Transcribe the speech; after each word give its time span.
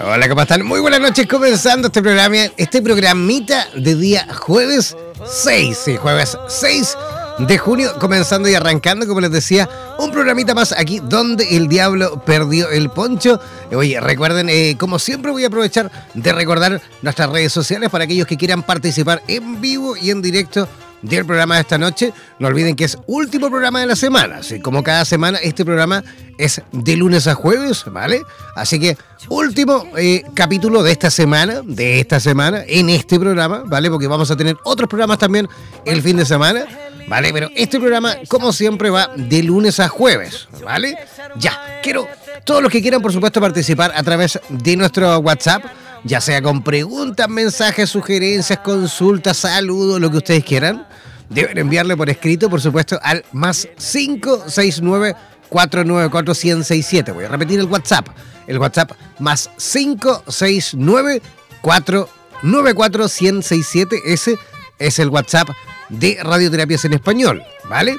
Hola, 0.00 0.28
¿cómo 0.28 0.42
están? 0.42 0.64
Muy 0.64 0.78
buenas 0.78 1.00
noches, 1.00 1.26
comenzando 1.26 1.88
este 1.88 2.00
programa, 2.00 2.36
este 2.56 2.80
programita 2.80 3.66
de 3.74 3.96
día 3.96 4.28
jueves 4.32 4.96
6, 5.26 5.76
sí, 5.76 5.96
jueves 5.96 6.38
6 6.46 6.96
de 7.40 7.58
junio, 7.58 7.90
comenzando 7.98 8.48
y 8.48 8.54
arrancando, 8.54 9.08
como 9.08 9.20
les 9.20 9.32
decía, 9.32 9.68
un 9.98 10.12
programita 10.12 10.54
más 10.54 10.70
aquí 10.70 11.00
donde 11.02 11.56
el 11.56 11.66
diablo 11.66 12.22
perdió 12.24 12.70
el 12.70 12.90
poncho. 12.90 13.40
Oye, 13.72 13.98
recuerden, 13.98 14.48
eh, 14.48 14.76
como 14.78 15.00
siempre 15.00 15.32
voy 15.32 15.42
a 15.42 15.48
aprovechar 15.48 15.90
de 16.14 16.32
recordar 16.32 16.80
nuestras 17.02 17.30
redes 17.30 17.52
sociales 17.52 17.90
para 17.90 18.04
aquellos 18.04 18.28
que 18.28 18.36
quieran 18.36 18.62
participar 18.62 19.24
en 19.26 19.60
vivo 19.60 19.96
y 19.96 20.10
en 20.10 20.22
directo 20.22 20.68
del 21.02 21.24
programa 21.24 21.56
de 21.56 21.60
esta 21.62 21.78
noche. 21.78 22.12
No 22.38 22.48
olviden 22.48 22.76
que 22.76 22.84
es 22.84 22.98
último 23.06 23.50
programa 23.50 23.80
de 23.80 23.86
la 23.86 23.96
semana. 23.96 24.38
Así 24.38 24.60
como 24.60 24.82
cada 24.82 25.04
semana, 25.04 25.38
este 25.38 25.64
programa 25.64 26.02
es 26.38 26.62
de 26.72 26.96
lunes 26.96 27.26
a 27.26 27.34
jueves, 27.34 27.84
¿vale? 27.86 28.22
Así 28.54 28.78
que 28.78 28.96
último 29.28 29.86
eh, 29.96 30.22
capítulo 30.34 30.82
de 30.82 30.92
esta 30.92 31.10
semana, 31.10 31.62
de 31.64 32.00
esta 32.00 32.20
semana, 32.20 32.62
en 32.66 32.90
este 32.90 33.18
programa, 33.18 33.62
¿vale? 33.66 33.90
Porque 33.90 34.06
vamos 34.06 34.30
a 34.30 34.36
tener 34.36 34.56
otros 34.64 34.88
programas 34.88 35.18
también 35.18 35.48
el 35.84 36.02
fin 36.02 36.16
de 36.16 36.24
semana. 36.24 36.66
¿vale? 37.08 37.32
Pero 37.32 37.50
este 37.56 37.78
programa, 37.78 38.16
como 38.28 38.52
siempre, 38.52 38.90
va 38.90 39.10
de 39.16 39.42
lunes 39.42 39.80
a 39.80 39.88
jueves, 39.88 40.46
¿vale? 40.62 40.96
Ya, 41.36 41.80
quiero 41.82 42.06
todos 42.44 42.62
los 42.62 42.70
que 42.70 42.80
quieran, 42.80 43.02
por 43.02 43.12
supuesto, 43.12 43.40
participar 43.40 43.92
a 43.94 44.02
través 44.02 44.38
de 44.48 44.76
nuestro 44.76 45.18
WhatsApp, 45.18 45.64
ya 46.04 46.20
sea 46.20 46.42
con 46.42 46.62
preguntas, 46.62 47.28
mensajes, 47.28 47.90
sugerencias, 47.90 48.58
consultas, 48.60 49.38
saludos, 49.38 50.00
lo 50.00 50.10
que 50.10 50.18
ustedes 50.18 50.44
quieran. 50.44 50.86
Deben 51.28 51.58
enviarle 51.58 51.96
por 51.96 52.08
escrito, 52.08 52.48
por 52.48 52.60
supuesto, 52.60 52.98
al 53.02 53.24
más 53.32 53.68
569 53.76 55.14
494 55.48 56.34
1067. 56.34 57.12
Voy 57.12 57.24
a 57.24 57.28
repetir 57.28 57.60
el 57.60 57.66
WhatsApp. 57.66 58.08
El 58.46 58.58
WhatsApp 58.58 58.92
más 59.18 59.50
569 59.58 61.22
494 61.60 63.04
1067. 63.04 64.00
Ese 64.06 64.38
es 64.78 64.98
el 64.98 65.08
WhatsApp 65.10 65.50
de 65.90 66.18
radioterapias 66.22 66.84
en 66.84 66.94
español, 66.94 67.42
¿vale? 67.68 67.96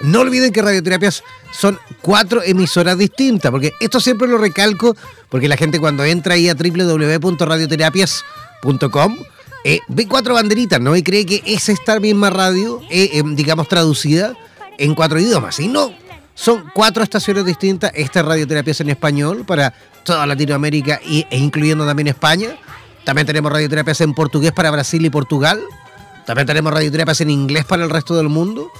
No 0.00 0.20
olviden 0.20 0.52
que 0.52 0.62
radioterapias 0.62 1.24
son 1.52 1.78
cuatro 2.02 2.42
emisoras 2.42 2.96
distintas, 2.98 3.50
porque 3.50 3.72
esto 3.80 3.98
siempre 4.00 4.28
lo 4.28 4.38
recalco, 4.38 4.96
porque 5.28 5.48
la 5.48 5.56
gente 5.56 5.80
cuando 5.80 6.04
entra 6.04 6.34
ahí 6.34 6.48
a 6.48 6.54
www.radioterapias.com 6.54 9.16
eh, 9.66 9.80
ve 9.88 10.06
cuatro 10.06 10.34
banderitas, 10.34 10.78
¿no? 10.80 10.94
Y 10.94 11.02
cree 11.02 11.24
que 11.24 11.42
es 11.46 11.70
esta 11.70 11.98
misma 11.98 12.28
radio, 12.28 12.82
eh, 12.90 13.12
em, 13.14 13.34
digamos, 13.34 13.66
traducida 13.66 14.34
en 14.76 14.94
cuatro 14.94 15.18
idiomas. 15.18 15.58
Y 15.58 15.68
no, 15.68 15.90
son 16.34 16.70
cuatro 16.74 17.02
estaciones 17.02 17.46
distintas. 17.46 17.90
Esta 17.94 18.20
es 18.20 18.26
Radioterapias 18.26 18.80
en 18.80 18.90
español 18.90 19.46
para 19.46 19.72
toda 20.04 20.26
Latinoamérica 20.26 21.00
e 21.02 21.26
incluyendo 21.30 21.86
también 21.86 22.08
España. 22.08 22.58
También 23.04 23.26
tenemos 23.26 23.52
radioterapias 23.52 24.00
en 24.00 24.14
portugués 24.14 24.52
para 24.52 24.70
Brasil 24.70 25.04
y 25.04 25.10
Portugal. 25.10 25.60
También 26.26 26.46
tenemos 26.46 26.72
radioterapias 26.72 27.20
en 27.20 27.30
inglés 27.30 27.64
para 27.64 27.84
el 27.84 27.90
resto 27.90 28.16
del 28.16 28.28
mundo. 28.28 28.70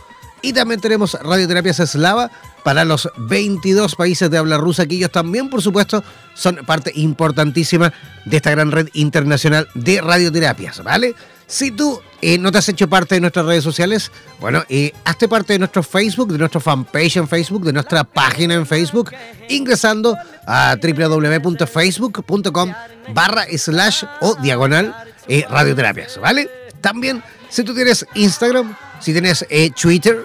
Y 0.45 0.53
también 0.53 0.79
tenemos 0.79 1.15
radioterapias 1.15 1.81
eslava 1.81 2.31
para 2.63 2.85
los 2.85 3.09
22 3.17 3.97
países 3.97 4.31
de 4.31 4.37
habla 4.37 4.59
rusa, 4.59 4.85
que 4.85 4.97
ellos 4.97 5.11
también, 5.11 5.49
por 5.49 5.63
supuesto, 5.63 6.05
son 6.35 6.57
parte 6.67 6.93
importantísima 6.97 7.95
de 8.27 8.37
esta 8.37 8.51
gran 8.51 8.71
red 8.71 8.91
internacional 8.93 9.67
de 9.73 10.03
radioterapias, 10.03 10.85
¿vale? 10.85 11.15
Si 11.47 11.71
tú 11.71 11.99
eh, 12.21 12.37
no 12.37 12.53
te 12.53 12.59
has 12.59 12.69
hecho 12.69 12.91
parte 12.91 13.15
de 13.15 13.23
nuestras 13.23 13.47
redes 13.47 13.65
sociales, 13.65 14.13
bueno, 14.39 14.63
eh, 14.69 14.93
hazte 15.07 15.29
parte 15.29 15.55
de 15.55 15.61
nuestro 15.61 15.83
Facebook, 15.83 16.31
de 16.31 16.39
nuestro 16.39 16.61
fanpage 16.61 17.17
en 17.17 17.27
Facebook, 17.27 17.65
de 17.65 17.73
nuestra 17.73 18.05
página 18.05 18.53
en 18.53 18.67
Facebook, 18.67 19.13
ingresando 19.49 20.15
a 20.47 20.77
www.facebook.com 20.77 22.73
barra 23.15 23.47
slash 23.57 24.05
o 24.21 24.35
diagonal 24.43 24.95
eh, 25.27 25.47
radioterapias, 25.49 26.21
¿vale? 26.21 26.51
También 26.83 27.23
si 27.55 27.63
tú 27.63 27.73
tienes 27.73 28.05
Instagram, 28.15 28.77
si 28.99 29.13
tienes 29.13 29.47
eh, 29.49 29.71
Twitter 29.71 30.19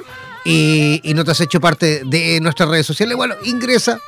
y, 0.43 0.99
no 1.13 1.23
te 1.23 1.29
has 1.29 1.39
hecho 1.41 1.61
parte 1.61 2.01
de 2.03 2.39
nuestras 2.41 2.67
redes 2.69 2.87
sociales, 2.87 3.15
bueno, 3.15 3.35
ingresa 3.43 3.99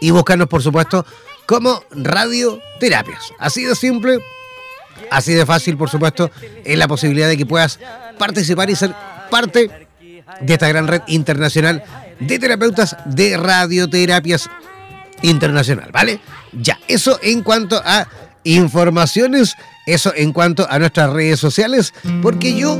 y 0.00 0.10
búscanos, 0.10 0.48
por 0.48 0.60
supuesto, 0.60 1.06
como 1.46 1.84
Radioterapias. 1.92 3.32
Así 3.38 3.64
de 3.64 3.76
simple, 3.76 4.18
así 5.12 5.32
de 5.32 5.46
fácil, 5.46 5.76
por 5.76 5.90
supuesto, 5.90 6.32
es 6.64 6.76
la 6.76 6.88
posibilidad 6.88 7.28
de 7.28 7.36
que 7.36 7.46
puedas 7.46 7.78
participar 8.18 8.68
y 8.68 8.74
ser 8.74 8.96
parte 9.30 9.86
de 10.40 10.52
esta 10.52 10.66
gran 10.66 10.88
red 10.88 11.02
internacional 11.06 11.84
de 12.18 12.38
terapeutas 12.40 12.96
de 13.04 13.36
radioterapias 13.36 14.50
internacional, 15.22 15.90
¿vale? 15.92 16.20
Ya, 16.50 16.80
eso 16.88 17.20
en 17.22 17.44
cuanto 17.44 17.80
a 17.84 18.08
informaciones 18.42 19.54
eso 19.92 20.12
en 20.14 20.32
cuanto 20.32 20.66
a 20.68 20.78
nuestras 20.78 21.12
redes 21.12 21.38
sociales, 21.40 21.92
porque 22.22 22.56
yo 22.56 22.78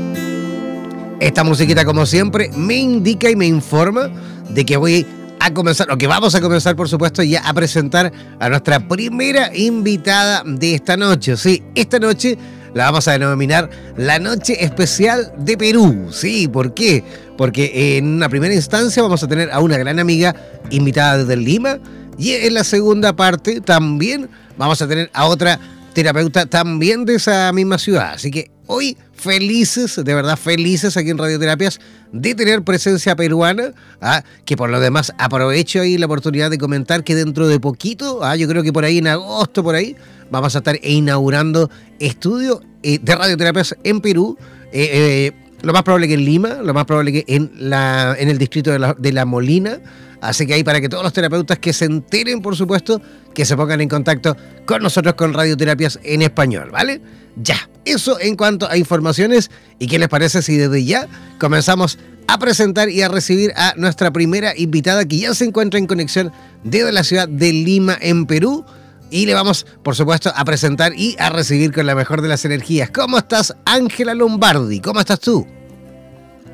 Esta 1.21 1.43
musiquita, 1.43 1.85
como 1.85 2.07
siempre, 2.07 2.49
me 2.55 2.77
indica 2.77 3.29
y 3.29 3.35
me 3.35 3.45
informa 3.45 4.09
de 4.49 4.65
que 4.65 4.75
voy 4.75 5.05
a 5.39 5.53
comenzar, 5.53 5.91
o 5.91 5.97
que 5.97 6.07
vamos 6.07 6.33
a 6.33 6.41
comenzar, 6.41 6.75
por 6.75 6.89
supuesto, 6.89 7.21
ya 7.21 7.47
a 7.47 7.53
presentar 7.53 8.11
a 8.39 8.49
nuestra 8.49 8.87
primera 8.87 9.55
invitada 9.55 10.41
de 10.43 10.73
esta 10.73 10.97
noche. 10.97 11.37
Sí, 11.37 11.61
esta 11.75 11.99
noche 11.99 12.39
la 12.73 12.85
vamos 12.85 13.07
a 13.07 13.11
denominar 13.11 13.69
la 13.97 14.17
Noche 14.17 14.63
Especial 14.63 15.31
de 15.37 15.57
Perú. 15.57 16.07
Sí, 16.11 16.47
¿por 16.47 16.73
qué? 16.73 17.03
Porque 17.37 17.97
en 17.97 18.07
una 18.07 18.27
primera 18.27 18.55
instancia 18.55 19.03
vamos 19.03 19.21
a 19.21 19.27
tener 19.27 19.51
a 19.51 19.59
una 19.59 19.77
gran 19.77 19.99
amiga 19.99 20.35
invitada 20.71 21.19
desde 21.19 21.35
Lima 21.35 21.77
y 22.17 22.31
en 22.31 22.53
la 22.55 22.63
segunda 22.63 23.13
parte 23.13 23.61
también 23.61 24.27
vamos 24.57 24.81
a 24.81 24.87
tener 24.87 25.11
a 25.13 25.25
otra 25.25 25.59
terapeuta 25.93 26.45
también 26.45 27.05
de 27.05 27.15
esa 27.15 27.51
misma 27.53 27.77
ciudad. 27.77 28.13
Así 28.13 28.31
que 28.31 28.51
hoy 28.67 28.97
felices, 29.13 30.01
de 30.03 30.13
verdad 30.15 30.37
felices 30.37 30.97
aquí 30.97 31.09
en 31.09 31.17
Radioterapias 31.17 31.79
de 32.11 32.35
tener 32.35 32.63
presencia 32.63 33.15
peruana, 33.15 33.73
¿ah? 34.01 34.23
que 34.45 34.57
por 34.57 34.69
lo 34.69 34.79
demás 34.79 35.13
aprovecho 35.17 35.81
ahí 35.81 35.97
la 35.97 36.07
oportunidad 36.07 36.49
de 36.49 36.57
comentar 36.57 37.03
que 37.03 37.15
dentro 37.15 37.47
de 37.47 37.59
poquito, 37.59 38.23
¿ah? 38.23 38.35
yo 38.35 38.47
creo 38.47 38.63
que 38.63 38.73
por 38.73 38.85
ahí 38.85 38.97
en 38.97 39.07
agosto, 39.07 39.63
por 39.63 39.75
ahí, 39.75 39.95
vamos 40.29 40.55
a 40.55 40.59
estar 40.59 40.79
inaugurando 40.83 41.69
estudio 41.99 42.61
eh, 42.83 42.99
de 43.01 43.15
radioterapias 43.15 43.75
en 43.83 44.01
Perú. 44.01 44.37
Eh, 44.73 45.31
eh, 45.33 45.40
lo 45.61 45.73
más 45.73 45.83
probable 45.83 46.07
que 46.07 46.15
en 46.15 46.25
Lima, 46.25 46.55
lo 46.63 46.73
más 46.73 46.85
probable 46.85 47.11
que 47.11 47.25
en, 47.27 47.51
la, 47.57 48.15
en 48.17 48.29
el 48.29 48.37
distrito 48.37 48.71
de 48.71 48.79
la, 48.79 48.93
de 48.97 49.11
la 49.11 49.25
Molina. 49.25 49.79
Así 50.21 50.45
que 50.45 50.53
ahí 50.53 50.63
para 50.63 50.79
que 50.79 50.87
todos 50.87 51.03
los 51.03 51.13
terapeutas 51.13 51.57
que 51.57 51.73
se 51.73 51.85
enteren, 51.85 52.41
por 52.41 52.55
supuesto, 52.55 53.01
que 53.33 53.43
se 53.43 53.55
pongan 53.55 53.81
en 53.81 53.89
contacto 53.89 54.37
con 54.65 54.83
nosotros 54.83 55.15
con 55.15 55.33
radioterapias 55.33 55.99
en 56.03 56.21
español, 56.21 56.69
¿vale? 56.71 57.01
Ya, 57.35 57.69
eso 57.85 58.19
en 58.19 58.35
cuanto 58.35 58.69
a 58.69 58.77
informaciones. 58.77 59.49
¿Y 59.79 59.87
qué 59.87 59.97
les 59.97 60.09
parece 60.09 60.41
si 60.41 60.57
desde 60.57 60.85
ya 60.85 61.07
comenzamos 61.39 61.97
a 62.27 62.37
presentar 62.37 62.89
y 62.89 63.01
a 63.01 63.09
recibir 63.09 63.51
a 63.55 63.73
nuestra 63.77 64.11
primera 64.11 64.53
invitada 64.55 65.05
que 65.05 65.17
ya 65.17 65.33
se 65.33 65.45
encuentra 65.45 65.79
en 65.79 65.87
conexión 65.87 66.31
desde 66.63 66.91
la 66.91 67.03
ciudad 67.03 67.27
de 67.27 67.51
Lima, 67.51 67.97
en 67.99 68.25
Perú? 68.27 68.63
Y 69.11 69.25
le 69.25 69.33
vamos, 69.33 69.67
por 69.83 69.95
supuesto, 69.95 70.31
a 70.33 70.45
presentar 70.45 70.93
y 70.95 71.17
a 71.19 71.29
recibir 71.29 71.73
con 71.73 71.85
la 71.85 71.95
mejor 71.95 72.21
de 72.21 72.29
las 72.29 72.45
energías. 72.45 72.89
¿Cómo 72.91 73.17
estás, 73.17 73.53
Ángela 73.65 74.15
Lombardi? 74.15 74.79
¿Cómo 74.79 75.01
estás 75.01 75.19
tú? 75.19 75.45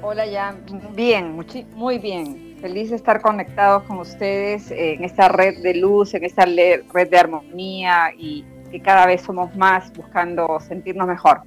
Hola, 0.01 0.25
ya. 0.25 0.55
Bien, 0.95 1.39
muy 1.75 1.99
bien. 1.99 2.57
Feliz 2.59 2.89
de 2.89 2.95
estar 2.95 3.21
conectados 3.21 3.83
con 3.83 3.99
ustedes 3.99 4.71
en 4.71 5.03
esta 5.03 5.29
red 5.29 5.61
de 5.61 5.75
luz, 5.75 6.15
en 6.15 6.23
esta 6.23 6.45
red 6.45 7.09
de 7.09 7.17
armonía 7.17 8.09
y 8.17 8.43
que 8.71 8.81
cada 8.81 9.05
vez 9.05 9.21
somos 9.21 9.55
más 9.55 9.93
buscando 9.93 10.59
sentirnos 10.67 11.07
mejor. 11.07 11.41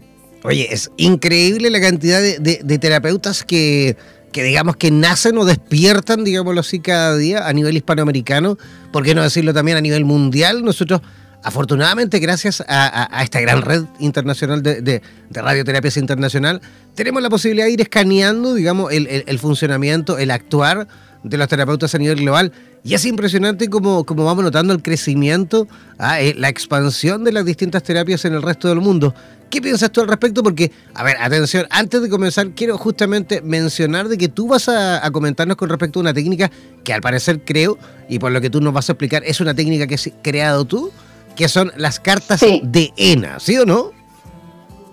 Oye, 0.44 0.68
es 0.70 0.90
increíble 0.96 1.70
la 1.70 1.80
cantidad 1.80 2.20
de, 2.22 2.78
terapeutas 2.78 3.44
que, 3.44 3.96
que, 4.32 4.42
digamos, 4.42 4.76
que 4.76 4.90
nacen 4.90 5.36
o 5.38 5.44
despiertan, 5.44 6.24
digámoslo 6.24 6.60
así, 6.60 6.80
cada 6.80 7.16
día 7.16 7.46
a 7.46 7.52
nivel 7.52 7.76
hispanoamericano, 7.76 8.56
¿por 8.92 9.04
qué 9.04 9.14
no 9.14 9.22
decirlo 9.22 9.52
también 9.52 9.76
a 9.76 9.80
nivel 9.80 10.04
mundial? 10.04 10.64
Nosotros, 10.64 11.00
afortunadamente, 11.42 12.18
gracias 12.18 12.62
a, 12.66 13.22
esta 13.22 13.40
gran 13.40 13.62
red 13.62 13.84
internacional 13.98 14.62
de, 14.62 14.82
de, 14.82 15.02
radioterapias 15.30 15.96
internacional, 15.96 16.60
tenemos 16.94 17.22
la 17.22 17.30
posibilidad 17.30 17.66
de 17.66 17.72
ir 17.72 17.80
escaneando, 17.80 18.54
digamos, 18.54 18.92
el, 18.92 19.24
el 19.26 19.38
funcionamiento, 19.38 20.18
el 20.18 20.30
actuar 20.30 20.86
de 21.22 21.36
los 21.36 21.48
terapeutas 21.48 21.94
a 21.94 21.98
nivel 21.98 22.20
global. 22.20 22.52
Y 22.82 22.94
es 22.94 23.04
impresionante 23.04 23.68
cómo, 23.68 24.04
vamos 24.04 24.42
notando 24.42 24.72
el 24.72 24.82
crecimiento, 24.82 25.68
ah, 25.98 26.20
eh, 26.20 26.34
la 26.36 26.48
expansión 26.48 27.24
de 27.24 27.32
las 27.32 27.44
distintas 27.44 27.82
terapias 27.82 28.24
en 28.24 28.34
el 28.34 28.42
resto 28.42 28.68
del 28.68 28.80
mundo. 28.80 29.14
¿Qué 29.50 29.60
piensas 29.60 29.90
tú 29.90 30.00
al 30.00 30.06
respecto? 30.06 30.44
Porque, 30.44 30.70
a 30.94 31.02
ver, 31.02 31.16
atención, 31.20 31.66
antes 31.70 32.00
de 32.00 32.08
comenzar, 32.08 32.50
quiero 32.50 32.78
justamente 32.78 33.42
mencionar 33.42 34.08
de 34.08 34.16
que 34.16 34.28
tú 34.28 34.46
vas 34.46 34.68
a, 34.68 35.10
comentarnos 35.10 35.56
con 35.56 35.68
respecto 35.68 35.98
a 35.98 36.02
una 36.02 36.14
técnica 36.14 36.50
que 36.84 36.92
al 36.92 37.00
parecer 37.00 37.40
creo, 37.44 37.76
y 38.08 38.20
por 38.20 38.30
lo 38.30 38.40
que 38.40 38.48
tú 38.48 38.60
nos 38.60 38.72
vas 38.72 38.88
a 38.88 38.92
explicar, 38.92 39.24
es 39.24 39.40
una 39.40 39.52
técnica 39.52 39.88
que 39.88 39.96
has 39.96 40.08
creado 40.22 40.64
tú, 40.64 40.92
que 41.34 41.48
son 41.48 41.72
las 41.76 41.98
cartas 41.98 42.40
de 42.40 42.92
ENA, 42.96 43.40
¿sí 43.40 43.58
o 43.58 43.66
no? 43.66 43.90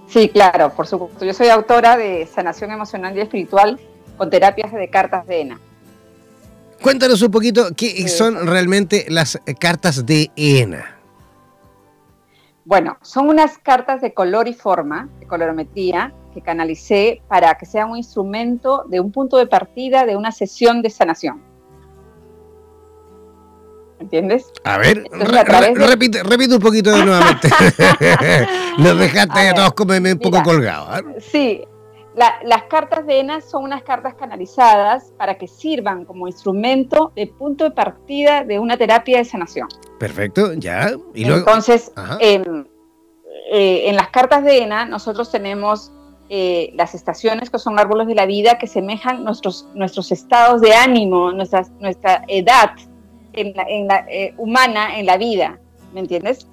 Sí, 0.10 0.30
claro, 0.30 0.74
por 0.74 0.88
supuesto. 0.88 1.24
Yo 1.24 1.34
soy 1.34 1.50
autora 1.50 1.96
de 1.96 2.26
Sanación 2.26 2.72
Emocional 2.72 3.16
y 3.16 3.22
Espiritual 3.22 3.80
con 4.18 4.32
terapias 4.32 4.74
de 4.74 4.90
cartas 4.90 5.28
de 5.28 5.42
ENA. 5.42 5.60
Cuéntanos 6.82 7.22
un 7.22 7.30
poquito 7.30 7.68
qué 7.76 8.08
son 8.08 8.48
realmente 8.48 9.06
las 9.10 9.40
cartas 9.60 10.06
de 10.06 10.32
ENA. 10.36 10.97
Bueno, 12.68 12.98
son 13.02 13.30
unas 13.30 13.58
cartas 13.58 14.02
de 14.02 14.14
color 14.14 14.50
y 14.50 14.54
forma, 14.54 15.08
de 15.22 15.26
colorometría, 15.26 16.14
que 16.34 16.42
canalicé 16.42 17.22
para 17.30 17.56
que 17.56 17.66
sea 17.66 17.86
un 17.86 17.96
instrumento 17.96 18.84
de 18.90 19.00
un 19.00 19.10
punto 19.10 19.38
de 19.38 19.48
partida 19.48 20.06
de 20.06 20.18
una 20.18 20.34
sesión 20.34 20.82
de 20.82 20.90
sanación. 20.90 21.42
¿Entiendes? 24.02 24.52
A 24.66 24.78
ver, 24.80 25.06
repite, 25.76 26.22
repite, 26.24 26.56
un 26.56 26.62
poquito 26.62 26.92
de 26.92 27.06
nuevamente. 27.06 27.48
Nos 28.80 29.00
dejaste 29.00 29.48
a, 29.48 29.54
todos 29.54 29.72
como 29.72 29.94
un 29.94 30.20
poco 30.20 30.44
colgados. 30.44 31.06
Sí, 31.20 31.64
las 32.18 32.64
cartas 32.64 33.06
de 33.06 33.20
ENA 33.20 33.42
son 33.42 33.64
unas 33.64 33.84
cartas 33.84 34.16
canalizadas 34.16 35.14
para 35.18 35.38
que 35.38 35.48
sirvan 35.48 36.04
como 36.04 36.28
instrumento 36.28 37.12
de 37.16 37.28
punto 37.28 37.66
de 37.66 37.72
partida 37.72 38.44
de 38.44 38.58
una 38.58 38.76
terapia 38.76 39.20
de 39.20 39.26
sanación. 39.26 39.68
Perfecto, 40.00 40.54
ya. 40.54 40.92
¿Y 41.14 41.26
Entonces, 41.26 41.92
em, 42.20 42.66
eh, 43.52 43.90
en 43.90 43.96
las 43.96 44.10
cartas 44.10 44.44
de 44.44 44.64
ENA 44.64 44.86
nosotros 44.86 45.32
tenemos 45.32 45.92
eh, 46.30 46.72
las 46.76 46.96
estaciones 46.96 47.52
que 47.52 47.60
son 47.60 47.80
árboles 47.80 48.08
de 48.08 48.16
la 48.16 48.26
vida 48.26 48.58
que 48.58 48.68
semejan 48.68 49.24
nuestros, 49.24 49.68
nuestros 49.76 50.12
estados 50.12 50.60
de 50.62 50.74
ánimo, 50.74 51.32
nuestra, 51.32 51.68
nuestra 51.80 52.24
edad 52.28 52.72
en 53.34 53.54
la, 53.88 54.06
eh, 54.10 54.34
humana 54.38 54.98
en 54.98 55.06
la 55.06 55.18
vida, 55.18 55.60
¿me 55.94 56.00
entiendes? 56.00 56.48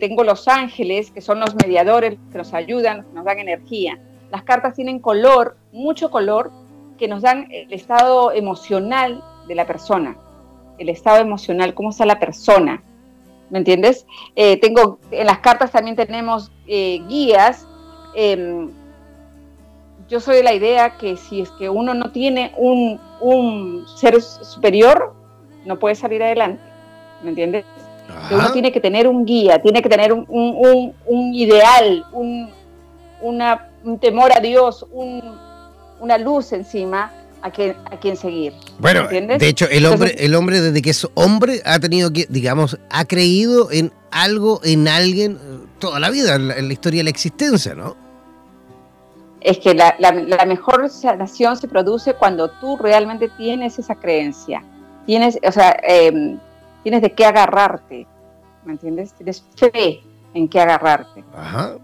tengo 0.00 0.24
los 0.24 0.48
ángeles, 0.48 1.10
que 1.10 1.20
son 1.20 1.38
los 1.38 1.54
mediadores 1.54 2.16
que 2.32 2.38
nos 2.38 2.54
ayudan, 2.54 3.04
que 3.04 3.12
nos 3.12 3.26
dan 3.26 3.38
energía. 3.38 4.00
Las 4.30 4.42
cartas 4.42 4.74
tienen 4.74 4.98
color, 4.98 5.56
mucho 5.72 6.10
color, 6.10 6.50
que 6.96 7.08
nos 7.08 7.22
dan 7.22 7.48
el 7.50 7.72
estado 7.72 8.32
emocional 8.32 9.22
de 9.46 9.54
la 9.54 9.66
persona, 9.66 10.16
el 10.78 10.88
estado 10.88 11.18
emocional, 11.18 11.74
cómo 11.74 11.90
está 11.90 12.06
la 12.06 12.18
persona, 12.18 12.82
¿me 13.50 13.58
entiendes? 13.58 14.06
Eh, 14.34 14.58
tengo, 14.58 14.98
en 15.10 15.26
las 15.26 15.38
cartas 15.38 15.70
también 15.70 15.96
tenemos 15.96 16.50
eh, 16.66 17.00
guías. 17.08 17.66
Em, 18.14 18.70
yo 20.08 20.20
soy 20.20 20.36
de 20.36 20.42
la 20.42 20.54
idea 20.54 20.96
que 20.96 21.16
si 21.16 21.42
es 21.42 21.50
que 21.52 21.68
uno 21.68 21.94
no 21.94 22.10
tiene 22.12 22.52
un, 22.56 23.84
ser 23.96 24.20
superior, 24.20 25.14
no 25.64 25.78
puede 25.78 25.94
salir 25.94 26.22
adelante, 26.22 26.62
¿me 27.22 27.30
entiendes? 27.30 27.64
Que 28.28 28.34
uno 28.36 28.52
tiene 28.52 28.70
que 28.70 28.80
tener 28.80 29.08
un 29.08 29.24
guía, 29.24 29.60
tiene 29.60 29.82
que 29.82 29.88
tener 29.88 30.12
un, 30.12 30.24
un 30.28 31.34
ideal, 31.34 32.04
una 33.20 33.68
un 33.86 33.98
temor 33.98 34.32
a 34.36 34.40
Dios, 34.40 34.84
una 34.92 36.18
luz 36.18 36.52
encima 36.52 37.12
a 37.40 37.50
quien, 37.50 37.76
a 37.84 37.96
quien 37.98 38.16
seguir. 38.16 38.52
Bueno, 38.78 39.06
de 39.08 39.48
hecho, 39.48 39.66
el 39.70 39.86
hombre, 39.86 40.14
el 40.18 40.34
hombre 40.34 40.60
desde 40.60 40.82
que 40.82 40.90
es 40.90 41.06
hombre 41.14 41.62
ha 41.64 41.78
tenido 41.78 42.12
que, 42.12 42.26
digamos, 42.28 42.78
ha 42.90 43.04
creído 43.04 43.70
en 43.70 43.92
algo, 44.10 44.60
en 44.64 44.88
alguien 44.88 45.38
toda 45.78 46.00
la 46.00 46.10
vida, 46.10 46.34
en 46.34 46.48
la, 46.48 46.72
historia 46.72 47.00
de 47.00 47.04
la 47.04 47.10
existencia, 47.10 47.74
¿no? 47.74 47.96
Es 49.40 49.58
que 49.58 49.74
la, 49.74 49.94
mejor 50.46 50.90
sanación 50.90 51.56
se 51.56 51.68
produce 51.68 52.14
cuando 52.14 52.50
tú 52.50 52.76
realmente 52.76 53.28
tienes 53.36 53.78
esa 53.78 53.94
creencia. 53.94 54.64
Tienes, 55.06 55.38
o 55.46 55.52
sea, 55.52 55.76
em, 55.84 56.40
tienes 56.82 57.00
de 57.02 57.12
qué 57.12 57.24
agarrarte, 57.24 58.08
¿me 58.64 58.72
entiendes? 58.72 59.12
Tienes 59.12 59.44
fe 59.54 60.00
en 60.34 60.48
qué 60.48 60.60
agarrarte. 60.60 61.22
Ajá. 61.32 61.76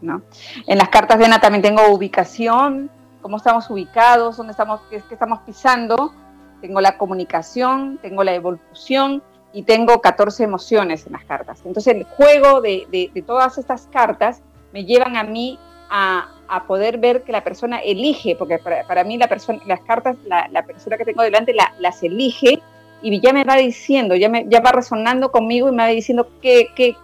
En 0.00 0.78
las 0.78 0.88
cartas 0.88 1.18
de 1.18 1.24
ENA 1.24 1.40
también 1.40 1.62
tengo 1.62 1.88
ubicación, 1.88 2.90
cómo 3.20 3.36
estamos 3.36 3.68
ubicados, 3.70 4.36
dónde 4.36 4.52
estamos, 4.52 4.80
qué, 4.90 5.02
estamos 5.10 5.40
pisando, 5.40 6.12
tengo 6.60 6.80
la 6.80 6.96
comunicación, 6.96 7.98
tengo 8.00 8.24
la 8.24 8.34
evolución 8.34 9.22
y 9.52 9.62
tengo 9.62 10.00
14 10.00 10.44
emociones 10.44 11.06
en 11.06 11.12
las 11.12 11.24
cartas. 11.24 11.62
Entonces 11.64 11.94
el 11.94 12.04
juego 12.04 12.60
de, 12.60 13.10
todas 13.26 13.58
estas 13.58 13.88
cartas 13.92 14.42
me 14.72 14.84
llevan 14.84 15.16
a 15.16 15.24
mí 15.24 15.58
a, 15.90 16.34
poder 16.66 16.98
ver 16.98 17.24
que 17.24 17.32
la 17.32 17.44
persona 17.44 17.78
elige, 17.78 18.34
porque 18.34 18.58
para, 18.58 19.04
mí 19.04 19.18
la 19.18 19.28
persona, 19.28 19.60
las 19.66 19.80
cartas, 19.80 20.16
la, 20.24 20.64
persona 20.64 20.96
que 20.96 21.04
tengo 21.04 21.22
delante 21.22 21.54
las 21.78 22.02
elige 22.02 22.62
y 23.02 23.20
ya 23.20 23.32
me 23.32 23.44
va 23.44 23.56
diciendo, 23.56 24.16
ya, 24.16 24.28
me, 24.28 24.44
va 24.44 24.72
resonando 24.72 25.30
conmigo 25.30 25.68
y 25.68 25.72
me 25.72 25.82
va 25.84 25.88
diciendo 25.88 26.28
qué, 26.40 26.68
¿Qué, 26.74 26.96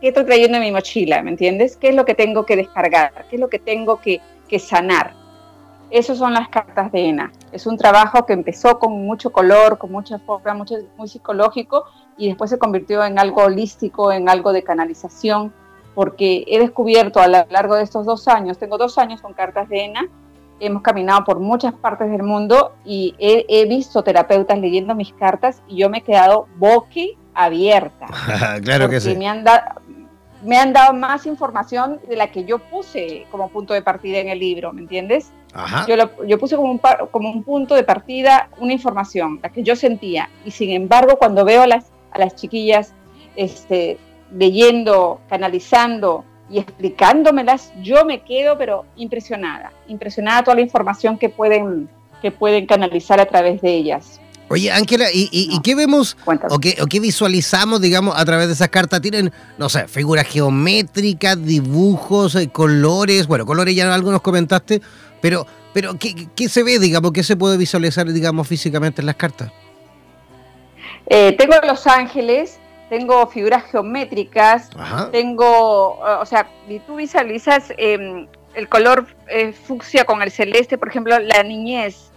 estoy 0.00 0.24
trayendo 0.24 0.58
en 0.58 0.64
mi 0.64 0.72
mochila? 0.72 1.22
¿Me 1.22 1.30
entiendes? 1.30 1.76
¿Qué 1.76 1.88
es 1.88 1.94
lo 1.94 2.04
que 2.04 2.14
tengo 2.14 2.46
que 2.46 2.56
descargar? 2.56 3.26
¿Qué 3.28 3.36
es 3.36 3.40
lo 3.40 3.48
que 3.48 3.58
tengo 3.58 4.00
que, 4.00 4.20
sanar? 4.58 5.14
Esas 5.90 6.18
son 6.18 6.32
las 6.32 6.48
cartas 6.48 6.92
de 6.92 7.08
ENA. 7.08 7.32
Es 7.50 7.66
un 7.66 7.76
trabajo 7.76 8.24
que 8.24 8.32
empezó 8.32 8.78
con 8.78 8.92
mucho 9.04 9.32
color, 9.32 9.78
con 9.78 9.90
mucha 9.90 10.20
forma, 10.20 10.54
mucho, 10.54 10.76
muy 10.96 11.08
psicológico 11.08 11.84
y 12.16 12.28
después 12.28 12.50
se 12.50 12.58
convirtió 12.58 13.04
en 13.04 13.18
algo 13.18 13.42
holístico, 13.42 14.12
en 14.12 14.28
algo 14.28 14.52
de 14.52 14.62
canalización 14.62 15.52
porque 15.94 16.44
he 16.48 16.58
descubierto 16.58 17.20
a 17.20 17.28
lo 17.28 17.46
largo 17.50 17.76
de 17.76 17.84
estos 17.84 18.04
dos 18.04 18.28
años, 18.28 18.58
tengo 18.58 18.78
dos 18.78 18.98
años 18.98 19.20
con 19.20 19.32
cartas 19.32 19.68
de 19.68 19.84
ENA, 19.84 20.08
hemos 20.60 20.82
caminado 20.82 21.24
por 21.24 21.40
muchas 21.40 21.72
partes 21.74 22.10
del 22.10 22.22
mundo 22.22 22.72
y 22.84 23.14
he, 23.18 23.66
visto 23.66 24.02
terapeutas 24.02 24.58
leyendo 24.58 24.94
mis 24.94 25.12
cartas 25.12 25.62
y 25.68 25.76
yo 25.76 25.90
me 25.90 25.98
he 25.98 26.02
quedado 26.02 26.46
boqui 26.56 27.16
abierta. 27.34 28.06
claro 28.62 28.88
que 28.88 29.00
sí. 29.00 29.14
Me 29.16 29.28
han, 29.28 29.44
me 30.44 30.58
han 30.58 30.72
dado 30.72 30.92
más 30.92 31.26
información 31.26 32.00
de 32.08 32.16
la 32.16 32.28
que 32.28 32.44
yo 32.44 32.58
puse 32.58 33.26
como 33.30 33.48
punto 33.48 33.74
de 33.74 33.82
partida 33.82 34.18
en 34.18 34.28
el 34.28 34.38
libro, 34.38 34.72
¿me 34.72 34.82
entiendes? 34.82 35.32
Yo, 35.86 35.94
yo 36.26 36.38
puse 36.38 36.56
como 36.56 36.72
un, 36.72 36.80
como 37.10 37.30
un 37.30 37.44
punto 37.44 37.76
de 37.76 37.84
partida 37.84 38.48
una 38.58 38.72
información, 38.72 39.38
la 39.42 39.50
que 39.50 39.62
yo 39.62 39.76
sentía. 39.76 40.28
Y 40.44 40.50
sin 40.50 40.70
embargo, 40.70 41.16
cuando 41.16 41.44
veo 41.44 41.62
a 41.62 41.66
las, 41.66 41.86
a 42.10 42.18
las 42.18 42.34
chiquillas 42.34 42.92
este, 43.36 43.98
leyendo, 44.32 45.20
canalizando 45.28 46.24
y 46.50 46.58
explicándomelas, 46.58 47.72
yo 47.82 48.04
me 48.04 48.22
quedo 48.22 48.58
pero 48.58 48.84
impresionada, 48.96 49.72
impresionada 49.86 50.42
toda 50.42 50.56
la 50.56 50.62
información 50.62 51.18
que 51.18 51.28
pueden, 51.28 51.88
que 52.20 52.30
pueden 52.30 52.66
canalizar 52.66 53.20
a 53.20 53.26
través 53.26 53.62
de 53.62 53.74
ellas. 53.74 54.20
Oye, 54.48 54.70
Ángela, 54.70 55.06
¿y, 55.12 55.58
qué 55.62 55.74
vemos 55.74 56.16
o 56.26 56.58
qué, 56.58 56.76
o 56.80 56.86
qué, 56.86 57.00
visualizamos, 57.00 57.80
digamos, 57.80 58.14
a 58.16 58.24
través 58.24 58.46
de 58.46 58.52
esas 58.52 58.68
cartas? 58.68 59.00
¿Tienen, 59.00 59.32
no 59.56 59.68
sé, 59.68 59.88
figuras 59.88 60.26
geométricas, 60.26 61.42
dibujos, 61.42 62.34
eh, 62.34 62.48
colores? 62.48 63.26
Bueno, 63.26 63.46
colores 63.46 63.74
ya 63.74 63.92
algunos 63.92 64.20
comentaste, 64.20 64.82
pero, 65.22 65.46
pero 65.72 65.98
¿qué, 65.98 66.28
¿qué, 66.36 66.48
se 66.48 66.62
ve, 66.62 66.78
digamos, 66.78 67.12
qué 67.12 67.22
se 67.22 67.36
puede 67.36 67.56
visualizar, 67.56 68.06
digamos, 68.12 68.46
físicamente 68.46 69.00
en 69.00 69.06
las 69.06 69.16
cartas? 69.16 69.50
Eh, 71.06 71.32
tengo 71.38 71.54
Los 71.66 71.86
Ángeles, 71.86 72.58
tengo 72.90 73.26
figuras 73.26 73.64
geométricas, 73.70 74.70
tengo, 75.10 75.98
o 75.98 76.26
sea, 76.26 76.48
tú 76.86 76.96
visualizas 76.96 77.72
em, 77.78 78.26
el 78.54 78.68
color 78.68 79.06
eh, 79.28 79.52
fucsia 79.52 80.04
con 80.04 80.22
el 80.22 80.30
celeste, 80.30 80.78
por 80.78 80.88
ejemplo, 80.88 81.18
la 81.18 81.42
niñez, 81.42 82.12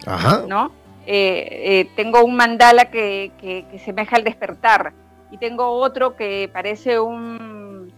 ¿no? 0.46 0.72
Eh, 1.10 1.48
eh, 1.80 1.90
tengo 1.96 2.22
un 2.22 2.36
mandala 2.36 2.90
que, 2.90 3.32
que, 3.40 3.64
que, 3.70 3.78
semeja 3.78 4.16
al 4.16 4.24
despertar 4.24 4.92
y 5.30 5.38
tengo 5.38 5.70
otro 5.70 6.16
que 6.16 6.50
parece 6.52 7.00
un, 7.00 7.90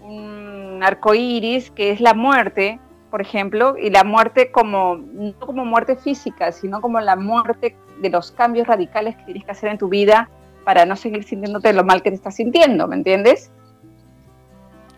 un 0.00 0.80
arco 0.82 1.14
iris, 1.14 1.70
que 1.70 1.92
es 1.92 2.00
la 2.00 2.12
muerte, 2.12 2.80
por 3.08 3.20
ejemplo, 3.20 3.76
y 3.78 3.90
la 3.90 4.02
muerte 4.02 4.50
como, 4.50 4.96
no 4.96 5.32
como 5.38 5.64
muerte 5.64 5.94
física, 5.94 6.50
sino 6.50 6.80
como 6.80 6.98
la 6.98 7.14
muerte 7.14 7.76
de 8.00 8.10
los 8.10 8.32
cambios 8.32 8.66
radicales 8.66 9.14
que 9.14 9.22
tienes 9.26 9.44
que 9.44 9.52
hacer 9.52 9.70
en 9.70 9.78
tu 9.78 9.88
vida 9.88 10.28
para 10.64 10.84
no 10.86 10.96
seguir 10.96 11.22
sintiéndote 11.22 11.72
lo 11.72 11.84
mal 11.84 12.02
que 12.02 12.10
te 12.10 12.16
estás 12.16 12.34
sintiendo, 12.34 12.88
¿me 12.88 12.96
entiendes? 12.96 13.52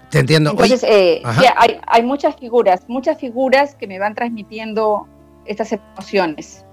Te 0.08 0.20
entiendo. 0.20 0.52
Entonces, 0.52 0.82
eh, 0.84 1.20
hay, 1.22 1.78
hay, 1.87 2.02
muchas 2.02 2.34
figuras, 2.37 2.88
muchas 2.88 3.18
figuras 3.18 3.75
que 3.75 3.87
me 3.87 3.98
van 3.98 4.14
transmitiendo 4.14 5.06
estas 5.44 5.72
emociones. 5.72 6.64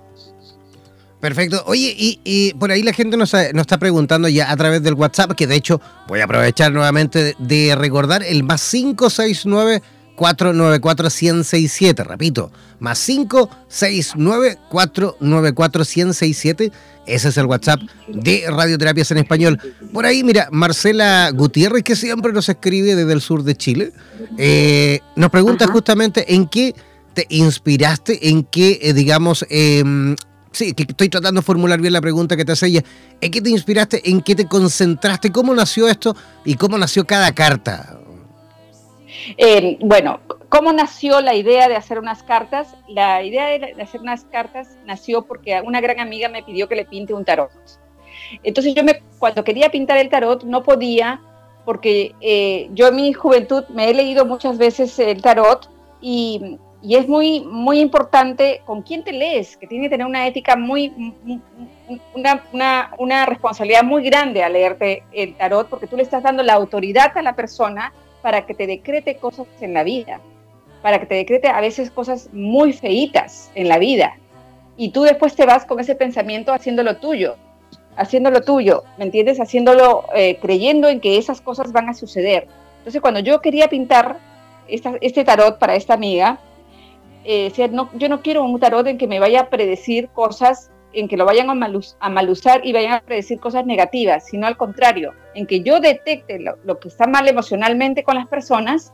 Perfecto. 1.26 1.64
Oye, 1.66 1.96
y, 1.98 2.54
por 2.54 2.70
ahí 2.70 2.84
la 2.84 2.94
gente 2.94 3.18
nos, 3.18 3.34
nos, 3.34 3.62
está 3.62 3.80
preguntando 3.80 4.28
ya 4.28 4.52
a 4.52 4.56
través 4.56 4.84
del 4.84 4.94
WhatsApp, 4.94 5.32
que 5.32 5.48
de 5.48 5.56
hecho 5.56 5.82
voy 6.08 6.20
a 6.20 6.26
aprovechar 6.26 6.72
nuevamente 6.72 7.36
de, 7.40 7.76
recordar 7.76 8.22
el 8.22 8.44
más 8.44 8.62
569 8.70 9.82
494 10.16 11.10
167 11.10 12.04
repito, 12.04 12.52
más 12.78 13.04
569 13.04 14.60
494 14.70 15.84
167 15.84 16.72
ese 17.08 17.30
es 17.30 17.38
el 17.38 17.48
WhatsApp 17.48 17.80
de 18.08 18.46
Radioterapias 18.48 19.10
en 19.10 19.18
Español. 19.18 19.60
Por 19.92 20.06
ahí, 20.06 20.24
mira, 20.24 20.50
Marcela 20.52 21.32
Gutiérrez, 21.32 21.82
que 21.82 21.96
siempre 21.96 22.34
nos 22.34 22.50
escribe 22.50 22.96
desde 22.96 23.14
el 23.14 23.22
sur 23.22 23.42
de 23.42 23.56
Chile, 23.56 23.94
eh, 24.38 25.00
nos 25.16 25.32
pregunta 25.32 25.66
justamente 25.66 26.36
en 26.36 26.48
qué 26.48 26.76
te 27.16 27.26
inspiraste, 27.30 28.30
en 28.30 28.44
qué, 28.44 28.78
eh, 28.84 28.94
digamos, 28.94 29.44
em, 29.50 30.16
sí, 30.56 30.74
que 30.74 30.84
estoy 30.84 31.10
tratando 31.10 31.42
de 31.42 31.46
formular 31.46 31.80
bien 31.80 31.94
la 31.94 32.02
pregunta 32.02 32.36
que 32.36 32.46
te 32.46 32.54
hace 32.54 32.68
ella, 32.68 32.84
¿en 33.22 33.32
qué 33.32 33.42
te 33.42 33.50
inspiraste, 33.50 34.10
en 34.10 34.22
qué 34.22 34.36
te 34.36 34.48
concentraste, 34.48 35.32
cómo 35.32 35.54
nació 35.54 35.88
esto 35.88 36.16
y 36.44 36.56
cómo 36.56 36.78
nació 36.78 37.06
cada 37.06 37.34
carta? 37.34 38.00
Eh, 39.38 39.78
bueno, 39.82 40.20
¿cómo 40.50 40.72
nació 40.72 41.22
la 41.22 41.36
idea 41.36 41.68
de 41.68 41.76
hacer 41.76 42.00
unas 42.00 42.24
cartas? 42.24 42.76
La 42.88 43.24
idea 43.24 43.48
de, 43.48 43.82
hacer 43.82 44.02
unas 44.02 44.24
cartas 44.26 44.78
nació 44.86 45.24
porque 45.24 45.62
una 45.62 45.82
gran 45.82 46.00
amiga 46.00 46.30
me 46.30 46.44
pidió 46.44 46.68
que 46.68 46.76
le 46.76 46.86
pinte 46.86 47.14
un 47.14 47.26
tarot. 47.26 47.52
Entonces 48.44 48.74
yo 48.74 48.84
me, 48.84 49.02
cuando 49.20 49.44
quería 49.44 49.70
pintar 49.70 49.98
el 49.98 50.10
tarot 50.10 50.44
no 50.44 50.64
podía 50.64 51.22
porque 51.66 52.14
eh, 52.22 52.70
yo 52.74 52.88
en 52.88 52.96
mi 52.96 53.14
juventud 53.14 53.64
me 53.70 53.90
he 53.90 53.94
leído 53.94 54.26
muchas 54.26 54.58
veces 54.58 54.98
el 55.00 55.22
tarot 55.22 55.70
y, 56.00 56.60
y, 56.86 56.96
es 56.96 57.08
muy, 57.08 57.42
muy 57.42 57.80
importante 57.80 58.62
con 58.66 58.82
quién 58.82 59.04
te 59.04 59.12
lees, 59.12 59.58
que 59.58 59.68
tiene 59.68 59.86
que 59.86 59.90
tener 59.90 60.06
una 60.06 60.28
ética 60.28 60.56
muy, 60.56 60.94
una, 62.14 62.44
una, 62.54 62.92
una 62.98 63.26
responsabilidad 63.26 63.84
muy 63.84 64.04
grande 64.04 64.44
al 64.44 64.54
leerte 64.54 65.04
el 65.12 65.36
tarot 65.36 65.68
porque 65.68 65.88
tú 65.88 65.98
le 65.98 66.04
estás 66.04 66.24
dando 66.24 66.44
la 66.44 66.54
autoridad 66.54 67.18
a 67.18 67.22
la 67.22 67.36
persona 67.36 67.94
para 68.22 68.46
que 68.46 68.54
te 68.54 68.68
decrete 68.68 69.18
cosas 69.18 69.48
en 69.62 69.74
la 69.74 69.84
vida, 69.84 70.20
para 70.82 71.00
que 71.00 71.06
te 71.06 71.16
decrete 71.16 71.48
a 71.48 71.62
veces 71.62 71.92
cosas 71.92 72.30
muy 72.34 72.74
feitas 72.74 73.52
en 73.56 73.68
la 73.68 73.78
vida. 73.78 74.18
Y 74.78 74.90
tú 74.90 75.04
después 75.04 75.36
te 75.36 75.46
vas 75.46 75.66
con 75.66 75.80
ese 75.80 75.96
pensamiento 75.96 76.54
haciéndolo 76.54 76.98
tuyo, 76.98 77.36
haciéndolo 77.96 78.42
tuyo, 78.42 78.84
¿me 78.98 79.06
entiendes? 79.06 79.40
Haciéndolo, 79.40 80.06
eh, 80.16 80.38
creyendo 80.42 80.90
en 80.90 81.00
que 81.00 81.18
esas 81.18 81.42
cosas 81.42 81.72
van 81.72 81.90
a 81.90 81.94
suceder. 81.94 82.48
Entonces, 82.80 83.02
cuando 83.02 83.20
yo 83.20 83.42
quería 83.42 83.68
pintar 83.70 84.18
este 84.68 85.24
tarot 85.24 85.60
para 85.60 85.76
esta 85.76 85.94
amiga, 85.94 86.40
eh, 87.26 87.70
no, 87.72 87.90
yo 87.94 88.08
no 88.08 88.22
quiero 88.22 88.44
un 88.44 88.60
tarot 88.60 88.86
en 88.86 88.98
que 88.98 89.08
me 89.08 89.20
vaya 89.20 89.42
a 89.42 89.50
predecir 89.50 90.10
cosas 90.10 90.72
en 90.94 91.08
que 91.08 91.18
lo 91.18 91.26
vayan 91.26 91.50
a, 91.50 91.56
malus, 91.56 91.98
a 92.00 92.10
malusar 92.10 92.66
y 92.66 92.72
vayan 92.72 92.94
a 92.94 93.02
predecir 93.02 93.40
cosas 93.40 93.66
negativas, 93.66 94.28
sino 94.28 94.48
al 94.48 94.58
contrario, 94.58 95.14
en 95.34 95.46
que 95.46 95.62
yo 95.62 95.80
detecte 95.80 96.40
lo, 96.40 96.80
que 96.80 96.88
está 96.88 97.08
mal 97.08 97.28
emocionalmente 97.28 98.04
con 98.04 98.16
las 98.16 98.28
personas 98.28 98.94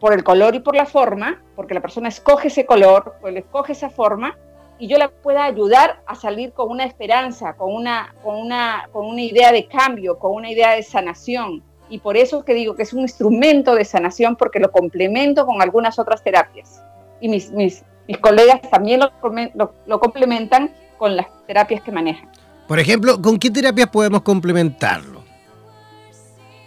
por 0.00 0.14
el 0.14 0.24
color 0.24 0.54
y 0.54 0.60
por 0.60 0.74
la 0.74 0.86
forma, 0.86 1.42
porque 1.54 1.74
la 1.74 1.80
persona 1.80 2.08
escoge 2.08 2.48
ese 2.48 2.66
color, 2.66 3.14
escoge 3.36 3.72
esa 3.72 3.88
forma, 3.90 4.36
y 4.78 4.88
yo 4.88 4.98
la 4.98 5.10
pueda 5.10 5.44
ayudar 5.44 6.02
a 6.06 6.16
salir 6.16 6.52
con 6.52 6.70
una 6.70 6.84
esperanza, 6.84 7.54
con 7.54 7.72
una, 7.72 8.14
con 8.24 8.36
una, 8.36 8.88
con 8.90 9.06
una 9.06 9.22
idea 9.22 9.52
de 9.52 9.68
cambio, 9.68 10.18
con 10.18 10.32
una 10.32 10.50
idea 10.50 10.72
de 10.72 10.82
sanación. 10.82 11.62
Y 11.88 11.98
por 11.98 12.16
eso 12.16 12.44
que 12.44 12.54
digo 12.54 12.74
que 12.74 12.82
es 12.82 12.92
un 12.92 13.02
instrumento 13.02 13.76
de 13.76 13.84
sanación, 13.84 14.34
porque 14.34 14.58
lo 14.58 14.72
complemento 14.72 15.46
con 15.46 15.62
algunas 15.62 16.00
otras 16.00 16.24
terapias. 16.24 16.82
Y 17.22 17.28
mis, 17.28 17.50
mis, 17.52 17.84
mis 18.06 18.18
colegas 18.18 18.60
también 18.70 19.00
lo, 19.00 19.12
lo, 19.54 19.74
lo 19.86 20.00
complementan 20.00 20.74
con 20.98 21.16
las 21.16 21.26
terapias 21.46 21.82
que 21.82 21.92
manejan. 21.92 22.28
Por 22.68 22.78
ejemplo, 22.78 23.22
¿con 23.22 23.38
qué 23.38 23.50
terapias 23.50 23.88
podemos 23.88 24.22
complementarlo? 24.22 25.22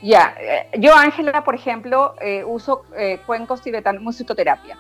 Ya, 0.02 0.36
eh, 0.40 0.80
yo 0.80 0.96
Ángela, 0.96 1.44
por 1.44 1.56
ejemplo, 1.56 2.16
eh, 2.22 2.44
uso 2.46 2.84
eh, 2.98 3.20
cuencos 3.26 3.62
tibetanos, 3.62 4.02
musicoterapia. 4.02 4.78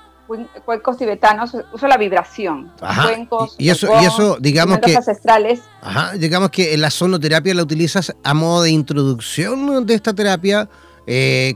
Cuencos 0.65 0.97
tibetanos, 0.97 1.55
uso 1.71 1.87
la 1.87 1.97
vibración. 1.97 2.71
Cuencos, 2.79 3.55
y 3.59 3.69
eso, 3.69 3.87
y 4.01 4.05
eso 4.05 4.37
digamos 4.39 4.79
que 4.79 4.95
ancestrales. 4.95 5.61
Ajá, 5.81 6.13
digamos 6.13 6.49
que 6.49 6.75
la 6.77 6.89
sonoterapia 6.89 7.53
la 7.53 7.61
utilizas 7.61 8.15
a 8.23 8.33
modo 8.33 8.63
de 8.63 8.71
introducción 8.71 9.85
de 9.85 9.93
esta 9.93 10.13
terapia. 10.13 10.67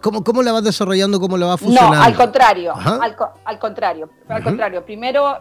¿Cómo, 0.01 0.23
¿Cómo 0.23 0.43
la 0.43 0.51
vas 0.51 0.63
desarrollando? 0.63 1.19
¿Cómo 1.19 1.37
la 1.37 1.47
vas 1.47 1.59
funcionando? 1.59 1.97
No, 1.97 2.03
al 2.03 2.15
contrario, 2.15 2.73
al, 2.75 3.15
al, 3.45 3.59
contrario. 3.59 4.09
Al 4.27 4.43
contrario, 4.43 4.85
primero 4.85 5.37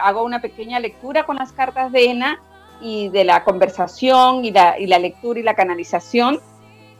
hago 0.00 0.24
una 0.24 0.40
pequeña 0.40 0.78
lectura 0.80 1.24
con 1.24 1.36
las 1.36 1.52
cartas 1.52 1.92
de 1.92 2.04
ENA 2.10 2.40
y 2.80 3.08
de 3.08 3.24
la 3.24 3.44
conversación 3.44 4.44
y 4.44 4.50
la, 4.50 4.78
y 4.78 4.86
la 4.86 4.98
lectura 4.98 5.38
y 5.38 5.42
la 5.42 5.54
canalización 5.54 6.40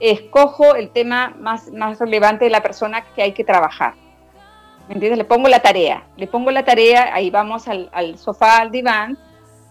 escojo 0.03 0.75
el 0.75 0.91
tema 0.91 1.35
más, 1.39 1.71
más 1.73 1.99
relevante 1.99 2.45
de 2.45 2.51
la 2.51 2.63
persona 2.63 3.05
que 3.15 3.23
hay 3.23 3.33
que 3.33 3.45
trabajar. 3.45 3.95
¿Me 4.89 4.95
entiendes? 4.95 5.19
Le 5.19 5.25
pongo 5.25 5.49
la 5.49 5.61
tarea, 5.61 6.05
le 6.17 6.27
pongo 6.27 6.51
la 6.51 6.65
tarea, 6.65 7.15
ahí 7.15 7.31
vamos 7.31 7.69
al, 7.69 8.19
sofá, 8.19 8.59
al 8.59 8.71
diván, 8.73 9.17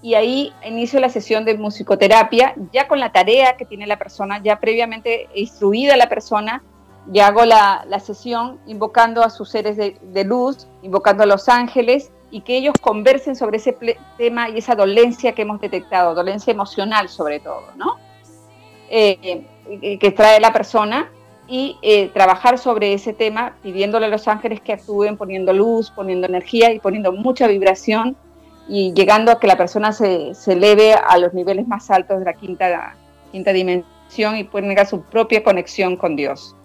y 0.02 0.16
ahí 0.16 0.54
inicio 0.66 1.00
la 1.00 1.10
sesión 1.10 1.46
de 1.46 1.58
musicoterapia, 1.58 2.56
ya 2.72 2.88
con 2.88 3.00
la 3.00 3.12
tarea 3.12 3.56
que 3.58 3.66
tiene 3.66 3.86
la 3.86 3.98
persona, 3.98 4.42
ya 4.44 4.60
previamente 4.60 5.30
instruida 5.36 5.96
la 5.96 6.10
persona, 6.10 6.64
ya 7.08 7.28
hago 7.28 7.46
la, 7.46 7.86
sesión 8.00 8.60
invocando 8.66 9.24
a 9.24 9.30
sus 9.30 9.50
seres 9.50 9.78
de, 9.78 10.24
luz, 10.24 10.68
invocando 10.82 11.24
a 11.24 11.26
los 11.26 11.50
ángeles, 11.50 12.12
y 12.34 12.42
que 12.42 12.56
ellos 12.56 12.74
conversen 12.82 13.36
sobre 13.36 13.58
ese 13.58 13.78
tema 14.18 14.50
y 14.50 14.58
esa 14.58 14.74
dolencia 14.74 15.34
que 15.34 15.42
hemos 15.42 15.60
detectado, 15.60 16.16
dolencia 16.16 16.52
emocional 16.52 17.10
sobre 17.10 17.42
todo, 17.42 17.64
¿no? 17.76 17.98
Eh, 18.90 19.46
que 20.00 20.12
trae 20.12 20.40
la 20.40 20.54
persona 20.54 21.12
y 21.52 21.78
eh, 21.82 22.08
trabajar 22.08 22.58
sobre 22.58 22.94
ese 22.94 23.12
tema, 23.12 23.58
pidiéndole 23.62 24.06
a 24.06 24.10
los 24.10 24.30
ángeles 24.30 24.62
que 24.62 24.72
actúen, 24.72 25.18
poniendo 25.18 25.52
luz, 25.52 25.92
poniendo 25.92 26.26
energía 26.26 26.72
y 26.72 26.80
poniendo 26.80 27.12
mucha 27.12 27.46
vibración 27.48 28.16
y 28.68 28.94
llegando 28.94 29.32
a 29.32 29.40
que 29.40 29.48
la 29.48 29.58
persona 29.58 29.92
se, 29.92 30.34
se 30.34 30.54
eleve 30.54 30.94
a 30.94 31.18
los 31.18 31.34
niveles 31.34 31.68
más 31.68 31.90
altos 31.92 32.20
de 32.20 32.26
la 32.26 32.34
quinta, 32.34 32.96
quinta 33.32 33.52
dimensión 33.54 34.38
y 34.38 34.44
tenga 34.44 34.86
su 34.86 35.02
propia 35.04 35.44
conexión 35.44 35.98
con 35.98 36.16
Dios. 36.16 36.56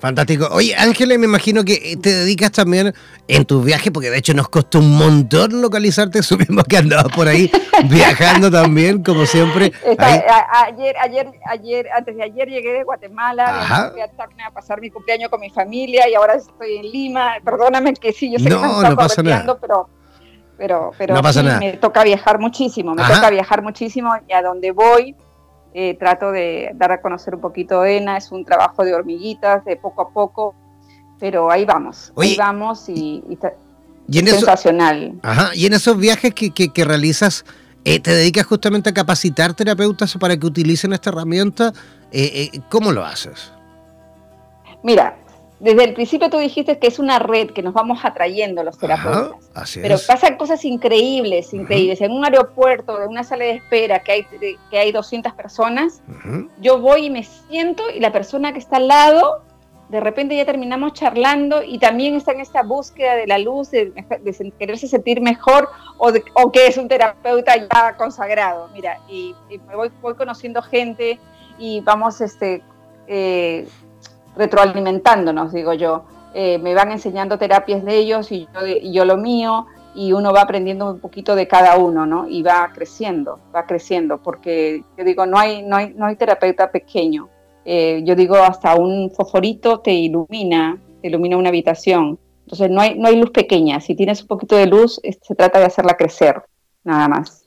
Fantástico. 0.00 0.48
Oye, 0.50 0.74
Ángela, 0.76 1.18
me 1.18 1.26
imagino 1.26 1.62
que 1.62 1.98
te 2.00 2.10
dedicas 2.10 2.50
también 2.52 2.94
en 3.28 3.44
tus 3.44 3.62
viajes, 3.62 3.92
porque 3.92 4.08
de 4.08 4.16
hecho 4.16 4.32
nos 4.32 4.48
costó 4.48 4.78
un 4.78 4.96
montón 4.96 5.60
localizarte, 5.60 6.22
subimos 6.22 6.64
que 6.64 6.78
andabas 6.78 7.14
por 7.14 7.28
ahí 7.28 7.50
viajando 7.84 8.50
también, 8.50 9.02
como 9.02 9.26
siempre. 9.26 9.72
ayer, 9.98 10.96
ayer, 10.98 11.30
ayer, 11.50 11.86
antes 11.94 12.16
de 12.16 12.22
ayer 12.22 12.48
llegué 12.48 12.72
de 12.72 12.84
Guatemala, 12.84 13.90
fui 13.92 14.00
a 14.00 14.08
Tacna 14.08 14.46
a 14.46 14.50
pasar 14.50 14.80
mi 14.80 14.88
cumpleaños 14.88 15.28
con 15.28 15.40
mi 15.40 15.50
familia 15.50 16.08
y 16.08 16.14
ahora 16.14 16.34
estoy 16.34 16.76
en 16.76 16.90
Lima. 16.90 17.34
Perdóname 17.44 17.92
que 17.92 18.14
sí, 18.14 18.32
yo 18.32 18.38
sé 18.38 18.48
no, 18.48 18.80
que 18.80 18.88
no 18.88 18.96
pasa 18.96 19.22
nada. 19.22 19.58
pero 19.60 19.86
pero, 20.60 20.92
pero 20.98 21.14
me 21.58 21.78
toca 21.78 22.04
viajar 22.04 22.38
muchísimo, 22.38 22.94
me 22.94 23.02
toca 23.02 23.30
viajar 23.30 23.62
muchísimo 23.62 24.12
y 24.28 24.32
a 24.34 24.42
donde 24.42 24.72
voy 24.72 25.16
eh, 25.72 25.96
trato 25.98 26.32
de 26.32 26.72
dar 26.74 26.92
a 26.92 27.00
conocer 27.00 27.34
un 27.34 27.40
poquito 27.40 27.82
ENA, 27.82 28.18
es 28.18 28.30
un 28.30 28.44
trabajo 28.44 28.84
de 28.84 28.92
hormiguitas, 28.92 29.64
de 29.64 29.76
poco 29.76 30.02
a 30.02 30.10
poco, 30.10 30.54
pero 31.18 31.50
ahí 31.50 31.64
vamos, 31.64 32.12
ahí 32.14 32.36
vamos 32.36 32.90
y, 32.90 33.22
sensacional. 34.12 35.14
ajá, 35.22 35.54
y 35.54 35.64
en 35.64 35.72
esos 35.72 35.96
viajes 35.96 36.34
que, 36.34 36.52
que, 36.52 36.84
realizas, 36.84 37.46
eh, 37.86 37.98
¿te 37.98 38.10
dedicas 38.10 38.44
justamente 38.44 38.90
a 38.90 38.92
capacitar 38.92 39.54
terapeutas 39.54 40.14
para 40.18 40.36
que 40.36 40.46
utilicen 40.46 40.92
esta 40.92 41.08
herramienta? 41.08 41.72
Eh, 42.12 42.50
¿Cómo 42.68 42.92
lo 42.92 43.02
haces? 43.02 43.50
Mira, 44.82 45.16
desde 45.60 45.84
el 45.84 45.92
principio 45.92 46.30
tú 46.30 46.38
dijiste 46.38 46.78
que 46.78 46.86
es 46.86 46.98
una 46.98 47.18
red 47.18 47.50
que 47.50 47.62
nos 47.62 47.74
vamos 47.74 48.00
atrayendo 48.02 48.64
los 48.64 48.78
terapeutas. 48.78 49.38
pero 49.74 49.96
pasan 50.06 50.36
cosas 50.36 50.64
increíbles, 50.64 51.52
increíbles. 51.52 52.00
En 52.00 52.12
un 52.12 52.24
aeropuerto, 52.24 52.98
de 52.98 53.06
una 53.06 53.24
sala 53.24 53.44
de 53.44 53.52
espera 53.52 53.98
que 54.00 54.12
hay, 54.12 54.26
que 54.70 54.78
hay 54.78 54.90
200 54.90 55.34
personas, 55.34 56.02
yo 56.60 56.80
voy 56.80 57.06
y 57.06 57.10
me 57.10 57.24
siento 57.24 57.82
y 57.90 58.00
la 58.00 58.10
persona 58.10 58.54
que 58.54 58.58
está 58.58 58.78
al 58.78 58.88
lado, 58.88 59.42
de 59.90 60.00
repente 60.00 60.34
ya 60.34 60.46
terminamos 60.46 60.94
charlando 60.94 61.62
y 61.62 61.78
también 61.78 62.14
está 62.14 62.32
en 62.32 62.40
esta 62.40 62.62
búsqueda 62.62 63.16
de 63.16 63.26
la 63.26 63.38
luz, 63.38 63.70
de, 63.70 63.92
quererse 64.58 64.88
sentir 64.88 65.20
mejor 65.20 65.68
o, 65.98 66.10
o, 66.34 66.52
que 66.52 66.68
es 66.68 66.78
un 66.78 66.88
terapeuta 66.88 67.56
ya 67.56 67.96
consagrado. 67.98 68.70
Mira, 68.72 68.98
y, 69.08 69.34
me 69.66 69.76
voy, 69.76 69.90
voy 70.00 70.14
conociendo 70.14 70.62
gente 70.62 71.18
y 71.58 71.82
vamos 71.82 72.22
este, 72.22 72.62
eh, 73.08 73.68
retroalimentándonos, 74.36 75.52
digo 75.52 75.72
yo. 75.74 76.04
Eh, 76.34 76.58
me 76.58 76.74
van 76.74 76.92
enseñando 76.92 77.38
terapias 77.38 77.84
de 77.84 77.96
ellos 77.96 78.30
y 78.30 78.46
yo, 78.54 78.66
yo, 78.66 79.04
lo 79.04 79.16
mío 79.16 79.66
y 79.94 80.12
uno 80.12 80.32
va 80.32 80.42
aprendiendo 80.42 80.92
un 80.92 81.00
poquito 81.00 81.34
de 81.34 81.48
cada 81.48 81.76
uno, 81.76 82.06
¿no? 82.06 82.28
Y 82.28 82.42
va 82.42 82.70
creciendo, 82.72 83.40
va 83.54 83.66
creciendo, 83.66 84.22
porque 84.22 84.84
yo 84.96 85.04
digo, 85.04 85.26
no 85.26 85.38
hay, 85.38 85.62
no 85.62 85.76
hay, 85.76 85.92
no 85.94 86.06
hay 86.06 86.16
terapeuta 86.16 86.70
pequeño. 86.70 87.28
Eh, 87.64 88.02
yo 88.04 88.14
digo, 88.14 88.36
hasta 88.36 88.76
un 88.76 89.10
fosforito 89.10 89.80
te 89.80 89.92
ilumina, 89.92 90.80
te 91.02 91.08
ilumina 91.08 91.36
una 91.36 91.48
habitación. 91.48 92.18
Entonces, 92.42 92.70
no 92.70 92.80
hay, 92.80 92.98
no 92.98 93.08
hay 93.08 93.16
luz 93.16 93.30
pequeña. 93.30 93.80
Si 93.80 93.94
tienes 93.94 94.22
un 94.22 94.28
poquito 94.28 94.56
de 94.56 94.66
luz, 94.66 95.00
se 95.02 95.34
trata 95.34 95.58
de 95.58 95.66
hacerla 95.66 95.96
crecer, 95.96 96.42
nada 96.84 97.08
más. 97.08 97.44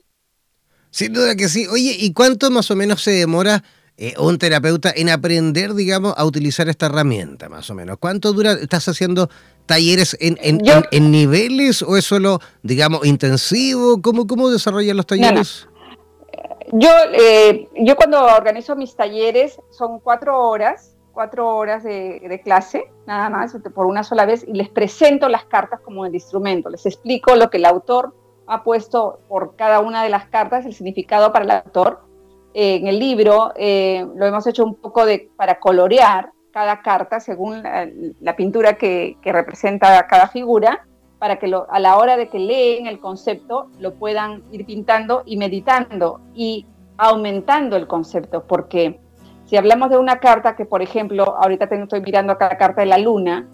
Sin 0.90 1.12
duda 1.12 1.34
que 1.34 1.48
sí. 1.48 1.66
Oye, 1.66 1.96
¿y 1.98 2.12
cuánto 2.12 2.50
más 2.50 2.70
o 2.70 2.76
menos 2.76 3.02
se 3.02 3.10
demora 3.10 3.64
eh, 3.96 4.14
un 4.18 4.38
terapeuta 4.38 4.92
en 4.94 5.08
aprender, 5.08 5.72
digamos, 5.74 6.14
a 6.16 6.24
utilizar 6.24 6.68
esta 6.68 6.86
herramienta, 6.86 7.48
más 7.48 7.70
o 7.70 7.74
menos? 7.74 7.96
¿Cuánto 8.00 8.32
dura? 8.32 8.52
¿Estás 8.52 8.88
haciendo 8.88 9.28
talleres 9.66 10.16
en, 10.20 10.36
en, 10.40 11.10
niveles 11.10 11.82
o 11.82 11.96
es 11.96 12.04
solo, 12.04 12.40
digamos, 12.62 13.06
intensivo? 13.06 14.02
¿Cómo, 14.02 14.26
cómo 14.26 14.50
desarrollan 14.50 14.96
los 14.96 15.06
talleres? 15.06 15.68
Yo, 16.72 16.90
eh, 17.12 17.68
yo 17.76 17.94
cuando 17.94 18.24
organizo 18.24 18.74
mis 18.74 18.96
talleres 18.96 19.60
son 19.70 20.00
cuatro 20.00 20.40
horas, 20.40 20.96
cuatro 21.12 21.54
horas 21.56 21.84
de, 21.84 22.20
de, 22.28 22.40
clase, 22.40 22.90
nada 23.06 23.30
más, 23.30 23.56
por 23.74 23.86
una 23.86 24.02
sola 24.02 24.26
vez, 24.26 24.44
y 24.44 24.54
les 24.54 24.70
presento 24.70 25.28
las 25.28 25.44
cartas 25.44 25.78
como 25.80 26.04
el 26.04 26.14
instrumento, 26.14 26.68
les 26.68 26.84
explico 26.84 27.36
lo 27.36 27.48
que 27.48 27.58
el 27.58 27.66
autor 27.66 28.12
ha 28.48 28.64
puesto 28.64 29.20
por 29.28 29.54
cada 29.54 29.78
una 29.78 30.02
de 30.02 30.08
las 30.08 30.26
cartas, 30.26 30.66
el 30.66 30.74
significado 30.74 31.32
para 31.32 31.44
el 31.44 31.50
autor, 31.52 32.00
en 32.54 32.86
el 32.86 33.00
libro 33.00 33.52
eh, 33.56 34.06
lo 34.14 34.26
hemos 34.26 34.46
hecho 34.46 34.64
un 34.64 34.76
poco 34.76 35.04
de, 35.04 35.28
para 35.36 35.58
colorear 35.58 36.30
cada 36.52 36.82
carta 36.82 37.18
según 37.18 37.64
la, 38.20 38.36
pintura 38.36 38.74
que, 38.74 39.16
representa 39.24 40.06
cada 40.06 40.28
figura, 40.28 40.86
para 41.18 41.40
que 41.40 41.52
a 41.68 41.80
la 41.80 41.96
hora 41.96 42.16
de 42.16 42.28
que 42.28 42.38
leen 42.38 42.86
el 42.86 43.00
concepto 43.00 43.70
lo 43.80 43.94
puedan 43.94 44.44
ir 44.52 44.64
pintando 44.64 45.24
y 45.26 45.36
meditando 45.36 46.20
y 46.32 46.64
aumentando 46.96 47.76
el 47.76 47.88
concepto, 47.88 48.44
porque 48.46 49.00
si 49.46 49.56
hablamos 49.56 49.90
de 49.90 49.98
una 49.98 50.20
carta 50.20 50.54
que, 50.54 50.64
por 50.64 50.80
ejemplo, 50.80 51.36
ahorita 51.36 51.64
estoy 51.64 52.00
mirando 52.02 52.32
acá 52.32 52.48
la 52.48 52.56
carta 52.56 52.82
de 52.82 52.86
la 52.86 52.98
luna, 52.98 53.48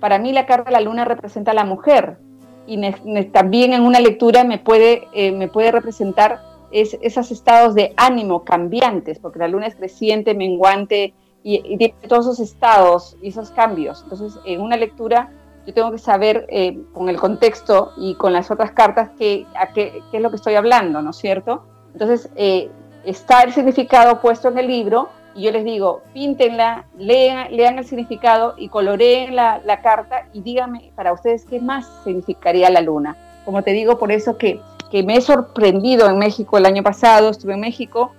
para 0.00 0.18
mí 0.18 0.32
la 0.32 0.46
carta 0.46 0.70
de 0.70 0.72
la 0.72 0.80
luna 0.80 1.04
representa 1.04 1.52
a 1.52 1.54
la 1.54 1.64
mujer 1.64 2.18
y 2.66 3.24
también 3.26 3.74
en 3.74 3.82
una 3.82 4.00
lectura 4.00 4.42
me 4.42 4.58
puede, 4.58 5.06
eh, 5.12 5.30
me 5.30 5.46
puede 5.46 5.70
representar 5.70 6.40
es 6.72 6.98
esos 7.02 7.30
estados 7.30 7.74
de 7.74 7.92
ánimo 7.96 8.44
cambiantes, 8.44 9.18
porque 9.18 9.38
la 9.38 9.48
luna 9.48 9.66
es 9.66 9.74
creciente, 9.74 10.34
menguante 10.34 11.14
y, 11.42 11.76
tiene 11.76 11.94
todos 12.08 12.26
esos 12.26 12.40
estados 12.40 13.16
y 13.22 13.28
esos 13.28 13.50
cambios. 13.50 14.02
Entonces, 14.04 14.38
en 14.44 14.60
una 14.60 14.76
lectura 14.76 15.30
yo 15.66 15.74
tengo 15.74 15.90
que 15.92 15.98
saber 15.98 16.46
eh, 16.48 16.78
con 16.92 17.08
el 17.08 17.18
contexto 17.18 17.92
y 17.96 18.14
con 18.14 18.32
las 18.32 18.50
otras 18.50 18.72
cartas 18.72 19.10
qué, 19.18 19.46
qué, 19.74 20.02
es 20.12 20.20
lo 20.20 20.30
que 20.30 20.36
estoy 20.36 20.54
hablando, 20.54 21.02
¿no 21.02 21.10
es 21.10 21.16
cierto? 21.16 21.64
Entonces, 21.92 22.30
eh, 22.36 22.70
está 23.04 23.42
el 23.42 23.52
significado 23.52 24.20
puesto 24.20 24.48
en 24.48 24.58
el 24.58 24.66
libro 24.66 25.08
y 25.34 25.42
yo 25.42 25.52
les 25.52 25.64
digo, 25.64 26.02
píntenla, 26.12 26.86
lean, 26.98 27.54
lean 27.54 27.78
el 27.78 27.84
significado 27.84 28.54
y 28.56 28.68
coloreen 28.68 29.36
la, 29.36 29.60
la 29.64 29.80
carta 29.80 30.26
y 30.32 30.40
díganme 30.40 30.92
para 30.96 31.12
ustedes 31.12 31.44
qué 31.44 31.60
más 31.60 31.88
significaría 32.04 32.70
la 32.70 32.80
luna. 32.80 33.16
Como 33.44 33.62
te 33.62 33.72
digo, 33.72 33.98
por 33.98 34.12
eso 34.12 34.36
que 34.36 34.60
que 34.90 35.02
me 35.02 35.16
he 35.16 35.20
sorprendido 35.20 36.08
en 36.08 36.18
México 36.18 36.58
el 36.58 36.66
año 36.66 36.82
pasado, 36.82 37.30
estuve 37.30 37.54
en 37.54 37.60
México 37.60 38.12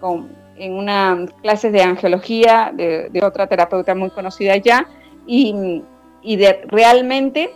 con, 0.00 0.30
en 0.56 0.74
una 0.74 1.26
clases 1.42 1.72
de 1.72 1.82
angiología 1.82 2.72
de, 2.74 3.20
otra 3.22 3.46
terapeuta 3.46 3.94
muy 3.94 4.10
conocida 4.10 4.52
allá 4.52 4.86
y, 5.26 5.82
y, 6.22 6.36
de 6.36 6.62
realmente, 6.68 7.52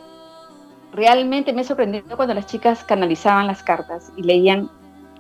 realmente 0.93 1.53
me 1.53 1.63
he 1.63 1.65
sorprendido 1.65 2.17
cuando 2.17 2.35
las 2.35 2.47
chicas 2.47 2.85
canalizaban 2.85 3.47
las 3.47 3.63
cartas 3.63 4.13
y 4.17 4.23
leían 4.23 4.71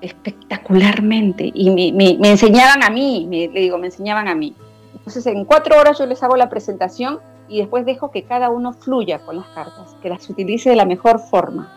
espectacularmente 0.01 1.51
y 1.55 1.71
me, 1.71 2.17
me, 2.19 2.31
enseñaban 2.31 2.83
a 2.83 2.91
mí, 2.91 3.27
me, 3.29 3.49
le 3.49 3.61
digo, 3.61 3.79
me 3.79 3.87
enseñaban 3.87 4.29
a 4.29 4.35
mí. 4.35 4.55
Entonces 4.95 5.27
en 5.27 5.45
cuatro 5.45 5.79
horas 5.79 5.99
yo 5.99 6.07
les 6.07 6.23
hago 6.23 6.37
la 6.37 6.49
presentación 6.49 7.21
y 7.49 7.59
después 7.59 7.87
dejo 7.87 8.11
que 8.11 8.25
cada 8.25 8.51
uno 8.51 8.73
fluya 8.73 9.21
con 9.21 9.37
las 9.37 9.47
cartas, 9.49 9.95
que 10.03 10.09
las 10.09 10.29
utilice 10.29 10.71
de 10.71 10.77
la 10.77 10.85
mejor 10.85 11.21
forma. 11.21 11.73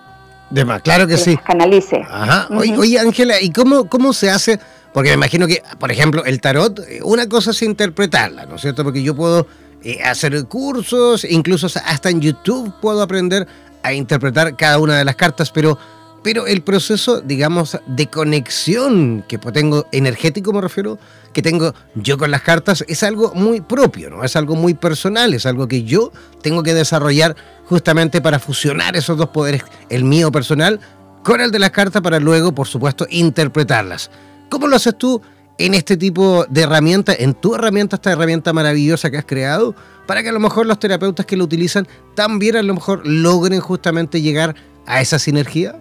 De 0.49 0.65
más, 0.65 0.81
claro 0.81 1.05
que, 1.07 1.17
sí. 1.17 1.37
Canalice. 1.37 2.01
Ajá. 2.09 2.47
Oye, 2.49 2.99
Ángela, 2.99 3.39
¿y 3.39 3.51
cómo, 3.51 3.87
cómo 3.87 4.13
se 4.13 4.29
hace? 4.29 4.59
Porque 4.93 5.09
me 5.09 5.15
imagino 5.15 5.45
que, 5.47 5.61
por 5.77 5.91
ejemplo, 5.91 6.25
el 6.25 6.41
tarot, 6.41 6.79
eh, 6.79 6.99
una 7.03 7.29
cosa 7.29 7.51
es 7.51 7.61
interpretarla, 7.61 8.45
¿no 8.45 8.55
es 8.55 8.61
cierto? 8.61 8.83
Porque 8.83 9.03
yo 9.03 9.15
puedo 9.15 9.45
eh, 9.83 10.01
hacer 10.03 10.45
cursos, 10.45 11.23
incluso 11.23 11.67
hasta 11.85 12.09
en 12.09 12.21
YouTube 12.21 12.73
puedo 12.81 13.01
aprender 13.01 13.47
a 13.83 13.93
interpretar 13.93 14.55
cada 14.57 14.79
una 14.79 14.97
de 14.97 15.05
las 15.05 15.15
cartas, 15.15 15.51
pero 15.51 15.77
pero 16.23 16.47
el 16.47 16.61
proceso, 16.61 17.21
digamos, 17.21 17.77
de 17.87 18.07
conexión 18.07 19.23
que 19.27 19.37
tengo, 19.37 19.87
energético 19.91 20.51
me 20.51 20.61
refiero, 20.61 20.99
que 21.33 21.41
tengo 21.41 21.73
yo 21.95 22.17
con 22.17 22.31
las 22.31 22.41
cartas, 22.41 22.83
es 22.87 23.03
algo 23.03 23.33
muy 23.33 23.61
propio, 23.61 24.09
¿no? 24.09 24.23
Es 24.23 24.35
algo 24.35 24.55
muy 24.55 24.73
personal, 24.73 25.33
es 25.33 25.45
algo 25.45 25.67
que 25.67 25.83
yo 25.83 26.11
tengo 26.41 26.63
que 26.63 26.73
desarrollar 26.73 27.35
justamente 27.65 28.21
para 28.21 28.39
fusionar 28.39 28.95
esos 28.95 29.17
dos 29.17 29.29
poderes, 29.29 29.63
el 29.89 30.03
mío 30.03 30.31
personal 30.31 30.79
con 31.23 31.41
el 31.41 31.51
de 31.51 31.59
las 31.59 31.71
cartas, 31.71 32.01
para 32.01 32.19
luego, 32.19 32.53
por 32.53 32.67
supuesto, 32.67 33.05
interpretarlas. 33.09 34.09
¿Cómo 34.49 34.67
lo 34.67 34.75
haces 34.75 34.97
tú 34.97 35.21
en 35.57 35.73
este 35.73 35.97
tipo 35.97 36.45
de 36.49 36.61
herramienta, 36.61 37.13
en 37.13 37.33
tu 37.33 37.55
herramienta, 37.55 37.97
esta 37.97 38.13
herramienta 38.13 38.53
maravillosa 38.53 39.11
que 39.11 39.17
has 39.17 39.25
creado, 39.25 39.75
para 40.07 40.23
que 40.23 40.29
a 40.29 40.31
lo 40.31 40.39
mejor 40.39 40.65
los 40.65 40.79
terapeutas 40.79 41.25
que 41.25 41.37
lo 41.37 41.43
utilizan 41.43 41.87
también 42.15 42.55
a 42.55 42.63
lo 42.63 42.73
mejor 42.73 43.05
logren 43.05 43.59
justamente 43.59 44.21
llegar 44.21 44.55
a 44.87 45.01
esa 45.01 45.19
sinergia? 45.19 45.75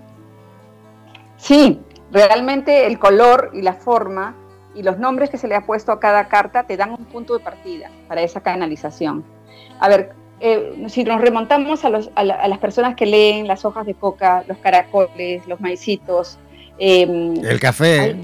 Sí, 1.38 1.80
realmente 2.12 2.86
el 2.86 2.98
color 2.98 3.50
y 3.54 3.62
la 3.62 3.72
forma 3.72 4.34
y 4.74 4.82
los 4.82 4.98
nombres 4.98 5.30
que 5.30 5.38
se 5.38 5.48
le 5.48 5.54
ha 5.54 5.64
puesto 5.64 5.92
a 5.92 5.98
cada 5.98 6.28
carta 6.28 6.64
te 6.64 6.76
dan 6.76 6.90
un 6.90 7.04
punto 7.06 7.36
de 7.36 7.42
partida 7.42 7.90
para 8.06 8.22
esa 8.22 8.40
canalización. 8.40 9.24
A 9.80 9.88
ver, 9.88 10.12
eh, 10.40 10.84
si 10.88 11.02
nos 11.04 11.20
remontamos 11.20 11.84
a, 11.84 11.90
las 11.90 12.58
personas 12.58 12.94
que 12.94 13.06
leen 13.06 13.48
las 13.48 13.64
hojas 13.64 13.86
de 13.86 13.94
coca, 13.94 14.44
los 14.46 14.58
caracoles, 14.58 15.46
los 15.48 15.60
maicitos, 15.60 16.38
em, 16.78 17.34
el 17.44 17.58
café. 17.58 18.16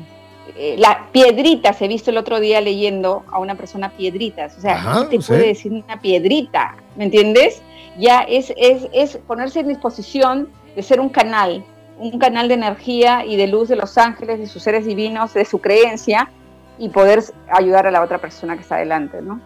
Eh, 0.56 0.76
la 0.78 1.08
piedritas, 1.10 1.82
he 1.82 1.88
visto 1.88 2.10
el 2.10 2.18
otro 2.18 2.38
día 2.38 2.60
leyendo 2.60 3.24
a 3.32 3.40
una 3.40 3.56
persona 3.56 3.90
piedritas, 3.90 4.56
o 4.56 4.60
sea, 4.60 5.06
¿qué 5.10 5.18
te 5.18 5.24
puede 5.24 5.48
decir 5.48 5.72
una 5.72 6.00
piedrita? 6.00 6.76
¿Me 6.94 7.04
entiendes? 7.04 7.60
Ya 7.98 8.20
es, 8.20 8.52
es, 8.56 8.86
es 8.92 9.16
ponerse 9.16 9.60
en 9.60 9.68
disposición 9.68 10.50
de 10.76 10.82
ser 10.84 11.00
un 11.00 11.08
canal, 11.08 11.64
un 11.98 12.18
canal 12.18 12.48
de 12.48 12.54
energía 12.54 13.24
y 13.24 13.36
de 13.36 13.46
luz 13.46 13.68
de 13.68 13.76
los 13.76 13.96
ángeles, 13.98 14.38
de 14.38 14.46
sus 14.46 14.62
seres 14.62 14.84
divinos, 14.84 15.34
de 15.34 15.44
su 15.44 15.60
creencia 15.60 16.30
y 16.78 16.88
poder 16.88 17.22
ayudar 17.48 17.86
a 17.86 17.90
la 17.90 18.02
otra 18.02 18.18
persona 18.18 18.56
que 18.56 18.62
está 18.62 18.76
adelante, 18.76 19.22
¿no? 19.22 19.40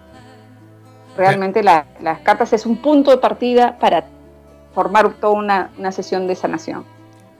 realmente 1.18 1.62
las 1.62 1.84
cartas 2.22 2.52
es 2.52 2.64
un 2.64 2.76
punto 2.76 3.10
de 3.10 3.18
partida 3.18 3.76
para 3.78 4.06
formar 4.74 5.12
toda 5.14 5.34
una, 5.34 5.70
una 5.76 5.92
sesión 5.92 6.26
de 6.26 6.36
sanación. 6.36 6.84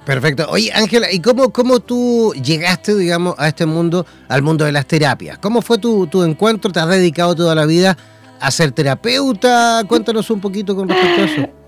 Perfecto. 0.05 0.47
Oye, 0.51 0.73
Ángela, 0.75 1.13
¿y 1.13 1.21
cómo, 1.21 1.51
cómo 1.51 1.81
tú 1.81 2.33
llegaste, 2.43 2.95
digamos, 2.97 3.35
a 3.39 3.49
este 3.49 3.67
mundo, 3.67 4.05
al 4.29 4.43
mundo 4.43 4.65
de 4.65 4.73
las 4.73 4.87
terapias? 4.87 5.39
¿Cómo 5.39 5.63
fue 5.63 5.79
tu, 5.79 6.07
tu 6.07 6.23
encuentro? 6.25 6.73
¿Te 6.73 6.81
has 6.81 6.89
dedicado 6.89 7.35
toda 7.35 7.55
la 7.55 7.67
vida 7.67 7.97
a 8.41 8.51
ser 8.51 8.73
terapeuta? 8.73 9.83
Cuéntanos 9.87 10.31
un 10.31 10.41
poquito 10.41 10.75
con 10.75 10.89
respecto 10.89 11.23
a 11.23 11.25
eso. 11.25 11.53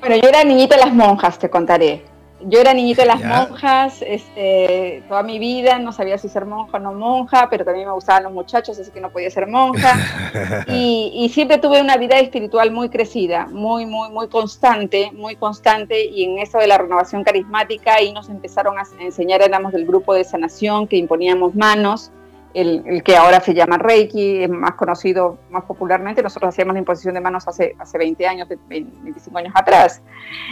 Bueno, 0.00 0.14
yo 0.14 0.28
era 0.28 0.44
niñita 0.44 0.76
de 0.76 0.82
las 0.82 0.94
monjas, 0.94 1.40
te 1.40 1.50
contaré. 1.50 2.04
Yo 2.40 2.60
era 2.60 2.72
niñita 2.72 3.02
de 3.02 3.08
las 3.08 3.22
monjas, 3.22 4.00
este, 4.00 5.02
toda 5.08 5.22
mi 5.24 5.38
vida, 5.38 5.78
no 5.78 5.92
sabía 5.92 6.18
si 6.18 6.28
ser 6.28 6.44
monja 6.44 6.76
o 6.76 6.80
no 6.80 6.92
monja, 6.92 7.48
pero 7.50 7.64
también 7.64 7.86
me 7.86 7.92
gustaban 7.92 8.22
los 8.22 8.32
muchachos, 8.32 8.78
así 8.78 8.90
que 8.90 9.00
no 9.00 9.10
podía 9.10 9.30
ser 9.30 9.48
monja. 9.48 9.94
y, 10.68 11.30
siempre 11.34 11.58
tuve 11.58 11.80
una 11.80 11.96
vida 11.96 12.18
espiritual 12.18 12.70
muy 12.70 12.88
crecida, 12.88 13.46
muy, 13.50 13.86
muy, 13.86 14.10
muy 14.10 14.28
constante, 14.28 15.10
muy 15.12 15.36
constante. 15.36 16.04
Y 16.04 16.24
en 16.24 16.38
eso 16.38 16.58
de 16.58 16.66
la 16.68 16.78
renovación 16.78 17.24
carismática, 17.24 17.94
ahí 17.94 18.12
nos 18.12 18.28
empezaron 18.28 18.78
a 18.78 18.82
enseñar, 19.00 19.42
éramos 19.42 19.72
del 19.72 19.86
grupo 19.86 20.14
de 20.14 20.24
sanación, 20.24 20.86
que 20.86 20.96
imponíamos 20.96 21.54
manos 21.54 22.12
el, 22.60 23.02
que 23.04 23.16
ahora 23.16 23.40
se 23.40 23.54
llama 23.54 23.78
Reiki, 23.78 24.42
es 24.42 24.50
más 24.50 24.74
conocido 24.74 25.38
más 25.50 25.64
popularmente. 25.64 26.22
Nosotros 26.22 26.48
hacíamos 26.48 26.74
la 26.74 26.80
imposición 26.80 27.14
de 27.14 27.20
manos 27.20 27.46
hace, 27.46 27.76
hace 27.78 27.98
20 27.98 28.26
años, 28.26 28.48
25 28.68 29.38
años 29.38 29.52
atrás. 29.54 30.02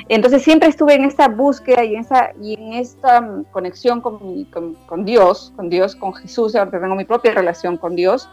Entonces 0.08 0.42
siempre 0.42 0.68
estuve 0.68 0.94
en 0.94 1.04
esta 1.04 1.28
búsqueda 1.28 1.84
y 1.84 1.94
en, 1.94 2.00
esa, 2.00 2.30
y 2.40 2.54
en 2.54 2.74
esta 2.74 3.20
mm, 3.20 3.44
conexión 3.50 4.00
con, 4.00 4.44
con, 4.44 5.04
Dios, 5.04 5.52
con 5.56 5.68
Dios, 5.68 5.96
con 5.96 6.14
Jesús, 6.14 6.54
ahora 6.54 6.70
tengo 6.70 6.94
mi 6.94 7.04
propia 7.04 7.32
relación 7.32 7.76
con 7.76 7.96
Dios. 7.96 8.28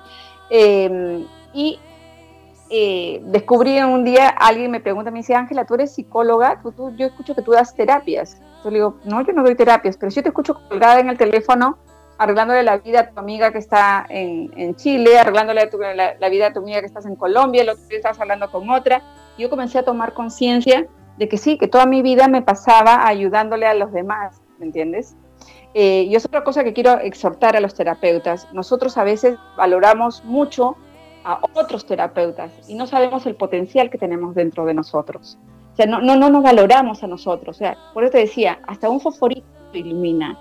Em, 0.49 1.25
y 1.53 1.79
eh, 2.69 3.21
descubrí 3.25 3.79
un 3.79 4.03
día, 4.03 4.29
alguien 4.29 4.69
me 4.69 4.81
pregunta, 4.81 5.09
me 5.09 5.19
dice, 5.19 5.33
Ángela, 5.33 5.65
¿tú 5.65 5.75
eres 5.75 5.93
psicóloga? 5.93 6.61
yo 6.95 7.05
escucho 7.07 7.33
que 7.33 7.41
tú 7.41 7.51
das 7.51 7.75
terapias. 7.75 8.39
Yo 8.63 8.69
le 8.69 8.77
digo, 8.77 8.99
no, 9.03 9.21
yo 9.25 9.33
no 9.33 9.43
doy 9.43 9.55
terapias, 9.55 9.97
pero 9.97 10.11
si 10.11 10.17
yo 10.17 10.23
te 10.23 10.29
escucho 10.29 10.55
colgada 10.69 10.99
en 10.99 11.09
el 11.09 11.17
teléfono 11.17 11.77
arreglándole 12.17 12.63
la 12.63 12.77
vida 12.77 13.01
a 13.01 13.09
tu 13.09 13.19
amiga 13.19 13.51
que 13.51 13.57
está 13.57 14.05
en, 14.09 14.75
Chile, 14.75 15.19
arreglándole 15.19 15.69
la, 16.19 16.29
vida 16.29 16.47
a 16.47 16.53
tu 16.53 16.59
amiga 16.59 16.79
que 16.79 16.85
estás 16.85 17.05
en 17.05 17.15
Colombia, 17.15 17.61
el 17.61 17.69
otro 17.69 17.83
día 17.87 17.97
estabas 17.97 18.19
hablando 18.19 18.49
con 18.51 18.69
otra. 18.69 19.01
Yo 19.37 19.49
comencé 19.49 19.79
a 19.79 19.83
tomar 19.83 20.13
conciencia 20.13 20.87
de 21.17 21.27
que 21.27 21.37
sí, 21.37 21.57
que 21.57 21.67
toda 21.67 21.85
mi 21.85 22.01
vida 22.01 22.27
me 22.27 22.41
pasaba 22.41 23.07
ayudándole 23.07 23.65
a 23.65 23.73
los 23.73 23.91
demás, 23.91 24.41
¿me 24.59 24.65
entiendes? 24.65 25.15
Eh, 25.73 26.03
y 26.03 26.15
es 26.15 26.25
otra 26.25 26.43
cosa 26.43 26.63
que 26.63 26.73
quiero 26.73 26.99
exhortar 26.99 27.55
a 27.55 27.59
los 27.59 27.73
terapeutas. 27.73 28.47
Nosotros 28.53 28.97
a 28.97 29.03
veces 29.03 29.37
valoramos 29.57 30.23
mucho 30.23 30.75
a 31.23 31.39
otros 31.53 31.85
terapeutas 31.85 32.51
y 32.67 32.75
no 32.75 32.85
sabemos 32.85 33.25
el 33.25 33.35
potencial 33.35 33.89
que 33.89 33.97
tenemos 33.97 34.35
dentro 34.35 34.65
de 34.65 34.73
nosotros. 34.73 35.37
O 35.73 35.75
sea, 35.75 35.87
no, 35.87 35.99
no, 35.99 36.15
no 36.15 36.29
nos 36.29 36.43
valoramos 36.43 37.03
a 37.03 37.07
nosotros. 37.07 37.55
O 37.55 37.59
sea, 37.59 37.75
por 37.93 38.03
eso 38.03 38.11
te 38.11 38.19
decía, 38.19 38.59
hasta 38.67 38.89
un 38.89 38.99
fosforito 38.99 39.47
ilumina 39.73 40.37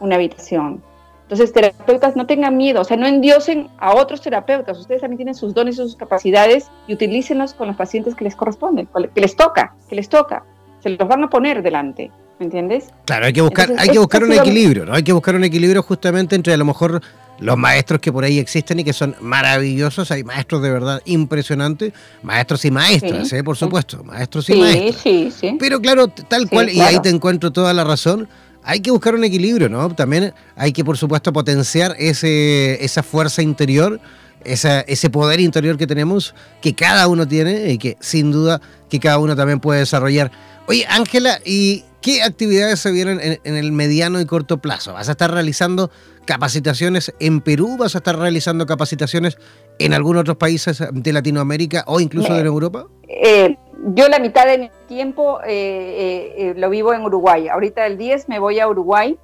una 0.00 0.16
habitación. 0.16 0.82
Entonces, 1.28 1.52
terapeutas, 1.52 2.16
no 2.16 2.24
tengan 2.24 2.56
miedo, 2.56 2.80
o 2.80 2.84
sea, 2.84 2.96
no 2.96 3.06
endiosen 3.06 3.68
a 3.76 3.94
otros 3.94 4.22
terapeutas. 4.22 4.78
Ustedes 4.78 5.02
también 5.02 5.18
tienen 5.18 5.34
sus 5.34 5.52
dones 5.52 5.74
y 5.74 5.76
sus 5.76 5.94
capacidades 5.94 6.70
y 6.86 6.94
utilícenlos 6.94 7.52
con 7.52 7.68
los 7.68 7.76
pacientes 7.76 8.14
que 8.14 8.24
les 8.24 8.34
corresponden, 8.34 8.88
que 9.14 9.20
les 9.20 9.36
toca, 9.36 9.74
que 9.90 9.94
les 9.94 10.08
toca. 10.08 10.42
Se 10.82 10.88
los 10.88 11.06
van 11.06 11.24
a 11.24 11.28
poner 11.28 11.62
delante, 11.62 12.10
¿me 12.38 12.46
entiendes? 12.46 12.86
Claro, 13.04 13.26
hay 13.26 13.34
que 13.34 13.42
buscar, 13.42 13.70
hay 13.76 13.90
que 13.90 13.98
buscar 13.98 14.24
un 14.24 14.32
equilibrio, 14.32 14.86
¿no? 14.86 14.94
Hay 14.94 15.02
que 15.02 15.12
buscar 15.12 15.34
un 15.34 15.44
equilibrio 15.44 15.82
justamente 15.82 16.34
entre 16.34 16.54
a 16.54 16.56
lo 16.56 16.64
mejor 16.64 17.02
los 17.40 17.58
maestros 17.58 18.00
que 18.00 18.10
por 18.10 18.24
ahí 18.24 18.38
existen 18.38 18.80
y 18.80 18.84
que 18.84 18.94
son 18.94 19.14
maravillosos. 19.20 20.10
Hay 20.10 20.24
maestros 20.24 20.62
de 20.62 20.70
verdad 20.70 21.02
impresionantes, 21.04 21.92
maestros 22.22 22.64
y 22.64 22.70
maestras, 22.70 23.30
¿eh? 23.34 23.44
por 23.44 23.58
supuesto, 23.58 24.02
maestros 24.02 24.48
y 24.48 24.56
maestras. 24.56 25.02
Sí, 25.02 25.30
sí. 25.30 25.56
Pero 25.60 25.78
claro, 25.78 26.08
tal 26.08 26.48
cual, 26.48 26.70
y 26.70 26.80
ahí 26.80 26.98
te 27.00 27.10
encuentro 27.10 27.50
toda 27.50 27.74
la 27.74 27.84
razón 27.84 28.30
hay 28.68 28.80
que 28.80 28.90
buscar 28.90 29.14
un 29.14 29.24
equilibrio, 29.24 29.70
¿no? 29.70 29.94
También 29.94 30.34
hay 30.54 30.72
que, 30.74 30.84
por 30.84 30.98
supuesto, 30.98 31.32
potenciar 31.32 31.96
ese, 31.98 32.84
esa 32.84 33.02
fuerza 33.02 33.40
interior, 33.40 33.98
ese 34.44 35.08
poder 35.08 35.40
interior 35.40 35.78
que 35.78 35.86
tenemos, 35.86 36.34
que 36.60 36.74
cada 36.74 37.08
uno 37.08 37.26
tiene 37.26 37.72
y 37.72 37.78
que 37.78 37.96
sin 38.00 38.30
duda 38.30 38.60
que 38.90 39.00
cada 39.00 39.18
uno 39.20 39.34
también 39.34 39.58
puede 39.58 39.80
desarrollar. 39.80 40.30
Oye, 40.66 40.84
Ángela, 40.86 41.40
¿y 41.46 41.82
qué 42.02 42.22
actividades 42.22 42.80
se 42.80 42.92
vienen 42.92 43.20
en, 43.22 43.40
en, 43.42 43.56
el 43.56 43.72
mediano 43.72 44.20
y 44.20 44.26
corto 44.26 44.58
plazo? 44.58 44.92
¿Vas 44.92 45.08
a 45.08 45.12
estar 45.12 45.32
realizando 45.32 45.90
capacitaciones 46.26 47.14
en 47.20 47.40
Perú? 47.40 47.78
¿Vas 47.78 47.94
a 47.94 47.98
estar 47.98 48.18
realizando 48.18 48.66
capacitaciones 48.66 49.38
en 49.78 49.94
algunos 49.94 50.20
otros 50.20 50.36
países 50.36 50.84
de 50.92 51.12
Latinoamérica 51.14 51.84
o 51.86 52.00
incluso 52.00 52.34
de 52.34 52.42
Europa? 52.42 52.84
Eh, 53.08 53.56
yo 53.78 54.08
la 54.08 54.18
mitad 54.18 54.46
de 54.46 54.58
mi 54.58 54.70
tiempo 54.86 55.40
eh, 55.44 56.34
eh, 56.36 56.54
lo 56.56 56.70
vivo 56.70 56.92
en 56.92 57.02
Uruguay. 57.02 57.48
Ahorita 57.48 57.86
el 57.86 57.96
10 57.96 58.28
me 58.28 58.38
voy 58.38 58.58
a 58.60 58.68
Uruguay 58.68 59.18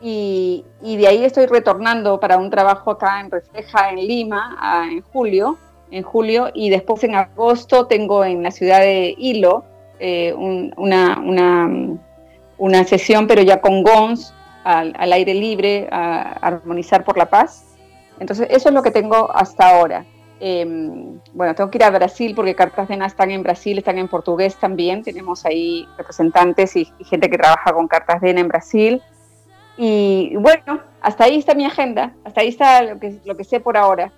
y, 0.00 0.64
de 0.82 1.06
ahí 1.06 1.24
estoy 1.24 1.46
retornando 1.46 2.20
para 2.20 2.36
un 2.38 2.50
trabajo 2.50 2.90
acá 2.90 3.20
en 3.20 3.30
Refleja, 3.30 3.90
en 3.90 4.06
Lima, 4.06 4.86
en 4.90 5.02
julio. 5.02 5.58
En 5.90 6.02
julio 6.02 6.50
y 6.54 6.70
después 6.70 7.04
en 7.04 7.14
agosto 7.14 7.86
tengo 7.86 8.24
en 8.24 8.42
la 8.42 8.50
ciudad 8.50 8.80
de 8.80 9.14
Hilo 9.16 9.64
una, 10.36 11.18
una, 11.20 11.70
una, 12.58 12.84
sesión, 12.84 13.28
pero 13.28 13.42
ya 13.42 13.60
con 13.60 13.84
GONS 13.84 14.34
al, 14.64 14.92
al 14.98 15.12
aire 15.12 15.34
libre, 15.34 15.86
a 15.92 16.32
armonizar 16.40 17.04
por 17.04 17.16
la 17.16 17.26
paz. 17.26 17.76
Entonces, 18.18 18.48
eso 18.50 18.70
es 18.70 18.74
lo 18.74 18.82
que 18.82 18.90
tengo 18.90 19.30
hasta 19.34 19.68
ahora. 19.68 20.04
Em, 20.40 21.18
bueno, 21.32 21.54
tengo 21.54 21.70
que 21.70 21.78
ir 21.78 21.84
a 21.84 21.90
Brasil 21.90 22.34
porque 22.34 22.54
Cartas 22.54 22.88
de 22.88 22.94
están 22.94 23.30
en 23.30 23.42
Brasil, 23.42 23.78
están 23.78 23.98
en 23.98 24.08
portugués 24.08 24.56
también. 24.56 25.02
Tenemos 25.02 25.44
ahí 25.44 25.86
representantes 25.96 26.76
y, 26.76 26.90
gente 27.04 27.30
que 27.30 27.38
trabaja 27.38 27.72
con 27.72 27.88
Cartas 27.88 28.20
de 28.20 28.30
en 28.30 28.48
Brasil. 28.48 29.02
Y 29.76 30.36
bueno, 30.36 30.80
hasta 31.00 31.24
ahí 31.24 31.38
está 31.38 31.54
mi 31.54 31.64
agenda, 31.64 32.12
hasta 32.24 32.40
ahí 32.42 32.48
está 32.48 32.82
lo 32.82 33.00
que, 33.00 33.18
lo 33.24 33.36
que 33.36 33.44
sé 33.44 33.60
por 33.60 33.76
ahora. 33.76 34.12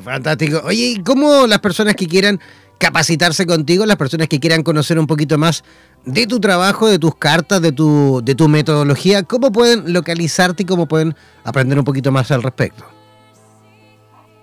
Fantástico. 0.00 0.60
Oye, 0.64 0.94
¿y 0.96 1.02
cómo 1.02 1.46
las 1.46 1.58
personas 1.58 1.94
que 1.96 2.06
quieran 2.06 2.40
capacitarse 2.78 3.46
contigo, 3.46 3.86
las 3.86 3.96
personas 3.96 4.28
que 4.28 4.40
quieran 4.40 4.62
conocer 4.62 4.98
un 4.98 5.06
poquito 5.06 5.38
más 5.38 5.62
de 6.04 6.26
tu 6.26 6.40
trabajo, 6.40 6.88
de 6.88 6.98
tus 6.98 7.14
cartas, 7.14 7.62
de 7.62 7.70
tu, 7.70 8.20
de 8.24 8.34
tu 8.34 8.48
metodología, 8.48 9.22
cómo 9.22 9.52
pueden 9.52 9.92
localizarte 9.92 10.64
y 10.64 10.66
cómo 10.66 10.86
pueden 10.86 11.14
aprender 11.44 11.78
un 11.78 11.84
poquito 11.84 12.10
más 12.10 12.30
al 12.32 12.42
respecto? 12.42 12.91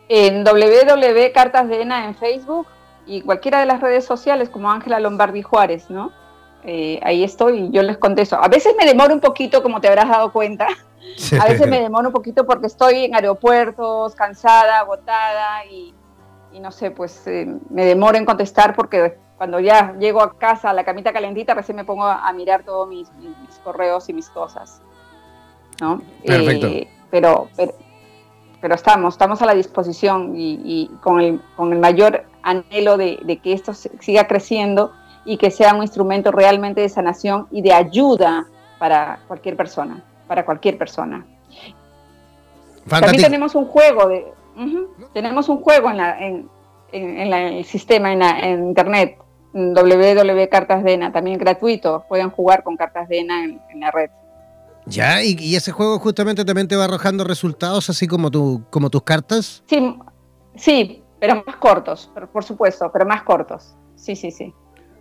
En 0.09 0.43
www 0.43 1.31
Cartas 1.33 1.69
de 1.69 1.83
ENA 1.83 2.05
en 2.05 2.15
Facebook 2.15 2.67
y 3.05 3.21
cualquiera 3.21 3.59
de 3.59 3.65
las 3.65 3.79
redes 3.79 4.05
sociales 4.05 4.49
como 4.49 4.69
Ángela 4.69 4.99
Lombardi 4.99 5.41
Juárez, 5.41 5.89
¿no? 5.89 6.11
Eh, 6.63 6.99
ahí 7.03 7.23
estoy 7.23 7.59
y 7.59 7.71
yo 7.71 7.81
les 7.83 7.97
contesto. 7.97 8.35
A 8.35 8.47
veces 8.47 8.75
me 8.77 8.85
demoro 8.85 9.13
un 9.13 9.21
poquito, 9.21 9.63
como 9.63 9.79
te 9.79 9.87
habrás 9.87 10.09
dado 10.09 10.31
cuenta. 10.31 10.67
A 11.39 11.45
veces 11.45 11.67
me 11.67 11.79
demoro 11.79 12.09
un 12.09 12.13
poquito 12.13 12.45
porque 12.45 12.67
estoy 12.67 13.05
en 13.05 13.15
aeropuertos, 13.15 14.13
cansada, 14.15 14.79
agotada 14.79 15.65
y, 15.65 15.93
no 16.59 16.71
sé, 16.71 16.91
pues 16.91 17.25
eh, 17.27 17.47
me 17.69 17.85
demoro 17.85 18.17
en 18.17 18.25
contestar 18.25 18.75
porque 18.75 19.17
cuando 19.37 19.59
ya 19.59 19.95
llego 19.97 20.21
a 20.21 20.37
casa, 20.37 20.69
a 20.69 20.73
la 20.73 20.83
camita 20.83 21.13
calentita, 21.13 21.53
recién 21.53 21.77
me 21.77 21.85
pongo 21.85 22.05
a, 22.05 22.31
mirar 22.33 22.63
todos 22.63 22.87
mis, 22.87 23.09
correos 23.63 24.09
y 24.09 24.13
mis 24.13 24.29
cosas. 24.29 24.81
¿no? 25.79 26.01
Perfecto. 26.25 26.67
Eh, 26.67 26.89
pero, 27.09 27.47
pero, 27.55 27.73
pero 28.61 28.75
estamos, 28.75 29.13
estamos 29.13 29.41
a 29.41 29.45
la 29.45 29.53
disposición 29.53 30.33
y, 30.35 30.89
con, 31.01 31.21
el, 31.21 31.41
con, 31.55 31.71
el, 31.73 31.79
mayor 31.79 32.25
anhelo 32.43 32.97
de, 32.97 33.39
que 33.41 33.53
esto 33.53 33.73
siga 33.73 34.27
creciendo 34.27 34.91
y 35.25 35.37
que 35.37 35.51
sea 35.51 35.73
un 35.73 35.81
instrumento 35.81 36.31
realmente 36.31 36.81
de 36.81 36.89
sanación 36.89 37.47
y 37.51 37.61
de 37.61 37.73
ayuda 37.73 38.47
para 38.77 39.19
cualquier 39.27 39.55
persona, 39.55 40.03
para 40.27 40.45
cualquier 40.45 40.77
persona. 40.77 41.25
También 42.87 43.21
tenemos 43.21 43.55
un 43.55 43.65
juego 43.65 44.07
de, 44.07 44.25
tenemos 45.13 45.47
un 45.49 45.61
juego 45.61 45.89
en, 45.91 45.97
la, 45.97 46.19
en, 46.19 46.49
en, 46.91 47.33
el 47.33 47.65
sistema, 47.65 48.11
en, 48.11 48.19
la, 48.19 48.39
en 48.39 48.67
internet, 48.67 49.17
www.cartasdena, 49.53 51.11
también 51.11 51.37
gratuito, 51.37 52.05
pueden 52.07 52.29
jugar 52.29 52.63
con 52.63 52.77
cartas 52.77 53.07
de 53.09 53.19
en, 53.19 53.31
en 53.31 53.79
la 53.79 53.91
red. 53.91 54.09
Ya, 54.89 55.23
y, 55.23 55.56
ese 55.56 55.71
juego 55.71 55.99
justamente 55.99 56.43
también 56.43 56.67
te 56.67 56.75
va 56.75 56.86
arrojando 56.86 57.23
resultados 57.23 57.89
así 57.89 58.08
como, 58.08 58.32
tu, 58.32 58.63
como 58.69 58.89
tus 58.89 59.04
cartas. 59.04 59.63
Sí, 59.67 59.95
sí, 60.56 61.04
pero 61.19 61.43
más 61.45 61.58
cortos, 61.58 62.12
por 62.34 62.43
supuesto, 62.43 62.89
pero 62.91 63.06
más 63.06 63.23
cortos. 63.23 63.75
Sí, 63.95 64.15
sí, 64.15 64.32
sí. 64.32 64.54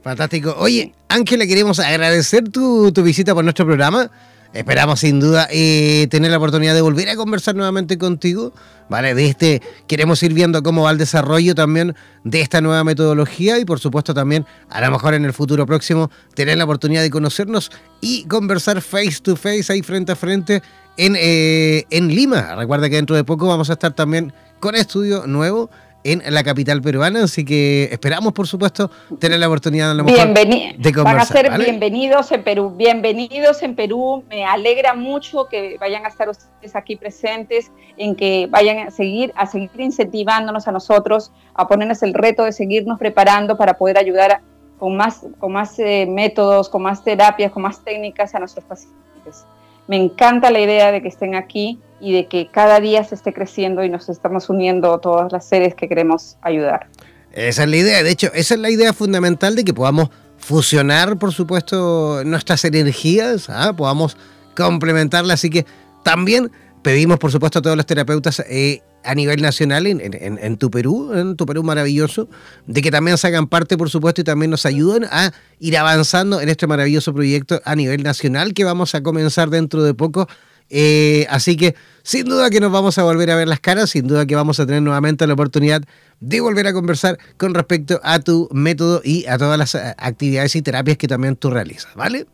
Fantástico. 0.03 0.55
Oye, 0.59 0.93
Ángela, 1.09 1.47
queremos 1.47 1.79
agradecer 1.81 2.49
tu, 2.49 2.93
tu 2.93 3.03
visita 3.03 3.35
por 3.35 3.45
nuestro 3.45 3.67
programa. 3.67 4.11
Esperamos 4.55 5.01
sin 5.01 5.21
duda 5.21 5.47
eh, 5.51 6.07
tener 6.11 6.31
la 6.31 6.39
oportunidad 6.39 6.75
de 6.75 6.81
volver 6.81 7.11
a 7.11 7.17
conversar 7.17 7.55
nuevamente 7.55 7.99
contigo, 7.99 8.53
¿vale? 8.89 9.15
De 9.15 9.27
este, 9.27 9.61
queremos 9.87 10.23
ir 10.23 10.33
viendo 10.33 10.63
cómo 10.63 10.85
va 10.85 10.91
el 10.91 10.97
desarrollo 10.97 11.55
también 11.55 11.95
de 12.25 12.41
esta 12.41 12.63
nueva 12.63 12.83
metodología 12.83 13.59
y 13.59 13.67
por 13.67 13.79
supuesto 13.79 14.15
también 14.15 14.47
a 14.71 14.81
lo 14.81 14.91
mejor 14.91 15.13
en 15.13 15.27
el 15.27 15.35
futuro 15.35 15.67
próximo 15.67 16.11
tener 16.35 16.57
la 16.57 16.65
oportunidad 16.65 17.03
de 17.03 17.11
conocernos 17.11 17.71
y 18.01 18.25
conversar 18.25 18.81
face 18.81 19.19
to 19.23 19.37
face 19.37 19.71
ahí 19.71 19.83
frente 19.83 20.13
a 20.13 20.17
frente 20.17 20.63
en, 20.97 21.15
eh, 21.19 21.85
en 21.91 22.09
Lima. 22.09 22.57
Recuerda 22.57 22.89
que 22.89 22.97
dentro 22.97 23.17
de 23.17 23.25
poco 23.25 23.49
vamos 23.49 23.69
a 23.69 23.75
estar 23.75 23.93
también 23.93 24.33
con 24.61 24.75
estudio 24.75 25.27
nuevo 25.27 25.71
en 26.13 26.35
la 26.35 26.43
capital 26.43 26.81
peruana, 26.81 27.25
así 27.25 27.45
que 27.45 27.89
esperamos, 27.93 28.33
por 28.33 28.47
supuesto, 28.47 28.91
tener 29.19 29.39
la 29.39 29.47
oportunidad 29.47 29.95
de 29.95 30.03
conversar. 30.03 31.05
Van 31.05 31.19
a 31.19 31.25
ser 31.25 31.51
bienvenidos 31.59 32.33
en 32.33 32.43
Perú, 32.43 32.73
bienvenidos 32.77 33.63
en 33.63 33.75
Perú. 33.75 34.25
Me 34.29 34.45
alegra 34.45 34.95
mucho 34.95 35.47
que 35.51 35.77
vayan 35.79 36.05
a 36.05 36.09
estar 36.09 36.29
ustedes 36.29 36.75
aquí 36.75 36.97
presentes, 36.97 37.71
en 37.97 38.15
que 38.15 38.47
vayan 38.51 38.89
a 38.89 38.91
seguir, 38.91 39.33
a 39.37 39.47
seguir 39.47 39.71
incentivándonos 39.79 40.67
a 40.69 40.73
nosotros, 40.73 41.33
a 41.55 41.67
ponernos 41.67 42.03
el 42.03 42.15
reto 42.15 42.45
de 42.45 42.53
seguirnos 42.53 42.99
preparando 42.99 43.57
para 43.57 43.77
poder 43.77 43.99
ayudar 43.99 44.41
con 44.79 44.97
más, 44.97 45.27
con 45.39 45.53
más 45.53 45.79
eh, 45.79 46.07
métodos, 46.09 46.69
con 46.69 46.83
más 46.83 47.05
terapias, 47.05 47.53
con 47.53 47.63
más 47.63 47.85
técnicas 47.85 48.35
a 48.35 48.39
nuestros 48.39 48.65
pacientes. 48.65 49.45
Me 49.87 49.97
encanta 49.97 50.51
la 50.51 50.61
idea 50.61 50.93
de 50.93 51.03
que 51.03 51.09
estén 51.09 51.35
aquí 51.35 51.81
y 52.01 52.13
de 52.13 52.27
que 52.27 52.49
cada 52.51 52.81
día 52.81 53.05
se 53.05 53.15
esté 53.15 53.33
creciendo 53.33 53.85
y 53.85 53.89
nos 53.89 54.09
estamos 54.09 54.49
uniendo 54.49 54.99
todas 54.99 55.33
las 55.33 55.45
seres 55.45 55.75
que 55.75 55.89
queremos 55.89 56.37
ayudar. 56.43 56.87
Esa 57.33 57.65
es 57.65 57.69
la 57.69 57.77
idea, 57.77 58.03
de 58.03 58.11
hecho, 58.11 58.29
esa 58.35 58.55
es 58.55 58.61
la 58.61 58.71
idea 58.71 58.93
fundamental 58.93 59.55
de 59.55 59.65
que 59.65 59.75
podamos 59.75 60.11
fusionar, 60.39 61.19
por 61.19 61.33
supuesto, 61.33 62.23
nuestras 62.25 62.65
energías, 62.65 63.51
¿ah? 63.51 63.75
podamos 63.77 64.17
complementarlas, 64.57 65.35
así 65.35 65.51
que 65.51 65.67
también 66.03 66.51
pedimos, 66.83 67.19
por 67.19 67.31
supuesto, 67.31 67.59
a 67.59 67.63
todos 67.63 67.77
los 67.77 67.87
terapeutas 67.87 68.43
eh, 68.49 68.83
a 69.05 69.15
nivel 69.15 69.41
nacional 69.41 69.87
en, 69.87 70.57
tu 70.57 70.71
Perú, 70.71 71.13
en 71.15 71.37
tu 71.37 71.47
Perú 71.47 71.63
maravilloso, 71.63 72.29
de 72.67 72.83
que 72.83 72.91
también 72.91 73.17
se 73.19 73.27
hagan 73.27 73.47
parte, 73.47 73.77
por 73.77 73.91
supuesto, 73.91 74.21
y 74.21 74.25
también 74.25 74.51
nos 74.51 74.67
ayuden 74.67 75.05
a 75.05 75.33
ir 75.61 75.77
avanzando 75.77 76.41
en 76.41 76.49
este 76.49 76.67
maravilloso 76.67 77.15
proyecto 77.15 77.61
a 77.65 77.75
nivel 77.75 78.03
nacional 78.03 78.55
que 78.55 78.65
vamos 78.65 78.95
a 78.95 79.03
comenzar 79.03 79.51
dentro 79.51 79.83
de 79.83 79.95
poco. 79.95 80.29
Eh, 80.71 81.27
así 81.31 81.57
que 81.57 81.75
sin 82.03 82.25
duda 82.25 82.51
que 82.51 82.61
nos 82.61 82.73
vamos 82.73 82.99
a 82.99 83.03
volver 83.03 83.31
a 83.31 83.37
ver 83.37 83.49
las 83.49 83.61
caras, 83.61 83.91
sin 83.91 84.07
duda 84.07 84.27
que 84.27 84.35
vamos 84.35 84.59
a 84.61 84.67
tener 84.67 84.83
nuevamente 84.83 85.27
la 85.27 85.35
oportunidad 85.35 85.83
de 86.21 86.41
volver 86.41 86.67
a 86.67 86.73
conversar 86.73 87.19
con 87.37 87.55
respecto 87.55 88.01
a 88.03 88.19
tu 88.21 88.49
método 88.51 89.01
y 89.05 89.27
a 89.27 89.39
todas 89.39 89.59
las 89.59 89.75
eh, 89.75 89.95
actividades 89.99 90.57
y 90.57 90.63
terapias 90.63 90.97
que 90.97 91.07
también 91.07 91.37
tú 91.37 91.51
realizas, 91.51 91.95
¿vale? 91.95 92.27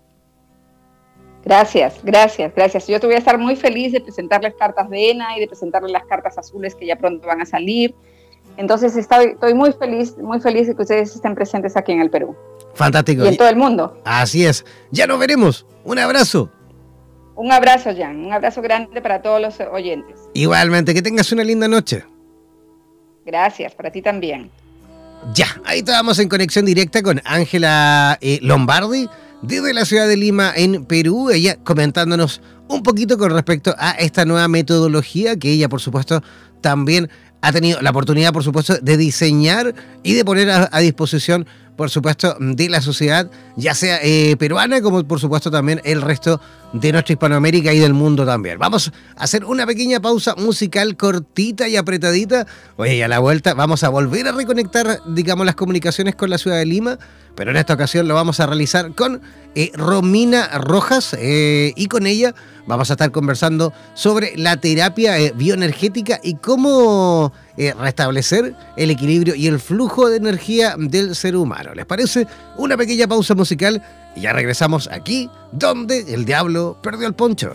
Gracias, 1.45 1.97
gracias, 2.03 2.53
gracias. 2.55 2.87
Yo 2.87 2.99
te 2.99 3.07
voy 3.07 3.17
a 3.17 3.19
estar 3.19 3.37
muy 3.39 3.55
feliz 3.55 3.93
de 3.93 4.01
presentarles 4.01 4.55
cartas 4.59 4.89
de 4.89 5.11
ENA 5.11 5.37
y 5.37 5.41
de 5.41 5.47
presentarles 5.47 5.93
las 5.93 6.05
cartas 6.07 6.39
azules 6.39 6.75
que 6.75 6.87
ya 6.87 6.97
pronto 6.97 7.27
van 7.27 7.43
a 7.43 7.47
salir. 7.47 7.95
Entonces 8.57 8.97
estoy, 8.97 9.33
estoy 9.33 9.53
muy 9.53 9.73
feliz, 9.73 10.17
muy 10.17 10.41
feliz 10.41 10.69
de 10.69 10.77
que 10.77 10.83
ustedes 10.83 11.15
estén 11.15 11.35
presentes 11.35 11.77
aquí 11.77 11.93
en 11.93 12.01
el 12.01 12.11
Perú. 12.11 12.35
Fantástico. 12.75 13.25
Y 13.25 13.29
en 13.29 13.37
todo 13.37 13.49
el 13.49 13.57
mundo. 13.57 14.01
Así 14.05 14.47
es. 14.47 14.65
Ya 14.91 15.07
nos 15.07 15.19
veremos. 15.19 15.67
Un 15.85 15.99
abrazo. 15.99 16.51
Un 17.37 17.53
abrazo, 17.53 17.91
Jan. 17.97 18.25
Un 18.25 18.33
abrazo 18.33 18.63
grande 18.63 19.01
para 19.03 19.23
todos 19.23 19.41
los 19.41 19.61
oyentes. 19.61 20.21
Igualmente, 20.35 20.95
que 20.95 21.03
tengas 21.03 21.31
una 21.33 21.45
linda 21.45 21.69
noche. 21.69 22.05
Gracias, 23.27 23.75
para 23.75 23.91
ti 23.91 24.03
también. 24.03 24.51
Ya, 25.35 25.47
ahí 25.65 25.79
estábamos 25.79 26.19
en 26.19 26.29
conexión 26.29 26.67
directa 26.67 27.03
con 27.03 27.21
Ángela 27.25 28.19
eh, 28.21 28.39
Lombardi 28.43 29.09
desde 29.47 29.75
la 29.75 29.85
ciudad 29.85 30.09
de 30.09 30.17
Lima, 30.17 30.55
en 30.57 30.87
Perú, 30.87 31.29
ella 31.29 31.57
comentándonos 31.63 32.41
un 32.67 32.83
poquito 32.83 33.19
con 33.19 33.31
respecto 33.31 33.75
a 33.79 33.91
esta 33.91 34.25
nueva 34.25 34.49
metodología 34.49 35.37
que 35.39 35.51
ella, 35.51 35.69
por 35.69 35.83
supuesto, 35.83 36.23
también 36.63 37.11
ha 37.43 37.53
tenido 37.53 37.83
la 37.83 37.91
oportunidad, 37.91 38.33
por 38.33 38.43
supuesto, 38.43 38.79
de 38.81 38.97
diseñar 38.97 39.75
y 40.03 40.15
de 40.15 40.25
poner 40.25 40.49
a, 40.49 40.79
disposición, 40.79 41.47
por 41.77 41.91
supuesto, 41.91 42.37
de 42.39 42.69
la 42.69 42.81
sociedad, 42.81 43.31
ya 43.57 43.75
sea 43.75 43.99
eh, 44.03 44.37
peruana 44.37 44.81
como, 44.81 45.05
por 45.05 45.21
supuesto, 45.21 45.51
también 45.51 45.81
el 45.85 46.03
resto 46.03 46.41
de 46.73 46.93
nuestra 46.93 47.13
Hispanoamérica 47.13 47.73
y 47.73 47.79
del 47.79 47.95
mundo 47.95 48.25
también. 48.27 48.59
Vamos 48.59 48.93
a 49.17 49.25
hacer 49.25 49.45
una 49.45 49.67
pequeña 49.67 50.01
pausa 50.01 50.35
musical 50.37 50.97
cortita 50.97 51.69
y 51.69 51.77
apretadita. 51.77 52.47
Oye, 52.77 52.97
y 52.97 53.03
a 53.03 53.09
la 53.09 53.19
vuelta 53.19 53.55
vamos 53.55 53.85
a 53.85 53.89
volver 53.89 54.29
a 54.29 54.33
reconectar, 54.33 55.01
digamos, 55.07 55.47
las 55.47 55.55
comunicaciones 55.55 56.15
con 56.15 56.31
la 56.31 56.39
ciudad 56.39 56.59
de 56.59 56.67
Lima 56.67 56.99
pero 57.35 57.51
en 57.51 57.57
esta 57.57 57.75
ocasión 57.75 58.09
lo 58.09 58.15
vamos 58.15 58.41
a 58.41 58.47
realizar 58.47 58.95
con 58.95 59.21
eh, 59.55 59.71
Romina 59.75 60.49
Rojas 60.59 61.17
eh, 61.19 61.73
y 61.77 61.87
con 61.87 62.07
ella 62.07 62.35
vamos 62.67 62.91
a 62.91 62.95
estar 62.95 63.11
conversando 63.11 63.73
sobre 63.95 64.37
la 64.37 64.57
terapia 64.57 65.19
eh, 65.19 65.33
bioenergética 65.35 66.21
y 66.23 66.35
cómo 66.37 67.33
restablecer 67.57 68.57
el 68.77 68.91
equilibrio 68.91 69.37
y 69.37 69.47
el 69.47 69.61
flujo 69.61 70.09
de 70.09 70.17
energía 70.17 70.75
del 70.77 71.15
ser 71.15 71.37
humano. 71.37 71.73
¿Les 71.75 71.87
parece? 71.87 72.27
Una 72.57 72.77
pequeña 72.77 73.07
pausa 73.07 73.35
musical 73.37 73.81
y 74.17 74.23
ya 74.23 74.33
regresamos 74.33 74.89
aquí 74.91 75.31
donde 75.53 76.13
el 76.15 76.25
diablo 76.25 76.79
perdió 76.83 77.07
el 77.07 77.15
poncho. 77.15 77.55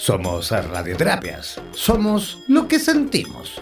Somos 0.00 0.50
Radioterapias. 0.50 1.60
Somos 1.74 2.38
lo 2.48 2.66
que 2.66 2.78
sentimos. 2.78 3.60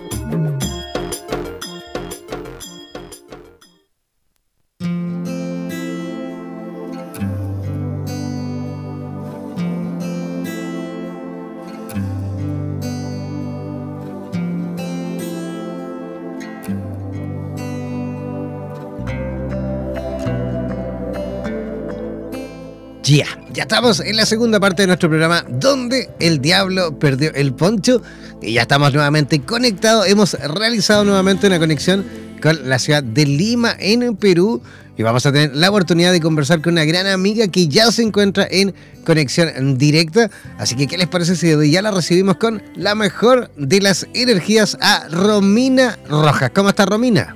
Ya, 23.02 23.37
ya 23.58 23.62
estamos 23.62 23.98
en 23.98 24.16
la 24.16 24.24
segunda 24.24 24.60
parte 24.60 24.82
de 24.82 24.86
nuestro 24.86 25.08
programa 25.08 25.44
donde 25.48 26.08
el 26.20 26.40
diablo 26.40 26.96
perdió 26.96 27.34
el 27.34 27.52
poncho 27.52 28.00
y 28.40 28.52
ya 28.52 28.62
estamos 28.62 28.94
nuevamente 28.94 29.40
conectados. 29.40 30.06
Hemos 30.06 30.34
realizado 30.34 31.02
nuevamente 31.02 31.48
una 31.48 31.58
conexión 31.58 32.06
con 32.40 32.68
la 32.68 32.78
ciudad 32.78 33.02
de 33.02 33.26
Lima 33.26 33.74
en 33.80 34.14
Perú 34.14 34.62
y 34.96 35.02
vamos 35.02 35.26
a 35.26 35.32
tener 35.32 35.56
la 35.56 35.70
oportunidad 35.70 36.12
de 36.12 36.20
conversar 36.20 36.62
con 36.62 36.74
una 36.74 36.84
gran 36.84 37.08
amiga 37.08 37.48
que 37.48 37.66
ya 37.66 37.90
se 37.90 38.02
encuentra 38.02 38.46
en 38.48 38.72
conexión 39.04 39.76
directa. 39.76 40.30
Así 40.56 40.76
que, 40.76 40.86
¿qué 40.86 40.96
les 40.96 41.08
parece 41.08 41.34
si 41.34 41.68
ya 41.68 41.82
la 41.82 41.90
recibimos 41.90 42.36
con 42.36 42.62
la 42.76 42.94
mejor 42.94 43.50
de 43.56 43.80
las 43.80 44.06
energías 44.14 44.78
a 44.80 45.08
Romina 45.08 45.98
Rojas? 46.08 46.52
¿Cómo 46.54 46.68
está 46.68 46.86
Romina? 46.86 47.34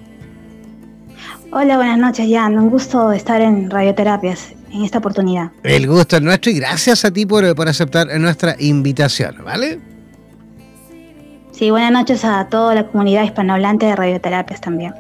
Hola, 1.51 1.79
buenas 1.79 1.99
noches, 1.99 2.29
Jan. 2.31 2.57
Un 2.57 2.71
gusto 2.71 3.11
estar 3.11 3.41
en 3.41 3.69
Radioterapias 3.69 4.55
en 4.73 4.85
esta 4.85 4.99
oportunidad. 4.99 5.53
El 5.63 5.87
gusto 5.87 6.17
es 6.17 6.23
nuestro 6.23 6.51
y 6.51 6.55
gracias 6.55 7.05
a 7.05 7.11
ti 7.11 7.27
por, 7.27 7.55
por 7.55 7.69
aceptar 7.69 8.09
nuestra 8.19 8.57
invitación, 8.59 9.37
¿vale? 9.45 9.81
Sí, 11.53 11.71
buenas 11.71 11.93
noches 11.93 12.25
a 12.25 12.49
toda 12.49 12.75
la 12.75 12.87
comunidad 12.89 13.25
hispanohablante 13.25 13.87
de 13.87 13.95
radioterapias 13.95 14.61
también. 14.61 14.95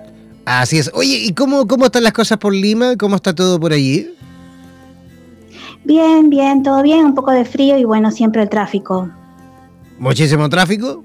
Así 0.44 0.78
es. 0.78 0.90
Oye, 0.94 1.18
¿y 1.18 1.32
cómo, 1.32 1.66
cómo 1.66 1.86
están 1.86 2.04
las 2.04 2.12
cosas 2.12 2.38
por 2.38 2.54
Lima? 2.54 2.96
¿Cómo 2.96 3.16
está 3.16 3.34
todo 3.34 3.58
por 3.58 3.72
allí? 3.72 4.14
Bien, 5.84 6.30
bien, 6.30 6.62
todo 6.62 6.82
bien, 6.82 7.06
un 7.06 7.14
poco 7.14 7.32
de 7.32 7.44
frío 7.44 7.78
y 7.78 7.84
bueno, 7.84 8.10
siempre 8.10 8.42
el 8.42 8.48
tráfico. 8.48 9.08
¿Muchísimo 9.98 10.48
tráfico? 10.48 11.02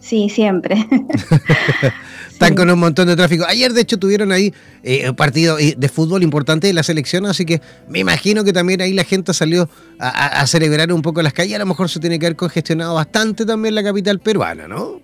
Sí, 0.00 0.28
siempre. 0.28 0.86
Están 2.36 2.54
con 2.54 2.68
un 2.68 2.78
montón 2.78 3.06
de 3.06 3.16
tráfico. 3.16 3.46
Ayer, 3.48 3.72
de 3.72 3.80
hecho, 3.80 3.98
tuvieron 3.98 4.30
ahí 4.30 4.52
eh, 4.82 5.08
un 5.08 5.16
partido 5.16 5.58
eh, 5.58 5.74
de 5.74 5.88
fútbol 5.88 6.22
importante 6.22 6.66
de 6.66 6.74
la 6.74 6.82
selección, 6.82 7.24
así 7.24 7.46
que 7.46 7.62
me 7.88 8.00
imagino 8.00 8.44
que 8.44 8.52
también 8.52 8.82
ahí 8.82 8.92
la 8.92 9.04
gente 9.04 9.32
salió 9.32 9.70
a, 9.98 10.46
celebrar 10.46 10.92
un 10.92 11.00
poco 11.00 11.22
las 11.22 11.32
calles. 11.32 11.56
A 11.56 11.60
lo 11.60 11.64
mejor 11.64 11.88
se 11.88 11.98
tiene 11.98 12.18
que 12.18 12.26
haber 12.26 12.36
congestionado 12.36 12.94
bastante 12.94 13.46
también 13.46 13.74
la 13.74 13.82
capital 13.82 14.18
peruana, 14.18 14.68
¿no? 14.68 15.00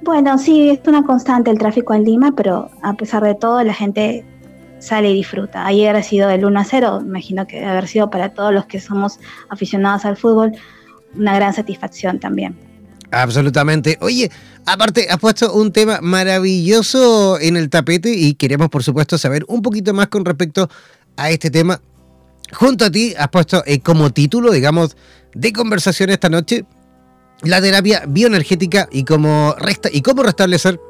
Bueno, 0.00 0.38
sí, 0.38 0.70
es 0.70 0.80
una 0.86 1.02
constante 1.02 1.50
el 1.50 1.58
tráfico 1.58 1.92
en 1.92 2.04
Lima, 2.04 2.32
pero 2.34 2.70
a 2.82 2.94
pesar 2.94 3.22
de 3.22 3.34
todo, 3.34 3.62
la 3.62 3.74
gente 3.74 4.24
sale 4.78 5.10
y 5.10 5.14
disfruta. 5.16 5.66
Ayer 5.66 5.94
ha 5.94 6.02
sido 6.02 6.30
el 6.30 6.46
1 6.46 6.58
a 6.58 6.64
0, 6.64 7.02
imagino 7.04 7.46
que 7.46 7.66
haber 7.66 7.86
sido 7.86 8.08
para 8.08 8.30
todos 8.30 8.54
los 8.54 8.64
que 8.64 8.80
somos 8.80 9.20
aficionados 9.50 10.06
al 10.06 10.16
fútbol 10.16 10.52
una 11.14 11.34
gran 11.34 11.52
satisfacción 11.52 12.18
también. 12.18 12.71
Absolutamente. 13.12 13.98
Oye, 14.00 14.30
aparte, 14.64 15.06
has 15.10 15.18
puesto 15.18 15.52
un 15.52 15.70
tema 15.70 16.00
maravilloso 16.00 17.38
en 17.38 17.58
el 17.58 17.68
tapete 17.68 18.10
y 18.10 18.34
queremos, 18.34 18.70
por 18.70 18.82
supuesto, 18.82 19.18
saber 19.18 19.44
un 19.48 19.60
poquito 19.60 19.92
más 19.92 20.08
con 20.08 20.24
respecto 20.24 20.68
a 21.16 21.30
este 21.30 21.50
tema. 21.50 21.80
Junto 22.52 22.86
a 22.86 22.90
ti 22.90 23.14
has 23.16 23.28
puesto 23.28 23.62
eh, 23.66 23.80
como 23.80 24.10
título, 24.10 24.50
digamos, 24.50 24.96
de 25.34 25.52
conversación 25.52 26.08
esta 26.08 26.30
noche, 26.30 26.64
la 27.42 27.60
terapia 27.60 28.04
bioenergética 28.08 28.88
y 28.90 29.04
cómo, 29.04 29.54
resta 29.58 29.90
y 29.92 30.00
cómo 30.00 30.22
restablecer 30.22 30.80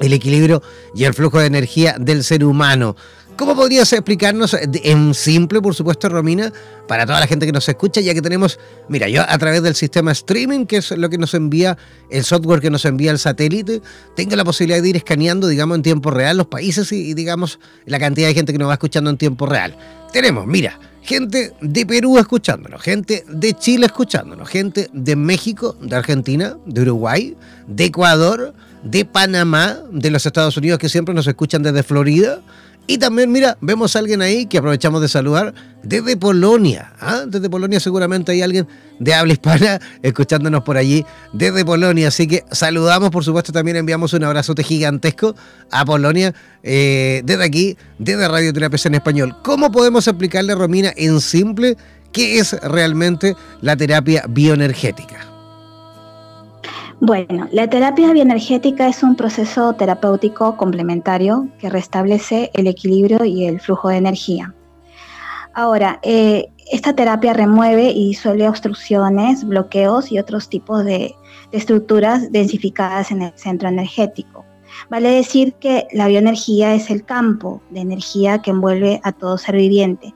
el 0.00 0.12
equilibrio 0.14 0.62
y 0.94 1.04
el 1.04 1.12
flujo 1.12 1.38
de 1.38 1.46
energía 1.46 1.96
del 2.00 2.24
ser 2.24 2.44
humano. 2.44 2.96
¿Cómo 3.38 3.54
podrías 3.54 3.92
explicarnos 3.92 4.56
en 4.60 5.14
simple, 5.14 5.60
por 5.60 5.72
supuesto, 5.72 6.08
Romina, 6.08 6.52
para 6.88 7.06
toda 7.06 7.20
la 7.20 7.28
gente 7.28 7.46
que 7.46 7.52
nos 7.52 7.68
escucha, 7.68 8.00
ya 8.00 8.12
que 8.12 8.20
tenemos, 8.20 8.58
mira, 8.88 9.08
yo 9.08 9.22
a 9.22 9.38
través 9.38 9.62
del 9.62 9.76
sistema 9.76 10.10
streaming, 10.10 10.66
que 10.66 10.78
es 10.78 10.90
lo 10.90 11.08
que 11.08 11.18
nos 11.18 11.34
envía, 11.34 11.78
el 12.10 12.24
software 12.24 12.60
que 12.60 12.68
nos 12.68 12.84
envía 12.84 13.12
el 13.12 13.18
satélite, 13.20 13.80
tengo 14.16 14.34
la 14.34 14.44
posibilidad 14.44 14.82
de 14.82 14.88
ir 14.88 14.96
escaneando, 14.96 15.46
digamos, 15.46 15.76
en 15.76 15.82
tiempo 15.84 16.10
real 16.10 16.36
los 16.36 16.48
países 16.48 16.90
y, 16.90 17.14
digamos, 17.14 17.60
la 17.86 18.00
cantidad 18.00 18.26
de 18.26 18.34
gente 18.34 18.50
que 18.50 18.58
nos 18.58 18.70
va 18.70 18.72
escuchando 18.72 19.08
en 19.08 19.16
tiempo 19.16 19.46
real. 19.46 19.76
Tenemos, 20.12 20.44
mira, 20.44 20.80
gente 21.02 21.52
de 21.60 21.86
Perú 21.86 22.18
escuchándonos, 22.18 22.82
gente 22.82 23.24
de 23.28 23.54
Chile 23.54 23.86
escuchándonos, 23.86 24.48
gente 24.48 24.90
de 24.92 25.14
México, 25.14 25.76
de 25.80 25.94
Argentina, 25.94 26.56
de 26.66 26.82
Uruguay, 26.82 27.36
de 27.68 27.84
Ecuador, 27.84 28.52
de 28.82 29.04
Panamá, 29.04 29.78
de 29.92 30.10
los 30.10 30.26
Estados 30.26 30.56
Unidos 30.56 30.80
que 30.80 30.88
siempre 30.88 31.14
nos 31.14 31.28
escuchan 31.28 31.62
desde 31.62 31.84
Florida, 31.84 32.42
y 32.90 32.96
también, 32.96 33.30
mira, 33.30 33.58
vemos 33.60 33.94
a 33.94 33.98
alguien 33.98 34.22
ahí 34.22 34.46
que 34.46 34.56
aprovechamos 34.56 35.02
de 35.02 35.08
saludar 35.08 35.52
desde 35.82 36.16
Polonia. 36.16 36.94
¿ah? 36.98 37.24
Desde 37.26 37.50
Polonia 37.50 37.80
seguramente 37.80 38.32
hay 38.32 38.40
alguien 38.40 38.66
de 38.98 39.12
habla 39.12 39.34
hispana 39.34 39.78
escuchándonos 40.02 40.62
por 40.62 40.78
allí 40.78 41.04
desde 41.34 41.66
Polonia. 41.66 42.08
Así 42.08 42.26
que 42.26 42.44
saludamos, 42.50 43.10
por 43.10 43.24
supuesto, 43.24 43.52
también 43.52 43.76
enviamos 43.76 44.14
un 44.14 44.24
abrazote 44.24 44.64
gigantesco 44.64 45.36
a 45.70 45.84
Polonia 45.84 46.34
eh, 46.62 47.20
desde 47.26 47.44
aquí, 47.44 47.76
desde 47.98 48.26
Radio 48.26 48.54
Terapia 48.54 48.80
en 48.82 48.94
Español. 48.94 49.36
¿Cómo 49.44 49.70
podemos 49.70 50.08
explicarle, 50.08 50.54
Romina, 50.54 50.90
en 50.96 51.20
simple, 51.20 51.76
qué 52.10 52.38
es 52.38 52.54
realmente 52.62 53.36
la 53.60 53.76
terapia 53.76 54.24
bioenergética? 54.26 55.37
Bueno, 57.00 57.46
la 57.52 57.70
terapia 57.70 58.12
bioenergética 58.12 58.88
es 58.88 59.04
un 59.04 59.14
proceso 59.14 59.72
terapéutico 59.74 60.56
complementario 60.56 61.48
que 61.60 61.70
restablece 61.70 62.50
el 62.54 62.66
equilibrio 62.66 63.24
y 63.24 63.46
el 63.46 63.60
flujo 63.60 63.88
de 63.88 63.98
energía. 63.98 64.52
Ahora, 65.54 66.00
eh, 66.02 66.48
esta 66.72 66.94
terapia 66.94 67.34
remueve 67.34 67.90
y 67.90 68.08
disuelve 68.08 68.48
obstrucciones, 68.48 69.44
bloqueos 69.44 70.10
y 70.10 70.18
otros 70.18 70.48
tipos 70.48 70.84
de, 70.84 71.14
estructuras 71.52 72.30
densificadas 72.30 73.10
en 73.10 73.22
el 73.22 73.32
centro 73.36 73.68
energético. 73.68 74.44
Vale 74.90 75.08
decir 75.08 75.54
que 75.54 75.86
la 75.92 76.08
bioenergía 76.08 76.74
es 76.74 76.90
el 76.90 77.04
campo 77.04 77.62
de 77.70 77.80
energía 77.80 78.42
que 78.42 78.50
envuelve 78.50 79.00
a 79.02 79.12
todo 79.12 79.38
ser 79.38 79.56
viviente. 79.56 80.12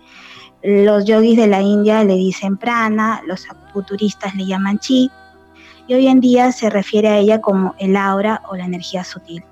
Los 0.62 1.06
yogis 1.06 1.36
de 1.36 1.46
la 1.46 1.62
India 1.62 2.04
le 2.04 2.14
dicen 2.14 2.56
prana, 2.56 3.22
los 3.26 3.46
futuristas 3.72 4.34
le 4.34 4.46
llaman 4.46 4.78
chi, 4.78 5.10
hoy 5.94 6.08
en 6.08 6.20
día 6.20 6.52
se 6.52 6.70
refiere 6.70 7.08
a 7.08 7.18
ella 7.18 7.40
como 7.40 7.74
el 7.78 7.96
aura 7.96 8.42
o 8.48 8.56
la 8.56 8.64
energía 8.64 9.04
sutil. 9.04 9.44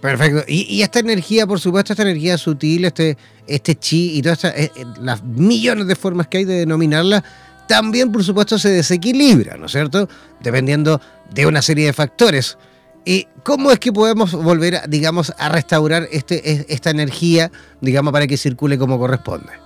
Perfecto. 0.00 0.44
Y, 0.46 0.82
esta 0.82 0.98
energía, 0.98 1.46
por 1.46 1.58
supuesto, 1.58 1.94
esta 1.94 2.02
energía 2.02 2.36
sutil, 2.36 2.84
este, 2.84 3.16
este 3.46 3.74
chi 3.74 4.18
y 4.18 4.22
todas 4.22 4.44
eh, 4.44 4.70
eh, 4.76 4.84
las 5.00 5.22
millones 5.22 5.86
de 5.86 5.96
formas 5.96 6.28
que 6.28 6.38
hay 6.38 6.44
de 6.44 6.58
denominarla, 6.58 7.24
también, 7.66 8.12
por 8.12 8.22
supuesto, 8.22 8.58
se 8.58 8.68
desequilibra, 8.68 9.56
¿no 9.56 9.64
es 9.64 9.72
cierto? 9.72 10.06
Dependiendo 10.40 11.00
de 11.32 11.46
una 11.46 11.62
serie 11.62 11.86
de 11.86 11.94
factores. 11.94 12.58
¿Y 13.06 13.28
cómo 13.42 13.70
es 13.70 13.78
que 13.78 13.94
podemos 13.94 14.32
volver, 14.32 14.82
digamos, 14.88 15.32
a 15.38 15.48
restaurar 15.48 16.06
este, 16.12 16.66
esta 16.72 16.90
energía, 16.90 17.50
digamos, 17.80 18.12
para 18.12 18.26
que 18.26 18.36
circule 18.36 18.76
como 18.76 18.98
corresponde? 18.98 19.63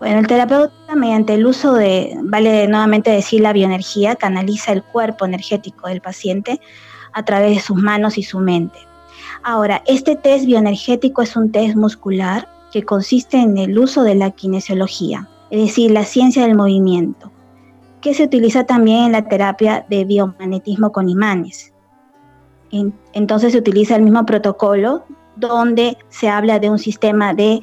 Bueno, 0.00 0.20
el 0.20 0.26
terapeuta 0.26 0.96
mediante 0.96 1.34
el 1.34 1.44
uso 1.44 1.74
de, 1.74 2.16
vale 2.22 2.66
nuevamente 2.66 3.10
decir, 3.10 3.42
la 3.42 3.52
bioenergía, 3.52 4.16
canaliza 4.16 4.72
el 4.72 4.82
cuerpo 4.82 5.26
energético 5.26 5.88
del 5.88 6.00
paciente 6.00 6.58
a 7.12 7.22
través 7.22 7.54
de 7.54 7.60
sus 7.60 7.76
manos 7.76 8.16
y 8.16 8.22
su 8.22 8.40
mente. 8.40 8.78
Ahora, 9.42 9.82
este 9.86 10.16
test 10.16 10.46
bioenergético 10.46 11.20
es 11.20 11.36
un 11.36 11.52
test 11.52 11.76
muscular 11.76 12.48
que 12.72 12.82
consiste 12.82 13.36
en 13.36 13.58
el 13.58 13.78
uso 13.78 14.02
de 14.02 14.14
la 14.14 14.30
kinesiología, 14.30 15.28
es 15.50 15.60
decir, 15.60 15.90
la 15.90 16.04
ciencia 16.04 16.46
del 16.46 16.56
movimiento, 16.56 17.30
que 18.00 18.14
se 18.14 18.24
utiliza 18.24 18.64
también 18.64 19.04
en 19.04 19.12
la 19.12 19.28
terapia 19.28 19.84
de 19.90 20.06
biomagnetismo 20.06 20.92
con 20.92 21.10
imanes. 21.10 21.74
Entonces 23.12 23.52
se 23.52 23.58
utiliza 23.58 23.96
el 23.96 24.02
mismo 24.02 24.24
protocolo 24.24 25.04
donde 25.36 25.98
se 26.08 26.28
habla 26.28 26.58
de 26.58 26.70
un 26.70 26.78
sistema 26.78 27.34
de 27.34 27.60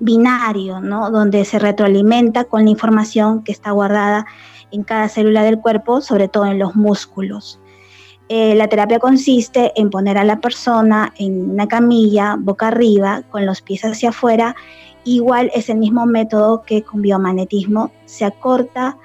binario, 0.00 0.80
¿no? 0.80 1.10
donde 1.10 1.44
se 1.44 1.58
retroalimenta 1.58 2.44
con 2.44 2.64
la 2.64 2.70
información 2.70 3.42
que 3.42 3.52
está 3.52 3.70
guardada 3.72 4.26
en 4.70 4.84
cada 4.84 5.08
célula 5.08 5.42
del 5.42 5.58
cuerpo, 5.58 6.00
sobre 6.00 6.28
todo 6.28 6.46
en 6.46 6.58
los 6.58 6.76
músculos. 6.76 7.60
Eh, 8.28 8.54
la 8.54 8.68
terapia 8.68 8.98
consiste 8.98 9.72
en 9.80 9.88
poner 9.88 10.18
a 10.18 10.24
la 10.24 10.40
persona 10.40 11.14
en 11.16 11.50
una 11.50 11.66
camilla, 11.66 12.36
boca 12.38 12.68
arriba, 12.68 13.22
con 13.30 13.46
los 13.46 13.62
pies 13.62 13.84
hacia 13.84 14.10
afuera. 14.10 14.54
Igual 15.04 15.50
es 15.54 15.70
el 15.70 15.78
mismo 15.78 16.04
método 16.04 16.62
que 16.62 16.82
con 16.82 17.00
biomagnetismo. 17.00 17.90
Se 18.04 18.26
acorta 18.26 18.98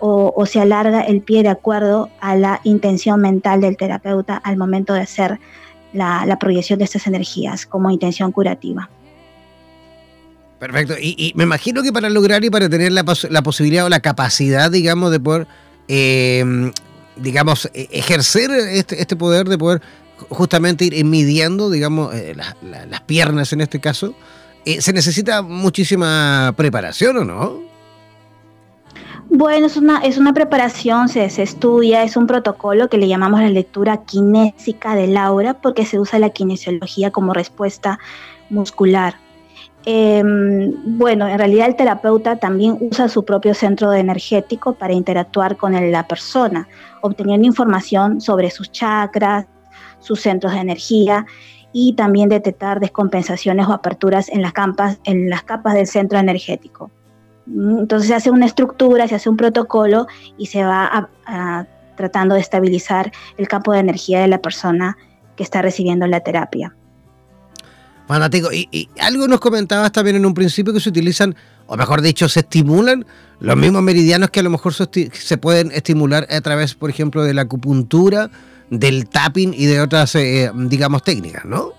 o, 0.00 0.44
se 0.44 0.60
alarga 0.60 1.00
el 1.00 1.22
pie 1.22 1.42
de 1.42 1.48
acuerdo 1.48 2.10
a 2.20 2.36
la 2.36 2.60
intención 2.64 3.20
mental 3.20 3.62
del 3.62 3.78
terapeuta 3.78 4.36
al 4.36 4.58
momento 4.58 4.92
de 4.92 5.00
hacer 5.00 5.40
la 5.92 6.36
proyección 6.38 6.78
de 6.80 6.84
estas 6.84 7.06
energías 7.06 7.64
como 7.64 7.90
intención 7.90 8.30
curativa. 8.32 8.90
Perfecto. 10.64 10.94
Y, 10.98 11.30
me 11.36 11.44
imagino 11.44 11.82
que 11.82 11.92
para 11.92 12.08
lograr 12.08 12.42
y 12.42 12.48
para 12.48 12.70
tener 12.70 12.90
la, 12.90 13.04
posibilidad 13.04 13.84
o 13.84 13.90
la 13.90 14.00
capacidad, 14.00 14.70
digamos, 14.70 15.10
de 15.10 15.20
poder, 15.20 15.46
em, 15.88 16.72
digamos, 17.16 17.68
e, 17.74 17.86
ejercer 17.92 18.50
este, 18.50 18.98
este, 18.98 19.14
poder 19.14 19.46
de 19.46 19.58
poder 19.58 19.82
justamente 20.30 20.86
ir 20.86 21.04
midiendo, 21.04 21.68
digamos, 21.68 22.14
eh, 22.14 22.34
las 22.34 23.00
piernas 23.02 23.52
en 23.52 23.60
este 23.60 23.78
caso, 23.78 24.14
eh, 24.64 24.80
se 24.80 24.94
necesita 24.94 25.42
muchísima 25.42 26.54
preparación, 26.56 27.18
¿o 27.18 27.24
no? 27.26 27.60
Bueno, 29.28 29.66
es 29.66 29.76
una, 29.76 29.98
es 29.98 30.16
una 30.16 30.32
preparación, 30.32 31.10
se, 31.10 31.28
se, 31.28 31.42
estudia, 31.42 32.04
es 32.04 32.16
un 32.16 32.26
protocolo 32.26 32.88
que 32.88 32.96
le 32.96 33.06
llamamos 33.06 33.40
la 33.40 33.50
lectura 33.50 33.98
kinésica 34.06 34.94
del 34.94 35.18
aura 35.18 35.60
porque 35.60 35.84
se 35.84 36.00
usa 36.00 36.18
la 36.18 36.30
kinesiología 36.30 37.10
como 37.10 37.34
respuesta 37.34 37.98
muscular. 38.48 39.23
Em, 39.86 40.72
bueno, 40.96 41.28
en 41.28 41.38
realidad 41.38 41.66
el 41.66 41.76
terapeuta 41.76 42.36
también 42.36 42.78
usa 42.80 43.08
su 43.08 43.24
propio 43.24 43.52
centro 43.52 43.92
energético 43.92 44.74
para 44.74 44.94
interactuar 44.94 45.56
con 45.58 45.72
la 45.92 46.06
persona, 46.08 46.68
obteniendo 47.02 47.46
información 47.46 48.20
sobre 48.20 48.50
sus 48.50 48.72
chakras, 48.72 49.46
sus 49.98 50.20
centros 50.20 50.54
de 50.54 50.60
energía 50.60 51.26
y 51.72 51.94
también 51.94 52.30
detectar 52.30 52.80
descompensaciones 52.80 53.66
o 53.66 53.72
aperturas 53.72 54.30
en 54.30 54.42
las 54.42 54.52
capas, 54.52 54.98
del 55.74 55.86
centro 55.86 56.18
energético. 56.18 56.90
Mm, 57.46 57.80
entonces 57.80 58.08
se 58.08 58.14
hace 58.14 58.30
una 58.30 58.46
estructura, 58.46 59.06
se 59.06 59.16
hace 59.16 59.28
un 59.28 59.36
protocolo 59.36 60.06
y 60.38 60.46
se 60.46 60.64
va 60.64 61.10
tratando 61.94 62.36
de 62.36 62.40
estabilizar 62.40 63.12
el 63.36 63.48
campo 63.48 63.72
de 63.72 63.80
energía 63.80 64.20
de 64.20 64.28
la 64.28 64.38
persona 64.38 64.96
que 65.36 65.42
está 65.42 65.60
recibiendo 65.60 66.06
la 66.06 66.20
terapia. 66.20 66.74
Fanático. 68.06 68.52
Y, 68.52 68.88
algo 69.00 69.26
nos 69.28 69.40
comentabas 69.40 69.92
también 69.92 70.16
en 70.16 70.26
un 70.26 70.34
principio 70.34 70.72
que 70.72 70.80
se 70.80 70.88
utilizan, 70.88 71.34
o 71.66 71.76
mejor 71.76 72.02
dicho, 72.02 72.28
se 72.28 72.40
estimulan 72.40 73.06
los 73.40 73.56
mismos 73.56 73.82
meridianos 73.82 74.30
que 74.30 74.40
a 74.40 74.42
lo 74.42 74.50
mejor 74.50 74.74
se 74.74 75.38
pueden 75.38 75.70
estimular 75.72 76.26
a 76.30 76.40
través, 76.40 76.74
por 76.74 76.90
ejemplo, 76.90 77.24
de 77.24 77.34
la 77.34 77.42
acupuntura, 77.42 78.30
del 78.70 79.08
tapping 79.08 79.54
y 79.54 79.66
de 79.66 79.80
otras, 79.80 80.14
eh, 80.14 80.50
digamos, 80.54 81.02
técnicas, 81.02 81.44
¿no? 81.44 81.72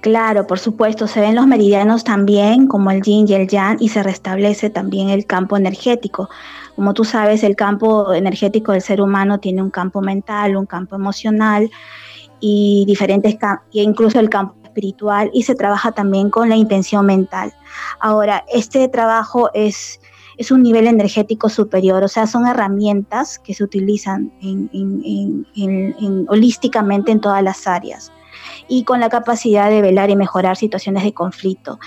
Claro, 0.00 0.48
por 0.48 0.58
supuesto, 0.58 1.06
se 1.06 1.20
ven 1.20 1.36
los 1.36 1.46
meridianos 1.46 2.02
también, 2.02 2.66
como 2.66 2.90
el 2.90 3.02
yin 3.02 3.28
y 3.28 3.34
el 3.34 3.46
yang, 3.46 3.76
y 3.78 3.88
se 3.88 4.02
restablece 4.02 4.68
también 4.68 5.10
el 5.10 5.26
campo 5.26 5.56
energético. 5.56 6.28
Como 6.74 6.92
tú 6.92 7.04
sabes, 7.04 7.44
el 7.44 7.54
campo 7.54 8.12
energético 8.12 8.72
del 8.72 8.82
ser 8.82 9.00
humano 9.00 9.38
tiene 9.38 9.62
un 9.62 9.70
campo 9.70 10.00
mental, 10.00 10.56
un 10.56 10.66
campo 10.66 10.96
emocional 10.96 11.70
y 12.40 12.84
diferentes, 12.88 13.34
e 13.72 13.82
incluso 13.82 14.18
el 14.18 14.28
campo 14.28 14.56
espiritual 14.72 15.30
y 15.34 15.42
se 15.42 15.54
trabaja 15.54 15.92
también 15.92 16.30
con 16.30 16.48
la 16.48 16.56
intención 16.56 17.04
mental. 17.04 17.52
Ahora, 18.00 18.44
este 18.52 18.88
trabajo 18.88 19.50
es, 19.52 20.00
es 20.38 20.50
un 20.50 20.62
nivel 20.62 20.86
energético 20.86 21.48
superior, 21.50 22.02
o 22.02 22.08
sea, 22.08 22.26
son 22.26 22.46
herramientas 22.46 23.38
que 23.38 23.52
se 23.54 23.62
utilizan 23.62 24.32
en, 24.40 25.46
holísticamente 26.28 27.12
en 27.12 27.20
todas 27.20 27.42
las 27.42 27.66
áreas. 27.66 28.10
Y 28.74 28.84
con 28.84 29.00
la 29.00 29.10
capacidad 29.10 29.68
de 29.68 29.82
velar 29.82 30.08
y 30.08 30.16
mejorar 30.16 30.56
situaciones 30.56 31.04
de 31.04 31.12
conflicto. 31.12 31.78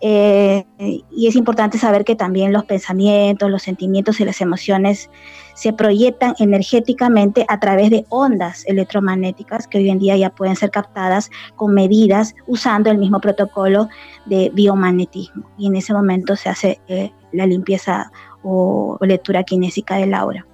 Eh, 0.00 0.64
y 1.10 1.26
es 1.26 1.34
importante 1.34 1.78
saber 1.78 2.04
que 2.04 2.14
también 2.14 2.52
los 2.52 2.64
pensamientos, 2.64 3.50
los 3.50 3.64
sentimientos 3.64 4.20
y 4.20 4.24
las 4.24 4.40
emociones 4.40 5.10
se 5.54 5.72
proyectan 5.72 6.36
energéticamente 6.38 7.44
a 7.48 7.58
través 7.58 7.90
de 7.90 8.04
ondas 8.08 8.64
electromagnéticas 8.68 9.66
que 9.66 9.78
hoy 9.78 9.90
en 9.90 9.98
día 9.98 10.16
ya 10.16 10.30
pueden 10.30 10.54
ser 10.54 10.70
captadas 10.70 11.28
con 11.56 11.74
medidas 11.74 12.36
usando 12.46 12.88
el 12.92 12.98
mismo 12.98 13.20
protocolo 13.20 13.88
de 14.26 14.52
biomagnetismo. 14.54 15.50
Y 15.58 15.66
en 15.66 15.74
ese 15.74 15.92
momento 15.92 16.36
se 16.36 16.50
hace 16.50 16.80
eh, 16.86 17.10
la 17.32 17.46
limpieza 17.46 18.12
o, 18.44 18.96
lectura 19.00 19.42
kinésica 19.42 19.96
del 19.96 20.14
aura. 20.14 20.46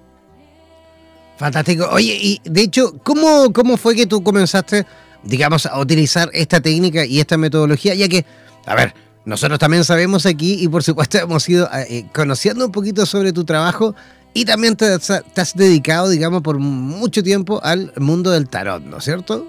Fantástico. 1.37 1.87
Oye, 1.91 2.17
y 2.19 2.41
de 2.43 2.61
hecho, 2.61 2.97
¿cómo, 3.03 3.53
¿cómo 3.53 3.77
fue 3.77 3.93
que 3.93 4.07
tú 4.07 4.23
comenzaste, 4.23 4.87
digamos, 5.25 5.65
a 5.65 5.79
utilizar 5.79 6.29
esta 6.33 6.61
técnica 6.61 7.05
y 7.05 7.19
esta 7.19 7.37
metodología? 7.37 7.93
Ya 7.95 8.07
que, 8.07 8.25
a 8.65 8.75
ver, 8.75 8.93
nosotros 9.25 9.59
también 9.59 9.83
sabemos 9.83 10.25
aquí 10.25 10.63
y 10.63 10.67
por 10.67 10.83
supuesto 10.83 11.17
hemos 11.21 11.47
ido 11.49 11.69
eh, 11.73 12.05
conociendo 12.13 12.65
un 12.65 12.71
poquito 12.71 13.05
sobre 13.05 13.33
tu 13.33 13.43
trabajo 13.43 13.95
y 14.33 14.45
también 14.45 14.75
te, 14.75 14.85
has 14.85 15.55
dedicado, 15.55 16.09
digamos, 16.09 16.41
por 16.41 16.59
mucho 16.59 17.23
tiempo 17.23 17.61
al 17.63 17.93
mundo 17.97 18.31
del 18.31 18.49
tarot, 18.49 18.83
¿no 18.83 18.97
es 18.97 19.03
cierto? 19.05 19.47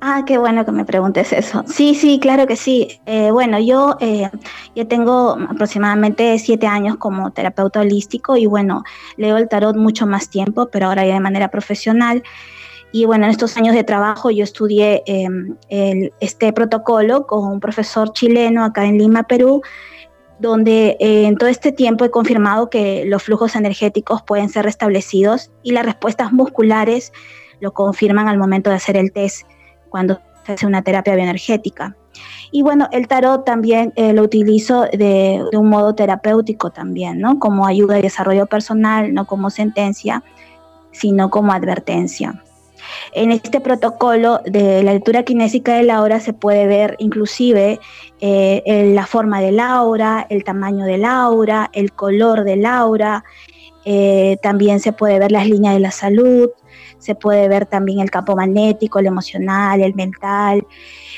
Ah, 0.00 0.22
qué 0.24 0.38
bueno 0.38 0.64
que 0.64 0.72
me 0.72 0.84
preguntes 0.84 1.32
eso. 1.32 1.64
Sí, 1.66 1.94
sí, 1.94 2.20
claro 2.20 2.46
que 2.46 2.56
sí. 2.56 3.00
Eh, 3.06 3.30
bueno, 3.32 3.58
yo 3.58 3.96
eh, 4.00 4.30
ya 4.74 4.84
tengo 4.86 5.36
aproximadamente 5.50 6.38
siete 6.38 6.68
años 6.68 6.96
como 6.96 7.32
terapeuta 7.32 7.80
holístico 7.80 8.36
y 8.36 8.46
bueno, 8.46 8.84
leo 9.16 9.36
el 9.36 9.48
tarot 9.48 9.76
mucho 9.76 10.06
más 10.06 10.30
tiempo, 10.30 10.68
pero 10.70 10.86
ahora 10.86 11.04
ya 11.04 11.14
de 11.14 11.20
manera 11.20 11.48
profesional. 11.48 12.22
Y 12.92 13.04
bueno, 13.04 13.24
en 13.24 13.30
estos 13.30 13.56
años 13.56 13.74
de 13.74 13.84
trabajo 13.84 14.30
yo 14.30 14.42
estudié 14.42 15.02
em, 15.06 15.56
este 16.20 16.52
protocolo 16.52 17.26
con 17.26 17.46
un 17.46 17.60
profesor 17.60 18.12
chileno 18.12 18.64
acá 18.64 18.84
en 18.84 18.98
Lima, 18.98 19.22
Perú, 19.24 19.62
donde 20.40 20.96
eh, 20.98 21.26
en 21.26 21.36
todo 21.36 21.48
este 21.48 21.70
tiempo 21.70 22.04
he 22.04 22.10
confirmado 22.10 22.70
que 22.70 23.04
los 23.06 23.22
flujos 23.22 23.54
energéticos 23.54 24.22
pueden 24.22 24.48
ser 24.48 24.64
restablecidos 24.64 25.50
y 25.62 25.72
las 25.72 25.84
respuestas 25.84 26.32
musculares 26.32 27.12
lo 27.60 27.72
confirman 27.72 28.26
al 28.26 28.38
momento 28.38 28.70
de 28.70 28.76
hacer 28.76 28.96
el 28.96 29.12
test 29.12 29.46
cuando 29.90 30.18
se 30.46 30.52
hace 30.52 30.66
una 30.66 30.82
terapia 30.82 31.14
bioenergética. 31.14 31.94
Y 32.50 32.62
bueno, 32.62 32.88
el 32.90 33.06
tarot 33.06 33.44
también 33.44 33.92
eh, 33.96 34.12
lo 34.12 34.22
utilizo 34.22 34.82
de, 34.92 35.44
de, 35.52 35.56
un 35.56 35.68
modo 35.68 35.94
terapéutico 35.94 36.70
también, 36.70 37.20
¿no? 37.20 37.38
Como 37.38 37.66
ayuda 37.66 37.94
de 37.94 38.02
desarrollo 38.02 38.46
personal, 38.46 39.14
no 39.14 39.26
como 39.26 39.50
sentencia, 39.50 40.24
sino 40.90 41.30
como 41.30 41.52
advertencia. 41.52 42.42
En 43.12 43.30
este 43.32 43.60
protocolo 43.60 44.40
de 44.44 44.82
la 44.82 44.92
lectura 44.92 45.22
kinésica 45.22 45.74
del 45.74 45.90
aura 45.90 46.20
se 46.20 46.32
puede 46.32 46.66
ver 46.66 46.96
inclusive 46.98 47.80
eh, 48.20 48.92
la 48.94 49.06
forma 49.06 49.40
del 49.40 49.60
aura, 49.60 50.26
el 50.28 50.44
tamaño 50.44 50.84
del 50.84 51.04
aura, 51.04 51.70
el 51.72 51.92
color 51.92 52.44
del 52.44 52.66
aura, 52.66 53.24
eh, 53.84 54.36
también 54.42 54.80
se 54.80 54.92
puede 54.92 55.18
ver 55.18 55.32
las 55.32 55.48
líneas 55.48 55.74
de 55.74 55.80
la 55.80 55.90
salud, 55.90 56.50
se 57.00 57.16
puede 57.16 57.48
ver 57.48 57.66
también 57.66 57.98
el 57.98 58.10
campo 58.10 58.36
magnético, 58.36 59.00
el 59.00 59.06
emocional, 59.06 59.80
el 59.80 59.94
mental, 59.96 60.64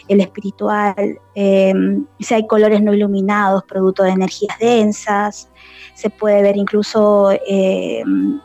el 0.09 0.21
espiritual, 0.21 1.21
eh, 1.35 1.75
si 2.19 2.35
hay 2.35 2.47
colores 2.47 2.81
no 2.81 2.95
iluminados, 2.95 3.65
producto 3.65 4.03
de 4.03 4.11
energías 4.11 4.59
densas, 4.59 5.51
se 5.95 6.11
puede 6.11 6.43
ver 6.43 6.57
incluso 6.57 7.31
eh, 7.33 8.03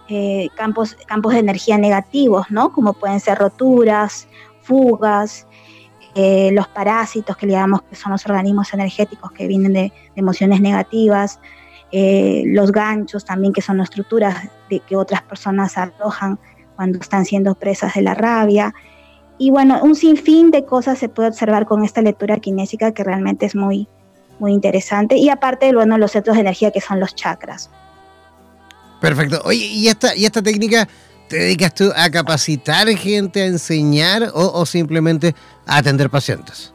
eh, 0.10 0.50
campos, 0.56 0.96
campos 1.06 1.34
de 1.34 1.40
energía 1.40 1.78
negativos, 1.78 2.48
¿no? 2.50 2.72
Como 2.72 2.94
pueden 2.94 3.20
ser 3.20 3.38
roturas, 3.38 4.28
fugas, 4.62 5.48
eh, 6.16 6.52
los 6.52 6.68
parásitos 6.68 7.38
que 7.38 7.48
le 7.48 7.56
que 7.90 7.96
son 7.96 8.12
los 8.12 8.26
organismos 8.26 8.74
energéticos 8.74 9.32
que 9.32 9.48
vienen 9.48 9.74
de, 9.74 9.94
emociones 10.16 10.62
negativas, 10.62 11.40
los 11.92 12.72
ganchos 12.72 13.24
también 13.24 13.54
que 13.54 13.62
son 13.62 13.78
las 13.78 13.86
estructuras 13.86 14.50
de 14.70 14.82
que 14.82 14.96
otras 14.96 15.22
personas 15.22 15.78
arrojan 15.78 16.38
cuando 16.78 17.00
están 17.00 17.26
siendo 17.26 17.56
presas 17.56 17.96
de 17.96 18.04
la 18.04 18.14
rabia. 18.14 18.74
Y 19.38 19.52
bueno, 19.52 19.82
un 19.84 19.96
sinfín 19.96 20.52
de 20.52 20.64
cosas 20.64 20.98
se 20.98 21.10
puede 21.10 21.30
observar 21.30 21.66
con 21.66 21.84
esta 21.84 22.02
lectura 22.02 22.38
kinésica 22.38 22.94
que 22.94 23.04
realmente 23.04 23.46
es 23.46 23.56
muy, 23.56 23.90
muy 24.40 24.54
interesante. 24.54 25.18
Y 25.18 25.30
aparte, 25.30 25.74
bueno, 25.74 25.98
los 25.98 26.12
centros 26.12 26.38
de 26.38 26.42
energía 26.42 26.72
que 26.72 26.80
son 26.80 27.00
los 27.00 27.14
chakras. 27.16 27.70
Perfecto. 29.02 29.42
Oye, 29.44 29.66
¿y 29.66 29.88
esta, 29.90 30.16
y 30.16 30.26
esta 30.26 30.42
técnica 30.42 30.88
te 31.28 31.38
dedicas 31.38 31.74
tú 31.74 31.92
a 31.96 32.10
capacitar 32.10 32.88
gente, 32.90 33.42
a 33.42 33.46
enseñar 33.46 34.32
o, 34.34 34.66
simplemente 34.66 35.36
a 35.66 35.78
atender 35.78 36.10
pacientes? 36.10 36.74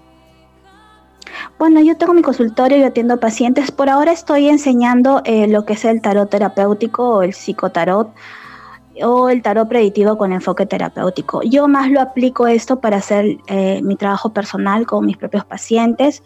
Bueno, 1.58 1.80
yo 1.80 1.96
tengo 1.96 2.12
mi 2.12 2.22
consultorio 2.22 2.78
y 2.78 2.82
atiendo 2.82 3.18
pacientes. 3.18 3.70
Por 3.70 3.88
ahora 3.88 4.12
estoy 4.12 4.48
enseñando 4.48 5.22
eh, 5.24 5.46
lo 5.46 5.64
que 5.64 5.74
es 5.74 5.84
el 5.84 6.00
tarot 6.00 6.28
terapéutico 6.28 7.08
o 7.08 7.22
el 7.22 7.32
psicotarot 7.32 8.12
o 9.02 9.28
el 9.28 9.42
tarot 9.42 9.68
predictivo 9.68 10.18
con 10.18 10.32
enfoque 10.32 10.66
terapéutico. 10.66 11.42
Yo 11.42 11.68
más 11.68 11.90
lo 11.90 12.00
aplico 12.00 12.46
esto 12.46 12.80
para 12.80 12.98
hacer 12.98 13.38
eh, 13.46 13.80
mi 13.82 13.96
trabajo 13.96 14.32
personal 14.32 14.86
con 14.86 15.06
mis 15.06 15.16
propios 15.16 15.44
pacientes 15.44 16.22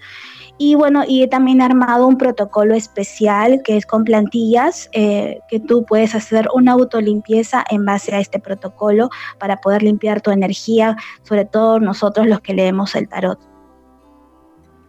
y 0.58 0.74
bueno, 0.74 1.04
y 1.06 1.22
he 1.22 1.28
también 1.28 1.60
armado 1.60 2.06
un 2.06 2.16
protocolo 2.16 2.74
especial 2.74 3.60
que 3.62 3.76
es 3.76 3.84
con 3.84 4.04
plantillas, 4.04 4.88
eh, 4.92 5.40
que 5.50 5.60
tú 5.60 5.84
puedes 5.84 6.14
hacer 6.14 6.48
una 6.54 6.72
autolimpieza 6.72 7.62
en 7.70 7.84
base 7.84 8.14
a 8.14 8.20
este 8.20 8.38
protocolo 8.38 9.10
para 9.38 9.60
poder 9.60 9.82
limpiar 9.82 10.22
tu 10.22 10.30
energía, 10.30 10.96
sobre 11.24 11.44
todo 11.44 11.78
nosotros 11.78 12.26
los 12.26 12.40
que 12.40 12.54
leemos 12.54 12.94
el 12.94 13.06
tarot. 13.08 13.38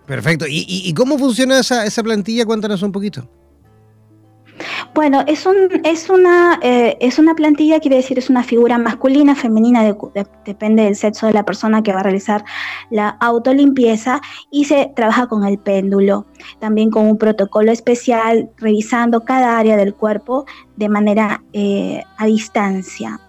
Perfecto. 0.05 0.45
¿Y, 0.47 0.93
cómo 0.93 1.17
funciona 1.17 1.59
esa, 1.59 1.85
esa 1.85 2.01
plantilla? 2.01 2.45
Cuéntanos 2.45 2.81
un 2.81 2.93
poquito. 2.93 3.27
Bueno, 4.93 5.23
es, 5.27 5.45
un, 5.45 5.55
es, 5.83 6.09
una, 6.09 6.59
eh, 6.61 6.97
es 6.99 7.19
una 7.19 7.35
plantilla, 7.35 7.79
quiere 7.79 7.97
decir, 7.97 8.17
es 8.17 8.29
una 8.29 8.43
figura 8.43 8.77
masculina, 8.77 9.35
femenina, 9.35 9.83
depende 10.45 10.83
del 10.83 10.95
sexo 10.95 11.27
de 11.27 11.33
la 11.33 11.43
persona 11.43 11.83
que 11.83 11.93
va 11.93 11.99
a 11.99 12.03
realizar 12.03 12.43
la 12.89 13.09
autolimpieza 13.09 14.21
y 14.51 14.65
se 14.65 14.91
trabaja 14.95 15.27
con 15.27 15.45
el 15.45 15.59
péndulo, 15.59 16.25
también 16.59 16.89
con 16.89 17.07
un 17.07 17.17
protocolo 17.17 17.71
especial, 17.71 18.49
revisando 18.57 19.23
cada 19.23 19.57
área 19.57 19.77
del 19.77 19.93
cuerpo 19.93 20.45
de 20.75 20.89
manera 20.89 21.43
eh, 21.53 22.03
a 22.17 22.25
distancia. 22.25 23.19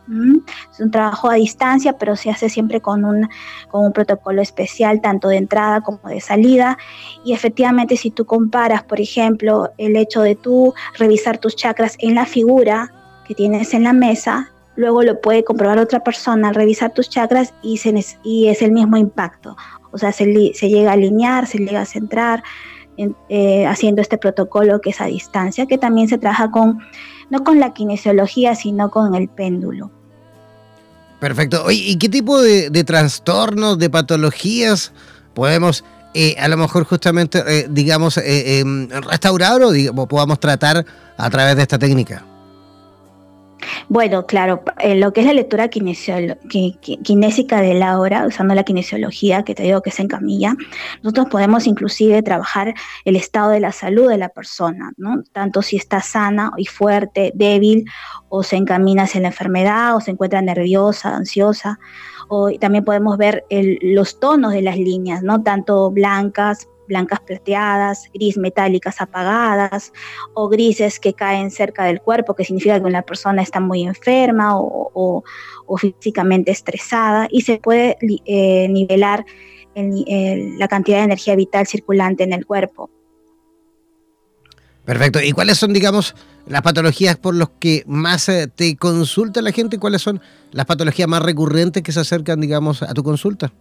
Es 0.73 0.81
un 0.81 0.91
trabajo 0.91 1.31
a 1.31 1.35
distancia, 1.35 1.99
pero 1.99 2.17
se 2.17 2.31
hace 2.31 2.49
siempre 2.49 2.81
con 2.81 3.05
un, 3.05 3.29
con 3.71 3.85
un 3.85 3.93
protocolo 3.93 4.41
especial, 4.41 5.01
tanto 5.01 5.29
de 5.29 5.37
entrada 5.37 5.83
como 5.83 6.01
de 6.09 6.21
salida. 6.21 6.79
Y 7.25 7.33
efectivamente, 7.33 7.97
si 7.97 8.11
tú 8.11 8.25
comparas, 8.25 8.83
por 8.83 9.01
ejemplo, 9.01 9.71
el 9.77 9.97
hecho 9.97 10.23
de 10.23 10.35
tú 10.35 10.75
revisar 10.99 11.39
tus 11.39 11.57
chakras 11.57 11.97
en 11.99 12.15
la 12.15 12.27
figura 12.27 12.93
que 13.27 13.35
tienes 13.35 13.75
en 13.75 13.85
la 13.85 13.93
mesa, 13.93 14.51
luego 14.79 15.03
lo 15.03 15.21
puede 15.21 15.45
comprobar 15.45 15.79
otra 15.79 16.05
persona 16.05 16.53
revisar 16.53 16.95
tus 16.95 17.11
chakras 17.11 17.53
y, 17.63 17.79
se, 17.79 17.93
y 18.23 18.49
es 18.49 18.63
el 18.63 18.73
mismo 18.73 18.97
impacto. 18.97 19.57
O 19.91 19.99
sea, 19.99 20.13
se, 20.13 20.27
llega 20.27 20.91
a 20.91 20.95
alinear, 20.95 21.47
se 21.47 21.59
llega 21.59 21.81
a 21.81 21.85
centrar, 21.85 22.43
eh, 23.29 23.67
haciendo 23.67 24.03
este 24.03 24.19
protocolo 24.19 24.81
que 24.81 24.91
es 24.91 25.01
a 25.01 25.07
distancia, 25.07 25.67
que 25.67 25.79
también 25.79 26.09
se 26.09 26.19
trabaja 26.19 26.51
con, 26.51 26.81
no 27.31 27.45
con 27.45 27.61
la 27.61 27.73
kinesiología, 27.73 28.55
sino 28.55 28.91
con 28.91 29.15
el 29.15 29.29
péndulo. 29.29 29.91
Perfecto. 31.21 31.65
¿y 31.71 31.97
qué 31.99 32.09
tipo 32.09 32.41
de, 32.41 32.85
trastornos, 32.85 33.79
de 33.79 33.91
patologías 33.91 34.93
podemos 35.35 35.85
eh, 36.15 36.37
a 36.39 36.49
lo 36.49 36.57
mejor 36.57 36.85
justamente, 36.85 37.43
eh, 37.47 37.67
digamos, 37.69 38.17
eh, 38.17 38.61
em, 38.61 38.89
restaurar 38.89 39.61
o 39.63 40.07
podamos 40.07 40.41
tratar 40.41 40.85
a 41.17 41.31
través 41.31 41.57
de 41.57 41.63
esta 41.63 41.79
técnica? 41.79 42.25
Bueno, 43.89 44.27
claro, 44.27 44.63
lo 44.85 45.13
que 45.13 45.21
es 45.21 45.27
la 45.27 45.33
lectura 45.33 45.69
kinésica 45.69 47.61
de 47.61 47.75
la 47.75 47.99
hora, 47.99 48.27
usando 48.27 48.55
la 48.55 48.63
kinesiología, 48.63 49.43
que 49.43 49.55
te 49.55 49.63
digo 49.63 49.83
que 49.83 49.91
es 49.91 49.99
en 50.01 50.09
camilla, 50.09 50.55
nosotros 51.03 51.29
podemos 51.31 51.67
inclusive 51.67 52.23
trabajar 52.23 52.75
el 53.05 53.17
estado 53.17 53.51
de 53.51 53.61
la 53.61 53.73
salud 53.73 54.09
de 54.09 54.19
la 54.19 54.29
persona, 54.29 54.93
¿no? 54.97 55.23
Tanto 55.33 55.63
si 55.63 55.77
está 55.77 56.01
sana 56.01 56.53
y 56.57 56.67
fuerte, 56.67 57.33
débil, 57.35 57.85
o 58.29 58.43
se 58.43 58.57
encamina 58.57 59.05
hacia 59.05 59.21
la 59.21 59.29
enfermedad, 59.29 59.97
o 59.97 60.01
se 60.01 60.11
encuentra 60.11 60.43
nerviosa, 60.43 61.17
ansiosa, 61.17 61.79
o 62.29 62.51
también 62.61 62.85
podemos 62.85 63.17
ver 63.17 63.45
los 63.51 64.21
tonos 64.21 64.53
de 64.53 64.63
las 64.63 64.77
líneas, 64.77 65.23
¿no? 65.23 65.43
Tanto 65.43 65.91
blancas, 65.91 66.69
blancas 66.89 67.21
plateadas, 67.21 68.11
gris 68.13 68.37
metálicas 68.37 69.01
apagadas 69.01 69.93
o 70.35 70.49
grises 70.49 70.99
que 70.99 71.13
caen 71.13 71.51
cerca 71.51 71.85
del 71.85 72.01
cuerpo, 72.01 72.35
que 72.35 72.45
significa 72.45 72.81
que 72.81 72.87
una 72.87 73.03
persona 73.03 73.43
está 73.43 73.61
muy 73.61 73.83
enferma 73.85 74.53
o, 74.57 75.23
físicamente 75.77 76.51
estresada 76.51 77.29
y 77.31 77.43
se 77.43 77.59
puede 77.59 77.99
eh, 78.01 78.67
nivelar 78.69 79.25
la 79.77 80.67
cantidad 80.67 80.99
de 80.99 81.05
energía 81.05 81.37
vital 81.37 81.67
circulante 81.67 82.25
en 82.25 82.33
el 82.33 82.45
cuerpo. 82.47 82.91
Perfecto. 84.89 85.21
¿Y 85.21 85.33
cuáles 85.33 85.59
son, 85.59 85.75
digamos, 85.75 86.15
las 86.47 86.63
patologías 86.63 87.19
por 87.19 87.35
las 87.35 87.51
que 87.61 87.85
más 87.87 88.27
eh, 88.31 88.47
te 88.49 88.75
consulta 88.77 89.43
la 89.43 89.53
gente? 89.53 89.79
¿Cuáles 89.79 90.01
son 90.01 90.21
las 90.51 90.65
patologías 90.65 91.07
más 91.07 91.23
recurrentes 91.23 91.83
que 91.83 91.93
se 91.93 92.01
acercan, 92.01 92.41
digamos, 92.41 92.83
a 92.83 92.95
tu 92.95 93.03
consulta? 93.03 93.53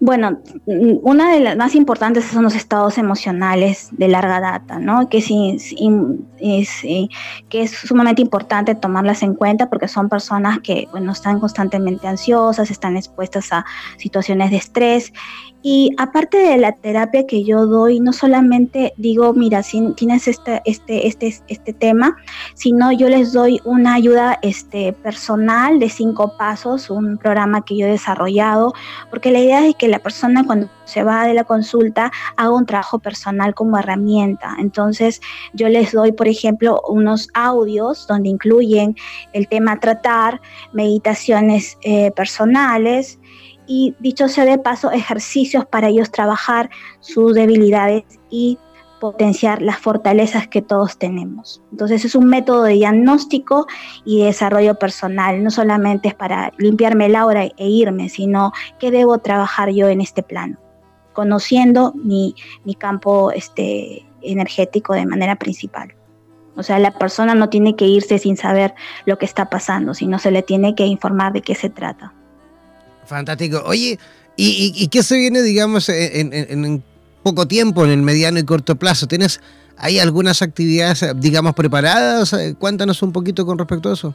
Bueno, 0.00 0.40
una 0.66 1.32
de 1.32 1.40
las 1.40 1.56
más 1.56 1.74
importantes 1.74 2.24
son 2.24 2.44
los 2.44 2.54
estados 2.54 2.98
emocionales 2.98 3.88
de 3.92 4.08
larga 4.08 4.40
data, 4.40 4.78
¿no? 4.78 5.08
Que, 5.08 5.18
es, 5.18 6.84
eh, 6.84 7.08
que 7.48 7.62
es 7.62 7.70
sumamente 7.70 8.22
importante 8.22 8.74
tomarlas 8.74 9.22
en 9.22 9.34
cuenta 9.34 9.68
porque 9.68 9.88
son 9.88 10.08
personas 10.08 10.60
que, 10.60 10.88
están 11.10 11.40
constantemente 11.40 12.06
ansiosas, 12.06 12.70
están 12.70 12.96
expuestas 12.96 13.52
a 13.52 13.64
situaciones 13.96 14.50
de 14.50 14.56
estrés 14.58 15.12
y 15.62 15.90
aparte 15.98 16.38
de 16.38 16.56
la 16.56 16.72
terapia 16.72 17.26
que 17.26 17.42
yo 17.42 17.66
doy, 17.66 17.98
no 17.98 18.12
solamente 18.12 18.92
digo, 18.96 19.32
mira, 19.32 19.64
si 19.64 19.92
tienes 19.94 20.28
este, 20.28 20.62
este, 20.64 21.08
este, 21.08 21.34
este 21.48 21.72
tema, 21.72 22.16
sino 22.54 22.92
yo 22.92 23.08
les 23.08 23.32
doy 23.32 23.60
una 23.64 23.94
ayuda 23.94 24.38
este, 24.42 24.92
personal 24.92 25.80
de 25.80 25.88
cinco 25.88 26.36
pasos, 26.38 26.90
un 26.90 27.18
programa 27.18 27.64
que 27.64 27.76
yo 27.76 27.86
he 27.86 27.90
desarrollado, 27.90 28.72
porque 29.10 29.32
la 29.32 29.40
idea 29.40 29.66
es 29.66 29.74
que 29.74 29.88
la 29.88 29.98
persona 29.98 30.44
cuando 30.44 30.68
se 30.84 31.02
va 31.02 31.26
de 31.26 31.34
la 31.34 31.44
consulta 31.44 32.12
haga 32.36 32.50
un 32.50 32.64
trabajo 32.64 33.00
personal 33.00 33.54
como 33.54 33.78
herramienta. 33.78 34.56
Entonces, 34.60 35.20
yo 35.52 35.68
les 35.68 35.92
doy, 35.92 36.12
por 36.12 36.28
ejemplo, 36.28 36.80
unos 36.88 37.28
audios 37.34 38.06
donde 38.06 38.28
incluyen 38.28 38.96
el 39.32 39.48
tema 39.48 39.80
tratar, 39.80 40.40
meditaciones 40.72 41.76
eh, 41.82 42.12
personales, 42.12 43.18
y 43.68 43.94
dicho 44.00 44.28
sea 44.28 44.44
de 44.46 44.58
paso, 44.58 44.90
ejercicios 44.90 45.66
para 45.66 45.88
ellos 45.88 46.10
trabajar 46.10 46.70
sus 47.00 47.34
debilidades 47.34 48.04
y 48.30 48.58
potenciar 48.98 49.62
las 49.62 49.78
fortalezas 49.78 50.48
que 50.48 50.62
todos 50.62 50.98
tenemos. 50.98 51.62
Entonces 51.70 52.04
es 52.04 52.14
un 52.14 52.26
método 52.26 52.64
de 52.64 52.72
diagnóstico 52.72 53.66
y 54.04 54.24
desarrollo 54.24 54.76
personal, 54.76 55.44
no 55.44 55.50
solamente 55.50 56.08
es 56.08 56.14
para 56.14 56.52
limpiarme 56.58 57.06
el 57.06 57.14
aura 57.14 57.44
e 57.44 57.68
irme, 57.68 58.08
sino 58.08 58.52
que 58.80 58.90
debo 58.90 59.18
trabajar 59.18 59.70
yo 59.70 59.88
en 59.88 60.00
este 60.00 60.22
plano, 60.22 60.58
conociendo 61.12 61.92
mi, 61.94 62.34
mi 62.64 62.74
campo 62.74 63.30
este, 63.30 64.04
energético 64.22 64.94
de 64.94 65.06
manera 65.06 65.36
principal. 65.36 65.94
O 66.56 66.64
sea, 66.64 66.80
la 66.80 66.90
persona 66.90 67.36
no 67.36 67.50
tiene 67.50 67.76
que 67.76 67.84
irse 67.84 68.18
sin 68.18 68.36
saber 68.36 68.74
lo 69.04 69.16
que 69.16 69.26
está 69.26 69.48
pasando, 69.48 69.94
sino 69.94 70.18
se 70.18 70.32
le 70.32 70.42
tiene 70.42 70.74
que 70.74 70.86
informar 70.86 71.32
de 71.32 71.40
qué 71.40 71.54
se 71.54 71.70
trata. 71.70 72.14
Fantástico. 73.08 73.62
Oye, 73.64 73.98
¿y, 74.36 74.86
qué 74.88 75.02
se 75.02 75.16
viene, 75.16 75.42
digamos, 75.42 75.88
en, 75.88 76.84
poco 77.22 77.48
tiempo, 77.48 77.84
en 77.84 77.90
el 77.90 78.02
mediano 78.02 78.38
y 78.38 78.44
corto 78.44 78.76
plazo? 78.76 79.08
¿Tienes 79.08 79.40
ahí 79.76 79.98
algunas 79.98 80.42
actividades, 80.42 81.04
digamos, 81.16 81.54
preparadas? 81.54 82.36
Cuéntanos 82.58 83.02
un 83.02 83.12
poquito 83.12 83.46
con 83.46 83.58
respecto 83.58 83.90
a 83.90 83.94
eso. 83.94 84.14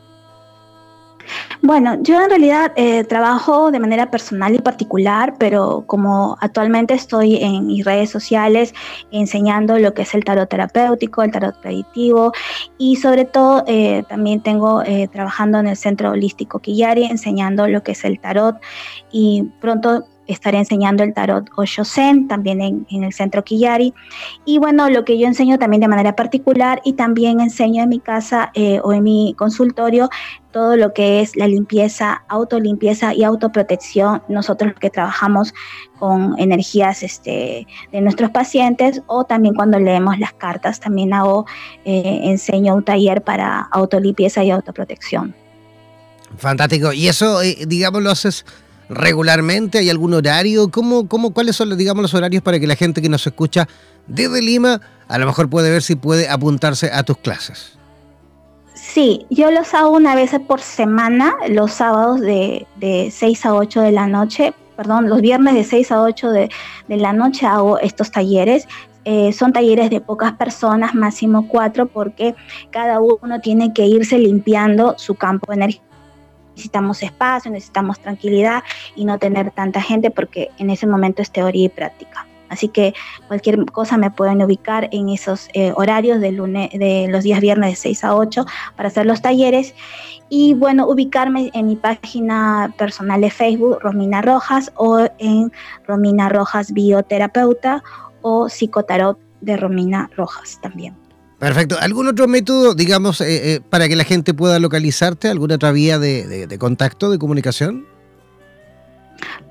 Bueno, 1.62 1.98
yo 2.02 2.22
en 2.22 2.30
realidad 2.30 2.74
eh, 2.76 3.04
trabajo 3.04 3.72
de 3.72 3.80
manera 3.80 4.12
personal 4.12 4.54
y 4.54 4.60
particular, 4.60 5.36
pero 5.40 5.86
como 5.88 6.38
actualmente 6.42 6.94
estoy 6.94 7.38
en 7.38 7.68
mis 7.68 7.86
redes 7.86 8.10
sociales 8.10 8.74
enseñando 9.12 9.80
lo 9.80 9.94
que 9.94 10.02
es 10.02 10.14
el 10.14 10.24
tarot 10.24 10.50
terapéutico, 10.50 11.24
el 11.24 11.32
tarot 11.32 11.60
predictivo 11.62 12.34
y 12.78 12.98
sobre 12.98 13.26
todo 13.26 13.64
eh, 13.68 14.04
también 14.10 14.42
tengo 14.42 14.84
eh, 14.84 15.08
trabajando 15.08 15.60
en 15.60 15.68
el 15.68 15.78
centro 15.78 16.12
holístico 16.12 16.60
Quillari 16.60 17.06
enseñando 17.06 17.68
lo 17.68 17.84
que 17.84 17.94
es 17.94 18.04
el 18.04 18.20
tarot 18.20 18.58
y 19.12 19.50
pronto 19.62 20.06
estaré 20.28 20.58
enseñando 20.58 21.04
el 21.04 21.14
tarot 21.14 21.50
Oshosen 21.56 22.28
también 22.28 22.62
en, 22.62 22.88
en, 22.90 23.04
el 23.04 23.14
centro 23.14 23.44
Kiyari. 23.44 23.94
Y 24.46 24.58
bueno, 24.58 24.90
lo 24.90 25.06
que 25.06 25.18
yo 25.18 25.28
enseño 25.28 25.58
también 25.58 25.82
de 25.82 25.88
manera 25.88 26.16
particular 26.16 26.82
y 26.84 26.94
también 26.94 27.40
enseño 27.40 27.84
en 27.84 27.90
mi 27.90 28.00
casa 28.00 28.52
eh, 28.54 28.80
o 28.84 28.94
en 28.94 29.04
mi 29.04 29.36
consultorio 29.38 30.10
todo 30.54 30.78
lo 30.78 30.94
que 30.94 31.20
es 31.20 31.36
la 31.36 31.48
limpieza, 31.48 32.24
autolimpieza 32.30 33.14
y 33.14 33.24
autoprotección. 33.24 34.24
Nosotros 34.30 34.74
que 34.80 34.90
trabajamos 34.90 35.54
con 36.00 36.40
energías 36.40 37.04
este, 37.04 37.68
de 37.92 38.02
nuestros 38.02 38.30
pacientes 38.32 39.02
o 39.08 39.26
también 39.26 39.56
cuando 39.56 39.80
leemos 39.80 40.18
las 40.20 40.32
cartas, 40.34 40.80
también 40.80 41.14
hago, 41.14 41.46
eh, 41.84 42.22
enseño 42.24 42.76
un 42.76 42.86
taller 42.86 43.22
para 43.24 43.62
autolimpieza 43.72 44.44
y 44.44 44.52
autoprotección. 44.52 45.36
Fantástico. 46.38 46.94
Y 46.94 47.08
eso, 47.08 47.42
eh, 47.42 47.58
digamos, 47.68 48.02
lo 48.02 48.12
haces 48.12 48.46
regularmente? 48.90 49.80
¿Hay 49.80 49.90
algún 49.90 50.14
horario? 50.14 50.70
¿Cómo, 50.70 51.08
cómo, 51.08 51.34
¿Cuáles 51.34 51.56
son 51.56 51.76
digamos, 51.78 52.02
los 52.02 52.14
horarios 52.14 52.44
para 52.44 52.60
que 52.60 52.68
la 52.68 52.76
gente 52.76 53.02
que 53.02 53.10
nos 53.10 53.26
escucha 53.26 53.68
desde 54.08 54.42
Lima 54.42 54.82
a 55.08 55.18
lo 55.18 55.26
mejor 55.26 55.50
puede 55.50 55.72
ver 55.72 55.82
si 55.82 55.96
puede 55.96 56.30
apuntarse 56.30 56.92
a 56.92 57.04
tus 57.04 57.18
clases? 57.18 57.78
Sí, 58.86 59.26
yo 59.30 59.50
los 59.50 59.74
hago 59.74 59.92
una 59.92 60.14
vez 60.14 60.38
por 60.46 60.60
semana, 60.60 61.36
los 61.48 61.72
sábados 61.72 62.20
de, 62.20 62.68
de 62.76 63.10
6 63.12 63.46
a 63.46 63.56
8 63.56 63.80
de 63.80 63.92
la 63.94 64.08
noche, 64.08 64.54
perdón, 64.76 65.08
los 65.08 65.22
viernes 65.22 65.54
de 65.56 65.64
6 65.64 65.92
a 65.94 66.02
8 66.02 66.30
de, 66.30 66.50
de 66.90 66.98
la 66.98 67.14
noche 67.14 67.46
hago 67.48 67.80
estos 67.80 68.12
talleres. 68.12 68.68
Eh, 69.06 69.32
son 69.32 69.54
talleres 69.54 69.90
de 69.90 70.02
pocas 70.02 70.34
personas, 70.34 70.94
máximo 70.94 71.48
cuatro, 71.48 71.88
porque 71.88 72.36
cada 72.72 73.00
uno 73.00 73.40
tiene 73.40 73.74
que 73.74 73.86
irse 73.86 74.20
limpiando 74.20 74.96
su 74.98 75.16
campo 75.16 75.54
energético 75.54 75.88
necesitamos 76.52 77.02
espacio, 77.02 77.50
necesitamos 77.50 78.00
tranquilidad 78.00 78.64
y 78.96 79.06
no 79.06 79.18
tener 79.18 79.50
tanta 79.50 79.82
gente 79.82 80.12
porque 80.12 80.52
en 80.60 80.70
ese 80.70 80.86
momento 80.86 81.24
es 81.24 81.32
teoría 81.32 81.66
y 81.66 81.70
práctica. 81.70 82.28
Así 82.54 82.70
que 82.70 82.94
cualquier 83.28 83.66
cosa 83.66 83.98
me 83.98 84.12
pueden 84.12 84.42
ubicar 84.42 84.90
en 84.92 85.10
esos 85.10 85.50
eh, 85.54 85.74
horarios 85.76 86.22
de, 86.22 86.32
lunes, 86.32 86.70
de 86.72 87.08
los 87.10 87.24
días 87.24 87.42
viernes 87.42 87.72
de 87.72 87.76
6 87.76 88.04
a 88.06 88.16
8 88.16 88.46
para 88.76 88.88
hacer 88.88 89.06
los 89.06 89.22
talleres. 89.22 89.76
Y 90.30 90.54
bueno, 90.54 90.88
ubicarme 90.88 91.52
en 91.54 91.68
mi 91.68 91.76
página 91.76 92.74
personal 92.78 93.22
de 93.22 93.30
Facebook, 93.30 93.80
Romina 93.82 94.22
Rojas, 94.22 94.72
o 94.76 95.08
en 95.20 95.52
Romina 95.86 96.30
Rojas 96.30 96.72
Bioterapeuta 96.72 97.84
o 98.22 98.48
Psicotarot 98.50 99.20
de 99.42 99.58
Romina 99.58 100.10
Rojas 100.16 100.60
también. 100.62 100.96
Perfecto. 101.44 101.76
¿Algún 101.80 102.08
otro 102.08 102.28
método, 102.28 102.74
digamos, 102.74 103.20
eh, 103.20 103.56
eh, 103.56 103.62
para 103.70 103.90
que 103.90 103.98
la 103.98 104.06
gente 104.06 104.34
pueda 104.34 104.60
localizarte? 104.60 105.28
¿Alguna 105.28 105.56
otra 105.56 105.74
vía 105.74 106.00
de, 106.00 106.56
contacto, 106.58 107.12
de 107.12 107.20
comunicación? 107.20 107.86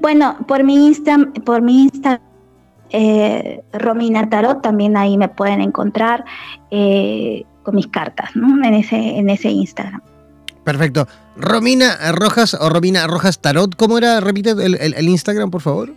Bueno, 0.00 0.38
por 0.48 0.64
mi 0.64 0.86
Insta, 0.86 1.18
por 1.44 1.61
mi 1.61 1.82
Insta, 1.82 2.20
eh, 2.93 3.62
Romina 3.72 4.28
Tarot, 4.28 4.62
también 4.62 4.97
ahí 4.97 5.16
me 5.16 5.28
pueden 5.28 5.61
encontrar 5.61 6.24
con 6.70 7.74
mis 7.74 7.86
cartas, 7.88 8.30
¿no? 8.34 8.64
En 8.64 8.74
ese, 8.74 8.97
en 8.97 9.30
ese 9.30 9.51
Instagram. 9.51 10.01
Perfecto. 10.64 11.09
Romina 11.36 12.12
Rojas 12.12 12.55
o 12.55 12.68
Romina 12.68 13.07
Rojas 13.07 13.40
Tarot, 13.40 13.74
¿cómo 13.76 13.99
era? 13.99 14.20
Repite 14.20 14.51
el, 14.51 15.09
Instagram, 15.09 15.51
por 15.51 15.61
favor. 15.61 15.95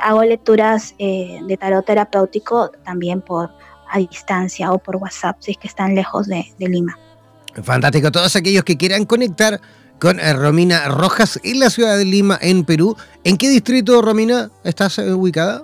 hago 0.02 0.24
lecturas 0.24 0.96
de 0.98 1.58
tarot 1.60 1.86
terapéutico 1.86 2.72
también 2.84 3.22
por 3.22 3.52
a 3.94 4.00
distancia 4.00 4.72
o 4.72 4.80
por 4.80 4.98
WhatsApp 4.98 5.38
si 5.40 5.52
es 5.52 5.58
que 5.58 5.68
están 5.68 5.96
lejos 5.96 6.28
de, 6.28 6.46
de 6.58 6.68
Lima. 6.68 6.98
Fantástico, 7.64 8.12
todos 8.12 8.36
aquellos 8.36 8.64
que 8.64 8.78
quieran 8.78 9.06
conectar 9.06 9.62
con 10.00 10.20
Romina 10.20 10.90
Rojas 10.90 11.40
en 11.44 11.60
la 11.60 11.70
ciudad 11.70 11.98
de 11.98 12.04
Lima, 12.04 12.38
en 12.42 12.66
Perú. 12.66 12.98
¿En 13.24 13.38
qué 13.38 13.48
distrito, 13.50 14.02
Romina, 14.02 14.50
estás 14.64 14.98
ubicada? 14.98 15.64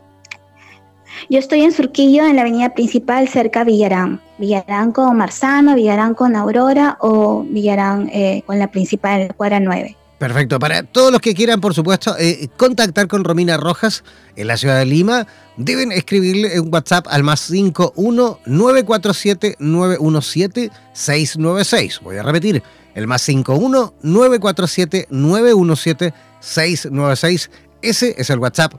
Yo 1.30 1.40
estoy 1.40 1.62
en 1.62 1.72
Surquillo, 1.72 2.26
en 2.26 2.36
la 2.36 2.44
avenida 2.44 2.74
principal, 2.74 3.28
cerca 3.28 3.66
de 3.66 3.72
Villarán. 3.72 4.22
Villarán 4.38 4.92
con 4.92 5.18
Marzano, 5.18 5.76
Villarán 5.76 6.14
con 6.14 6.36
Aurora 6.36 6.98
o 7.02 7.44
Villarán 7.44 8.10
eh, 8.14 8.44
con 8.46 8.60
la 8.60 8.72
principal, 8.72 9.34
cuadra 9.36 9.60
9. 9.60 9.98
Perfecto. 10.20 10.60
Para 10.60 10.84
todos 10.84 11.14
los 11.14 11.22
que 11.22 11.34
quieran, 11.34 11.62
por 11.62 11.74
supuesto, 11.74 12.14
eh, 12.20 12.50
contactar 12.58 13.08
con 13.08 13.24
Romina 13.24 13.56
Rojas 13.56 14.04
en 14.36 14.48
la 14.48 14.58
ciudad 14.58 14.78
de 14.78 14.86
Lima, 14.86 15.26
deben 15.56 15.94
escribirle 15.94 16.60
un 16.60 16.72
WhatsApp 16.74 17.08
al 17.10 17.24
más 17.24 17.40
51 17.40 18.40
947 18.46 19.56
917 19.60 20.72
696. 20.92 22.02
Voy 22.04 22.18
a 22.18 22.24
repetir, 22.24 22.62
el 22.96 23.08
más 23.08 23.22
51 23.22 23.94
947 24.04 25.08
917 25.10 26.14
696. 26.42 27.50
Ese 27.82 28.16
es 28.18 28.30
el 28.30 28.40
WhatsApp 28.40 28.74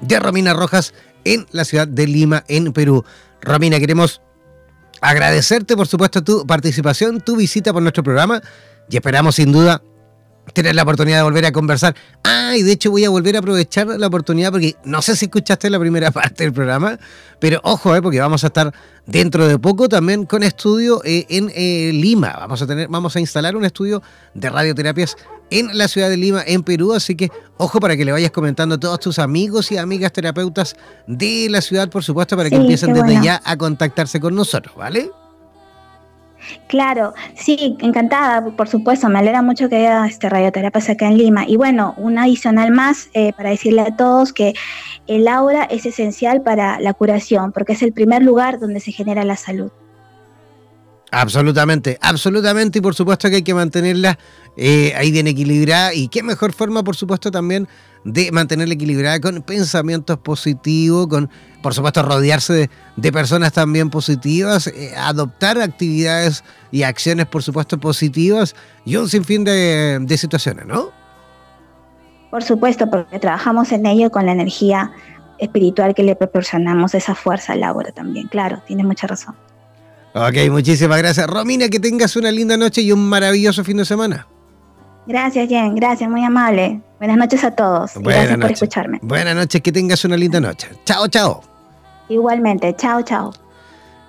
de 0.00 0.18
Romina 0.20 0.54
Rojas 0.54 0.94
en 1.24 1.46
la 1.52 1.66
ciudad 1.66 1.86
de 1.86 2.06
Lima, 2.06 2.44
en 2.48 2.72
Perú. 2.72 3.04
Romina, 3.42 3.78
queremos 3.78 4.22
agradecerte, 5.02 5.76
por 5.76 5.86
supuesto, 5.86 6.24
tu 6.24 6.46
participación, 6.46 7.20
tu 7.20 7.36
visita 7.36 7.74
por 7.74 7.82
nuestro 7.82 8.02
programa 8.02 8.40
y 8.88 8.96
esperamos 8.96 9.34
sin 9.34 9.52
duda 9.52 9.82
tener 10.52 10.74
la 10.74 10.82
oportunidad 10.82 11.18
de 11.18 11.22
volver 11.22 11.46
a 11.46 11.52
conversar. 11.52 11.94
Ah, 12.24 12.54
y 12.56 12.62
de 12.62 12.72
hecho 12.72 12.90
voy 12.90 13.04
a 13.04 13.10
volver 13.10 13.36
a 13.36 13.38
aprovechar 13.40 13.86
la 13.86 14.06
oportunidad 14.06 14.52
porque 14.52 14.76
no 14.84 15.02
sé 15.02 15.16
si 15.16 15.26
escuchaste 15.26 15.70
la 15.70 15.78
primera 15.78 16.10
parte 16.12 16.44
del 16.44 16.52
programa, 16.52 16.98
pero 17.38 17.60
ojo, 17.64 17.94
eh, 17.94 18.02
porque 18.02 18.20
vamos 18.20 18.44
a 18.44 18.48
estar 18.48 18.72
dentro 19.06 19.48
de 19.48 19.58
poco 19.58 19.88
también 19.88 20.26
con 20.26 20.42
estudio 20.42 21.02
eh, 21.04 21.26
en 21.28 21.50
eh, 21.54 21.90
Lima. 21.92 22.34
Vamos 22.38 22.62
a 22.62 22.66
tener, 22.66 22.88
vamos 22.88 23.16
a 23.16 23.20
instalar 23.20 23.56
un 23.56 23.64
estudio 23.64 24.02
de 24.34 24.50
radioterapias 24.50 25.16
en 25.50 25.76
la 25.76 25.86
ciudad 25.86 26.08
de 26.08 26.16
Lima, 26.16 26.42
en 26.46 26.62
Perú, 26.62 26.94
así 26.94 27.14
que 27.14 27.30
ojo 27.58 27.78
para 27.78 27.96
que 27.96 28.04
le 28.04 28.12
vayas 28.12 28.30
comentando 28.30 28.76
a 28.76 28.80
todos 28.80 29.00
tus 29.00 29.18
amigos 29.18 29.70
y 29.70 29.76
amigas 29.76 30.12
terapeutas 30.12 30.76
de 31.06 31.48
la 31.50 31.60
ciudad, 31.60 31.90
por 31.90 32.02
supuesto, 32.02 32.36
para 32.36 32.48
que 32.48 32.56
empiecen 32.56 32.94
desde 32.94 33.22
ya 33.22 33.42
a 33.44 33.56
contactarse 33.56 34.18
con 34.18 34.34
nosotros, 34.34 34.74
¿vale? 34.76 35.10
Claro, 36.66 37.14
sí, 37.34 37.76
encantada, 37.80 38.44
por 38.56 38.68
supuesto, 38.68 39.08
me 39.08 39.18
alegra 39.18 39.42
mucho 39.42 39.68
que 39.68 39.76
haya 39.76 40.06
este 40.06 40.28
radioterapias 40.28 40.90
acá 40.90 41.08
en 41.08 41.18
Lima. 41.18 41.44
Y 41.46 41.56
bueno, 41.56 41.94
un 41.96 42.18
adicional 42.18 42.70
más 42.70 43.08
eh, 43.14 43.32
para 43.34 43.50
decirle 43.50 43.82
a 43.82 43.96
todos 43.96 44.32
que 44.32 44.54
el 45.06 45.28
aura 45.28 45.64
es 45.64 45.86
esencial 45.86 46.42
para 46.42 46.80
la 46.80 46.94
curación, 46.94 47.52
porque 47.52 47.72
es 47.74 47.82
el 47.82 47.92
primer 47.92 48.22
lugar 48.22 48.58
donde 48.58 48.80
se 48.80 48.92
genera 48.92 49.24
la 49.24 49.36
salud. 49.36 49.70
Absolutamente, 51.14 51.98
absolutamente, 52.00 52.78
y 52.78 52.82
por 52.82 52.94
supuesto 52.94 53.28
que 53.28 53.36
hay 53.36 53.42
que 53.42 53.52
mantenerla 53.52 54.18
eh, 54.56 54.94
ahí 54.96 55.10
bien 55.10 55.26
equilibrada, 55.26 55.92
y 55.92 56.08
qué 56.08 56.22
mejor 56.22 56.54
forma, 56.54 56.82
por 56.82 56.96
supuesto, 56.96 57.30
también 57.30 57.68
de 58.04 58.32
mantenerla 58.32 58.72
equilibrada 58.72 59.20
con 59.20 59.42
pensamientos 59.42 60.16
positivos, 60.16 61.08
con, 61.08 61.28
por 61.62 61.74
supuesto, 61.74 62.02
rodearse 62.02 62.70
de, 62.96 63.12
personas 63.12 63.52
también 63.52 63.90
positivas, 63.90 64.68
eh, 64.68 64.94
adoptar 64.96 65.60
actividades 65.60 66.44
y 66.70 66.82
acciones, 66.82 67.26
por 67.26 67.42
supuesto, 67.42 67.78
positivas 67.78 68.56
y 68.86 68.96
un 68.96 69.06
sinfín 69.10 69.44
de, 69.44 69.98
de 70.00 70.16
situaciones, 70.16 70.64
¿no? 70.64 70.92
Por 72.30 72.42
supuesto, 72.42 72.88
porque 72.88 73.18
trabajamos 73.18 73.70
en 73.72 73.84
ello 73.84 74.10
con 74.10 74.24
la 74.24 74.32
energía 74.32 74.92
espiritual 75.38 75.94
que 75.94 76.04
le 76.04 76.16
proporcionamos 76.16 76.94
esa 76.94 77.14
fuerza 77.14 77.52
a 77.52 77.56
Laura 77.56 77.92
también. 77.92 78.28
Claro, 78.28 78.62
tienes 78.66 78.86
mucha 78.86 79.06
razón. 79.06 79.34
Ok, 80.14 80.50
muchísimas 80.50 80.98
gracias. 80.98 81.26
Romina, 81.26 81.68
que 81.68 81.80
tengas 81.80 82.16
una 82.16 82.30
linda 82.30 82.56
noche 82.56 82.82
y 82.82 82.92
un 82.92 83.08
maravilloso 83.08 83.64
fin 83.64 83.78
de 83.78 83.84
semana. 83.84 84.26
Gracias, 85.06 85.48
Jen. 85.48 85.74
Gracias, 85.74 86.08
muy 86.08 86.22
amable. 86.24 86.80
Buenas 86.98 87.16
noches 87.16 87.42
a 87.44 87.50
todos. 87.50 87.92
gracias 87.96 88.38
por 88.38 88.52
escucharme. 88.52 88.98
Buenas 89.02 89.34
noches, 89.34 89.60
que 89.60 89.72
tengas 89.72 90.04
una 90.04 90.16
linda 90.16 90.40
noche. 90.40 90.68
Chao, 90.84 91.08
chao. 91.08 91.42
Igualmente, 92.08 92.74
chao, 92.76 93.02
chao. 93.02 93.32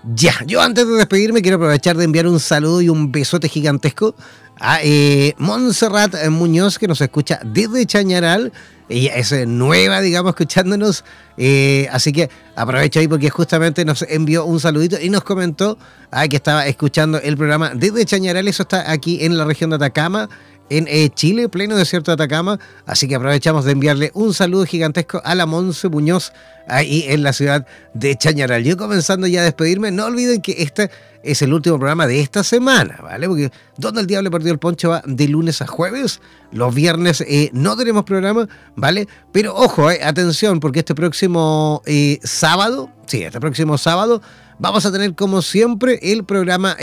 Ya, 0.03 0.33
yo 0.45 0.61
antes 0.61 0.85
de 0.85 0.95
despedirme 0.95 1.41
quiero 1.41 1.55
aprovechar 1.55 1.95
de 1.95 2.03
enviar 2.03 2.27
un 2.27 2.39
saludo 2.39 2.81
y 2.81 2.89
un 2.89 3.11
besote 3.11 3.47
gigantesco 3.47 4.15
a 4.59 4.79
eh, 4.83 5.33
Montserrat 5.37 6.27
Muñoz 6.29 6.77
que 6.77 6.89
nos 6.89 6.99
escucha 6.99 7.39
desde 7.45 7.85
Chañaral. 7.85 8.51
Ella 8.89 9.15
es 9.15 9.31
eh, 9.31 9.45
nueva, 9.45 10.01
digamos, 10.01 10.31
escuchándonos. 10.31 11.05
Eh, 11.37 11.87
así 11.89 12.11
que 12.11 12.29
aprovecho 12.55 12.99
ahí 12.99 13.07
porque 13.07 13.29
justamente 13.29 13.85
nos 13.85 14.01
envió 14.01 14.43
un 14.43 14.59
saludito 14.59 14.99
y 15.01 15.09
nos 15.09 15.23
comentó 15.23 15.77
ah, 16.11 16.27
que 16.27 16.35
estaba 16.35 16.67
escuchando 16.67 17.19
el 17.21 17.37
programa 17.37 17.71
desde 17.73 18.05
Chañaral. 18.05 18.45
Eso 18.49 18.63
está 18.63 18.91
aquí 18.91 19.23
en 19.23 19.37
la 19.37 19.45
región 19.45 19.69
de 19.69 19.77
Atacama 19.77 20.27
en 20.69 20.87
eh, 20.87 21.09
Chile, 21.13 21.49
pleno 21.49 21.75
desierto 21.75 22.11
de 22.11 22.13
Atacama. 22.13 22.59
Así 22.85 23.07
que 23.07 23.15
aprovechamos 23.15 23.65
de 23.65 23.73
enviarle 23.73 24.11
un 24.13 24.33
saludo 24.33 24.65
gigantesco 24.65 25.21
a 25.23 25.35
la 25.35 25.45
Monse 25.45 25.89
Muñoz 25.89 26.33
ahí 26.67 27.05
en 27.07 27.23
la 27.23 27.33
ciudad 27.33 27.67
de 27.93 28.15
Chañaral. 28.15 28.63
Yo 28.63 28.77
comenzando 28.77 29.27
ya 29.27 29.41
a 29.41 29.43
despedirme, 29.43 29.91
no 29.91 30.05
olviden 30.05 30.41
que 30.41 30.55
este 30.63 30.89
es 31.23 31.41
el 31.41 31.53
último 31.53 31.77
programa 31.77 32.07
de 32.07 32.19
esta 32.19 32.43
semana, 32.43 32.99
¿vale? 33.01 33.27
Porque 33.27 33.51
Donde 33.77 34.01
el 34.01 34.07
Diablo 34.07 34.31
Perdió 34.31 34.51
el 34.51 34.59
Poncho 34.59 34.89
va 34.89 35.03
de 35.05 35.27
lunes 35.27 35.61
a 35.61 35.67
jueves. 35.67 36.21
Los 36.51 36.73
viernes 36.73 37.21
eh, 37.21 37.49
no 37.53 37.75
tenemos 37.75 38.03
programa, 38.03 38.47
¿vale? 38.75 39.07
Pero 39.31 39.55
ojo, 39.55 39.91
eh, 39.91 39.99
atención, 40.03 40.59
porque 40.59 40.79
este 40.79 40.95
próximo 40.95 41.81
sábado, 42.23 42.89
sí, 43.05 43.23
este 43.23 43.39
próximo 43.39 43.77
sábado, 43.77 44.21
vamos 44.59 44.85
a 44.85 44.91
tener 44.91 45.15
como 45.15 45.41
siempre 45.41 45.99
el 46.01 46.23
programa, 46.23 46.77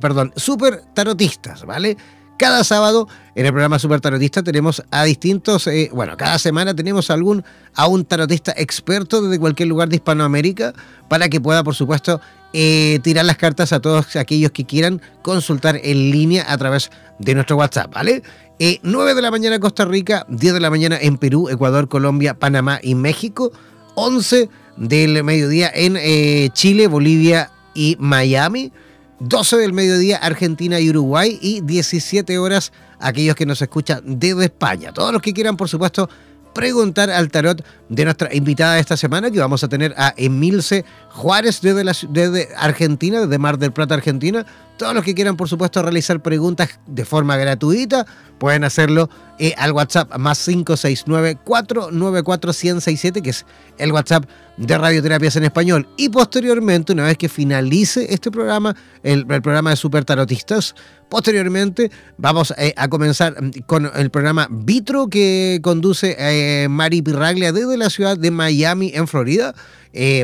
perdón, 0.00 0.32
Super 0.36 0.82
Tarotistas, 0.94 1.64
¿vale? 1.64 1.96
Cada 2.38 2.62
sábado 2.62 3.08
en 3.34 3.46
el 3.46 3.52
programa 3.52 3.80
Super 3.80 4.00
Tarotista 4.00 4.44
tenemos 4.44 4.84
a 4.92 5.02
distintos, 5.02 5.66
eh, 5.66 5.90
bueno, 5.92 6.16
cada 6.16 6.38
semana 6.38 6.72
tenemos 6.72 7.10
algún, 7.10 7.42
a 7.74 7.88
un 7.88 8.04
tarotista 8.04 8.54
experto 8.56 9.20
desde 9.20 9.40
cualquier 9.40 9.68
lugar 9.68 9.88
de 9.88 9.96
Hispanoamérica 9.96 10.72
para 11.08 11.28
que 11.28 11.40
pueda, 11.40 11.64
por 11.64 11.74
supuesto, 11.74 12.20
eh, 12.52 13.00
tirar 13.02 13.24
las 13.24 13.38
cartas 13.38 13.72
a 13.72 13.80
todos 13.80 14.14
aquellos 14.14 14.52
que 14.52 14.64
quieran 14.64 15.02
consultar 15.22 15.80
en 15.82 16.12
línea 16.12 16.44
a 16.46 16.56
través 16.56 16.92
de 17.18 17.34
nuestro 17.34 17.56
WhatsApp, 17.56 17.92
¿vale? 17.92 18.22
9 18.60 19.10
eh, 19.10 19.14
de 19.16 19.22
la 19.22 19.32
mañana 19.32 19.56
en 19.56 19.60
Costa 19.60 19.84
Rica, 19.84 20.24
10 20.28 20.54
de 20.54 20.60
la 20.60 20.70
mañana 20.70 20.96
en 21.00 21.18
Perú, 21.18 21.48
Ecuador, 21.48 21.88
Colombia, 21.88 22.34
Panamá 22.34 22.78
y 22.80 22.94
México, 22.94 23.50
11 23.96 24.48
del 24.76 25.24
mediodía 25.24 25.72
en 25.74 26.52
Chile, 26.52 26.86
Bolivia 26.86 27.50
y 27.74 27.96
Miami. 27.98 28.72
12 29.20 29.56
del 29.56 29.72
mediodía 29.72 30.18
Argentina 30.18 30.78
y 30.80 30.90
Uruguay 30.90 31.38
y 31.40 31.60
17 31.60 32.38
horas 32.38 32.72
aquellos 33.00 33.34
que 33.34 33.46
nos 33.46 33.60
escuchan 33.62 34.00
desde 34.04 34.44
España. 34.44 34.92
Todos 34.92 35.12
los 35.12 35.22
que 35.22 35.32
quieran, 35.32 35.56
por 35.56 35.68
supuesto, 35.68 36.08
preguntar 36.54 37.10
al 37.10 37.30
tarot 37.30 37.64
de 37.88 38.04
nuestra 38.04 38.34
invitada 38.34 38.74
de 38.74 38.80
esta 38.80 38.96
semana, 38.96 39.30
que 39.30 39.38
vamos 39.38 39.62
a 39.62 39.68
tener 39.68 39.94
a 39.96 40.14
Emilce 40.16 40.84
Juárez 41.10 41.60
desde, 41.60 41.84
la, 41.84 41.92
desde 42.08 42.48
Argentina, 42.56 43.20
desde 43.20 43.38
Mar 43.38 43.58
del 43.58 43.72
Plata, 43.72 43.94
Argentina. 43.94 44.46
Todos 44.78 44.94
los 44.94 45.04
que 45.04 45.12
quieran, 45.12 45.36
por 45.36 45.48
supuesto, 45.48 45.82
realizar 45.82 46.22
preguntas 46.22 46.78
de 46.86 47.04
forma 47.04 47.36
gratuita, 47.36 48.06
pueden 48.38 48.62
hacerlo 48.62 49.10
eh, 49.40 49.52
al 49.58 49.72
WhatsApp 49.72 50.16
más 50.18 50.46
569-494-1067, 50.46 53.20
que 53.20 53.30
es 53.30 53.44
el 53.78 53.90
WhatsApp 53.90 54.26
de 54.56 54.78
Radioterapias 54.78 55.34
en 55.34 55.42
Español. 55.42 55.88
Y 55.96 56.10
posteriormente, 56.10 56.92
una 56.92 57.06
vez 57.06 57.18
que 57.18 57.28
finalice 57.28 58.14
este 58.14 58.30
programa, 58.30 58.76
el, 59.02 59.26
programa 59.26 59.70
de 59.70 59.76
Super 59.76 60.04
Tarotistas, 60.04 60.76
posteriormente 61.10 61.90
vamos 62.16 62.54
eh, 62.56 62.72
a 62.76 62.86
comenzar 62.86 63.34
mm, 63.42 63.50
con 63.66 63.90
el 63.92 64.10
programa 64.10 64.46
Vitro 64.48 65.08
que 65.08 65.58
conduce 65.60 66.14
eh, 66.20 66.68
Mari 66.68 67.02
Pirraglia 67.02 67.50
desde 67.50 67.76
la 67.76 67.90
ciudad 67.90 68.16
de 68.16 68.30
Miami, 68.30 68.92
en 68.94 69.08
Florida. 69.08 69.56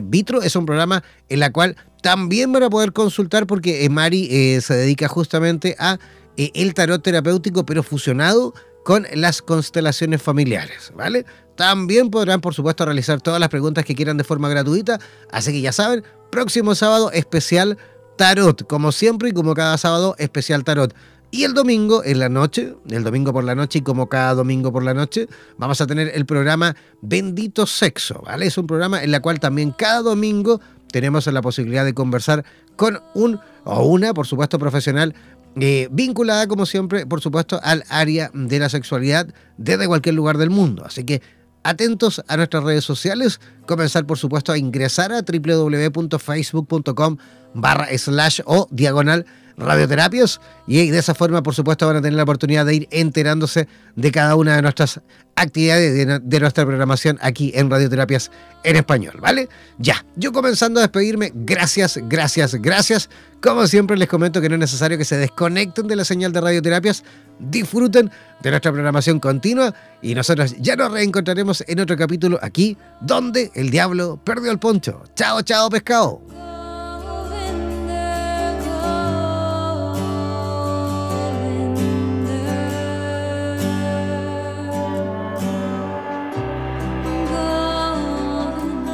Vitro 0.05 0.43
es 0.43 0.55
un 0.55 0.67
programa 0.67 1.03
en 1.29 1.43
el 1.43 1.51
cual 1.51 1.75
también 2.05 2.53
van 2.53 2.65
a 2.65 2.69
poder 2.69 2.93
consultar 2.93 3.47
porque 3.47 3.87
eh, 3.87 3.89
Mari 3.89 4.29
eh, 4.31 4.61
se 4.61 4.75
dedica 4.75 5.09
justamente 5.09 5.75
a 5.79 5.99
eh, 6.37 6.51
el 6.53 6.75
tarot 6.75 7.03
terapéutico, 7.03 7.65
pero 7.65 7.83
fusionado 7.83 8.53
con 8.85 9.07
las 9.15 9.41
constelaciones 9.41 10.21
familiares, 10.21 10.93
¿vale? 10.95 11.25
También 11.57 12.11
podrán, 12.11 12.43
por 12.43 12.53
supuesto, 12.53 12.85
realizar 12.85 13.23
todas 13.23 13.41
las 13.41 13.49
preguntas 13.49 13.87
que 13.87 13.95
quieran 13.95 14.19
de 14.19 14.25
forma 14.25 14.51
gratuita. 14.51 15.01
Así 15.33 15.51
que 15.51 15.63
ya 15.63 15.73
saben, 15.73 16.05
próximo 16.31 16.75
sábado 16.75 17.11
especial 17.11 17.79
tarot, 18.19 18.67
como 18.67 18.93
siempre 18.93 19.31
y 19.31 19.33
como 19.33 19.55
cada 19.55 19.79
sábado 19.79 20.15
especial 20.19 20.63
tarot. 20.63 20.95
Y 21.31 21.45
el 21.45 21.55
domingo 21.55 22.05
en 22.05 22.19
la 22.19 22.29
noche, 22.29 22.77
el 22.91 23.03
domingo 23.03 23.33
por 23.33 23.45
la 23.45 23.55
noche 23.55 23.79
y 23.79 23.83
como 23.83 24.11
cada 24.11 24.35
domingo 24.35 24.71
por 24.71 24.85
la 24.85 24.93
noche, 24.93 25.27
vamos 25.57 25.81
a 25.81 25.87
tener 25.87 26.13
el 26.15 26.27
programa 26.27 26.77
Bendito 27.01 27.67
Sexo, 27.67 28.23
¿vale? 28.25 28.47
Es 28.47 28.59
un 28.59 28.67
programa 28.67 29.03
en 29.03 29.13
el 29.13 29.21
cual 29.23 29.41
también 29.41 29.73
cada 29.73 30.03
domingo 30.03 30.61
tenemos 30.95 31.27
la 31.27 31.43
posibilidad 31.43 31.85
de 31.85 31.93
conversar 31.93 32.45
con 32.77 33.03
un 33.15 33.41
o 33.65 33.85
una, 33.85 34.15
por 34.15 34.29
supuesto, 34.29 34.61
profesional 34.61 35.13
eh, 35.61 35.89
vinculada, 35.91 36.47
como 36.47 36.67
siempre, 36.67 37.05
por 37.05 37.21
supuesto, 37.21 37.59
al 37.65 37.83
área 37.89 38.31
de 38.33 38.61
la 38.61 38.69
sexualidad 38.69 39.27
desde 39.57 39.89
cualquier 39.89 40.15
lugar 40.15 40.39
del 40.39 40.51
mundo. 40.51 40.85
Así 40.87 41.03
que 41.03 41.21
atentos 41.65 42.23
a 42.29 42.37
nuestras 42.37 42.63
redes 42.63 42.85
sociales, 42.85 43.41
comenzar, 43.67 44.07
por 44.07 44.19
supuesto, 44.19 44.53
a 44.53 44.57
ingresar 44.57 45.11
a 45.11 45.23
www.facebook.com 45.23 47.17
barra 47.55 47.89
slash 47.99 48.43
o 48.45 48.69
diagonal 48.71 49.27
radioterapias 49.57 50.41
y 50.67 50.91
de 50.91 50.99
esa 50.99 51.15
forma, 51.15 51.43
por 51.43 51.55
supuesto, 51.55 51.87
van 51.87 51.97
a 51.97 52.03
tener 52.03 52.15
la 52.15 52.23
oportunidad 52.23 52.67
de 52.67 52.75
ir 52.75 52.89
enterándose 52.91 53.69
de 53.97 54.11
cada 54.11 54.37
una 54.37 54.57
de 54.57 54.63
nuestras 54.63 55.01
actividades 55.37 56.23
de, 56.23 56.41
nuestra 56.41 56.65
programación 56.65 57.19
aquí 57.21 57.53
en 57.55 57.71
Radioterapias 57.71 58.31
en 58.63 58.77
Español, 58.77 59.19
¿vale? 59.21 59.49
Ya, 59.79 60.05
yo 60.17 60.33
comenzando 60.33 60.81
a 60.81 60.85
despedirme, 60.85 61.33
gracias, 61.35 61.99
gracias, 62.05 62.55
gracias. 62.55 63.11
Como 63.43 63.67
siempre 63.67 63.97
les 63.97 64.09
comento 64.09 64.41
que 64.41 64.49
no 64.49 64.55
es 64.55 64.61
necesario 64.61 64.97
que 64.97 65.05
se 65.05 65.17
desconecten 65.17 65.87
de 65.87 65.97
la 65.97 66.05
señal 66.05 66.33
de 66.33 66.41
Radioterapias, 66.41 67.05
disfruten 67.39 68.11
de 68.43 68.51
nuestra 68.51 68.73
programación 68.73 69.19
continua 69.21 69.75
y 70.01 70.15
nosotros 70.15 70.55
ya 70.59 70.77
nos 70.77 70.93
reencontraremos 70.93 71.65
en 71.67 71.81
otro 71.81 71.97
capítulo 71.97 72.39
aquí, 72.41 72.77
donde 73.01 73.51
el 73.55 73.71
diablo 73.71 74.21
perdió 74.23 74.51
el 74.51 74.59
poncho. 74.59 75.03
Chao, 75.15 75.43
chao, 75.43 75.69
pescado. 75.69 76.54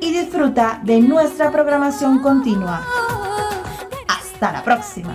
y 0.00 0.12
disfruta 0.12 0.80
de 0.82 1.00
nuestra 1.00 1.50
programación 1.50 2.20
continua. 2.20 2.84
Hasta 4.08 4.52
la 4.52 4.64
próxima. 4.64 5.14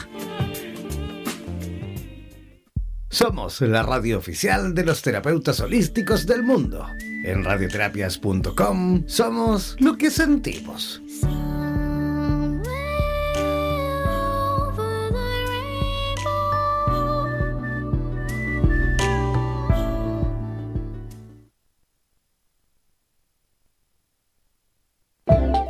Somos 3.10 3.60
la 3.60 3.82
radio 3.84 4.18
oficial 4.18 4.74
de 4.74 4.84
los 4.84 5.00
terapeutas 5.02 5.60
holísticos 5.60 6.26
del 6.26 6.42
mundo. 6.42 6.84
En 7.24 7.44
radioterapias.com 7.44 9.04
somos 9.06 9.76
lo 9.78 9.96
que 9.96 10.10
sentimos. 10.10 11.00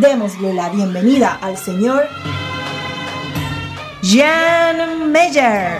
Démosle 0.00 0.52
la 0.52 0.68
bienvenida 0.68 1.38
al 1.40 1.56
señor 1.56 2.06
Jan 4.02 5.10
Meyer. 5.10 5.78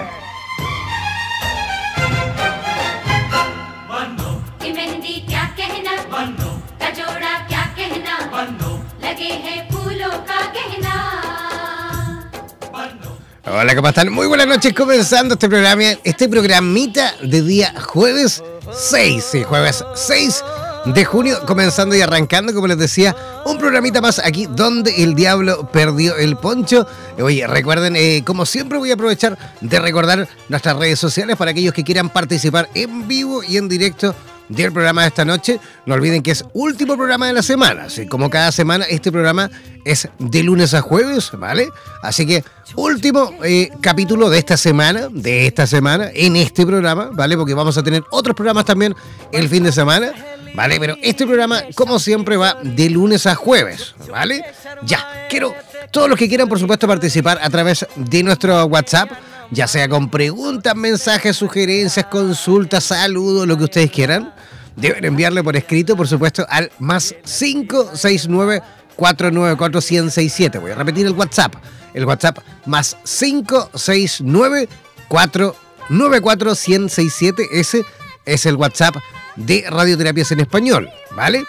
Hola, 13.49 13.75
¿cómo 13.75 13.89
están? 13.89 14.13
Muy 14.13 14.27
buenas 14.27 14.47
noches, 14.47 14.73
comenzando 14.73 15.35
este 15.35 15.49
programa, 15.49 15.83
este 16.05 16.29
programita 16.29 17.15
de 17.23 17.43
día 17.43 17.75
jueves 17.81 18.43
6, 18.73 19.25
sí, 19.25 19.43
jueves 19.43 19.85
6 19.95 20.43
de 20.87 21.05
junio, 21.05 21.39
comenzando 21.47 21.97
y 21.97 22.01
arrancando, 22.01 22.55
como 22.55 22.69
les 22.69 22.79
decía, 22.79 23.15
un 23.45 23.59
programita 23.59 24.01
más 24.01 24.21
aquí 24.21 24.47
donde 24.49 25.03
el 25.03 25.15
diablo 25.15 25.69
perdió 25.73 26.17
el 26.17 26.37
poncho. 26.37 26.87
Oye, 27.21 27.47
recuerden, 27.47 27.97
eh, 27.97 28.23
como 28.25 28.47
siempre 28.47 28.79
voy 28.79 28.91
a 28.91 28.95
aprovechar 28.95 29.37
de 29.61 29.81
recordar 29.81 30.29
nuestras 30.49 30.77
redes 30.77 30.99
sociales 30.99 31.37
para 31.37 31.51
aquellos 31.51 31.75
que 31.75 31.85
quieran 31.85 32.11
participar 32.11 32.69
en 32.75 33.09
vivo 33.09 33.43
y 33.43 33.57
en 33.57 33.69
directo 33.69 34.15
del 34.49 34.73
programa 34.73 35.03
de 35.03 35.09
esta 35.09 35.25
noche. 35.25 35.59
No 35.87 35.95
olviden 35.95 36.23
que 36.23 36.31
es 36.31 36.45
último 36.53 36.97
programa 36.97 37.27
de 37.27 37.33
la 37.33 37.43
semana. 37.43 37.85
Así 37.85 38.07
como 38.07 38.31
cada 38.31 38.53
semana, 38.53 38.85
este 38.85 39.11
programa 39.11 39.51
es 39.85 40.09
de 40.21 40.43
lunes 40.45 40.73
a 40.75 40.83
jueves, 40.83 41.31
¿vale? 41.33 41.69
Así 42.03 42.27
que 42.27 42.45
último 42.77 43.33
eh, 43.43 43.71
capítulo 43.81 44.31
de 44.31 44.39
esta 44.39 44.57
semana, 44.57 45.09
de 45.11 45.49
esta 45.49 45.67
semana, 45.67 46.11
en 46.15 46.37
este 46.37 46.65
programa, 46.65 47.11
¿vale? 47.13 47.37
Porque 47.37 47.55
vamos 47.55 47.77
a 47.77 47.83
tener 47.83 48.05
otros 48.11 48.37
programas 48.37 48.65
también 48.65 48.95
el 49.33 49.49
fin 49.49 49.65
de 49.65 49.73
semana. 49.73 50.13
¿Vale? 50.57 50.81
Pero 50.81 50.97
este 51.03 51.27
programa, 51.27 51.63
como 51.75 51.99
siempre, 51.99 52.39
va 52.39 52.57
de 52.63 52.89
lunes 52.89 53.27
a 53.27 53.35
jueves, 53.35 53.95
¿vale? 54.11 54.43
Ya, 54.85 55.27
quiero, 55.29 55.55
todos 55.91 56.09
los 56.09 56.19
que 56.19 56.29
quieran, 56.29 56.49
por 56.49 56.59
supuesto, 56.59 56.89
participar 56.89 57.39
a 57.43 57.51
través 57.51 57.87
de 57.95 58.23
nuestro 58.23 58.65
WhatsApp, 58.65 59.11
ya 59.51 59.69
sea 59.69 59.87
con 59.87 60.09
preguntas, 60.09 60.75
mensajes, 60.75 61.37
sugerencias, 61.37 62.07
consultas, 62.07 62.85
saludos, 62.85 63.47
lo 63.47 63.59
que 63.59 63.65
ustedes 63.65 63.91
quieran, 63.91 64.33
deben 64.77 65.05
enviarle 65.05 65.45
por 65.45 65.57
escrito, 65.57 65.95
por 65.95 66.09
supuesto, 66.09 66.47
al 66.49 66.73
más 66.79 67.15
569 67.25 68.63
494 68.97 69.81
1067. 69.81 70.59
Voy 70.59 70.71
a 70.71 70.75
repetir 70.75 71.05
el 71.07 71.13
WhatsApp. 71.13 71.55
El 71.93 72.07
WhatsApp 72.07 72.39
más 72.65 72.97
569 73.05 74.71
494 75.09 76.51
1067. 76.51 77.47
Ese 77.53 77.85
es 78.25 78.47
el 78.47 78.57
WhatsApp 78.57 78.97
de 79.37 79.65
Radioterapias 79.69 80.33
en 80.33 80.41
Español, 80.41 80.89
¿vale? 81.15 81.45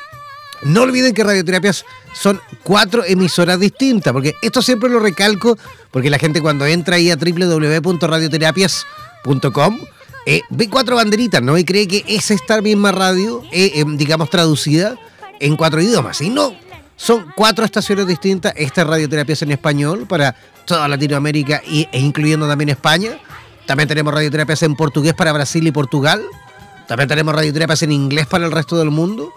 No 0.63 0.81
olviden 0.83 1.13
que 1.13 1.23
Radioterapias 1.23 1.85
son 2.13 2.41
cuatro 2.63 3.03
emisoras 3.05 3.59
distintas, 3.59 4.13
porque 4.13 4.35
esto 4.41 4.61
siempre 4.61 4.89
lo 4.89 4.99
recalco, 4.99 5.57
porque 5.91 6.09
la 6.09 6.19
gente 6.19 6.41
cuando 6.41 6.65
entra 6.65 6.95
ahí 6.95 7.11
a 7.11 7.15
www.radioterapias.com 7.15 9.79
eh, 10.29 10.41
ve 10.49 10.69
cuatro 10.69 10.97
banderitas, 10.97 11.41
¿no? 11.41 11.57
Y 11.57 11.63
cree 11.63 11.87
que 11.87 12.03
es 12.05 12.31
esta 12.31 12.61
misma 12.61 12.91
radio, 12.91 13.43
eh, 13.51 13.71
eh, 13.75 13.85
digamos, 13.87 14.29
traducida 14.29 14.97
en 15.39 15.55
cuatro 15.55 15.81
idiomas. 15.81 16.19
Y 16.19 16.29
no, 16.29 16.53
son 16.97 17.31
cuatro 17.33 17.63
estaciones 17.63 18.07
distintas. 18.07 18.51
Esta 18.57 18.81
es 18.81 18.87
Radioterapias 18.87 19.43
en 19.43 19.51
Español 19.51 20.05
para 20.05 20.35
toda 20.65 20.85
Latinoamérica 20.89 21.61
e 21.65 21.87
incluyendo 21.93 22.45
también 22.45 22.69
España. 22.69 23.17
También 23.65 23.87
tenemos 23.87 24.13
radioterapias 24.13 24.63
en 24.63 24.75
portugués 24.75 25.13
para 25.13 25.31
Brasil 25.31 25.65
y 25.65 25.71
Portugal. 25.71 26.21
También 26.87 27.07
tenemos 27.07 27.35
radioterapias 27.35 27.83
en 27.83 27.91
inglés 27.91 28.27
para 28.27 28.45
el 28.45 28.51
resto 28.51 28.77
del 28.77 28.91
mundo. 28.91 29.33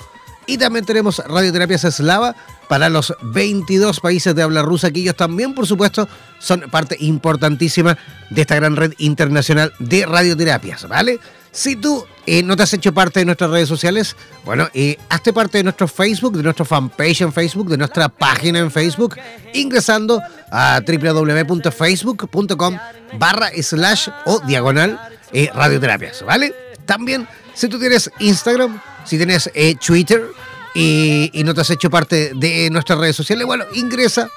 Y 0.47 0.59
también 0.59 0.85
tenemos 0.85 1.19
radioterapias 1.19 1.85
eslava 1.85 2.35
para 2.69 2.89
los 2.89 3.15
22 3.23 4.01
países 4.01 4.35
de 4.35 4.43
habla 4.43 4.63
rusa, 4.63 4.91
que 4.91 5.01
ellos 5.01 5.17
también, 5.17 5.55
por 5.55 5.67
supuesto, 5.67 6.09
son 6.39 6.63
parte 6.71 6.97
importantísima 7.01 7.97
de 8.31 8.41
esta 8.41 8.57
gran 8.57 8.75
red 8.77 8.95
internacional 8.99 9.73
de 9.79 10.07
radioterapias, 10.07 10.89
¿vale? 10.89 11.21
Si 11.53 11.77
tú 11.77 12.05
eh, 12.27 12.43
no 12.43 12.57
te 12.57 12.63
has 12.63 12.73
hecho 12.73 12.95
parte 12.95 13.21
de 13.21 13.27
nuestras 13.27 13.51
redes 13.51 13.69
sociales, 13.69 14.17
bueno, 14.45 14.69
eh, 14.73 14.97
hazte 15.09 15.33
parte 15.33 15.59
de 15.59 15.65
nuestro 15.65 15.89
Facebook, 15.89 16.37
de 16.37 16.45
nuestra 16.45 16.65
fanpage 16.65 17.23
en 17.23 17.33
Facebook, 17.33 17.69
de 17.69 17.77
nuestra 17.77 18.09
página 18.09 18.61
en 18.61 18.71
Facebook, 18.71 19.17
ingresando 19.53 20.23
a 20.51 20.81
www.facebook.com 20.81 22.79
barra 23.19 23.51
slash 23.61 24.09
o 24.27 24.41
diagonal 24.41 25.01
eh, 25.33 25.51
radioterapias, 25.53 26.25
¿vale? 26.25 26.70
También 26.91 27.29
si 27.55 27.69
tú 27.69 27.79
tienes 27.79 28.11
Instagram, 28.19 28.81
si 29.05 29.17
tienes 29.17 29.49
eh, 29.55 29.77
Twitter 29.77 30.25
y, 30.75 31.31
no 31.45 31.55
te 31.55 31.61
has 31.61 31.71
hecho 31.71 31.89
parte 31.89 32.33
de 32.35 32.69
nuestras 32.69 32.99
redes 32.99 33.15
sociales, 33.15 33.47
bueno, 33.47 33.65
ingresa 33.75 34.29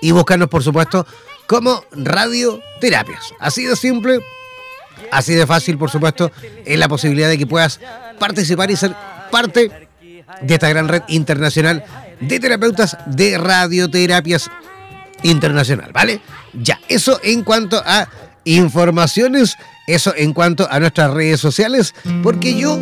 y 0.00 0.12
búscanos, 0.12 0.48
por 0.48 0.62
supuesto, 0.62 1.04
como 1.48 1.82
Radioterapias. 1.90 3.34
Así 3.40 3.64
de 3.64 3.74
simple, 3.74 4.20
así 5.10 5.34
de 5.34 5.44
fácil, 5.44 5.76
por 5.76 5.90
supuesto, 5.90 6.30
es 6.64 6.78
la 6.78 6.86
posibilidad 6.86 7.28
de 7.28 7.36
que 7.36 7.48
puedas 7.48 7.80
participar 8.16 8.70
y 8.70 8.76
ser 8.76 8.94
parte 9.32 9.88
de 10.40 10.54
esta 10.54 10.68
gran 10.68 10.86
red 10.86 11.02
internacional 11.08 11.84
de 12.20 12.38
terapeutas 12.38 12.96
de 13.06 13.38
radioterapias 13.38 14.48
internacional, 15.24 15.90
¿vale? 15.92 16.20
Ya, 16.52 16.78
eso 16.88 17.18
en 17.24 17.42
cuanto 17.42 17.82
a 17.84 18.08
informaciones 18.44 19.56
eso 19.86 20.12
en 20.16 20.32
cuanto 20.32 20.70
a 20.70 20.78
nuestras 20.80 21.12
redes 21.12 21.40
sociales, 21.40 21.94
porque 22.22 22.56
yo, 22.56 22.78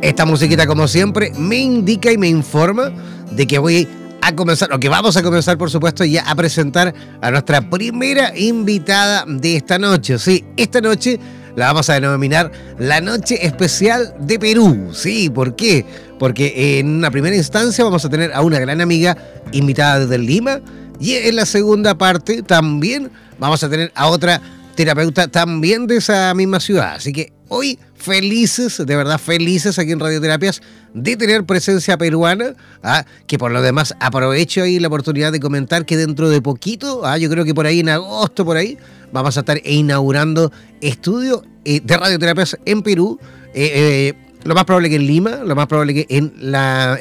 esta 0.00 0.24
musiquita 0.24 0.66
como 0.66 0.88
siempre, 0.88 1.32
me 1.36 1.56
indica 1.56 2.10
y 2.10 2.18
me 2.18 2.28
informa 2.28 2.92
de 3.30 3.46
que 3.46 3.58
voy 3.58 3.88
a 4.20 4.34
comenzar, 4.34 4.72
o 4.72 4.80
que 4.80 4.88
vamos 4.88 5.16
a 5.16 5.22
comenzar 5.22 5.58
por 5.58 5.70
supuesto 5.70 6.04
ya 6.04 6.22
a 6.28 6.34
presentar 6.34 6.94
a 7.20 7.30
nuestra 7.30 7.68
primera 7.68 8.36
invitada 8.36 9.24
de 9.26 9.56
esta 9.56 9.78
noche. 9.78 10.18
Sí, 10.18 10.44
esta 10.56 10.80
noche 10.80 11.20
la 11.56 11.66
vamos 11.66 11.90
a 11.90 11.94
denominar 11.94 12.50
la 12.78 13.00
noche 13.00 13.46
especial 13.46 14.14
de 14.18 14.38
Perú. 14.38 14.90
Sí, 14.92 15.30
¿por 15.30 15.54
qué? 15.56 15.84
Porque 16.18 16.78
en 16.78 16.88
una 16.88 17.10
primera 17.10 17.36
instancia 17.36 17.84
vamos 17.84 18.04
a 18.04 18.08
tener 18.08 18.32
a 18.32 18.40
una 18.40 18.58
gran 18.58 18.80
amiga 18.80 19.16
invitada 19.52 20.00
desde 20.00 20.18
Lima 20.18 20.60
y 20.98 21.14
en 21.14 21.36
la 21.36 21.46
segunda 21.46 21.96
parte 21.96 22.42
también 22.42 23.10
vamos 23.38 23.62
a 23.62 23.68
tener 23.68 23.92
a 23.94 24.08
otra 24.08 24.40
terapeuta 24.74 25.28
también 25.28 25.86
de 25.86 25.96
esa 25.96 26.34
misma 26.34 26.60
ciudad. 26.60 26.94
Así 26.94 27.12
que 27.12 27.32
hoy 27.48 27.78
felices, 27.94 28.82
de 28.84 28.96
verdad 28.96 29.18
felices 29.18 29.78
aquí 29.78 29.92
en 29.92 30.00
Radioterapias 30.00 30.60
de 30.92 31.16
tener 31.16 31.44
presencia 31.44 31.96
peruana, 31.96 32.54
¿ah? 32.82 33.04
que 33.26 33.38
por 33.38 33.50
lo 33.50 33.62
demás 33.62 33.94
aprovecho 34.00 34.62
ahí 34.62 34.78
la 34.78 34.88
oportunidad 34.88 35.32
de 35.32 35.40
comentar 35.40 35.86
que 35.86 35.96
dentro 35.96 36.28
de 36.28 36.42
poquito, 36.42 37.06
¿ah? 37.06 37.18
yo 37.18 37.30
creo 37.30 37.44
que 37.44 37.54
por 37.54 37.66
ahí 37.66 37.80
en 37.80 37.88
agosto, 37.88 38.44
por 38.44 38.56
ahí, 38.56 38.78
vamos 39.12 39.36
a 39.36 39.40
estar 39.40 39.60
inaugurando 39.64 40.52
estudio 40.80 41.42
eh, 41.64 41.80
de 41.82 41.96
radioterapias 41.96 42.58
en 42.64 42.82
Perú. 42.82 43.18
Eh, 43.54 44.12
eh, 44.12 44.23
lo 44.44 44.54
más 44.54 44.64
probable 44.64 44.90
que 44.90 44.96
en 44.96 45.06
Lima, 45.06 45.36
lo 45.44 45.56
más 45.56 45.66
probable 45.66 45.94
que 45.94 46.06
en, 46.08 46.32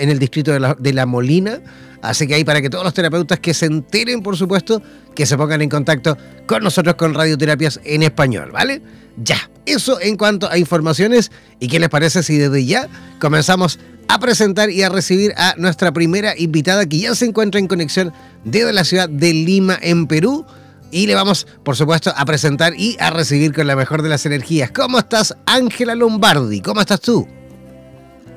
el 0.10 0.20
distrito 0.20 0.52
de 0.52 0.60
la, 0.60 0.76
de 0.80 0.94
la 0.94 1.06
Molina, 1.06 1.60
Así 2.04 2.28
que 2.28 2.36
ahí 2.36 2.44
para 2.44 2.62
que 2.62 2.70
todos 2.70 2.84
los 2.84 2.94
terapeutas 2.94 3.40
que 3.40 3.54
se 3.54 3.66
enteren, 3.66 4.22
por 4.22 4.36
supuesto, 4.36 4.84
que 5.16 5.26
se 5.26 5.38
pongan 5.38 5.62
en 5.62 5.70
contacto 5.70 6.18
con 6.46 6.62
nosotros 6.62 6.96
con 6.96 7.14
radioterapias 7.14 7.80
en 7.86 8.04
español, 8.04 8.52
¿vale? 8.52 8.82
Ya, 9.16 9.50
eso 9.66 10.02
en 10.02 10.18
cuanto 10.18 10.50
a 10.52 10.58
informaciones. 10.58 11.32
¿Y 11.62 11.70
qué 11.70 11.80
les 11.80 11.88
parece 11.88 12.22
si 12.22 12.38
desde 12.38 12.66
ya 12.66 12.90
comenzamos 13.22 13.80
a 14.10 14.20
presentar 14.20 14.70
y 14.70 14.84
a 14.84 14.90
recibir 14.90 15.34
a 15.38 15.56
nuestra 15.58 15.94
primera 15.94 16.38
invitada 16.38 16.86
que 16.86 17.00
ya 17.00 17.16
se 17.16 17.24
encuentra 17.24 17.60
en 17.60 17.68
conexión 17.68 18.12
desde 18.44 18.74
la 18.74 18.84
ciudad 18.84 19.08
de 19.08 19.34
Lima, 19.34 19.80
en 19.82 20.06
Perú? 20.08 20.46
Y 20.94 21.08
le 21.08 21.16
vamos, 21.16 21.48
por 21.64 21.76
supuesto, 21.76 22.14
a 22.16 22.24
presentar 22.24 22.74
y 22.78 22.96
a 23.00 23.10
recibir 23.10 23.52
con 23.52 23.66
la 23.66 23.76
mejor 23.76 24.04
de 24.04 24.10
las 24.10 24.28
energías. 24.28 24.72
¿Cómo 24.72 25.00
estás, 25.00 25.36
Ángela 25.48 25.96
Lombardi? 25.96 26.62
¿Cómo 26.62 26.82
estás 26.82 27.02
tú? 27.02 27.28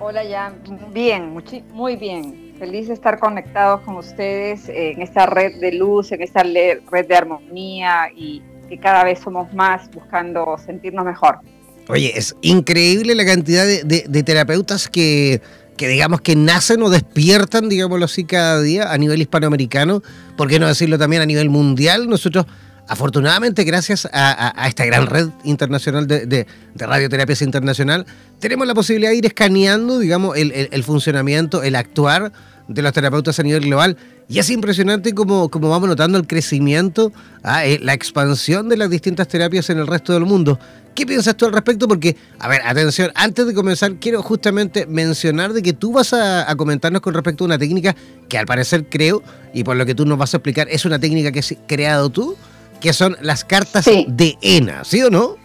Hola, 0.00 0.24
ya. 0.24 0.54
Bien, 0.92 1.36
muy 1.72 1.96
bien 1.96 2.46
Feliz 2.58 2.88
de 2.88 2.94
estar 2.94 3.18
conectados 3.18 3.82
con 3.82 3.96
ustedes 3.96 4.70
en 4.70 5.02
esta 5.02 5.26
red 5.26 5.60
de 5.60 5.72
luz, 5.72 6.10
en 6.12 6.22
esta 6.22 6.42
red 6.42 7.06
de 7.06 7.14
armonía 7.14 8.08
y 8.16 8.42
que 8.70 8.78
cada 8.78 9.04
vez 9.04 9.18
somos 9.18 9.52
más 9.52 9.90
buscando 9.90 10.56
sentirnos 10.64 11.04
mejor. 11.04 11.40
Oye, 11.88 12.12
es 12.16 12.34
increíble 12.40 13.14
la 13.14 13.26
cantidad 13.26 13.66
de, 13.66 14.22
terapeutas 14.22 14.88
que, 14.88 15.42
que, 15.76 15.88
digamos 15.88 16.20
que 16.20 16.36
nacen 16.36 16.82
o 16.82 16.90
despiertan, 16.90 17.68
digámoslo 17.68 18.04
así, 18.04 18.24
cada 18.24 18.60
día 18.60 18.92
a 18.92 18.98
nivel 18.98 19.20
hispanoamericano, 19.20 20.02
¿por 20.36 20.48
qué 20.48 20.58
no 20.58 20.66
decirlo 20.66 20.98
también 20.98 21.22
a 21.22 21.26
nivel 21.26 21.50
mundial? 21.50 22.08
Nosotros 22.08 22.46
afortunadamente, 22.88 23.64
gracias 23.64 24.08
a, 24.12 24.66
esta 24.68 24.84
gran 24.84 25.06
red 25.06 25.28
internacional 25.44 26.06
de, 26.06 26.46
radioterapias 26.76 27.42
internacional, 27.42 28.06
tenemos 28.38 28.66
la 28.66 28.74
posibilidad 28.74 29.10
de 29.10 29.16
ir 29.16 29.26
escaneando, 29.26 29.98
digamos, 29.98 30.36
el, 30.36 30.84
funcionamiento, 30.84 31.62
el 31.62 31.74
actuar 31.76 32.32
de 32.68 32.82
los 32.82 32.92
terapeutas 32.92 33.38
a 33.38 33.42
nivel 33.42 33.64
global. 33.64 33.96
Y 34.28 34.38
es 34.40 34.50
impresionante 34.50 35.14
como, 35.14 35.48
como 35.48 35.68
vamos 35.68 35.88
notando 35.88 36.18
el 36.18 36.26
crecimiento, 36.26 37.12
ah, 37.44 37.64
eh, 37.64 37.78
la 37.80 37.92
expansión 37.92 38.68
de 38.68 38.76
las 38.76 38.90
distintas 38.90 39.28
terapias 39.28 39.70
en 39.70 39.78
el 39.78 39.86
resto 39.86 40.12
del 40.12 40.24
mundo. 40.24 40.58
¿Qué 40.96 41.06
piensas 41.06 41.36
tú 41.36 41.46
al 41.46 41.52
respecto? 41.52 41.86
Porque, 41.86 42.16
a 42.40 42.48
ver, 42.48 42.60
atención, 42.64 43.12
antes 43.14 43.46
de 43.46 43.54
comenzar, 43.54 43.94
quiero 43.96 44.22
justamente 44.22 44.86
mencionar 44.86 45.52
de 45.52 45.62
que 45.62 45.72
tú 45.72 45.92
vas 45.92 46.12
a, 46.12 46.50
a 46.50 46.56
comentarnos 46.56 47.02
con 47.02 47.14
respecto 47.14 47.44
a 47.44 47.46
una 47.46 47.58
técnica 47.58 47.94
que 48.28 48.38
al 48.38 48.46
parecer 48.46 48.86
creo, 48.88 49.22
y 49.52 49.62
por 49.62 49.76
lo 49.76 49.86
que 49.86 49.94
tú 49.94 50.04
nos 50.06 50.18
vas 50.18 50.34
a 50.34 50.38
explicar, 50.38 50.66
es 50.68 50.84
una 50.84 50.98
técnica 50.98 51.30
que 51.30 51.38
has 51.38 51.54
creado 51.68 52.10
tú 52.10 52.36
que 52.80 52.92
son 52.92 53.16
las 53.20 53.44
cartas 53.44 53.84
de 53.84 54.36
ENA, 54.40 54.84
¿sí 54.84 55.02
o 55.02 55.10
no? 55.10 55.36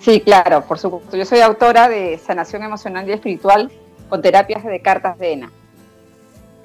Sí, 0.00 0.20
claro, 0.20 0.64
por 0.66 0.78
supuesto. 0.78 1.16
Yo 1.16 1.24
soy 1.24 1.40
autora 1.40 1.88
de 1.88 2.18
Sanación 2.18 2.62
Emocional 2.62 3.08
y 3.08 3.12
Espiritual 3.12 3.70
con 4.08 4.22
terapias 4.22 4.64
de 4.64 4.80
cartas 4.80 5.18
de 5.18 5.32
ENA. 5.32 5.52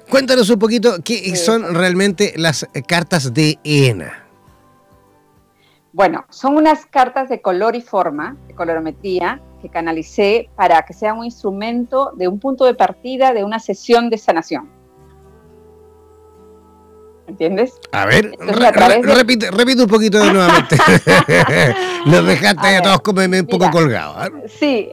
Cuéntanos 0.08 0.48
un 0.50 0.58
poquito 0.58 0.96
qué 1.04 1.34
son 1.36 1.74
realmente 1.74 2.32
las 2.36 2.66
cartas 2.86 3.34
de 3.34 3.58
ENA. 3.64 4.25
Bueno, 5.96 6.26
son 6.28 6.58
unas 6.58 6.84
cartas 6.84 7.30
de 7.30 7.40
color 7.40 7.74
y 7.74 7.80
forma, 7.80 8.36
de 8.48 8.54
colorometría, 8.54 9.40
que 9.62 9.70
canalicé 9.70 10.50
para 10.54 10.82
que 10.82 10.92
sea 10.92 11.14
un 11.14 11.24
instrumento 11.24 12.12
de 12.14 12.28
un 12.28 12.38
punto 12.38 12.66
de 12.66 12.74
partida 12.74 13.32
de 13.32 13.44
una 13.44 13.58
sesión 13.58 14.10
de 14.10 14.18
sanación. 14.18 14.68
¿Entiendes? 17.26 17.80
A 17.92 18.04
ver, 18.04 18.30
repite, 18.38 19.50
repite, 19.50 19.84
un 19.84 19.88
poquito 19.88 20.18
de 20.18 20.34
nuevamente. 20.34 20.76
Nos 22.04 22.26
dejaste 22.26 22.76
a, 22.76 22.82
todos 22.82 23.00
como 23.00 23.22
un 23.22 23.46
poco 23.46 23.70
colgados. 23.70 24.32
Sí, 24.48 24.92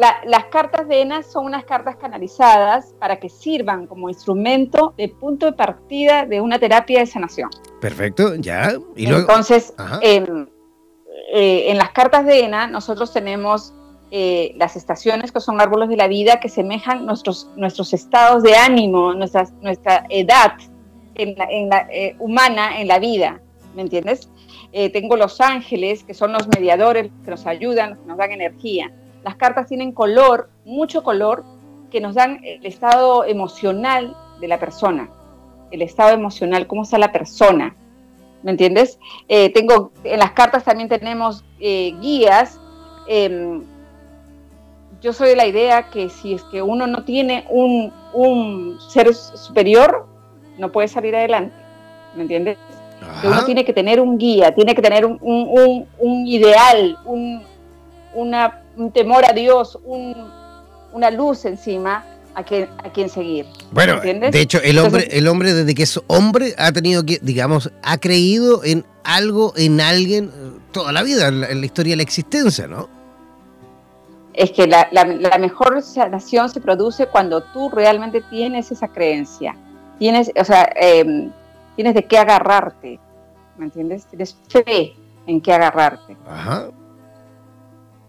las 0.00 0.44
cartas 0.46 0.88
de 0.88 1.02
ENA 1.02 1.22
son 1.22 1.46
unas 1.46 1.64
cartas 1.64 1.96
canalizadas 1.96 2.94
para 2.98 3.16
que 3.16 3.28
sirvan 3.28 3.86
como 3.86 4.08
instrumento 4.08 4.94
de 4.96 5.08
punto 5.08 5.46
de 5.46 5.52
partida 5.52 6.24
de 6.24 6.40
una 6.40 6.58
terapia 6.58 7.00
de 7.00 7.06
sanación. 7.06 7.50
Perfecto, 7.80 8.34
ya. 8.36 8.72
¿Y 8.96 9.06
luego? 9.06 9.20
Entonces, 9.20 9.74
eh, 10.02 10.24
en 11.70 11.78
las 11.78 11.90
cartas 11.90 12.24
de 12.24 12.40
ENA 12.44 12.66
nosotros 12.66 13.12
tenemos 13.12 13.74
eh, 14.10 14.54
las 14.56 14.74
estaciones 14.74 15.32
que 15.32 15.40
son 15.40 15.60
árboles 15.60 15.88
de 15.88 15.96
la 15.96 16.08
vida 16.08 16.40
que 16.40 16.48
semejan 16.48 17.04
nuestros, 17.04 17.48
nuestros 17.56 17.92
estados 17.92 18.42
de 18.42 18.56
ánimo, 18.56 19.14
nuestra, 19.14 19.46
nuestra 19.60 20.06
edad 20.08 20.54
en 21.14 21.36
la, 21.68 21.86
eh, 21.92 22.16
humana 22.18 22.80
en 22.80 22.88
la 22.88 22.98
vida, 22.98 23.40
¿me 23.74 23.82
entiendes? 23.82 24.28
tengo 24.92 25.16
los 25.16 25.40
ángeles, 25.40 26.04
que 26.04 26.14
son 26.14 26.32
los 26.32 26.46
mediadores 26.46 27.10
que 27.24 27.30
nos 27.32 27.44
ayudan, 27.44 27.96
que 27.96 28.06
nos 28.06 28.16
dan 28.16 28.30
energía. 28.30 28.92
Las 29.22 29.36
cartas 29.36 29.66
tienen 29.66 29.92
color, 29.92 30.50
mucho 30.64 31.02
color, 31.02 31.44
que 31.90 32.00
nos 32.00 32.14
dan 32.14 32.40
el 32.44 32.64
estado 32.64 33.24
emocional 33.24 34.16
de 34.40 34.48
la 34.48 34.58
persona, 34.58 35.10
el 35.70 35.82
estado 35.82 36.10
emocional, 36.10 36.66
cómo 36.66 36.82
está 36.82 36.98
la 36.98 37.12
persona, 37.12 37.76
¿me 38.42 38.52
entiendes? 38.52 38.98
Eh, 39.28 39.52
tengo, 39.52 39.92
en 40.04 40.18
las 40.18 40.32
cartas 40.32 40.64
también 40.64 40.88
tenemos 40.88 41.44
eh, 41.58 41.94
guías. 42.00 42.58
Em, 43.06 43.62
yo 45.02 45.12
soy 45.12 45.30
de 45.30 45.36
la 45.36 45.46
idea 45.46 45.90
que 45.90 46.08
si 46.08 46.34
es 46.34 46.42
que 46.44 46.62
uno 46.62 46.86
no 46.86 47.04
tiene 47.04 47.44
un, 47.50 48.78
ser 48.88 49.14
superior, 49.14 50.06
no 50.58 50.72
puede 50.72 50.88
salir 50.88 51.14
adelante, 51.14 51.54
¿me 52.14 52.22
entiendes? 52.22 52.58
Que 53.20 53.28
uno 53.28 53.44
tiene 53.44 53.64
que 53.64 53.72
tener 53.72 53.98
un 53.98 54.18
guía, 54.18 54.54
tiene 54.54 54.74
que 54.74 54.82
tener 54.82 55.06
un, 55.06 55.18
un 55.98 56.26
ideal, 56.26 56.98
una 58.14 58.60
un 58.80 58.90
temor 58.92 59.24
a 59.28 59.32
Dios, 59.32 59.78
una 59.84 61.10
luz 61.10 61.44
encima 61.44 62.04
a 62.34 62.42
quien, 62.42 62.68
a 62.78 62.90
quien 62.90 63.08
seguir. 63.10 63.46
Bueno, 63.72 64.00
de 64.00 64.40
hecho, 64.40 64.58
el 64.62 64.78
hombre, 64.78 65.06
el 65.10 65.28
hombre 65.28 65.52
desde 65.52 65.74
que 65.74 65.82
es 65.82 66.00
hombre 66.06 66.54
ha 66.56 66.72
tenido 66.72 67.04
que, 67.04 67.18
digamos, 67.20 67.70
ha 67.82 67.98
creído 67.98 68.64
en 68.64 68.84
algo, 69.04 69.52
en 69.56 69.80
alguien, 69.80 70.30
toda 70.72 70.92
la 70.92 71.02
vida, 71.02 71.28
en 71.28 71.40
la, 71.40 71.66
historia 71.66 71.92
de 71.92 71.98
la 71.98 72.02
existencia, 72.02 72.66
¿no? 72.66 72.88
Es 74.32 74.52
que 74.52 74.66
la, 74.66 74.88
mejor 75.38 75.82
sanación 75.82 76.48
se 76.48 76.60
produce 76.60 77.06
cuando 77.06 77.42
tú 77.52 77.68
realmente 77.68 78.22
tienes 78.30 78.72
esa 78.72 78.88
creencia. 78.88 79.54
Tienes, 79.98 80.32
o 80.34 80.44
sea, 80.44 80.72
em, 80.76 81.30
tienes 81.76 81.94
de 81.94 82.04
qué 82.06 82.16
agarrarte, 82.16 82.98
¿me 83.58 83.66
entiendes? 83.66 84.06
Tienes 84.06 84.34
fe 84.48 84.94
en 85.26 85.42
qué 85.42 85.52
agarrarte. 85.52 86.16
Ajá. 86.26 86.70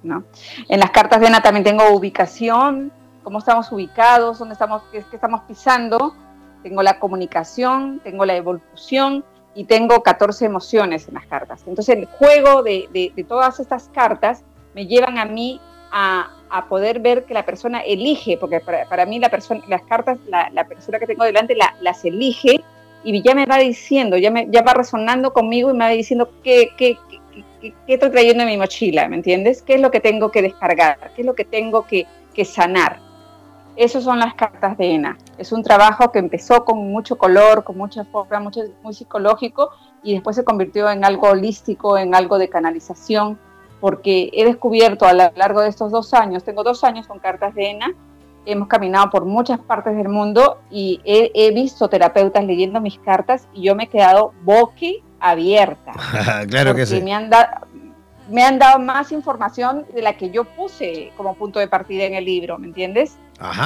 En 0.04 0.80
las 0.80 0.92
cartas 0.92 1.20
de 1.20 1.28
Ana 1.28 1.42
también 1.42 1.64
tengo 1.64 1.90
ubicación, 1.92 2.92
cómo 3.24 3.40
estamos 3.40 3.72
ubicados, 3.72 4.40
dónde 4.40 4.54
estamos, 4.54 4.82
qué, 4.92 5.04
estamos 5.12 5.42
pisando, 5.42 6.16
tengo 6.64 6.82
la 6.84 7.00
comunicación, 7.00 8.02
tengo 8.04 8.26
la 8.26 8.36
evolución 8.36 9.24
y 9.54 9.66
tengo 9.66 10.02
14 10.02 10.46
emociones 10.46 11.08
en 11.08 11.16
las 11.16 11.26
cartas. 11.26 11.64
Entonces 11.68 11.98
el 11.98 12.06
juego 12.06 12.64
de, 12.64 13.12
todas 13.28 13.60
estas 13.60 13.90
cartas 13.94 14.44
me 14.74 14.88
llevan 14.88 15.18
a 15.18 15.26
mí 15.26 15.60
a, 15.92 16.30
poder 16.68 17.00
ver 17.00 17.26
que 17.26 17.34
la 17.34 17.46
persona 17.46 17.80
elige, 17.80 18.38
porque 18.38 18.60
para, 18.60 19.06
mí 19.06 19.20
la 19.20 19.30
persona, 19.30 19.62
las 19.68 19.84
cartas, 19.84 20.18
la, 20.28 20.68
persona 20.68 21.00
que 21.00 21.08
tengo 21.08 21.24
delante 21.24 21.56
las 21.56 22.06
elige 22.06 22.62
y 23.04 23.22
ya 23.22 23.34
me 23.34 23.46
va 23.46 23.58
diciendo, 23.58 24.18
ya, 24.18 24.32
me, 24.32 24.46
va 24.46 24.74
resonando 24.74 25.34
conmigo 25.34 25.70
y 25.70 25.74
me 25.74 25.86
va 25.86 25.90
diciendo 25.90 26.30
qué, 26.44 26.70
¿Qué, 26.78 26.98
estoy 27.88 28.10
trayendo 28.10 28.44
en 28.44 28.50
mi 28.50 28.58
mochila? 28.58 29.08
¿Me 29.08 29.18
entiendes? 29.18 29.62
¿Qué 29.62 29.76
es 29.76 29.82
lo 29.82 29.92
que 29.92 30.00
tengo 30.00 30.32
que 30.32 30.42
descargar? 30.42 31.12
¿Qué 31.16 31.22
es 31.22 31.26
lo 31.26 31.36
que 31.36 31.46
tengo 31.46 31.86
que, 31.86 32.08
sanar? 32.46 33.00
Esas 33.76 34.04
son 34.04 34.20
las 34.20 34.34
cartas 34.34 34.78
de 34.78 34.96
ENA. 34.96 35.18
Es 35.38 35.52
un 35.52 35.64
trabajo 35.64 36.12
que 36.12 36.20
empezó 36.20 36.66
con 36.66 36.92
mucho 36.92 37.18
color, 37.18 37.64
con 37.64 37.78
mucha 37.78 38.04
forma, 38.06 38.40
mucho, 38.40 38.62
muy 38.84 38.94
psicológico 38.94 39.72
y 40.04 40.14
después 40.14 40.36
se 40.36 40.44
convirtió 40.44 40.90
en 40.90 41.06
algo 41.06 41.30
holístico, 41.30 41.98
en 41.98 42.16
algo 42.16 42.38
de 42.38 42.50
canalización, 42.50 43.40
porque 43.80 44.30
he 44.34 44.44
descubierto 44.46 45.06
a 45.06 45.14
lo 45.14 45.32
largo 45.36 45.62
de 45.62 45.70
estos 45.70 45.92
dos 45.92 46.14
años, 46.14 46.44
tengo 46.44 46.64
dos 46.64 46.84
años 46.84 47.08
con 47.08 47.20
cartas 47.20 47.56
de 47.56 47.70
ENA, 47.70 47.94
hemos 48.46 48.68
caminado 48.68 49.10
por 49.10 49.26
muchas 49.26 49.60
partes 49.60 49.96
del 49.96 50.10
mundo 50.10 50.60
y 50.70 51.00
he, 51.06 51.32
he 51.34 51.52
visto 51.52 51.88
terapeutas 51.90 52.44
leyendo 52.44 52.82
mis 52.82 52.98
cartas 53.00 53.48
y 53.54 53.64
yo 53.64 53.76
me 53.76 53.84
he 53.84 53.88
quedado 53.88 54.34
boqui 54.44 55.04
abierta. 55.22 55.94
claro 56.50 56.76
que 56.76 56.86
sí. 56.86 57.02
Me 57.02 57.14
han, 57.14 57.30
me 58.30 58.44
han 58.44 58.60
dado 58.60 58.80
más 58.80 59.12
información 59.12 59.86
de 59.94 60.02
la 60.02 60.14
que 60.14 60.32
yo 60.32 60.44
puse 60.44 61.12
como 61.18 61.36
punto 61.36 61.60
de 61.60 61.68
partida 61.68 62.06
en 62.06 62.16
el 62.16 62.26
libro, 62.26 62.58
¿me 62.58 62.68
entiendes? 62.68 63.18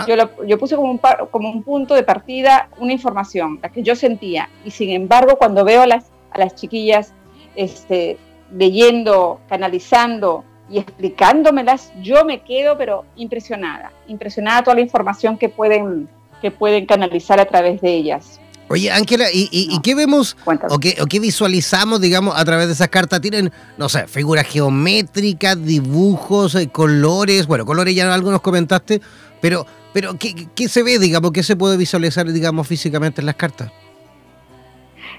Yo, 0.08 0.16
yo 0.46 0.58
puse 0.58 0.76
como 0.76 0.90
un, 0.90 1.00
como 1.32 1.50
un 1.50 1.62
punto 1.64 1.96
de 1.96 2.04
partida 2.04 2.70
una 2.78 2.94
información, 2.94 3.60
la 3.62 3.70
que 3.70 3.84
yo 3.84 3.96
sentía. 3.96 4.50
Y 4.64 4.72
sin 4.72 4.92
embargo, 4.92 5.38
cuando 5.38 5.66
veo 5.66 5.82
a 5.82 5.88
las, 5.88 6.06
a 6.32 6.40
las 6.40 6.56
chiquillas 6.56 7.14
este, 7.56 8.18
leyendo, 8.52 9.42
canalizando 9.50 10.46
y 10.70 10.80
explicándomelas, 10.80 11.92
yo 12.02 12.26
me 12.26 12.42
quedo 12.42 12.78
pero 12.78 13.06
impresionada, 13.16 13.92
impresionada 14.08 14.64
toda 14.64 14.76
la 14.76 14.82
información 14.82 15.38
que 15.38 15.50
pueden, 15.50 16.08
que 16.42 16.52
pueden 16.52 16.86
canalizar 16.86 17.40
a 17.40 17.46
través 17.46 17.82
de 17.82 17.94
ellas. 17.94 18.40
Oye, 18.68 18.92
Ángela, 18.92 19.26
¿y, 19.32 19.80
qué 19.82 19.94
vemos 19.94 20.36
o 20.46 20.80
qué, 20.80 20.98
o 21.00 21.06
qué, 21.06 21.20
visualizamos, 21.20 22.02
digamos, 22.02 22.36
a 22.36 22.44
través 22.46 22.66
de 22.66 22.74
esas 22.74 22.90
cartas? 22.90 23.22
¿Tienen, 23.22 23.52
no 23.78 23.90
sé, 23.90 24.08
figuras 24.08 24.48
geométricas, 24.48 25.64
dibujos, 25.64 26.56
eh, 26.56 26.70
colores? 26.70 27.46
Bueno, 27.46 27.66
colores 27.66 27.94
ya 27.94 28.12
algunos 28.12 28.42
comentaste, 28.42 29.02
pero, 29.40 29.68
pero 29.94 30.16
¿qué, 30.18 30.68
se 30.68 30.82
ve, 30.82 30.98
digamos, 30.98 31.32
qué 31.32 31.44
se 31.44 31.56
puede 31.56 31.78
visualizar, 31.78 32.26
digamos, 32.32 32.68
físicamente 32.68 33.22
en 33.22 33.28
las 33.28 33.36
cartas? 33.36 33.72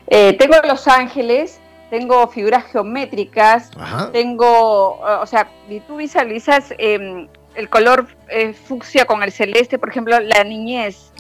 Eh, 0.09 0.33
tengo 0.39 0.57
los 0.67 0.89
ángeles, 0.89 1.61
tengo 1.89 2.27
figuras 2.27 2.65
geométricas, 2.73 3.71
tengo, 4.13 4.99
o 4.99 5.27
sea, 5.27 5.49
tú 5.87 5.97
visualizas 5.97 6.75
em, 6.79 7.29
el 7.55 7.69
color 7.69 8.09
eh, 8.29 8.55
fucsia 8.55 9.05
con 9.05 9.23
el 9.23 9.31
celeste, 9.31 9.79
por 9.79 9.89
ejemplo, 9.89 10.19
la 10.19 10.43
niñez, 10.43 11.13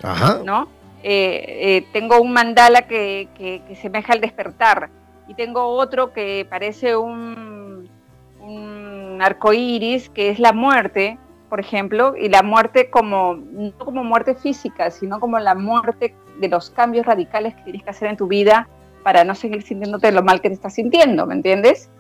¿no? 0.45 0.69
Eh, 1.03 1.45
eh, 1.61 1.87
tengo 1.93 2.21
un 2.21 2.33
mandala 2.33 2.83
que, 2.83 3.29
que, 3.37 3.63
que, 3.69 3.77
semeja 3.77 4.13
al 4.13 4.21
despertar 4.21 4.91
y 5.29 5.35
tengo 5.35 5.67
otro 5.67 6.13
que 6.13 6.47
parece 6.49 6.97
un, 6.97 7.89
un 8.41 9.19
arco 9.21 9.53
iris, 9.53 10.09
que 10.09 10.31
es 10.31 10.39
la 10.39 10.53
muerte, 10.53 11.19
por 11.49 11.61
ejemplo, 11.61 12.15
y 12.17 12.29
la 12.29 12.43
muerte 12.43 12.91
como, 12.91 13.35
no 13.35 13.73
como 13.79 14.05
muerte 14.05 14.35
física, 14.35 14.91
sino 14.91 15.21
como 15.21 15.39
la 15.39 15.55
muerte 15.55 16.15
de 16.41 16.49
los 16.49 16.71
cambios 16.71 17.07
radicales 17.07 17.55
que 17.55 17.63
tienes 17.63 17.83
que 17.83 17.91
hacer 17.91 18.09
en 18.09 18.17
tu 18.17 18.27
vida 18.27 18.69
para 19.03 19.25
no 19.25 19.35
seguir 19.35 19.63
sintiéndote 19.63 20.11
lo 20.13 20.23
mal 20.23 20.41
que 20.41 20.49
te 20.49 20.55
estás 20.55 20.75
sintiendo, 20.75 21.27
¿me 21.27 21.35
entiendes? 21.35 21.91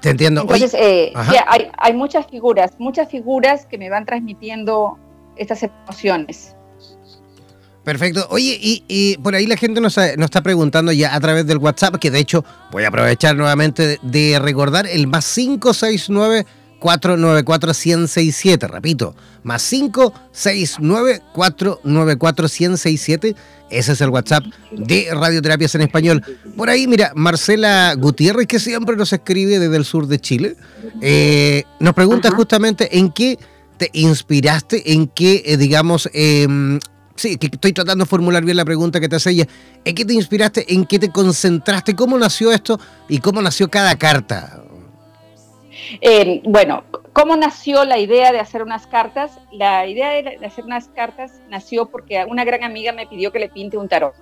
Te 0.00 0.10
entiendo. 0.10 0.40
Entonces, 0.42 0.72
eh, 0.72 1.12
hay, 1.14 1.70
hay 1.76 1.92
muchas 1.92 2.26
figuras, 2.26 2.72
muchas 2.78 3.10
figuras 3.10 3.66
que 3.66 3.76
me 3.76 3.90
van 3.90 4.06
transmitiendo 4.06 4.98
estas 5.36 5.62
emociones. 5.62 6.56
Perfecto. 7.90 8.24
Oye, 8.30 8.56
y, 8.60 9.16
por 9.16 9.34
ahí 9.34 9.46
la 9.46 9.56
gente 9.56 9.80
nos, 9.80 9.98
está 9.98 10.42
preguntando 10.44 10.92
ya 10.92 11.12
a 11.12 11.18
través 11.18 11.44
del 11.44 11.58
WhatsApp, 11.58 11.96
que 11.96 12.12
de 12.12 12.20
hecho 12.20 12.44
voy 12.70 12.84
a 12.84 12.88
aprovechar 12.88 13.34
nuevamente 13.34 13.98
de, 14.00 14.38
recordar 14.38 14.86
el 14.86 15.08
más 15.08 15.34
569 15.34 16.46
494 16.78 17.72
1067, 17.72 18.68
repito, 18.68 19.16
más 19.42 19.68
569 19.68 21.20
494 21.32 22.44
1067, 22.44 23.34
ese 23.70 23.92
es 23.92 24.00
el 24.00 24.10
WhatsApp 24.10 24.44
de 24.70 25.08
Radioterapias 25.10 25.74
en 25.74 25.80
Español. 25.80 26.24
Por 26.56 26.70
ahí, 26.70 26.86
mira, 26.86 27.10
Marcela 27.16 27.92
Gutiérrez, 27.98 28.46
que 28.46 28.60
siempre 28.60 28.94
nos 28.94 29.12
escribe 29.12 29.58
desde 29.58 29.76
el 29.76 29.84
sur 29.84 30.06
de 30.06 30.20
Chile, 30.20 30.54
eh, 31.02 31.64
nos 31.80 31.94
pregunta 31.94 32.30
justamente 32.30 32.96
en 32.98 33.10
qué 33.10 33.36
te 33.78 33.90
inspiraste, 33.94 34.92
en 34.92 35.08
qué, 35.08 35.42
eh, 35.44 35.56
digamos, 35.56 36.08
em, 36.12 36.78
Sí, 37.20 37.36
que 37.36 37.48
estoy 37.48 37.74
tratando 37.74 38.06
de 38.06 38.08
formular 38.08 38.42
bien 38.42 38.56
la 38.56 38.64
pregunta 38.64 38.98
que 38.98 39.06
te 39.06 39.16
hace 39.16 39.28
ella. 39.28 39.46
¿En 39.84 39.94
qué 39.94 40.06
te 40.06 40.14
inspiraste? 40.14 40.72
¿En 40.72 40.86
qué 40.86 40.98
te 40.98 41.12
concentraste? 41.12 41.94
¿Cómo 41.94 42.16
nació 42.16 42.50
esto? 42.50 42.80
¿Y 43.10 43.18
cómo 43.18 43.42
nació 43.42 43.68
cada 43.68 43.94
carta? 43.98 44.62
Eh, 46.00 46.40
bueno, 46.44 46.82
¿cómo 47.12 47.36
nació 47.36 47.84
la 47.84 47.98
idea 47.98 48.32
de 48.32 48.40
hacer 48.40 48.62
unas 48.62 48.86
cartas? 48.86 49.38
La 49.52 49.86
idea 49.86 50.12
de 50.22 50.46
hacer 50.46 50.64
unas 50.64 50.88
cartas 50.88 51.32
nació 51.50 51.90
porque 51.90 52.24
una 52.26 52.42
gran 52.44 52.64
amiga 52.64 52.94
me 52.94 53.06
pidió 53.06 53.30
que 53.32 53.38
le 53.38 53.50
pinte 53.50 53.76
un 53.76 53.86
tarot. 53.86 54.14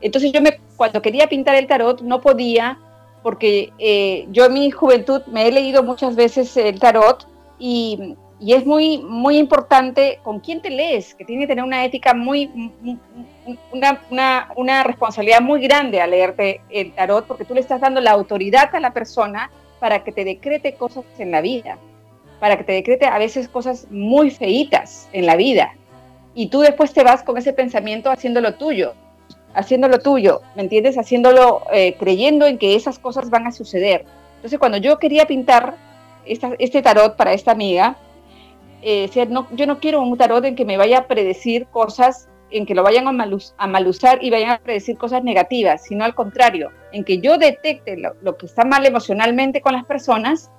Entonces 0.00 0.30
yo 0.30 0.40
me, 0.40 0.60
cuando 0.76 1.02
quería 1.02 1.26
pintar 1.26 1.56
el 1.56 1.66
tarot 1.66 2.00
no 2.02 2.20
podía 2.20 2.78
porque 3.24 3.72
eh, 3.80 4.28
yo 4.30 4.44
en 4.44 4.52
mi 4.52 4.70
juventud 4.70 5.22
me 5.32 5.48
he 5.48 5.50
leído 5.50 5.82
muchas 5.82 6.14
veces 6.14 6.56
el 6.56 6.78
tarot 6.78 7.26
y 7.58 8.14
y 8.44 8.52
es 8.52 8.66
muy, 8.66 8.98
muy 8.98 9.38
importante 9.38 10.20
con 10.22 10.38
quién 10.38 10.60
te 10.60 10.68
lees, 10.68 11.14
que 11.14 11.24
tiene 11.24 11.44
que 11.44 11.48
tener 11.48 11.64
una 11.64 11.82
ética 11.82 12.12
muy, 12.12 12.50
una, 13.72 14.46
una, 14.54 14.84
responsabilidad 14.84 15.40
muy 15.40 15.62
grande 15.62 16.02
al 16.02 16.10
leerte 16.10 16.60
el 16.68 16.92
tarot, 16.92 17.26
porque 17.26 17.46
tú 17.46 17.54
le 17.54 17.60
estás 17.60 17.80
dando 17.80 18.02
la 18.02 18.10
autoridad 18.10 18.68
a 18.74 18.80
la 18.80 18.92
persona 18.92 19.50
para 19.80 20.04
que 20.04 20.12
te 20.12 20.26
decrete 20.26 20.74
cosas 20.74 21.06
en 21.16 21.30
la 21.30 21.40
vida. 21.40 21.78
para 22.38 22.58
que 22.58 22.64
te 22.64 22.72
decrete 22.72 23.06
a 23.06 23.16
veces 23.16 23.48
cosas 23.48 23.86
muy 23.90 24.30
feitas 24.30 25.08
en 25.14 25.24
la 25.24 25.36
vida. 25.36 25.74
Y 26.34 26.48
tú 26.48 26.60
después 26.60 26.92
te 26.92 27.02
vas 27.02 27.22
con 27.22 27.38
ese 27.38 27.54
pensamiento 27.54 28.10
haciéndolo 28.10 28.56
tuyo, 28.56 28.92
haciéndolo 29.54 30.00
tuyo, 30.00 30.42
¿me 30.54 30.64
entiendes? 30.64 30.98
Haciéndolo, 30.98 31.62
eh, 31.72 31.96
creyendo 31.98 32.44
en 32.44 32.58
que 32.58 32.74
esas 32.74 32.98
cosas 32.98 33.30
van 33.30 33.46
a 33.46 33.52
suceder. 33.52 34.04
Entonces, 34.36 34.58
cuando 34.58 34.76
yo 34.76 34.98
quería 34.98 35.24
pintar 35.24 35.76
este 36.26 36.82
tarot 36.82 37.16
para 37.16 37.32
esta 37.32 37.52
amiga, 37.52 37.96
eh, 38.86 39.26
no, 39.30 39.48
yo 39.52 39.66
no 39.66 39.80
quiero 39.80 40.02
un 40.02 40.18
tarot 40.18 40.44
en 40.44 40.54
que 40.54 40.66
me 40.66 40.76
vaya 40.76 40.98
a 40.98 41.06
predecir 41.06 41.66
cosas, 41.68 42.28
en 42.50 42.66
que 42.66 42.74
lo 42.74 42.82
vayan 42.82 43.08
a, 43.08 43.12
malus, 43.12 43.54
a 43.56 43.66
malusar 43.66 44.22
y 44.22 44.30
vayan 44.30 44.50
a 44.50 44.58
predecir 44.58 44.98
cosas 44.98 45.24
negativas, 45.24 45.84
sino 45.84 46.04
al 46.04 46.14
contrario, 46.14 46.70
en 46.92 47.02
que 47.02 47.18
yo 47.18 47.38
detecte 47.38 47.96
lo, 47.96 48.36
que 48.36 48.44
está 48.44 48.66
mal 48.66 48.84
emocionalmente 48.84 49.62
con 49.62 49.72
las 49.72 49.86
personas 49.86 50.50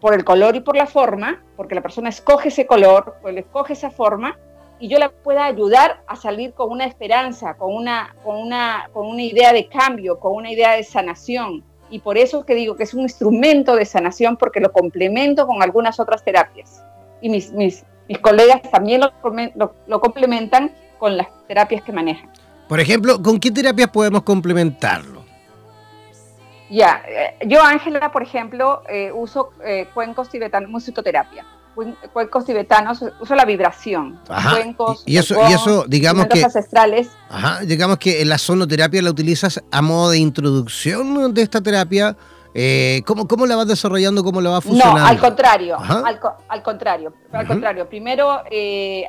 por 0.00 0.14
el 0.14 0.24
color 0.24 0.56
y 0.56 0.60
por 0.60 0.76
la 0.76 0.86
forma, 0.86 1.44
porque 1.56 1.76
la 1.76 1.80
persona 1.80 2.08
escoge 2.08 2.48
ese 2.48 2.66
color, 2.66 3.18
pues 3.22 3.36
escoge 3.36 3.74
esa 3.74 3.90
forma, 3.90 4.36
y 4.80 4.88
yo 4.88 4.98
la 4.98 5.10
pueda 5.10 5.44
ayudar 5.44 6.02
a 6.08 6.16
salir 6.16 6.54
con 6.54 6.72
una 6.72 6.86
esperanza, 6.86 7.54
con 7.54 7.72
una, 7.72 8.16
con 8.24 8.36
una, 8.36 8.90
con 8.92 9.06
una 9.06 9.22
idea 9.22 9.52
de 9.52 9.68
cambio, 9.68 10.18
con 10.18 10.34
una 10.34 10.50
idea 10.50 10.72
de 10.72 10.82
sanación. 10.82 11.62
Y 11.88 12.00
por 12.00 12.18
eso 12.18 12.44
que 12.44 12.56
digo 12.56 12.74
que 12.74 12.82
es 12.82 12.94
un 12.94 13.02
instrumento 13.02 13.76
de 13.76 13.84
sanación 13.84 14.36
porque 14.36 14.58
lo 14.58 14.72
complemento 14.72 15.46
con 15.46 15.62
algunas 15.62 16.00
otras 16.00 16.24
terapias. 16.24 16.83
Y 17.24 17.30
mis, 17.30 17.52
mis, 17.52 17.84
mis 18.06 18.18
colegas 18.18 18.60
también 18.70 19.00
lo, 19.00 19.10
lo, 19.54 19.74
lo 19.86 20.00
complementan 20.00 20.70
con 20.98 21.16
las 21.16 21.26
terapias 21.48 21.82
que 21.82 21.90
manejan. 21.90 22.30
Por 22.68 22.78
ejemplo, 22.78 23.22
¿con 23.22 23.40
qué 23.40 23.50
terapias 23.50 23.88
podemos 23.88 24.24
complementarlo? 24.24 25.24
Ya, 26.68 27.02
eh, 27.08 27.46
yo 27.46 27.62
Ángela, 27.62 28.12
por 28.12 28.22
ejemplo, 28.22 28.82
eh, 28.90 29.10
uso 29.10 29.52
eh, 29.64 29.88
cuencos 29.94 30.28
tibetanos, 30.28 30.68
musicoterapia. 30.68 31.46
Cuencos 32.12 32.44
tibetanos, 32.44 33.02
uso 33.18 33.34
la 33.34 33.46
vibración. 33.46 34.20
Ajá. 34.28 34.56
Cuencos, 34.56 35.02
y 35.06 35.16
eso, 35.16 35.34
y 35.48 35.54
eso 35.54 35.86
digamos 35.88 36.26
que 36.26 36.44
ancestrales. 36.44 37.08
Ajá, 37.30 37.60
digamos 37.64 37.96
que 37.96 38.22
la 38.26 38.36
sonoterapia 38.36 39.00
la 39.00 39.08
utilizas 39.08 39.64
a 39.70 39.80
modo 39.80 40.10
de 40.10 40.18
introducción 40.18 41.32
de 41.32 41.40
esta 41.40 41.62
terapia. 41.62 42.18
¿Cómo, 43.04 43.26
¿Cómo 43.26 43.46
la 43.46 43.56
vas 43.56 43.68
desarrollando? 43.68 44.22
¿Cómo 44.22 44.40
la 44.40 44.50
vas 44.50 44.64
funcionando? 44.64 45.00
No, 45.00 45.06
al 45.06 45.18
contrario, 45.18 45.76
al, 45.78 46.20
al, 46.48 46.62
contrario. 46.62 47.12
Al 47.32 47.46
contrario, 47.46 47.88
primero 47.88 48.42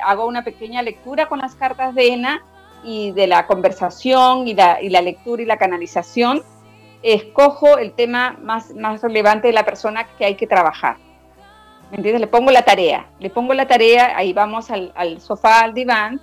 hago 0.04 0.26
una 0.26 0.42
pequeña 0.42 0.82
lectura 0.82 1.28
con 1.28 1.38
las 1.38 1.54
cartas 1.54 1.94
de 1.94 2.08
ENA 2.08 2.44
y 2.84 3.12
de 3.12 3.26
la 3.26 3.46
conversación 3.46 4.46
y 4.46 4.54
la, 4.54 4.80
y 4.80 4.88
la 4.88 5.00
lectura 5.00 5.42
y 5.42 5.44
la 5.44 5.56
canalización 5.56 6.42
escojo 7.02 7.78
el 7.78 7.92
tema 7.92 8.36
más, 8.42 8.74
más 8.74 9.02
relevante 9.02 9.48
de 9.48 9.52
la 9.52 9.64
persona 9.64 10.06
que 10.16 10.24
hay 10.24 10.34
que 10.34 10.46
trabajar. 10.46 10.96
¿Me 11.90 11.98
entiendes? 11.98 12.20
Le 12.20 12.26
pongo 12.26 12.50
la 12.50 12.62
tarea, 12.62 13.06
le 13.20 13.30
pongo 13.30 13.54
la 13.54 13.66
tarea, 13.68 14.16
ahí 14.16 14.32
vamos 14.32 14.70
al, 14.70 15.20
sofá, 15.20 15.60
al 15.60 15.72
diván, 15.72 16.20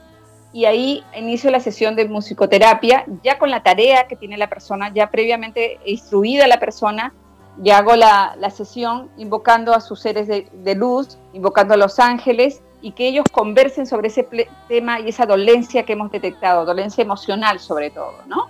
y 0.54 0.66
ahí 0.66 1.04
inicio 1.18 1.50
la 1.50 1.60
sesión 1.60 1.96
de 1.96 2.08
musicoterapia, 2.08 3.06
ya 3.24 3.40
con 3.40 3.50
la 3.50 3.64
tarea 3.64 4.08
que 4.08 4.16
tiene 4.16 4.38
la 4.38 4.48
persona, 4.48 4.94
ya 4.94 5.10
previamente 5.10 5.80
instruida 5.84 6.48
la 6.48 6.60
persona, 6.60 7.12
ya 7.58 7.80
hago 7.80 7.96
la, 7.96 8.38
sesión 8.52 9.10
invocando 9.18 9.74
a 9.74 9.82
sus 9.82 10.00
seres 10.00 10.28
de, 10.28 10.76
luz, 10.76 11.18
invocando 11.34 11.74
a 11.74 11.78
los 11.78 12.00
ángeles, 12.00 12.62
y 12.82 12.92
que 12.92 13.08
ellos 13.08 13.26
conversen 13.32 13.88
sobre 13.88 14.10
ese 14.10 14.28
tema 14.68 15.00
y 15.00 15.10
esa 15.10 15.26
dolencia 15.26 15.84
que 15.84 15.94
hemos 15.94 16.12
detectado, 16.12 16.66
dolencia 16.66 17.02
emocional 17.02 17.60
sobre 17.60 17.90
todo, 17.90 18.14
¿no? 18.28 18.48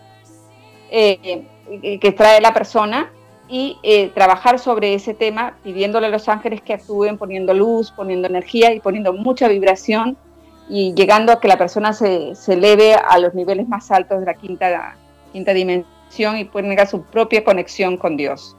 Eh, 0.90 1.46
que 2.02 2.12
trae 2.12 2.42
la 2.42 2.54
persona 2.54 3.12
y 3.48 3.78
eh, 3.84 4.10
trabajar 4.10 4.58
sobre 4.58 4.96
ese 4.96 5.14
tema 5.14 5.58
pidiéndole 5.64 6.08
a 6.08 6.10
los 6.10 6.28
ángeles 6.28 6.62
que 6.62 6.74
actúen 6.74 7.18
poniendo 7.18 7.54
luz, 7.54 7.92
poniendo 7.92 8.28
energía 8.28 8.74
y 8.74 8.80
poniendo 8.80 9.14
mucha 9.14 9.48
vibración 9.48 10.18
y 10.70 10.94
llegando 10.94 11.32
a 11.32 11.40
que 11.40 11.48
la 11.48 11.58
persona 11.58 11.94
se, 11.94 12.36
se 12.36 12.54
eleve 12.54 12.96
a 12.96 13.18
los 13.20 13.34
niveles 13.34 13.68
más 13.68 13.92
altos 13.92 14.20
de 14.20 14.26
la 14.26 14.34
quinta, 14.34 14.96
quinta 15.32 15.54
dimensión 15.54 16.38
y 16.38 16.46
tenga 16.46 16.86
su 16.86 17.04
propia 17.04 17.44
conexión 17.44 17.98
con 17.98 18.18
Dios. 18.18 18.56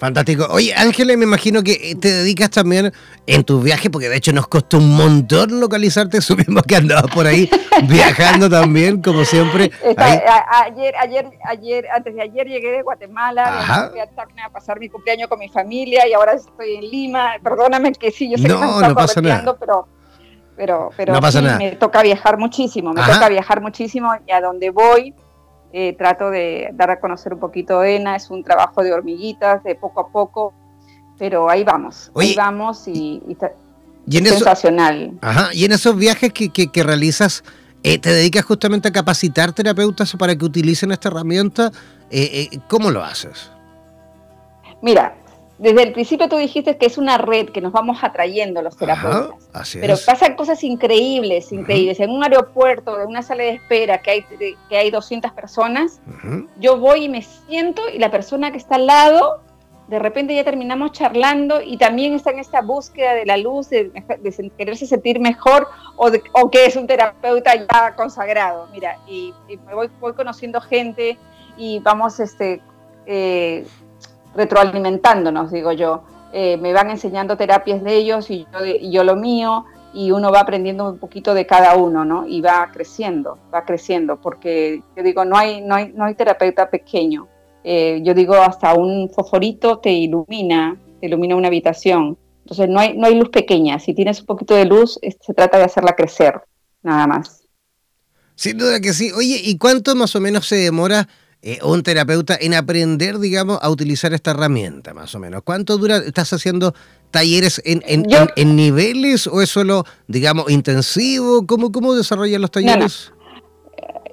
Fantástico. 0.00 0.46
Oye, 0.50 0.72
Ángela, 0.74 1.14
me 1.14 1.24
imagino 1.24 1.62
que 1.62 1.72
eh, 1.72 1.94
te 1.94 2.10
dedicas 2.10 2.48
también 2.48 2.90
en 3.26 3.44
tus 3.44 3.62
viajes, 3.62 3.90
porque 3.90 4.08
de 4.08 4.16
hecho 4.16 4.32
nos 4.32 4.48
costó 4.48 4.78
un 4.78 4.96
montón 4.96 5.60
localizarte, 5.60 6.20
supimos 6.22 6.62
que 6.62 6.76
andabas 6.76 7.12
por 7.14 7.26
ahí 7.26 7.50
viajando 7.86 8.48
también, 8.48 9.02
como 9.02 9.26
siempre. 9.26 9.70
ayer, 9.98 10.94
ayer, 10.98 11.30
ayer, 11.44 11.86
antes 11.94 12.14
de 12.14 12.22
ayer 12.22 12.48
llegué 12.48 12.70
de 12.70 12.82
Guatemala, 12.82 13.90
fui 13.90 14.00
a 14.00 14.46
a 14.46 14.48
pasar 14.50 14.80
mi 14.80 14.88
cumpleaños 14.88 15.28
con 15.28 15.38
mi 15.38 15.50
familia 15.50 16.08
y 16.08 16.14
ahora 16.14 16.32
estoy 16.32 16.76
en 16.76 16.90
Lima. 16.90 17.32
Perdóname 17.42 17.92
que 17.92 18.10
sí, 18.10 18.30
yo 18.30 18.38
sé 18.38 18.44
que 18.44 18.54
me 18.54 18.88
no 18.88 18.94
pasa 18.94 19.20
nada. 19.20 19.54
pero 19.60 19.86
pero, 20.60 20.90
pero 20.94 21.14
no 21.14 21.22
pasa 21.22 21.40
nada. 21.40 21.56
me 21.56 21.72
toca 21.72 22.02
viajar 22.02 22.36
muchísimo, 22.36 22.92
me 22.92 23.00
toca 23.00 23.30
viajar 23.30 23.62
muchísimo 23.62 24.12
y 24.26 24.30
a 24.30 24.42
donde 24.42 24.68
voy 24.68 25.14
eh, 25.72 25.94
trato 25.96 26.28
de 26.28 26.68
dar 26.74 26.90
a 26.90 27.00
conocer 27.00 27.32
un 27.32 27.40
poquito 27.40 27.82
ENA, 27.82 28.16
es 28.16 28.28
un 28.28 28.44
trabajo 28.44 28.82
de 28.82 28.92
hormiguitas, 28.92 29.64
de 29.64 29.74
poco 29.74 30.00
a 30.02 30.08
poco, 30.08 30.52
pero 31.18 31.48
ahí 31.48 31.64
vamos, 31.64 32.12
ahí 32.14 32.34
vamos 32.34 32.86
y, 32.88 33.22
y, 33.26 34.18
sensacional. 34.20 35.12
ajá, 35.22 35.48
y 35.54 35.64
en 35.64 35.72
esos 35.72 35.96
viajes 35.96 36.30
que, 36.30 36.50
que, 36.50 36.82
realizas, 36.82 37.42
eh, 37.82 37.96
¿te 37.96 38.12
dedicas 38.12 38.44
justamente 38.44 38.88
a 38.88 38.92
capacitar 38.92 39.54
terapeutas 39.54 40.14
para 40.18 40.36
que 40.36 40.44
utilicen 40.44 40.92
esta 40.92 41.08
herramienta? 41.08 41.72
Eh, 42.10 42.50
¿Cómo 42.68 42.90
lo 42.90 43.02
haces? 43.02 43.50
Mira, 44.82 45.14
desde 45.60 45.82
el 45.82 45.92
principio 45.92 46.26
tú 46.26 46.38
dijiste 46.38 46.78
que 46.78 46.86
es 46.86 46.96
una 46.96 47.18
red 47.18 47.50
que 47.50 47.60
nos 47.60 47.72
vamos 47.72 47.98
atrayendo 48.02 48.62
los 48.62 48.78
terapeutas. 48.78 49.76
pero 49.78 49.94
pasan 50.06 50.34
cosas 50.34 50.64
increíbles, 50.64 51.52
increíbles. 51.52 52.00
En 52.00 52.10
un 52.10 52.24
aeropuerto, 52.24 52.96
de 52.96 53.04
una 53.04 53.20
sala 53.20 53.42
de 53.42 53.50
espera 53.50 53.98
que 53.98 54.10
hay, 54.10 54.24
que 54.70 54.76
hay 54.78 54.90
200 54.90 55.32
personas, 55.32 56.00
yo 56.58 56.78
voy 56.78 57.04
y 57.04 57.08
me 57.10 57.20
siento 57.20 57.82
y 57.90 57.98
la 57.98 58.10
persona 58.10 58.50
que 58.50 58.56
está 58.56 58.76
al 58.76 58.86
lado, 58.86 59.42
de 59.88 59.98
repente 59.98 60.34
ya 60.34 60.44
terminamos 60.44 60.92
charlando 60.92 61.60
y 61.60 61.76
también 61.76 62.14
está 62.14 62.30
en 62.30 62.38
esta 62.38 62.62
búsqueda 62.62 63.12
de 63.12 63.26
la 63.26 63.36
luz, 63.36 63.68
de, 63.68 63.92
quererse 64.56 64.86
sentir 64.86 65.20
mejor 65.20 65.68
o, 65.96 66.10
o, 66.32 66.50
que 66.50 66.64
es 66.64 66.74
un 66.76 66.86
terapeuta 66.86 67.54
ya 67.54 67.94
consagrado. 67.96 68.66
Mira, 68.72 68.96
y, 69.06 69.34
me 69.66 69.74
voy, 69.74 69.90
voy 70.00 70.14
conociendo 70.14 70.58
gente 70.62 71.18
y 71.58 71.80
vamos 71.80 72.18
este, 72.18 72.62
eh, 73.04 73.66
retroalimentándonos, 74.34 75.50
digo 75.50 75.72
yo. 75.72 76.02
Eh, 76.32 76.56
me 76.58 76.72
van 76.72 76.90
enseñando 76.90 77.36
terapias 77.36 77.82
de 77.82 77.96
ellos 77.96 78.30
y 78.30 78.46
yo, 78.90 79.02
lo 79.04 79.16
mío, 79.16 79.64
y 79.92 80.12
uno 80.12 80.30
va 80.30 80.40
aprendiendo 80.40 80.88
un 80.88 80.98
poquito 80.98 81.34
de 81.34 81.46
cada 81.46 81.74
uno, 81.74 82.04
¿no? 82.04 82.26
Y 82.26 82.40
va 82.40 82.70
creciendo, 82.72 83.38
va 83.52 83.64
creciendo, 83.64 84.20
porque 84.20 84.82
yo 84.96 85.02
digo, 85.02 85.24
no 85.24 85.36
hay, 85.36 85.60
no 85.60 85.74
hay, 85.74 85.92
no 85.92 86.04
hay 86.04 86.14
terapeuta 86.14 86.70
pequeño. 86.70 87.26
Eh, 87.64 88.00
yo 88.04 88.14
digo, 88.14 88.34
hasta 88.34 88.74
un 88.74 89.10
fosforito 89.10 89.78
te 89.78 89.90
ilumina, 89.90 90.78
te 91.00 91.06
ilumina 91.06 91.34
una 91.34 91.48
habitación. 91.48 92.16
Entonces, 92.44 92.68
no 92.68 92.78
hay, 92.78 92.96
no 92.96 93.06
hay 93.06 93.16
luz 93.16 93.30
pequeña. 93.30 93.78
Si 93.80 93.92
tienes 93.92 94.20
un 94.20 94.26
poquito 94.26 94.54
de 94.54 94.64
luz, 94.64 94.98
se 95.02 95.34
trata 95.34 95.58
de 95.58 95.64
hacerla 95.64 95.94
crecer, 95.94 96.40
nada 96.82 97.06
más. 97.06 97.40
Sin 98.36 98.56
duda 98.56 98.80
que 98.80 98.92
sí. 98.92 99.12
Oye, 99.12 99.40
¿y 99.44 99.58
cuánto 99.58 99.94
más 99.94 100.16
o 100.16 100.20
menos 100.20 100.46
se 100.46 100.56
demora 100.56 101.08
eh, 101.42 101.58
un 101.62 101.82
terapeuta 101.82 102.36
en 102.38 102.52
aprender, 102.54 103.18
digamos, 103.18 103.58
a 103.62 103.70
utilizar 103.70 104.12
esta 104.12 104.32
herramienta, 104.32 104.92
más 104.92 105.14
o 105.14 105.18
menos? 105.18 105.42
¿Cuánto 105.42 105.78
dura? 105.78 105.96
¿Estás 105.96 106.32
haciendo 106.32 106.74
talleres 107.10 107.62
en, 107.64 107.82
en, 107.86 108.56
niveles 108.56 109.26
o 109.26 109.40
es 109.40 109.48
solo, 109.48 109.84
digamos, 110.06 110.50
intensivo? 110.50 111.46
¿Cómo, 111.46 111.72
cómo 111.72 111.94
desarrollan 111.94 112.42
los 112.42 112.50
talleres? 112.50 113.12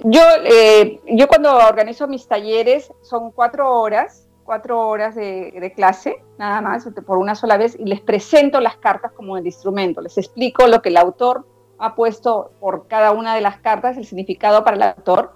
Yo, 0.06 0.22
eh, 0.46 1.02
yo 1.08 1.28
cuando 1.28 1.54
organizo 1.56 2.08
mis 2.08 2.28
talleres 2.28 2.92
son 3.02 3.32
cuatro 3.32 3.74
horas, 3.74 4.26
cuatro 4.46 4.88
horas 4.88 5.16
de, 5.16 5.52
de, 5.60 5.74
clase, 5.74 6.24
nada 6.38 6.62
más, 6.62 6.88
por 7.06 7.18
una 7.18 7.36
sola 7.36 7.58
vez, 7.58 7.76
y 7.78 7.86
les 7.86 8.00
presento 8.00 8.62
las 8.62 8.78
cartas 8.78 9.12
como 9.12 9.38
el 9.38 9.46
instrumento, 9.46 10.00
les 10.00 10.18
explico 10.18 10.66
lo 10.68 10.82
que 10.82 10.90
el 10.90 10.98
autor 10.98 11.46
ha 11.80 11.96
puesto 11.96 12.52
por 12.60 12.88
cada 12.88 13.12
una 13.12 13.36
de 13.36 13.42
las 13.42 13.58
cartas, 13.58 13.98
el 13.98 14.06
significado 14.06 14.64
para 14.64 14.78
el 14.78 14.84
autor, 14.84 15.34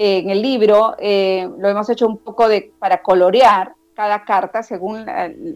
en 0.00 0.30
el 0.30 0.42
libro 0.42 0.94
eh, 1.00 1.50
lo 1.58 1.68
hemos 1.68 1.90
hecho 1.90 2.06
un 2.06 2.18
poco 2.18 2.48
de, 2.48 2.72
para 2.78 3.02
colorear 3.02 3.74
cada 3.94 4.24
carta 4.24 4.62
según 4.62 5.04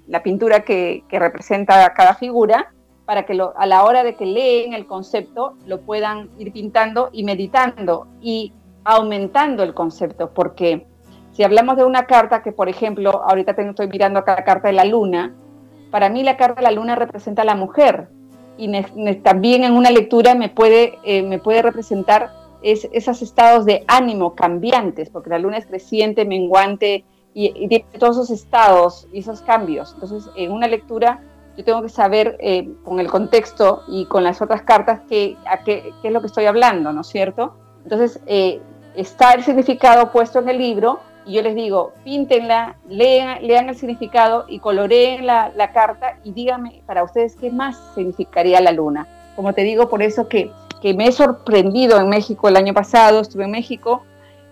la, 0.09 0.23
pintura 0.25 0.65
que, 0.65 1.05
representa 1.09 1.95
cada 1.95 2.15
figura, 2.15 2.75
para 3.05 3.25
que 3.25 3.41
a 3.55 3.67
la 3.67 3.85
hora 3.85 4.03
de 4.03 4.17
que 4.17 4.27
leen 4.27 4.73
el 4.73 4.89
concepto 4.89 5.55
lo 5.65 5.83
puedan 5.83 6.29
ir 6.39 6.53
pintando 6.53 7.09
y 7.13 7.23
meditando 7.23 8.09
y 8.21 8.53
aumentando 8.83 9.63
el 9.63 9.75
concepto, 9.75 10.35
porque 10.35 10.89
si 11.31 11.45
hablamos 11.45 11.77
de 11.77 11.85
una 11.85 12.07
carta 12.07 12.43
que, 12.43 12.51
por 12.51 12.69
ejemplo, 12.69 13.23
ahorita 13.25 13.53
estoy 13.53 13.87
mirando 13.87 14.19
acá 14.19 14.35
la 14.35 14.45
carta 14.45 14.67
de 14.67 14.75
la 14.75 14.85
luna, 14.85 15.37
para 15.93 16.09
mí 16.09 16.25
la 16.25 16.37
carta 16.37 16.57
de 16.57 16.63
la 16.63 16.73
luna 16.73 16.97
representa 16.97 17.43
a 17.43 17.45
la 17.45 17.55
mujer 17.55 18.09
y 18.57 18.69
también 19.23 19.63
en 19.63 19.75
una 19.75 19.93
lectura 19.93 20.35
me 20.35 20.49
puede, 20.49 20.99
eh, 21.05 21.23
me 21.23 21.39
puede 21.39 21.63
representar 21.63 22.42
es 22.63 22.89
esos 22.93 23.23
estados 23.23 23.65
de 23.65 23.85
ánimo 23.89 24.35
cambiantes, 24.35 25.11
porque 25.11 25.31
la 25.31 25.39
luna 25.39 25.59
es 25.59 25.67
creciente, 25.67 26.25
menguante 26.25 27.05
y, 27.35 27.69
tiene 27.69 27.85
todos 27.99 28.17
esos 28.17 28.31
estados 28.31 29.09
y 29.13 29.21
esos 29.21 29.43
cambios. 29.43 29.93
Entonces, 29.95 30.31
en 30.37 30.53
una 30.53 30.69
lectura 30.69 31.21
yo 31.57 31.65
tengo 31.65 31.83
que 31.83 31.89
saber 31.89 32.37
eh, 32.41 32.69
con 32.85 32.99
el 32.99 33.11
contexto 33.11 33.83
y 33.87 34.07
con 34.07 34.25
las 34.25 34.41
otras 34.41 34.63
cartas 34.63 35.01
qué, 35.09 35.37
qué, 35.65 35.93
es 36.03 36.13
lo 36.13 36.21
que 36.21 36.27
estoy 36.27 36.47
hablando, 36.47 36.93
¿no 36.93 37.03
es 37.03 37.09
cierto? 37.09 37.55
Entonces, 37.85 38.21
eh, 38.27 38.61
está 38.97 39.33
el 39.33 39.43
significado 39.43 40.13
puesto 40.13 40.39
en 40.39 40.49
el 40.49 40.59
libro 40.59 41.01
y 41.27 41.35
yo 41.35 41.43
les 41.43 41.55
digo, 41.55 41.93
píntenla, 42.05 42.77
lean, 42.89 43.47
lean 43.47 43.69
el 43.69 43.77
significado 43.77 44.45
y 44.49 44.59
coloreen 44.59 45.27
la, 45.27 45.53
la, 45.55 45.73
carta 45.73 46.19
y 46.25 46.33
díganme 46.33 46.83
para 46.87 47.05
ustedes 47.05 47.37
qué 47.37 47.51
más 47.51 47.79
significaría 47.95 48.61
la 48.61 48.73
luna. 48.73 49.07
Como 49.37 49.53
te 49.53 49.63
digo, 49.63 49.89
por 49.89 50.03
eso 50.03 50.29
que, 50.29 50.51
que 50.83 50.93
me 50.93 51.07
he 51.07 51.13
sorprendido 51.13 51.99
en 51.99 52.09
México 52.09 52.49
el 52.49 52.57
año 52.57 52.75
pasado, 52.75 53.21
estuve 53.21 53.45
en 53.45 53.53
México 53.53 54.03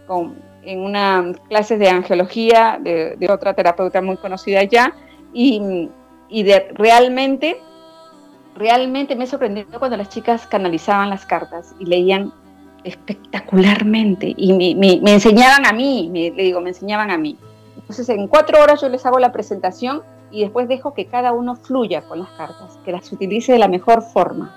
con, 0.07 0.37
en 0.63 0.81
una 0.81 1.33
clase 1.49 1.77
de 1.77 1.91
angiología 1.91 2.79
de, 2.81 3.17
de 3.17 3.31
otra 3.31 3.53
terapeuta 3.53 4.01
muy 4.01 4.17
conocida 4.17 4.61
allá 4.61 4.95
y 5.35 5.91
y 6.31 6.45
de 6.45 6.69
realmente, 6.75 7.61
realmente 8.55 9.17
me 9.17 9.27
sorprendió 9.27 9.67
cuando 9.79 9.97
las 9.97 10.09
chicas 10.09 10.47
canalizaban 10.47 11.11
las 11.11 11.27
cartas 11.27 11.75
y 11.79 11.87
leían 11.87 12.33
espectacularmente 12.85 14.33
y 14.37 14.75
me, 14.75 15.13
enseñaban 15.13 15.67
a 15.67 15.73
mí, 15.73 16.09
me, 16.11 16.31
le 16.31 16.45
digo, 16.45 16.61
me 16.61 16.71
enseñaban 16.71 17.11
a 17.11 17.19
mí. 17.19 17.37
Entonces 17.77 18.09
en 18.09 18.29
cuatro 18.29 18.63
horas 18.63 18.81
yo 18.81 18.89
les 18.89 19.05
hago 19.05 19.19
la 19.19 19.33
presentación 19.33 20.03
y 20.31 20.43
después 20.43 20.69
dejo 20.69 20.95
que 20.95 21.07
cada 21.07 21.33
uno 21.33 21.57
fluya 21.57 22.03
con 22.03 22.21
las 22.21 22.31
cartas, 22.31 22.79
que 22.85 22.93
las 22.93 23.13
utilice 23.13 23.53
de 23.53 23.59
la 23.59 23.69
mejor 23.69 24.03
forma. 24.03 24.55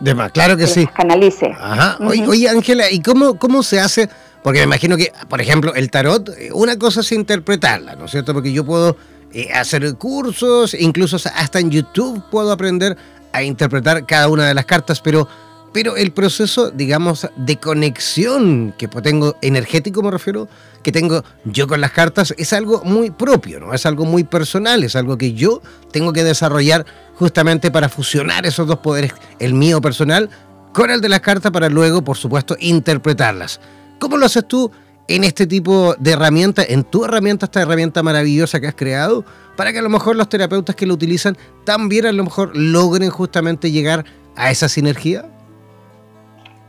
De 0.00 0.14
más, 0.14 0.32
claro 0.32 0.56
que, 0.56 0.66
sí. 0.66 0.84
Las 0.84 0.94
canalice. 0.94 1.54
Ajá. 1.58 1.98
Oye, 2.00 2.48
Ángela, 2.48 2.90
¿y 2.90 3.00
cómo, 3.00 3.38
cómo 3.38 3.62
se 3.62 3.78
hace? 3.80 4.08
Porque 4.42 4.60
me 4.60 4.64
imagino 4.64 4.96
que, 4.96 5.12
por 5.28 5.40
ejemplo, 5.40 5.74
el 5.74 5.90
tarot, 5.90 6.30
eh, 6.30 6.50
una 6.52 6.78
cosa 6.78 7.00
es 7.00 7.12
interpretarla, 7.12 7.94
¿no 7.96 8.06
es 8.06 8.10
cierto? 8.10 8.32
Porque 8.32 8.52
yo 8.52 8.64
puedo 8.64 8.96
eh, 9.32 9.52
hacer 9.52 9.94
cursos, 9.96 10.74
incluso 10.74 11.16
hasta 11.16 11.60
en 11.60 11.70
YouTube 11.70 12.22
puedo 12.30 12.50
aprender 12.50 12.96
a 13.32 13.42
interpretar 13.42 14.06
cada 14.06 14.28
una 14.28 14.46
de 14.46 14.54
las 14.54 14.64
cartas, 14.64 15.00
pero, 15.00 15.28
pero 15.72 15.96
el 15.96 16.12
proceso, 16.12 16.70
digamos, 16.70 17.28
de 17.36 17.56
conexión 17.58 18.74
que 18.76 18.88
tengo, 18.88 19.36
energético 19.40 20.02
me 20.02 20.10
refiero, 20.10 20.48
que 20.82 20.92
tengo 20.92 21.22
yo 21.44 21.66
con 21.68 21.80
las 21.80 21.92
cartas, 21.92 22.34
es 22.38 22.52
algo 22.52 22.82
muy 22.84 23.10
propio, 23.10 23.60
¿no? 23.60 23.72
Es 23.74 23.86
algo 23.86 24.04
muy 24.04 24.24
personal, 24.24 24.82
es 24.82 24.96
algo 24.96 25.16
que 25.16 25.34
yo 25.34 25.62
tengo 25.92 26.12
que 26.12 26.24
desarrollar 26.24 26.84
justamente 27.16 27.70
para 27.70 27.88
fusionar 27.88 28.46
esos 28.46 28.66
dos 28.66 28.78
poderes, 28.78 29.12
el 29.38 29.54
mío 29.54 29.80
personal 29.80 30.28
con 30.72 30.90
el 30.90 31.00
de 31.00 31.08
las 31.08 31.20
cartas, 31.20 31.52
para 31.52 31.68
luego, 31.68 32.02
por 32.02 32.16
supuesto, 32.16 32.56
interpretarlas. 32.58 33.60
¿Cómo 33.98 34.16
lo 34.16 34.26
haces 34.26 34.46
tú? 34.46 34.70
en 35.10 35.24
este 35.24 35.48
tipo 35.48 35.96
de 35.98 36.12
herramientas, 36.12 36.66
en 36.68 36.84
tu 36.84 37.04
herramienta, 37.04 37.46
esta 37.46 37.62
herramienta 37.62 38.00
maravillosa 38.00 38.60
que 38.60 38.68
has 38.68 38.76
creado, 38.76 39.24
para 39.56 39.72
que 39.72 39.80
a 39.80 39.82
lo 39.82 39.88
mejor 39.88 40.14
los 40.14 40.28
terapeutas 40.28 40.76
que 40.76 40.86
lo 40.86 40.94
utilizan 40.94 41.36
también 41.64 42.06
a 42.06 42.12
lo 42.12 42.22
mejor 42.22 42.56
logren 42.56 43.10
justamente 43.10 43.72
llegar 43.72 44.04
a 44.36 44.52
esa 44.52 44.68
sinergia? 44.68 45.28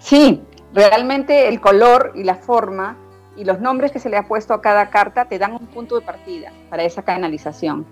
Sí, 0.02 0.42
realmente 0.74 1.48
el 1.48 1.62
color 1.62 2.12
y 2.16 2.24
la 2.24 2.36
forma 2.36 2.98
y 3.38 3.46
los 3.46 3.60
nombres 3.60 3.92
que 3.92 4.00
se 4.00 4.10
le 4.10 4.18
ha 4.18 4.28
puesto 4.28 4.54
a 4.54 4.62
cada 4.62 4.90
carta 4.90 5.26
te 5.26 5.40
dan 5.40 5.54
un 5.54 5.68
punto 5.68 5.96
de 6.00 6.06
partida 6.06 6.52
para 6.70 6.84
esa 6.84 7.04
canalización. 7.04 7.86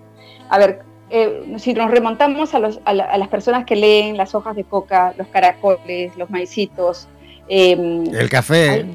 A 0.50 0.58
ver, 0.58 0.82
eh, 1.10 1.56
si 1.58 1.74
nos 1.74 1.90
remontamos 1.90 2.54
a, 2.54 2.60
las 2.60 3.28
personas 3.30 3.66
que 3.66 3.76
leen 3.76 4.18
las 4.18 4.36
hojas 4.36 4.56
de 4.56 4.64
coca, 4.64 5.14
los 5.18 5.28
caracoles, 5.28 6.16
los 6.18 6.30
maicitos, 6.30 7.08
em, 7.48 8.06
el 8.14 8.30
café. 8.30 8.86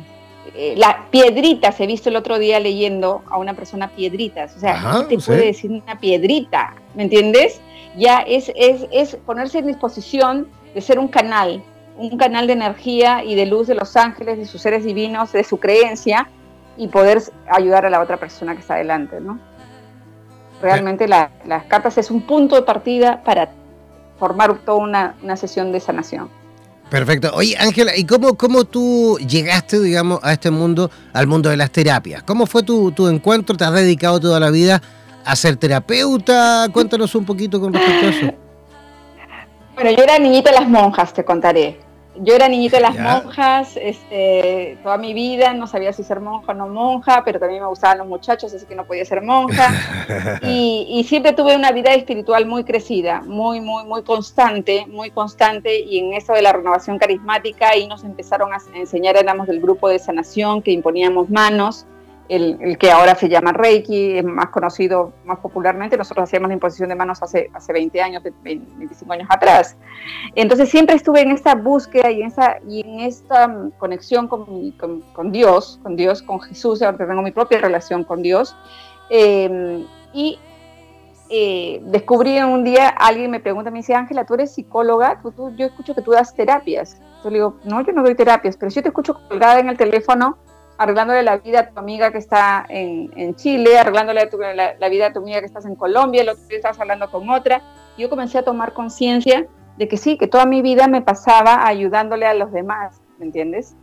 Eh, 0.56 0.74
la 0.76 1.06
piedritas, 1.10 1.80
he 1.80 1.86
visto 1.86 2.10
el 2.10 2.16
otro 2.16 2.38
día 2.38 2.60
leyendo 2.60 3.22
a 3.28 3.38
una 3.38 3.54
persona 3.54 3.88
piedritas, 3.88 4.54
o 4.56 4.60
sea, 4.60 5.04
¿qué 5.08 5.16
te 5.16 5.22
puede 5.22 5.46
decir 5.46 5.70
una 5.70 5.98
piedrita? 5.98 6.76
¿Me 6.94 7.04
entiendes? 7.04 7.60
Ya 7.96 8.18
es, 8.20 8.52
es, 8.54 8.86
es 8.92 9.16
ponerse 9.16 9.58
en 9.58 9.66
disposición 9.66 10.48
de 10.72 10.80
ser 10.80 11.00
un 11.00 11.08
canal, 11.08 11.60
un 11.96 12.16
canal 12.18 12.46
de 12.46 12.54
energía 12.54 13.24
y 13.24 13.34
de 13.34 13.46
luz 13.46 13.66
de 13.66 13.74
los 13.74 13.96
ángeles, 13.96 14.38
de 14.38 14.46
sus 14.46 14.60
seres 14.60 14.84
divinos, 14.84 15.32
de 15.32 15.44
su 15.44 15.58
creencia 15.58 16.28
y 16.76 16.88
poder 16.88 17.22
ayudar 17.48 17.86
a 17.86 17.90
la 17.90 18.00
otra 18.00 18.16
persona 18.16 18.54
que 18.54 18.60
está 18.60 18.74
adelante, 18.74 19.20
¿no? 19.20 19.38
Realmente 20.60 21.06
las 21.06 21.30
cartas 21.68 21.98
es 21.98 22.10
un 22.10 22.22
punto 22.22 22.56
de 22.56 22.62
partida 22.62 23.22
para 23.22 23.50
formar 24.18 24.58
toda 24.58 24.78
una, 24.78 25.14
una 25.22 25.36
sesión 25.36 25.72
de 25.72 25.80
sanación. 25.80 26.30
Perfecto. 26.90 27.30
Oye, 27.34 27.56
Ángela, 27.58 27.96
¿y 27.96 28.04
cómo, 28.04 28.34
cómo 28.34 28.64
tú 28.64 29.18
llegaste, 29.18 29.80
digamos, 29.80 30.20
a 30.22 30.32
este 30.32 30.50
mundo, 30.50 30.90
al 31.12 31.26
mundo 31.26 31.50
de 31.50 31.56
las 31.56 31.70
terapias? 31.70 32.22
¿Cómo 32.22 32.46
fue 32.46 32.62
tu, 32.62 32.92
tu 32.92 33.08
encuentro? 33.08 33.56
¿Te 33.56 33.64
has 33.64 33.72
dedicado 33.72 34.20
toda 34.20 34.38
la 34.38 34.50
vida 34.50 34.80
a 35.24 35.36
ser 35.36 35.56
terapeuta? 35.56 36.68
Cuéntanos 36.72 37.14
un 37.14 37.24
poquito 37.24 37.60
con 37.60 37.72
respecto 37.72 38.06
a 38.06 38.10
eso. 38.10 38.34
Bueno, 39.74 39.90
yo 39.90 40.04
era 40.04 40.20
niñita 40.20 40.50
de 40.52 40.60
las 40.60 40.68
monjas, 40.68 41.12
te 41.12 41.24
contaré. 41.24 41.80
Yo 42.16 42.34
era 42.34 42.48
niñita 42.48 42.76
de 42.76 42.82
las 42.82 42.96
monjas, 42.96 43.76
este, 43.76 44.78
toda 44.82 44.98
mi 44.98 45.14
vida, 45.14 45.52
no 45.52 45.66
sabía 45.66 45.92
si 45.92 46.04
ser 46.04 46.20
monja 46.20 46.52
o 46.52 46.54
no 46.54 46.68
monja, 46.68 47.22
pero 47.24 47.40
también 47.40 47.62
me 47.62 47.68
gustaban 47.68 47.98
los 47.98 48.06
muchachos, 48.06 48.54
así 48.54 48.66
que 48.66 48.74
no 48.74 48.84
podía 48.84 49.04
ser 49.04 49.22
monja. 49.22 49.72
y, 50.42 51.04
siempre 51.08 51.32
tuve 51.32 51.56
una 51.56 51.72
vida 51.72 51.92
espiritual 51.92 52.46
muy 52.46 52.64
crecida, 52.64 53.22
muy, 53.26 53.60
muy, 53.60 53.84
muy 53.84 54.02
constante, 54.02 54.86
muy 54.86 55.10
constante. 55.10 55.80
Y 55.80 55.98
en 55.98 56.14
eso 56.14 56.32
de 56.32 56.42
la 56.42 56.52
renovación 56.52 56.98
carismática, 56.98 57.70
ahí 57.70 57.86
nos 57.86 58.04
empezaron 58.04 58.52
a 58.52 58.58
enseñar, 58.74 59.16
éramos 59.16 59.46
del 59.46 59.60
grupo 59.60 59.88
de 59.88 59.98
sanación, 59.98 60.62
que 60.62 60.70
imponíamos 60.70 61.30
manos 61.30 61.86
el, 62.28 62.78
que 62.78 62.90
ahora 62.90 63.14
se 63.14 63.28
llama 63.28 63.52
Reiki, 63.52 64.18
es 64.18 64.24
más 64.24 64.48
conocido 64.48 65.12
más 65.24 65.38
popularmente. 65.40 65.96
Nosotros 65.96 66.24
hacíamos 66.24 66.48
la 66.48 66.54
imposición 66.54 66.88
de 66.88 66.94
manos 66.94 67.22
hace, 67.22 67.50
hace 67.52 67.72
20 67.72 68.00
años, 68.00 68.22
25 68.42 69.12
años 69.12 69.28
atrás. 69.30 69.76
Entonces 70.34 70.68
siempre 70.68 70.96
estuve 70.96 71.20
en 71.20 71.30
esta 71.30 71.54
búsqueda 71.54 72.10
y 72.10 72.22
en, 72.22 72.28
esa, 72.28 72.56
y 72.66 72.80
en 72.80 73.00
esta 73.00 73.48
mm, 73.48 73.72
conexión 73.78 74.28
con, 74.28 74.72
con, 74.72 75.32
Dios, 75.32 75.78
con 75.82 75.96
Dios, 75.96 76.22
con 76.22 76.40
Jesús, 76.40 76.82
ahora 76.82 76.96
tengo 76.96 77.22
mi 77.22 77.32
propia 77.32 77.58
relación 77.58 78.04
con 78.04 78.22
Dios. 78.22 78.56
Em, 79.10 79.84
y 80.12 80.38
eh, 81.28 81.80
descubrí 81.84 82.38
un 82.40 82.64
día, 82.64 82.88
alguien 82.88 83.30
me 83.30 83.40
pregunta, 83.40 83.70
me 83.70 83.78
dice, 83.78 83.94
Ángela, 83.94 84.24
¿tú 84.24 84.34
eres 84.34 84.54
psicóloga? 84.54 85.20
yo 85.56 85.66
escucho 85.66 85.94
que 85.94 86.02
tú 86.02 86.12
das 86.12 86.34
terapias. 86.34 87.00
Yo 87.22 87.30
le 87.30 87.36
digo, 87.36 87.56
no, 87.64 87.80
yo 87.82 87.92
no 87.92 88.02
doy 88.02 88.14
terapias, 88.14 88.56
pero 88.56 88.70
yo 88.70 88.82
te 88.82 88.88
escucho 88.88 89.14
colgada 89.28 89.58
en 89.58 89.68
el 89.68 89.76
teléfono 89.76 90.38
arreglándole 90.78 91.22
la 91.22 91.38
vida 91.38 91.60
a 91.60 91.70
tu 91.70 91.78
amiga 91.78 92.10
que 92.10 92.18
está 92.18 92.66
en, 92.68 93.34
Chile, 93.36 93.78
arreglándole 93.78 94.28
la, 94.78 94.88
vida 94.88 95.06
a 95.06 95.12
tu 95.12 95.20
amiga 95.20 95.40
que 95.40 95.46
estás 95.46 95.66
en 95.66 95.76
Colombia, 95.76 96.22
el 96.22 96.28
otro 96.28 96.44
día 96.48 96.58
hablando 96.78 97.10
con 97.10 97.28
otra. 97.30 97.62
Yo 97.96 98.10
comencé 98.10 98.38
a 98.38 98.42
tomar 98.42 98.72
conciencia 98.72 99.46
de 99.76 99.88
que 99.88 99.96
sí, 99.96 100.18
que 100.18 100.26
toda 100.26 100.46
mi 100.46 100.62
vida 100.62 100.88
me 100.88 101.02
pasaba 101.02 101.66
ayudándole 101.66 102.26
a 102.26 102.34
los 102.34 102.52
demás, 102.52 103.00
¿me 103.18 103.26
entiendes? 103.26 103.76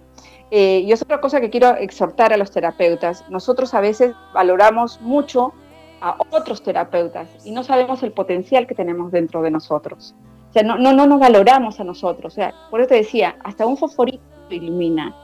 Eh, 0.51 0.79
y 0.79 0.91
es 0.91 1.01
otra 1.01 1.21
cosa 1.21 1.39
que 1.39 1.49
quiero 1.49 1.75
exhortar 1.77 2.33
a 2.33 2.37
los 2.37 2.51
terapeutas. 2.51 3.23
Nosotros 3.29 3.73
a 3.73 3.79
veces 3.79 4.13
valoramos 4.33 4.99
mucho 4.99 5.53
a 6.01 6.17
otros 6.31 6.61
terapeutas 6.63 7.29
y 7.45 7.51
no 7.51 7.63
sabemos 7.63 8.03
el 8.03 8.11
potencial 8.11 8.67
que 8.67 8.75
tenemos 8.75 9.11
dentro 9.11 9.41
de 9.41 9.51
nosotros. 9.51 10.13
O 10.49 10.53
sea, 10.53 10.63
no, 10.63 10.77
no, 10.77 10.91
no 10.91 11.07
nos 11.07 11.21
valoramos 11.21 11.79
a 11.79 11.85
nosotros. 11.85 12.33
O 12.33 12.35
sea, 12.35 12.53
por 12.69 12.81
eso 12.81 12.89
te 12.89 12.95
decía, 12.95 13.37
hasta 13.45 13.65
un 13.65 13.77
fosforito 13.77 14.21
ilumina 14.49 15.15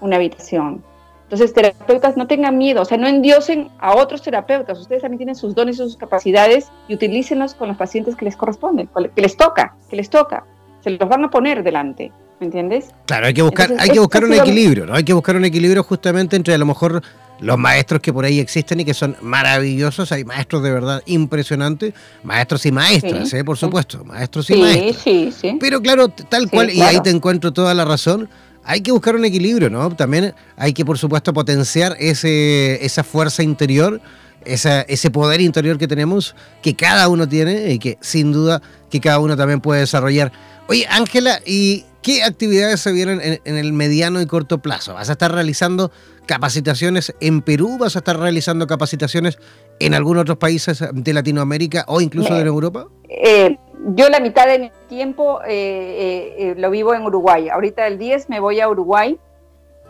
una 0.00 0.16
habitación. 0.16 0.84
Entonces, 1.30 1.54
terapeutas, 1.54 2.16
no 2.16 2.26
tengan 2.26 2.58
miedo, 2.58 2.82
o 2.82 2.84
sea, 2.84 2.98
no 2.98 3.06
endiosen 3.06 3.68
a 3.78 3.94
otros 3.94 4.20
terapeutas. 4.20 4.80
Ustedes 4.80 5.02
también 5.02 5.18
tienen 5.18 5.36
sus 5.36 5.54
dones 5.54 5.76
y 5.76 5.78
sus 5.78 5.96
capacidades 5.96 6.72
y 6.88 6.94
utilícenlos 6.94 7.54
con 7.54 7.68
los 7.68 7.76
pacientes 7.76 8.16
que 8.16 8.24
les 8.24 8.34
corresponden, 8.34 8.88
que 9.14 9.22
les 9.22 9.36
toca, 9.36 9.76
que 9.88 9.94
les 9.94 10.10
toca. 10.10 10.44
Se 10.82 10.90
los 10.90 11.08
van 11.08 11.24
a 11.24 11.30
poner 11.30 11.62
delante, 11.62 12.10
¿me 12.40 12.46
entiendes? 12.46 12.88
Claro, 13.06 13.28
hay 13.28 13.34
que 13.34 13.42
buscar, 13.42 13.70
hay 13.78 13.90
que 13.90 14.00
buscar 14.00 14.24
un 14.24 14.32
equilibrio, 14.32 14.86
¿no? 14.86 14.94
Hay 14.94 15.04
que 15.04 15.12
buscar 15.12 15.36
un 15.36 15.44
equilibrio 15.44 15.84
justamente 15.84 16.34
entre 16.34 16.52
a 16.52 16.58
lo 16.58 16.66
mejor 16.66 17.00
los 17.38 17.56
maestros 17.56 18.00
que 18.00 18.12
por 18.12 18.24
ahí 18.24 18.40
existen 18.40 18.80
y 18.80 18.84
que 18.84 18.92
son 18.92 19.16
maravillosos. 19.20 20.10
Hay 20.10 20.24
maestros 20.24 20.64
de 20.64 20.72
verdad 20.72 21.00
impresionantes, 21.06 21.94
maestros 22.24 22.66
y 22.66 22.72
maestras, 22.72 23.32
¿eh? 23.34 23.44
por 23.44 23.56
supuesto, 23.56 24.04
maestros 24.04 24.50
y 24.50 24.56
maestras. 24.56 24.96
Sí, 24.96 25.32
sí. 25.32 25.58
Pero 25.60 25.80
claro, 25.80 26.08
tal 26.08 26.50
cual, 26.50 26.70
y 26.70 26.80
ahí 26.80 27.00
te 27.00 27.10
encuentro 27.10 27.52
toda 27.52 27.72
la 27.72 27.84
razón 27.84 28.28
hay 28.64 28.80
que 28.80 28.92
buscar 28.92 29.16
un 29.16 29.24
equilibrio, 29.24 29.70
¿no? 29.70 29.94
También 29.96 30.34
hay 30.56 30.72
que, 30.72 30.84
por 30.84 30.98
supuesto, 30.98 31.32
potenciar 31.32 31.96
ese, 31.98 32.84
esa 32.84 33.04
fuerza 33.04 33.42
interior, 33.42 34.00
ese 34.44 35.10
poder 35.10 35.40
interior 35.40 35.78
que 35.78 35.88
tenemos, 35.88 36.34
que 36.62 36.74
cada 36.74 37.08
uno 37.08 37.28
tiene 37.28 37.72
y 37.72 37.78
que 37.78 37.98
sin 38.00 38.32
duda 38.32 38.62
que 38.90 39.00
cada 39.00 39.18
uno 39.18 39.36
también 39.36 39.60
puede 39.60 39.80
desarrollar. 39.80 40.32
Oye, 40.68 40.86
Ángela, 40.88 41.40
¿y 41.44 41.84
qué 42.02 42.22
actividades 42.22 42.80
se 42.80 42.92
vienen 42.92 43.20
en, 43.20 43.40
en, 43.44 43.56
el 43.56 43.72
mediano 43.72 44.20
y 44.20 44.26
corto 44.26 44.58
plazo? 44.58 44.94
¿Vas 44.94 45.08
a 45.08 45.12
estar 45.12 45.32
realizando 45.32 45.90
capacitaciones 46.30 47.12
en 47.20 47.42
Perú? 47.42 47.76
¿Vas 47.76 47.96
a 47.96 47.98
estar 47.98 48.16
realizando 48.16 48.68
capacitaciones 48.68 49.36
en 49.80 49.94
algunos 49.94 50.22
otros 50.22 50.38
países 50.38 50.84
de 50.92 51.12
Latinoamérica 51.12 51.84
o 51.88 52.00
incluso 52.00 52.32
de 52.32 52.42
Europa? 52.42 52.86
Eh, 53.08 53.56
yo 53.96 54.08
la 54.08 54.20
mitad 54.20 54.46
de 54.46 54.60
mi 54.60 54.70
tiempo 54.88 55.40
eh, 55.44 56.36
eh, 56.38 56.54
lo 56.56 56.70
vivo 56.70 56.94
en 56.94 57.02
Uruguay. 57.02 57.48
Ahorita 57.48 57.84
el 57.88 57.98
10 57.98 58.28
me 58.28 58.38
voy 58.38 58.60
a 58.60 58.68
Uruguay 58.68 59.18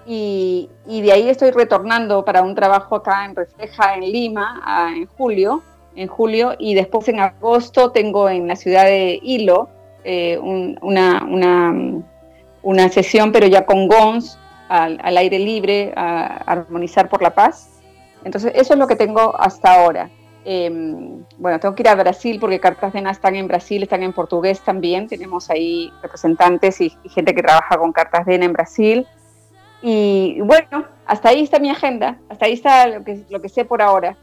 y, 0.06 0.70
de 0.86 1.12
ahí 1.12 1.28
estoy 1.28 1.50
retornando 1.50 2.24
para 2.24 2.40
un 2.40 2.54
trabajo 2.54 2.96
acá 2.96 3.26
en 3.26 3.36
Refleja, 3.36 3.94
en 3.96 4.00
Lima, 4.00 4.62
en 4.96 5.06
julio. 5.18 5.62
en 5.94 6.08
julio, 6.08 6.54
y 6.58 6.72
después 6.74 7.06
en 7.08 7.20
agosto 7.20 7.90
tengo 7.90 8.30
en 8.30 8.46
la 8.48 8.56
ciudad 8.56 8.86
de 8.86 9.20
Hilo 9.22 9.68
eh, 10.04 10.38
una, 10.38 11.22
una, 11.28 12.02
una, 12.62 12.88
sesión, 12.88 13.32
pero 13.32 13.46
ya 13.46 13.66
con 13.66 13.86
GONS, 13.88 14.38
al, 14.70 14.98
al 15.02 15.16
aire 15.18 15.38
libre, 15.38 15.92
a 15.96 16.42
armonizar 16.46 17.08
por 17.08 17.22
la 17.22 17.34
paz. 17.34 17.68
Entonces, 18.24 18.52
eso 18.54 18.74
es 18.74 18.78
lo 18.78 18.86
que 18.86 18.96
tengo 18.96 19.38
hasta 19.38 19.74
ahora. 19.74 20.10
Em, 20.44 21.22
bueno, 21.36 21.58
tengo 21.60 21.74
que 21.74 21.82
ir 21.82 21.88
a 21.88 21.94
Brasil 21.94 22.38
porque 22.40 22.60
Cartagena 22.60 23.10
están 23.10 23.34
en 23.34 23.46
Brasil, 23.46 23.82
están 23.82 24.02
en 24.02 24.12
portugués 24.12 24.60
también. 24.60 25.08
Tenemos 25.08 25.50
ahí 25.50 25.92
representantes 26.02 26.80
y, 26.80 26.96
gente 27.10 27.34
que 27.34 27.42
trabaja 27.42 27.76
con 27.76 27.92
Cartagena 27.92 28.44
en 28.44 28.52
Brasil. 28.52 29.06
Y 29.82 30.40
bueno, 30.40 30.84
hasta 31.06 31.30
ahí 31.30 31.42
está 31.42 31.58
mi 31.58 31.70
agenda, 31.70 32.18
hasta 32.28 32.46
ahí 32.46 32.52
está 32.52 32.86
lo 32.86 33.02
que, 33.02 33.24
lo 33.28 33.40
que 33.40 33.48
sé 33.48 33.64
por 33.64 33.82
ahora. 33.82 34.16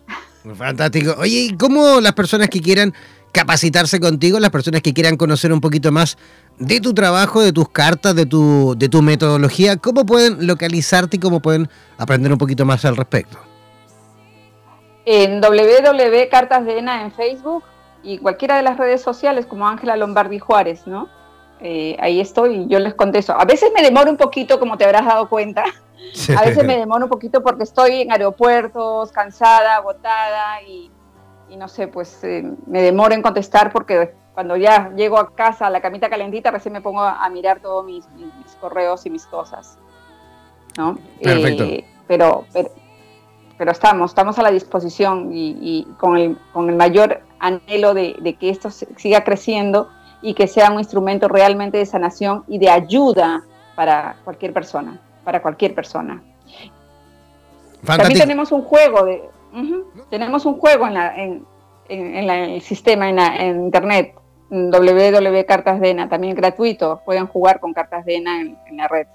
Fantástico. 0.56 1.16
Oye, 1.20 1.50
¿y 1.50 1.58
cómo 1.58 2.00
las 2.00 2.14
personas 2.14 2.48
que 2.48 2.62
quieran 2.62 2.94
capacitarse 3.38 4.00
contigo, 4.00 4.40
las 4.40 4.50
personas 4.50 4.82
que 4.82 4.94
quieran 4.94 5.16
conocer 5.16 5.54
un 5.54 5.62
poquito 5.62 5.92
más 5.92 6.18
de 6.58 6.80
tu 6.80 6.94
trabajo, 6.94 7.42
de 7.42 7.54
tus 7.54 7.70
cartas, 7.70 8.16
de 8.16 8.26
tu, 8.26 8.76
de 8.78 8.90
tu 8.90 9.02
metodología, 9.02 9.78
cómo 9.78 10.06
pueden 10.06 10.48
localizarte 10.48 11.18
y 11.18 11.20
cómo 11.20 11.40
pueden 11.40 11.70
aprender 11.98 12.32
un 12.32 12.38
poquito 12.38 12.66
más 12.66 12.84
al 12.86 12.96
respecto? 12.96 13.38
en 15.08 15.40
www 15.40 16.30
Cartas 16.30 16.66
de 16.66 16.80
ENA 16.80 17.04
en 17.04 17.14
Facebook 17.14 17.64
y 18.04 18.18
cualquiera 18.18 18.58
de 18.58 18.64
las 18.64 18.78
redes 18.78 19.02
sociales 19.02 19.46
como 19.46 19.66
Ángela 19.66 19.96
Lombardi 19.96 20.38
Juárez, 20.38 20.86
¿no? 20.86 21.08
Eh, 21.62 21.96
ahí 22.00 22.20
estoy 22.20 22.56
y 22.56 22.68
yo 22.68 22.78
les 22.80 22.94
contesto. 22.94 23.34
A 23.34 23.46
veces 23.46 23.72
me 23.74 23.82
demoro 23.82 24.12
un 24.12 24.18
poquito, 24.18 24.60
como 24.60 24.78
te 24.78 24.84
habrás 24.84 25.06
dado 25.06 25.30
cuenta. 25.30 25.64
A 26.38 26.42
veces 26.44 26.64
me 26.66 26.78
demoro 26.78 27.06
un 27.06 27.10
poquito 27.10 27.42
porque 27.42 27.64
estoy 27.64 28.02
en 28.02 28.12
aeropuertos, 28.12 29.12
cansada, 29.12 29.78
agotada 29.78 30.62
y, 30.62 30.92
no 31.56 31.68
sé, 31.68 31.88
pues 31.88 32.24
eh, 32.24 32.44
me 32.66 32.82
demoro 32.82 33.14
en 33.14 33.22
contestar 33.22 33.72
porque 33.72 34.14
cuando 34.34 34.56
ya 34.58 34.92
llego 34.96 35.18
a 35.18 35.34
casa 35.34 35.68
a 35.68 35.70
la 35.70 35.82
camita 35.82 36.10
calentita 36.10 36.52
recién 36.52 36.74
me 36.74 36.82
pongo 36.82 37.02
a, 37.02 37.28
mirar 37.30 37.60
todos 37.60 37.86
mis, 37.86 38.06
correos 38.60 39.06
y 39.06 39.10
mis 39.10 39.26
cosas. 39.26 39.78
¿no? 40.78 40.98
Perfecto. 41.22 41.64
Eh, 41.64 41.86
pero, 42.08 42.46
pero, 42.54 42.70
pero 43.58 43.72
estamos, 43.72 44.12
estamos 44.12 44.38
a 44.38 44.44
la 44.44 44.52
disposición 44.52 45.30
y, 45.32 45.88
con, 45.98 46.18
el, 46.18 46.38
con, 46.54 46.70
el, 46.70 46.76
mayor 46.76 47.22
anhelo 47.40 47.94
de, 47.94 48.36
que 48.40 48.50
esto 48.50 48.70
siga 48.70 49.24
creciendo 49.24 49.90
y 50.22 50.34
que 50.34 50.48
sea 50.48 50.72
un 50.72 50.80
instrumento 50.80 51.28
realmente 51.28 51.78
de 51.78 51.86
sanación 51.86 52.44
y 52.48 52.60
de 52.60 52.70
ayuda 52.70 53.44
para 53.76 54.18
cualquier 54.24 54.54
persona, 54.54 55.00
para 55.24 55.42
cualquier 55.42 55.74
persona. 55.74 56.22
También 57.86 58.20
tenemos 58.20 58.52
un 58.52 58.64
juego 58.64 59.06
de, 59.06 59.30
tenemos 60.10 60.46
un 60.46 60.58
juego 60.58 60.88
en, 60.88 60.94
la, 60.94 61.16
en, 61.16 61.46
en, 61.90 62.30
el 62.30 62.62
sistema, 62.62 63.10
en, 63.10 63.64
internet, 63.66 64.14
www.cartasdena, 64.50 66.10
también 66.10 66.36
gratuito, 66.36 67.02
pueden 67.06 67.28
jugar 67.28 67.60
con 67.60 67.74
cartas 67.74 68.06
de 68.06 68.16
ENA 68.16 68.42
en 68.42 68.78
la 68.78 68.88
red. 68.88 69.08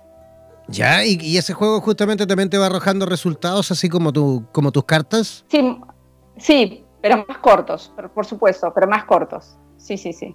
Ya, 0.69 1.05
y, 1.05 1.37
ese 1.37 1.55
juego 1.55 1.81
justamente 1.81 2.27
también 2.27 2.49
te 2.49 2.59
va 2.59 2.67
arrojando 2.67 3.07
resultados 3.07 3.71
así 3.71 3.89
como, 3.89 4.13
tu, 4.13 4.45
como 4.53 4.73
tus 4.73 4.85
cartas. 4.85 5.45
Sí, 5.49 5.79
sí, 6.37 6.85
pero 7.01 7.25
más 7.29 7.39
cortos, 7.39 7.93
por 8.15 8.25
supuesto, 8.25 8.73
pero 8.75 8.87
más 8.87 9.05
cortos. 9.05 9.57
Sí, 9.77 9.97
sí, 9.99 10.13
sí. 10.13 10.35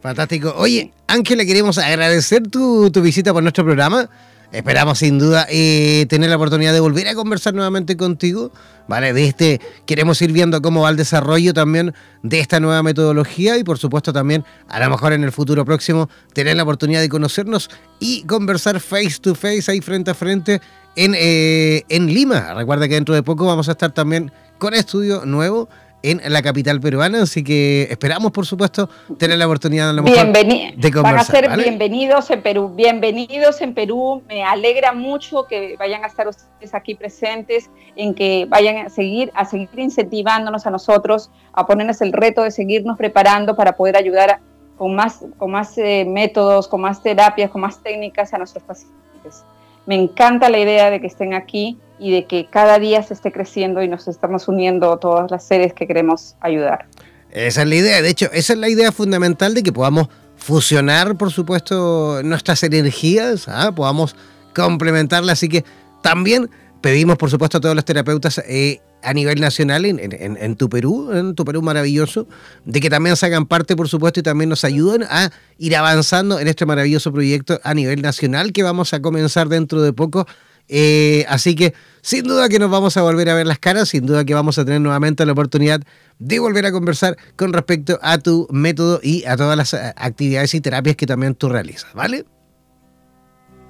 Fantástico. 0.00 0.54
Oye, 0.56 0.92
Ángela, 1.06 1.44
queremos 1.44 1.78
agradecer 1.78 2.48
tu, 2.48 2.90
tu 2.90 3.00
visita 3.00 3.32
por 3.32 3.42
nuestro 3.42 3.64
programa. 3.64 4.08
Esperamos 4.50 5.00
sin 5.00 5.18
duda 5.18 5.46
eh, 5.50 6.06
tener 6.08 6.30
la 6.30 6.36
oportunidad 6.36 6.72
de 6.72 6.80
volver 6.80 7.06
a 7.08 7.14
conversar 7.14 7.52
nuevamente 7.52 7.98
contigo, 7.98 8.50
¿vale? 8.88 9.12
De 9.12 9.26
este, 9.26 9.60
queremos 9.84 10.22
ir 10.22 10.32
viendo 10.32 10.62
cómo 10.62 10.82
va 10.82 10.88
el 10.88 10.96
desarrollo 10.96 11.52
también 11.52 11.94
de 12.22 12.40
esta 12.40 12.58
nueva 12.58 12.82
metodología 12.82 13.58
y 13.58 13.64
por 13.64 13.76
supuesto 13.76 14.10
también 14.10 14.46
a 14.68 14.80
lo 14.80 14.88
mejor 14.88 15.12
en 15.12 15.22
el 15.22 15.32
futuro 15.32 15.66
próximo 15.66 16.08
tener 16.32 16.56
la 16.56 16.62
oportunidad 16.62 17.02
de 17.02 17.10
conocernos 17.10 17.68
y 18.00 18.22
conversar 18.22 18.80
face 18.80 19.18
to 19.20 19.34
face 19.34 19.70
ahí 19.70 19.82
frente 19.82 20.12
a 20.12 20.14
frente 20.14 20.62
en, 20.96 21.14
eh, 21.14 21.84
en 21.90 22.06
Lima. 22.06 22.54
Recuerda 22.54 22.88
que 22.88 22.94
dentro 22.94 23.14
de 23.14 23.22
poco 23.22 23.44
vamos 23.44 23.68
a 23.68 23.72
estar 23.72 23.92
también 23.92 24.32
con 24.58 24.72
estudio 24.72 25.26
nuevo 25.26 25.68
en 26.02 26.20
la 26.32 26.42
capital 26.42 26.80
peruana, 26.80 27.22
así 27.22 27.42
que 27.42 27.88
esperamos, 27.90 28.30
por 28.30 28.46
supuesto, 28.46 28.88
tener 29.18 29.38
la 29.38 29.46
oportunidad 29.46 29.90
a 29.90 29.92
lo 29.92 30.02
mejor 30.02 30.32
de 30.32 30.92
conversar. 30.92 31.02
Van 31.02 31.18
a 31.18 31.24
ser 31.24 31.56
bienvenidos 31.56 32.30
en 32.30 32.42
Perú, 32.42 32.72
bienvenidos 32.74 33.60
en 33.60 33.74
Perú. 33.74 34.22
Me 34.28 34.44
alegra 34.44 34.92
mucho 34.92 35.44
que 35.44 35.76
vayan 35.76 36.04
a 36.04 36.06
estar 36.06 36.28
ustedes 36.28 36.74
aquí 36.74 36.94
presentes, 36.94 37.70
en 37.96 38.14
que 38.14 38.46
vayan 38.48 38.86
a 38.86 38.90
seguir, 38.90 39.32
a 39.34 39.44
seguir 39.44 39.68
incentivándonos 39.76 40.66
a 40.66 40.70
nosotros, 40.70 41.30
a 41.52 41.66
ponernos 41.66 42.00
el 42.00 42.12
reto 42.12 42.42
de 42.42 42.50
seguirnos 42.50 42.96
preparando 42.96 43.56
para 43.56 43.76
poder 43.76 43.96
ayudar 43.96 44.38
con 44.76 44.94
más, 44.94 45.24
con 45.36 45.50
más 45.50 45.76
eh, 45.78 46.04
métodos, 46.06 46.68
con 46.68 46.80
más 46.80 47.02
terapias, 47.02 47.50
con 47.50 47.60
más 47.60 47.82
técnicas 47.82 48.32
a 48.32 48.38
nuestros 48.38 48.62
pacientes. 48.62 49.44
Me 49.86 49.96
encanta 49.96 50.48
la 50.48 50.58
idea 50.58 50.90
de 50.90 51.00
que 51.00 51.08
estén 51.08 51.34
aquí 51.34 51.78
y 51.98 52.12
de 52.12 52.26
que 52.26 52.46
cada 52.50 52.78
día 52.78 53.02
se 53.02 53.14
esté 53.14 53.32
creciendo 53.32 53.82
y 53.82 53.88
nos 53.88 54.08
estamos 54.08 54.48
uniendo 54.48 54.96
todas 54.98 55.30
las 55.30 55.44
seres 55.44 55.72
que 55.72 55.86
queremos 55.86 56.36
ayudar. 56.40 56.86
Esa 57.30 57.62
es 57.62 57.68
la 57.68 57.74
idea, 57.74 58.02
de 58.02 58.08
hecho, 58.08 58.26
esa 58.32 58.52
es 58.54 58.58
la 58.58 58.68
idea 58.68 58.90
fundamental 58.92 59.54
de 59.54 59.62
que 59.62 59.72
podamos 59.72 60.08
fusionar, 60.36 61.16
por 61.16 61.30
supuesto, 61.30 62.22
nuestras 62.24 62.62
energías, 62.62 63.48
¿ah? 63.48 63.72
podamos 63.74 64.16
complementarlas, 64.54 65.34
así 65.34 65.48
que 65.48 65.64
también 66.02 66.48
pedimos, 66.80 67.18
por 67.18 67.30
supuesto, 67.30 67.58
a 67.58 67.60
todos 67.60 67.74
los 67.74 67.84
terapeutas 67.84 68.38
eh, 68.46 68.80
a 69.02 69.12
nivel 69.12 69.40
nacional 69.40 69.84
en, 69.84 69.98
en, 70.00 70.56
tu 70.56 70.68
Perú, 70.68 71.12
en 71.12 71.34
tu 71.34 71.44
Perú 71.44 71.62
maravilloso, 71.62 72.26
de 72.64 72.80
que 72.80 72.90
también 72.90 73.16
se 73.16 73.26
hagan 73.26 73.46
parte, 73.46 73.76
por 73.76 73.88
supuesto, 73.88 74.20
y 74.20 74.22
también 74.22 74.48
nos 74.48 74.64
ayuden 74.64 75.04
a 75.04 75.30
ir 75.58 75.76
avanzando 75.76 76.40
en 76.40 76.48
este 76.48 76.66
maravilloso 76.66 77.12
proyecto 77.12 77.60
a 77.62 77.74
nivel 77.74 78.02
nacional 78.02 78.52
que 78.52 78.62
vamos 78.62 78.94
a 78.94 79.00
comenzar 79.00 79.48
dentro 79.48 79.82
de 79.82 79.92
poco 79.92 80.26
eh, 80.68 81.24
así 81.28 81.54
que 81.54 81.74
sin 82.02 82.24
duda 82.24 82.48
que 82.48 82.58
nos 82.58 82.70
vamos 82.70 82.96
a 82.96 83.02
volver 83.02 83.28
a 83.30 83.34
ver 83.34 83.46
las 83.46 83.58
caras, 83.58 83.88
sin 83.88 84.06
duda 84.06 84.24
que 84.24 84.34
vamos 84.34 84.58
a 84.58 84.64
tener 84.64 84.80
nuevamente 84.80 85.24
la 85.26 85.32
oportunidad 85.32 85.80
de 86.18 86.38
volver 86.38 86.66
a 86.66 86.72
conversar 86.72 87.16
con 87.36 87.52
respecto 87.52 87.98
a 88.02 88.18
tu 88.18 88.46
método 88.50 89.00
y 89.02 89.24
a 89.26 89.36
todas 89.36 89.56
las 89.56 89.74
eh, 89.74 89.92
actividades 89.96 90.54
y 90.54 90.60
terapias 90.60 90.96
que 90.96 91.06
también 91.06 91.34
tú 91.34 91.48
realizas, 91.48 91.92
¿vale? 91.94 92.24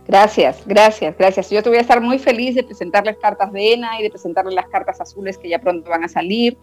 Gracias, 0.07 0.63
gracias, 0.65 1.15
gracias. 1.19 1.51
Yo 1.51 1.63
te 1.63 1.69
voy 1.69 1.79
a 1.79 1.83
estar 1.83 2.01
muy 2.01 2.19
feliz 2.19 2.55
de 2.55 2.65
presentarles 2.65 3.17
cartas 3.21 3.53
de 3.53 3.75
ENA 3.75 4.01
y 4.01 4.05
de 4.05 4.11
presentarles 4.11 4.55
las 4.55 4.67
cartas 4.69 5.01
azules 5.01 5.37
que 5.37 5.51
ya 5.51 5.59
pronto 5.59 5.91
van 5.91 6.03
a 6.03 6.09
salir. 6.09 6.57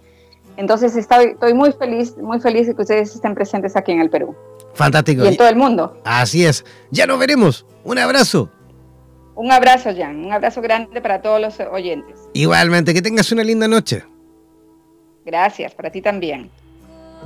Entonces 0.58 0.96
estoy, 0.96 1.26
estoy 1.34 1.54
muy 1.54 1.72
feliz, 1.72 2.18
muy 2.18 2.40
feliz 2.40 2.66
de 2.66 2.76
que 2.76 2.82
ustedes 2.82 3.14
estén 3.14 3.36
presentes 3.36 3.76
aquí 3.76 3.92
en 3.92 4.02
el 4.02 4.10
Perú. 4.10 4.36
Fantástico. 4.74 5.24
Y 5.24 5.28
en 5.28 5.38
todo 5.38 5.48
el 5.48 5.56
mundo. 5.56 6.02
Así 6.06 6.46
es. 6.46 6.66
Ya 6.90 7.06
nos 7.06 7.20
veremos. 7.20 7.66
Un 7.84 8.00
abrazo. 8.00 8.50
Un 9.36 9.52
abrazo, 9.52 9.90
Jan. 9.96 10.26
Un 10.26 10.32
abrazo 10.32 10.62
grande 10.62 11.02
para 11.02 11.22
todos 11.22 11.42
los 11.42 11.60
oyentes. 11.60 12.18
Igualmente, 12.34 12.94
que 12.94 13.02
tengas 13.02 13.32
una 13.32 13.44
linda 13.44 13.68
noche. 13.68 14.04
Gracias, 15.26 15.74
para 15.74 15.90
ti 15.90 16.02
también. 16.02 16.50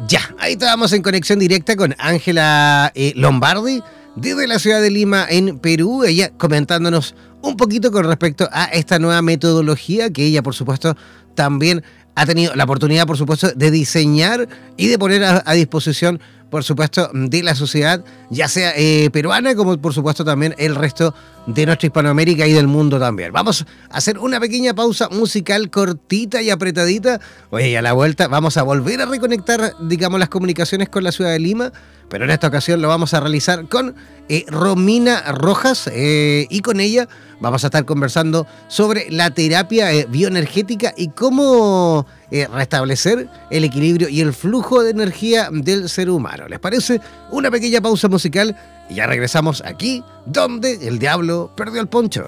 Ya, 0.08 0.22
ahí 0.40 0.54
estábamos 0.54 0.94
en 0.94 1.02
conexión 1.02 1.40
directa 1.40 1.76
con 1.76 1.94
Ángela 1.98 2.92
eh, 2.96 3.14
Lombardi 3.16 3.84
desde 4.16 4.48
la 4.48 4.58
ciudad 4.58 4.82
de 4.82 4.90
Lima, 4.90 5.26
en 5.30 5.60
Perú. 5.60 6.04
Ella 6.04 6.32
comentándonos 6.38 7.16
un 7.42 7.58
poquito 7.58 7.92
con 7.92 8.06
respecto 8.06 8.48
a 8.52 8.66
esta 8.66 8.98
nueva 8.98 9.22
metodología 9.22 10.10
que 10.10 10.26
ella, 10.26 10.42
por 10.42 10.56
supuesto, 10.56 10.96
también 11.36 11.84
ha 12.16 12.26
tenido 12.26 12.56
la 12.56 12.64
oportunidad, 12.64 13.06
por 13.06 13.18
supuesto, 13.18 13.52
de 13.56 13.72
diseñar 13.72 14.48
y 14.78 14.88
de 14.88 14.98
poner 14.98 15.24
a 15.24 15.54
disposición 15.54 16.20
por 16.50 16.64
supuesto, 16.64 17.10
de 17.14 17.44
la 17.44 17.56
sociedad, 17.56 18.04
ya 18.30 18.48
sea 18.48 18.74
eh, 18.76 19.10
peruana 19.12 19.56
como 19.56 19.78
por 19.78 19.94
supuesto 19.94 20.26
también 20.26 20.56
el 20.58 20.76
resto 20.76 21.14
de 21.46 21.66
nuestra 21.66 21.88
Hispanoamérica 21.88 22.48
y 22.48 22.54
del 22.54 22.68
mundo 22.68 23.00
también. 23.00 23.32
Vamos 23.32 23.66
a 23.90 23.98
hacer 23.98 24.20
una 24.20 24.40
pequeña 24.40 24.74
pausa 24.74 25.10
musical 25.10 25.70
cortita 25.70 26.42
y 26.42 26.50
apretadita. 26.50 27.20
Oye, 27.50 27.70
y 27.70 27.76
a 27.76 27.82
la 27.82 27.94
vuelta 27.94 28.28
vamos 28.28 28.58
a 28.58 28.64
volver 28.64 29.02
a 29.02 29.06
reconectar, 29.06 29.74
digamos, 29.80 30.20
las 30.20 30.30
comunicaciones 30.30 30.90
con 30.90 31.04
la 31.04 31.12
ciudad 31.12 31.32
de 31.32 31.40
Lima, 31.40 31.72
pero 32.10 32.26
en 32.26 32.32
esta 32.32 32.48
ocasión 32.48 32.82
lo 32.82 32.88
vamos 32.88 33.14
a 33.14 33.20
realizar 33.20 33.68
con 33.68 33.96
eh, 34.28 34.46
Romina 34.48 35.32
Rojas 35.32 35.90
eh, 35.92 36.48
y 36.50 36.62
con 36.62 36.80
ella 36.80 37.08
vamos 37.40 37.64
a 37.64 37.68
estar 37.68 37.86
conversando 37.86 38.46
sobre 38.68 39.10
la 39.10 39.32
terapia 39.32 39.90
bioenergética 40.08 40.94
y 40.96 41.10
cómo 41.10 42.06
eh, 42.32 42.48
restablecer 42.48 43.30
el 43.50 43.64
equilibrio 43.64 44.10
y 44.10 44.22
el 44.22 44.34
flujo 44.34 44.84
de 44.84 44.92
energía 44.92 45.50
del 45.52 45.90
ser 45.90 46.10
humano. 46.10 46.48
¿Les 46.48 46.60
parece? 46.60 47.02
Una 47.32 47.50
pequeña 47.52 47.82
pausa 47.82 48.08
musical 48.08 48.56
y 48.90 48.96
ya 48.96 49.08
regresamos 49.08 49.64
aquí 49.66 50.04
donde 50.26 50.88
el 50.88 51.00
diablo 51.00 51.52
perdió 51.56 51.82
el 51.82 51.88
poncho. 51.88 52.28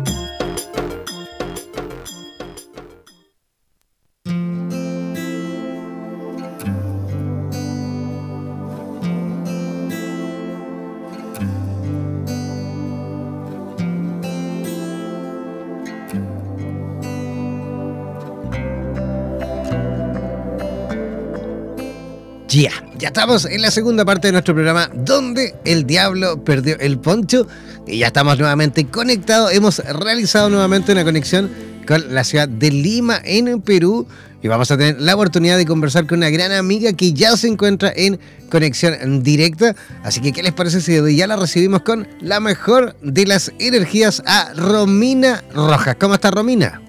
Estamos 23.11 23.43
en 23.43 23.61
la 23.61 23.71
segunda 23.71 24.05
parte 24.05 24.29
de 24.29 24.31
nuestro 24.31 24.53
programa 24.53 24.89
donde 24.93 25.53
el 25.65 25.85
diablo 25.85 26.41
perdió 26.45 26.79
el 26.79 26.97
poncho 26.97 27.45
y 27.85 27.97
ya 27.97 28.07
estamos 28.07 28.39
nuevamente 28.39 28.85
conectados. 28.85 29.51
Hemos 29.51 29.79
realizado 29.79 30.49
nuevamente 30.49 30.93
una 30.93 31.03
conexión 31.03 31.51
con 31.85 32.15
la 32.15 32.23
ciudad 32.23 32.47
de 32.47 32.71
Lima 32.71 33.19
en 33.25 33.59
Perú 33.59 34.07
y 34.41 34.47
vamos 34.47 34.71
a 34.71 34.77
tener 34.77 35.01
la 35.01 35.15
oportunidad 35.15 35.57
de 35.57 35.65
conversar 35.65 36.07
con 36.07 36.19
una 36.19 36.29
gran 36.29 36.53
amiga 36.53 36.93
que 36.93 37.11
ya 37.11 37.35
se 37.35 37.49
encuentra 37.49 37.91
en 37.93 38.17
conexión 38.49 39.21
directa. 39.21 39.75
Así 40.03 40.21
que, 40.21 40.31
¿qué 40.31 40.41
les 40.41 40.53
parece 40.53 40.79
si 40.79 41.13
ya 41.13 41.27
la 41.27 41.35
recibimos 41.35 41.81
con 41.81 42.07
la 42.21 42.39
mejor 42.39 42.95
de 43.01 43.25
las 43.25 43.51
energías 43.59 44.23
a 44.25 44.53
Romina 44.53 45.43
Rojas? 45.53 45.97
¿Cómo 45.99 46.13
está 46.13 46.31
Romina? 46.31 46.81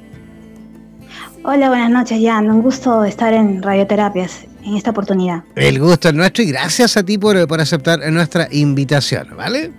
Hola, 1.42 1.68
buenas 1.68 1.90
noches, 1.90 2.20
Jan. 2.22 2.48
Un 2.48 2.62
gusto 2.62 3.02
estar 3.02 3.34
en 3.34 3.60
Radioterapias 3.60 4.51
en 4.64 4.76
esta 4.76 4.90
oportunidad. 4.90 5.44
El 5.54 5.78
gusto 5.80 6.08
es 6.08 6.14
nuestro 6.14 6.42
y 6.44 6.48
gracias 6.48 6.96
a 6.96 7.02
ti 7.02 7.18
por, 7.18 7.46
por 7.46 7.60
aceptar 7.60 8.00
nuestra 8.12 8.48
invitación, 8.50 9.28
¿vale? 9.36 9.72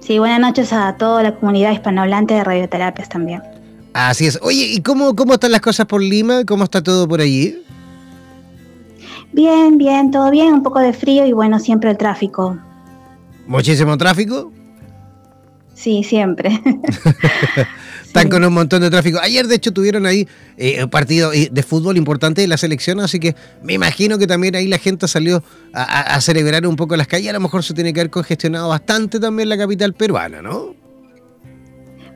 Sí, 0.00 0.18
buenas 0.18 0.40
noches 0.40 0.72
a 0.72 0.96
toda 0.96 1.22
la 1.22 1.34
comunidad 1.34 1.72
hispanohablante 1.72 2.34
de 2.34 2.44
Radioterapias 2.44 3.08
también. 3.08 3.42
Así 3.92 4.26
es. 4.26 4.38
Oye, 4.42 4.64
¿y 4.64 4.80
cómo, 4.80 5.14
cómo 5.14 5.34
están 5.34 5.52
las 5.52 5.60
cosas 5.60 5.86
por 5.86 6.02
Lima? 6.02 6.44
¿Cómo 6.46 6.64
está 6.64 6.82
todo 6.82 7.06
por 7.06 7.20
allí? 7.20 7.62
Bien, 9.32 9.76
bien, 9.76 10.10
todo 10.10 10.30
bien, 10.30 10.54
un 10.54 10.62
poco 10.62 10.78
de 10.78 10.92
frío 10.92 11.26
y 11.26 11.32
bueno, 11.32 11.58
siempre 11.58 11.90
el 11.90 11.98
tráfico. 11.98 12.58
¿Muchísimo 13.46 13.96
tráfico? 13.98 14.52
Sí, 15.74 16.02
siempre. 16.02 16.60
Están 18.08 18.30
con 18.30 18.42
un 18.42 18.54
montón 18.54 18.80
de 18.80 18.88
tráfico. 18.88 19.18
Ayer, 19.22 19.46
de 19.46 19.56
hecho, 19.56 19.70
tuvieron 19.70 20.06
ahí 20.06 20.26
eh, 20.56 20.82
un 20.82 20.88
partido 20.88 21.30
eh, 21.30 21.50
de 21.52 21.62
fútbol 21.62 21.98
importante 21.98 22.40
de 22.40 22.48
la 22.48 22.56
selección, 22.56 23.00
así 23.00 23.20
que 23.20 23.36
me 23.62 23.74
imagino 23.74 24.16
que 24.16 24.26
también 24.26 24.56
ahí 24.56 24.66
la 24.66 24.78
gente 24.78 25.06
salió 25.06 25.42
a, 25.74 26.18
celebrar 26.22 26.66
un 26.66 26.74
poco 26.74 26.96
las 26.96 27.06
calles. 27.06 27.28
A 27.28 27.34
lo 27.34 27.40
mejor 27.40 27.62
se 27.62 27.74
tiene 27.74 27.92
que 27.92 28.00
haber 28.00 28.10
congestionado 28.10 28.70
bastante 28.70 29.20
también 29.20 29.50
la 29.50 29.58
capital 29.58 29.92
peruana, 29.92 30.40
¿no? 30.40 30.74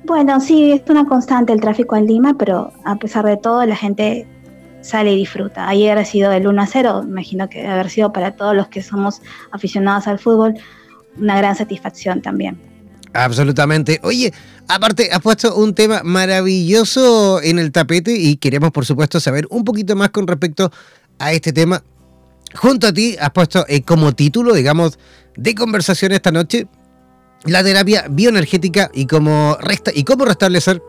Bueno, 0.05 0.41
sí, 0.41 0.73
es 0.73 0.83
una 0.89 1.05
constante 1.05 1.53
el 1.53 1.61
tráfico 1.61 1.95
en 1.95 2.07
Lima, 2.07 2.35
pero 2.39 2.73
a 2.85 2.97
pesar 2.97 3.27
de 3.27 3.37
todo, 3.37 3.65
la 3.67 3.77
gente 3.77 4.27
sale 4.81 5.13
y 5.13 5.17
disfruta. 5.17 5.69
Ayer 5.69 5.97
ha 5.99 6.07
sido 6.07 6.33
el 6.33 6.47
1 6.47 6.63
a 6.63 6.67
0, 6.67 7.05
imagino 7.07 7.51
que 7.51 7.67
haber 7.67 7.91
sido 7.91 8.15
para 8.15 8.35
todos 8.35 8.57
los 8.57 8.69
que 8.69 8.83
somos 8.83 9.21
aficionados 9.51 10.07
al 10.07 10.19
fútbol 10.19 10.55
una 11.19 11.37
gran 11.37 11.55
satisfacción 11.55 12.23
también. 12.23 12.72
Absolutamente. 13.15 14.01
Oye, 14.03 14.33
aparte, 14.69 15.11
has 15.13 15.21
puesto 15.21 15.55
un 15.55 15.75
tema 15.75 16.03
maravilloso 16.03 17.43
en 17.43 17.59
el 17.59 17.73
tapete 17.73 18.13
y 18.13 18.37
queremos, 18.37 18.71
por 18.71 18.87
supuesto, 18.87 19.21
saber 19.21 19.47
un 19.51 19.65
poquito 19.65 19.95
más 19.97 20.11
con 20.11 20.27
respecto 20.27 20.73
a 21.19 21.33
este 21.33 21.53
tema. 21.53 21.83
Junto 22.55 22.87
a 22.87 22.93
ti 22.93 23.17
has 23.21 23.31
puesto 23.31 23.65
eh, 23.69 23.83
como 23.83 24.13
título, 24.13 24.55
digamos, 24.55 24.99
de 25.37 25.55
conversación 25.55 26.13
esta 26.13 26.31
noche, 26.31 26.67
la 27.45 27.63
terapia 27.63 28.07
bioenergética 28.09 28.91
y 28.93 29.07
cómo, 29.07 29.57
resta 29.61 29.91
y 29.95 30.05
cómo 30.05 30.25
restablecer 30.25 30.83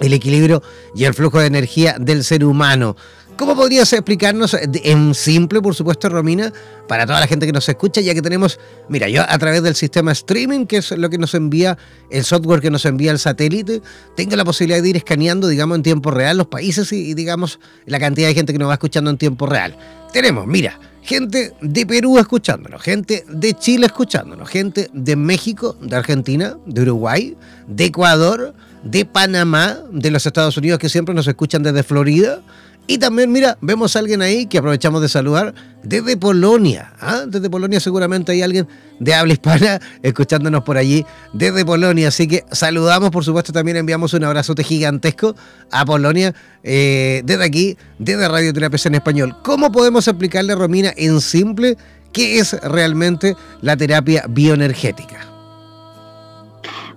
el 0.00 0.12
equilibrio 0.12 0.62
y 0.94 1.04
el 1.04 1.14
flujo 1.14 1.40
de 1.40 1.46
energía 1.46 1.96
del 1.98 2.24
ser 2.24 2.44
humano. 2.44 2.96
¿Cómo 3.36 3.54
podrías 3.54 3.92
explicarnos 3.92 4.56
en 4.60 5.14
simple, 5.14 5.60
por 5.60 5.74
supuesto, 5.74 6.08
Romina, 6.08 6.52
para 6.88 7.04
toda 7.04 7.20
la 7.20 7.26
gente 7.26 7.44
que 7.44 7.52
nos 7.52 7.68
escucha, 7.68 8.00
ya 8.00 8.14
que 8.14 8.22
tenemos, 8.22 8.58
mira, 8.88 9.10
yo 9.10 9.22
a 9.28 9.38
través 9.38 9.62
del 9.62 9.74
sistema 9.74 10.12
streaming, 10.12 10.64
que 10.64 10.78
es 10.78 10.90
lo 10.92 11.10
que 11.10 11.18
nos 11.18 11.34
envía, 11.34 11.76
el 12.08 12.24
software 12.24 12.62
que 12.62 12.70
nos 12.70 12.86
envía 12.86 13.10
el 13.10 13.18
satélite, 13.18 13.82
tengo 14.16 14.36
la 14.36 14.44
posibilidad 14.44 14.82
de 14.82 14.88
ir 14.88 14.96
escaneando, 14.96 15.48
digamos, 15.48 15.76
en 15.76 15.82
tiempo 15.82 16.10
real 16.10 16.38
los 16.38 16.46
países 16.46 16.90
y, 16.92 17.12
digamos, 17.12 17.60
la 17.84 18.00
cantidad 18.00 18.28
de 18.28 18.34
gente 18.34 18.54
que 18.54 18.58
nos 18.58 18.70
va 18.70 18.74
escuchando 18.74 19.10
en 19.10 19.18
tiempo 19.18 19.44
real. 19.44 19.76
Tenemos, 20.14 20.46
mira, 20.46 20.80
gente 21.02 21.52
de 21.60 21.84
Perú 21.84 22.18
escuchándonos, 22.18 22.80
gente 22.80 23.26
de 23.28 23.52
Chile 23.52 23.84
escuchándonos, 23.84 24.48
gente 24.48 24.88
de 24.94 25.14
México, 25.14 25.76
de 25.82 25.94
Argentina, 25.94 26.56
de 26.64 26.82
Uruguay, 26.82 27.36
de 27.66 27.84
Ecuador, 27.84 28.54
de 28.82 29.04
Panamá, 29.04 29.78
de 29.92 30.10
los 30.10 30.24
Estados 30.24 30.56
Unidos 30.56 30.78
que 30.78 30.88
siempre 30.88 31.14
nos 31.14 31.26
escuchan 31.26 31.62
desde 31.62 31.82
Florida, 31.82 32.40
y 32.88 32.98
también, 32.98 33.32
mira, 33.32 33.58
vemos 33.60 33.96
a 33.96 33.98
alguien 33.98 34.22
ahí 34.22 34.46
que 34.46 34.58
aprovechamos 34.58 35.02
de 35.02 35.08
saludar 35.08 35.54
desde 35.82 36.16
Polonia. 36.16 36.92
¿ah? 37.00 37.24
Desde 37.26 37.50
Polonia 37.50 37.80
seguramente 37.80 38.32
hay 38.32 38.42
alguien 38.42 38.68
de 39.00 39.14
habla 39.14 39.32
hispana 39.32 39.80
escuchándonos 40.02 40.62
por 40.62 40.76
allí 40.76 41.04
desde 41.32 41.64
Polonia. 41.64 42.08
Así 42.08 42.28
que 42.28 42.44
saludamos, 42.52 43.10
por 43.10 43.24
supuesto, 43.24 43.52
también 43.52 43.76
enviamos 43.76 44.14
un 44.14 44.22
abrazote 44.24 44.62
gigantesco 44.62 45.34
a 45.72 45.84
Polonia 45.84 46.34
eh, 46.62 47.22
desde 47.24 47.44
aquí, 47.44 47.76
desde 47.98 48.28
Radio 48.28 48.52
Terapia 48.52 48.78
en 48.84 48.94
Español. 48.94 49.36
¿Cómo 49.42 49.72
podemos 49.72 50.06
explicarle, 50.06 50.54
Romina, 50.54 50.92
en 50.96 51.20
simple, 51.20 51.76
qué 52.12 52.38
es 52.38 52.52
realmente 52.62 53.34
la 53.62 53.76
terapia 53.76 54.26
bioenergética? 54.28 55.35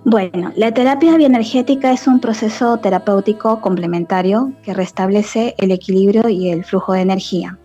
Bueno, 0.04 0.50
la 0.56 0.72
terapia 0.72 1.14
bioenergética 1.16 1.92
es 1.92 2.06
un 2.06 2.20
proceso 2.20 2.78
terapéutico 2.78 3.60
complementario 3.60 4.52
que 4.62 4.72
restablece 4.72 5.54
el 5.58 5.72
equilibrio 5.72 6.28
y 6.28 6.50
el 6.50 6.64
flujo 6.64 6.94
de 6.94 7.02
energía. 7.02 7.58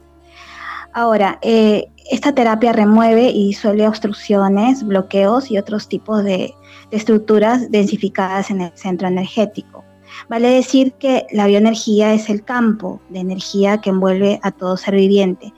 Ahora, 0.92 1.40
eh, 1.42 1.90
esta 2.12 2.36
terapia 2.36 2.74
remueve 2.74 3.30
y 3.30 3.48
disuelve 3.48 3.88
obstrucciones, 3.88 4.84
bloqueos 4.86 5.50
y 5.50 5.58
otros 5.58 5.88
tipos 5.88 6.24
de, 6.24 6.54
estructuras 6.92 7.72
densificadas 7.72 8.52
en 8.52 8.62
el 8.62 8.72
centro 8.76 9.08
energético. 9.08 9.84
Vale 10.30 10.50
decir 10.50 10.94
que 10.94 11.26
la 11.32 11.48
bioenergía 11.48 12.14
es 12.14 12.30
el 12.30 12.44
campo 12.44 13.02
de 13.10 13.20
energía 13.20 13.82
que 13.82 13.90
envuelve 13.90 14.40
a 14.44 14.52
todo 14.52 14.78
ser 14.78 14.96
viviente. 14.96 15.54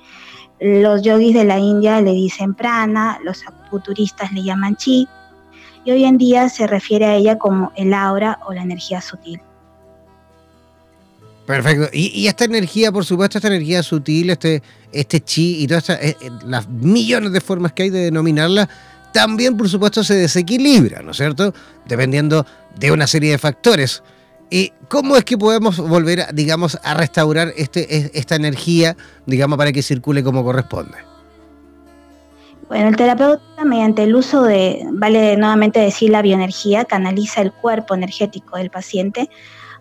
Los 0.59 1.01
yogis 1.01 1.33
de 1.33 1.43
la 1.43 1.59
India 1.59 2.01
le 2.01 2.13
dicen 2.13 2.55
prana, 2.55 3.19
los 3.23 3.43
futuristas 3.69 4.31
le 4.31 4.43
llaman 4.43 4.75
chi, 4.75 5.07
y 5.87 5.91
hoy 5.91 6.03
en 6.03 6.17
día 6.17 6.49
se 6.49 6.67
refiere 6.67 7.05
a 7.05 7.15
ella 7.15 7.37
como 7.37 7.71
el 7.77 7.93
aura 7.93 8.39
o 8.45 8.51
la 8.51 8.61
energía 8.61 8.99
sutil. 8.99 9.39
Perfecto. 11.45 11.87
Y, 11.93 12.27
esta 12.27 12.43
energía, 12.43 12.91
por 12.91 13.05
supuesto, 13.05 13.37
esta 13.37 13.47
energía 13.47 13.81
sutil, 13.81 14.31
este, 14.31 14.61
este 14.91 15.21
chi 15.21 15.63
y 15.63 15.67
todas 15.67 15.89
eh, 15.91 16.17
eh, 16.19 16.29
las 16.45 16.67
millones 16.67 17.31
de 17.31 17.39
formas 17.39 17.71
que 17.71 17.83
hay 17.83 17.89
de 17.89 17.99
denominarla, 17.99 18.67
también, 19.13 19.55
por 19.55 19.69
supuesto, 19.69 20.03
se 20.03 20.15
desequilibra, 20.15 21.01
¿no 21.01 21.11
es 21.11 21.17
cierto? 21.17 21.53
Dependiendo 21.87 22.45
de 22.77 22.91
una 22.91 23.07
serie 23.07 23.31
de 23.31 23.37
factores. 23.37 24.03
¿Y 24.49 24.73
cómo 24.89 25.15
es 25.15 25.23
que 25.23 25.37
podemos 25.37 25.77
volver, 25.77 26.25
digamos, 26.33 26.77
a 26.83 26.95
restaurar 26.95 27.53
este, 27.55 28.11
esta 28.13 28.35
energía, 28.35 28.97
digamos, 29.25 29.57
para 29.57 29.71
que 29.71 29.81
circule 29.81 30.21
como 30.21 30.43
corresponde? 30.43 30.97
Bueno, 32.67 32.89
el 32.89 32.97
terapeuta 32.97 33.63
mediante 33.63 34.03
el 34.03 34.15
uso 34.15 34.43
de, 34.43 34.85
vale 34.91 35.37
nuevamente 35.37 35.79
decir, 35.79 36.09
la 36.09 36.21
bioenergía, 36.21 36.83
canaliza 36.83 37.41
el 37.41 37.53
cuerpo 37.53 37.95
energético 37.95 38.57
del 38.57 38.69
paciente 38.69 39.29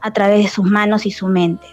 a 0.01 0.13
través 0.13 0.45
de 0.45 0.51
sus 0.51 0.65
manos 0.65 1.05
y 1.05 1.11
su 1.11 1.27
mente. 1.27 1.67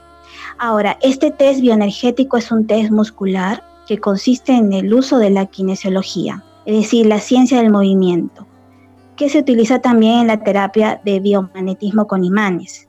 Ahora, 0.58 0.98
este 1.02 1.30
test 1.30 1.62
bioenergético 1.62 2.38
es 2.38 2.52
un 2.52 2.66
test 2.66 2.90
muscular 2.92 3.64
que 3.88 4.00
consiste 4.00 4.54
en 4.54 4.74
el 4.74 4.94
uso 4.94 5.20
de 5.20 5.30
la 5.30 5.46
kinesiología, 5.46 6.44
es 6.66 6.78
decir, 6.78 7.06
la 7.06 7.20
ciencia 7.20 7.60
del 7.60 7.72
movimiento, 7.72 8.48
que 9.16 9.30
se 9.30 9.40
utiliza 9.40 9.80
también 9.80 10.22
en 10.22 10.28
la 10.28 10.44
terapia 10.44 11.00
de 11.04 11.20
biomagnetismo 11.20 12.08
con 12.08 12.24
imanes. 12.24 12.88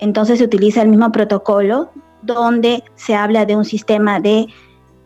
Entonces 0.00 0.38
se 0.38 0.44
utiliza 0.44 0.82
el 0.82 0.88
mismo 0.88 1.10
protocolo 1.12 1.90
donde 2.22 2.82
se 2.96 3.14
habla 3.14 3.46
de 3.46 3.56
un 3.56 3.64
sistema 3.64 4.18
de 4.18 4.48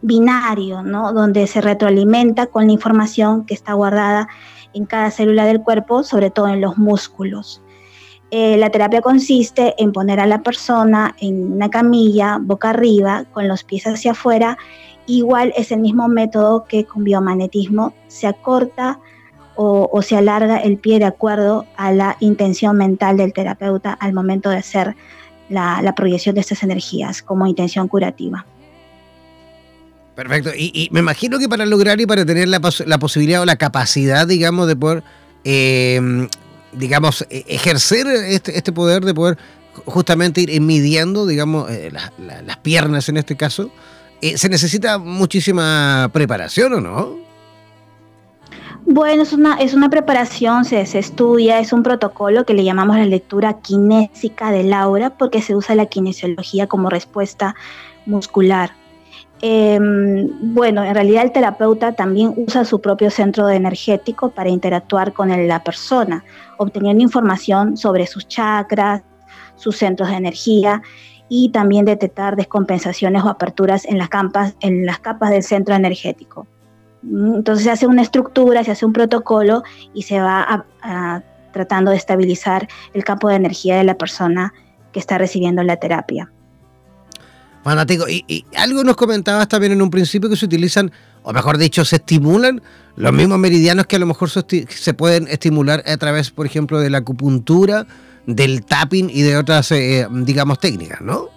binario, 0.02 0.82
¿no? 0.82 1.12
donde 1.12 1.46
se 1.46 1.60
retroalimenta 1.60 2.46
con 2.46 2.66
la 2.66 2.72
información 2.72 3.44
que 3.44 3.54
está 3.54 3.72
guardada 3.72 4.28
en 4.74 4.86
cada 4.86 5.10
célula 5.10 5.44
del 5.44 5.60
cuerpo, 5.60 6.02
sobre 6.04 6.30
todo 6.30 6.48
en 6.48 6.60
los 6.60 6.78
músculos. 6.78 7.62
Eh, 8.30 8.58
la 8.58 8.70
terapia 8.70 9.00
consiste 9.00 9.74
en 9.78 9.92
poner 9.92 10.20
a 10.20 10.26
la 10.26 10.42
persona 10.42 11.16
en 11.20 11.52
una 11.52 11.70
camilla, 11.70 12.38
boca 12.40 12.70
arriba, 12.70 13.24
con 13.32 13.48
los 13.48 13.64
pies 13.64 13.86
hacia 13.86 14.12
afuera. 14.12 14.58
Igual 15.06 15.54
es 15.56 15.72
el 15.72 15.80
mismo 15.80 16.08
método 16.08 16.64
que 16.64 16.84
con 16.84 17.04
biomagnetismo. 17.04 17.94
Se 18.08 18.26
acorta 18.26 19.00
o, 19.60 20.02
se 20.02 20.16
alarga 20.16 20.58
el 20.58 20.76
pie 20.78 21.00
de 21.00 21.06
acuerdo 21.06 21.66
a 21.76 21.90
la 21.90 22.16
intención 22.20 22.76
mental 22.76 23.16
del 23.16 23.32
terapeuta 23.32 23.92
al 23.92 24.12
momento 24.12 24.50
de 24.50 24.58
hacer 24.58 24.94
la 25.48 25.94
proyección 25.96 26.36
de 26.36 26.42
estas 26.42 26.62
energías 26.62 27.22
como 27.22 27.46
intención 27.46 27.88
curativa. 27.88 28.46
Perfecto. 30.18 30.50
Y, 30.52 30.88
me 30.90 30.98
imagino 30.98 31.38
que 31.38 31.48
para 31.48 31.64
lograr 31.64 32.00
y 32.00 32.04
para 32.04 32.26
tener 32.26 32.48
la, 32.48 32.58
posibilidad 32.58 33.40
o 33.40 33.46
la 33.46 33.54
capacidad, 33.54 34.26
digamos, 34.26 34.66
de 34.66 34.74
poder, 34.74 35.04
em, 35.44 36.26
digamos, 36.72 37.24
e, 37.30 37.44
ejercer 37.46 38.08
este, 38.08 38.58
este, 38.58 38.72
poder 38.72 39.04
de 39.04 39.14
poder 39.14 39.38
justamente 39.84 40.40
ir 40.40 40.60
midiendo, 40.60 41.24
digamos, 41.24 41.70
eh, 41.70 41.92
las 41.92 42.56
piernas 42.56 43.08
en 43.08 43.18
este 43.18 43.36
caso, 43.36 43.70
eh, 44.20 44.36
se 44.36 44.48
necesita 44.48 44.98
muchísima 44.98 46.10
preparación, 46.12 46.72
¿o 46.72 46.80
no? 46.80 47.16
Bueno, 48.86 49.22
es 49.22 49.32
una, 49.32 49.54
es 49.58 49.72
una 49.72 49.88
preparación, 49.88 50.64
se, 50.64 50.84
se, 50.86 50.98
estudia, 50.98 51.60
es 51.60 51.72
un 51.72 51.84
protocolo 51.84 52.44
que 52.44 52.54
le 52.54 52.64
llamamos 52.64 52.96
la 52.96 53.06
lectura 53.06 53.60
kinésica 53.60 54.50
del 54.50 54.72
aura 54.72 55.10
porque 55.10 55.42
se 55.42 55.54
usa 55.54 55.76
la 55.76 55.86
kinesiología 55.86 56.66
como 56.66 56.90
respuesta 56.90 57.54
muscular. 58.04 58.72
Em, 59.40 60.28
bueno, 60.52 60.82
en 60.84 60.94
realidad 60.94 61.22
el 61.22 61.32
terapeuta 61.32 61.92
también 61.92 62.34
usa 62.36 62.64
su 62.64 62.80
propio 62.80 63.10
centro 63.10 63.48
energético 63.48 64.30
para 64.30 64.48
interactuar 64.48 65.12
con 65.12 65.28
la 65.46 65.62
persona, 65.62 66.24
obteniendo 66.56 67.02
información 67.02 67.76
sobre 67.76 68.06
sus 68.06 68.26
chakras, 68.26 69.02
sus 69.54 69.76
centros 69.76 70.10
de 70.10 70.16
energía 70.16 70.82
y 71.28 71.50
también 71.50 71.84
detectar 71.84 72.34
descompensaciones 72.34 73.22
o 73.22 73.28
aperturas 73.28 73.84
en 73.84 73.98
las 73.98 74.08
capas, 74.08 74.56
en 74.60 74.86
las 74.86 74.98
capas 74.98 75.30
del 75.30 75.42
centro 75.44 75.74
energético. 75.74 76.46
Mm, 77.02 77.36
entonces 77.36 77.64
se 77.64 77.70
hace 77.70 77.86
una 77.86 78.02
estructura, 78.02 78.64
se 78.64 78.72
hace 78.72 78.86
un 78.86 78.92
protocolo 78.92 79.62
y 79.94 80.02
se 80.02 80.20
va 80.20 80.64
tratando 81.52 81.92
de 81.92 81.96
estabilizar 81.96 82.68
el 82.92 83.04
campo 83.04 83.28
de 83.28 83.36
energía 83.36 83.76
de 83.76 83.84
la 83.84 83.94
persona 83.94 84.52
que 84.92 84.98
está 84.98 85.16
recibiendo 85.18 85.62
la 85.62 85.76
terapia. 85.76 86.30
Fanático, 87.68 88.08
y, 88.08 88.24
y, 88.26 88.46
algo 88.56 88.82
nos 88.82 88.96
comentabas 88.96 89.46
también 89.46 89.72
en 89.72 89.82
un 89.82 89.90
principio 89.90 90.30
que 90.30 90.36
se 90.36 90.46
utilizan, 90.46 90.90
o 91.22 91.34
mejor 91.34 91.58
dicho, 91.58 91.84
se 91.84 91.96
estimulan 91.96 92.62
los 92.96 93.12
mismos 93.12 93.38
meridianos 93.38 93.86
que 93.86 93.96
a 93.96 93.98
lo 93.98 94.06
mejor 94.06 94.30
se 94.30 94.94
pueden 94.94 95.28
estimular 95.28 95.84
a 95.86 95.96
través, 95.98 96.30
por 96.30 96.46
ejemplo, 96.46 96.80
de 96.80 96.88
la 96.88 96.98
acupuntura, 96.98 97.86
del 98.24 98.64
tapping 98.64 99.10
y 99.10 99.20
de 99.20 99.36
otras, 99.36 99.70
eh, 99.72 100.08
digamos, 100.10 100.58
técnicas, 100.60 101.02
¿no? 101.02 101.28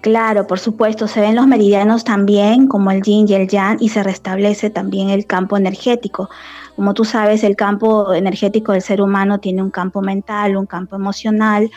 Claro, 0.00 0.46
por 0.46 0.58
supuesto, 0.58 1.06
se 1.06 1.20
ven 1.20 1.36
los 1.36 1.46
meridianos 1.46 2.04
también, 2.04 2.66
como 2.66 2.90
el 2.90 3.02
yin 3.02 3.26
y 3.28 3.34
el 3.34 3.46
yang, 3.46 3.76
y 3.78 3.90
se 3.90 4.02
restablece 4.02 4.70
también 4.70 5.10
el 5.10 5.26
campo 5.26 5.58
energético. 5.58 6.30
Como 6.76 6.94
tú 6.94 7.04
sabes, 7.04 7.44
el 7.44 7.56
campo 7.56 8.14
energético 8.14 8.72
del 8.72 8.80
ser 8.80 9.02
humano 9.02 9.38
tiene 9.38 9.62
un 9.62 9.70
campo 9.70 10.00
mental, 10.00 10.56
un 10.56 10.64
campo 10.64 10.96
emocional 10.96 11.70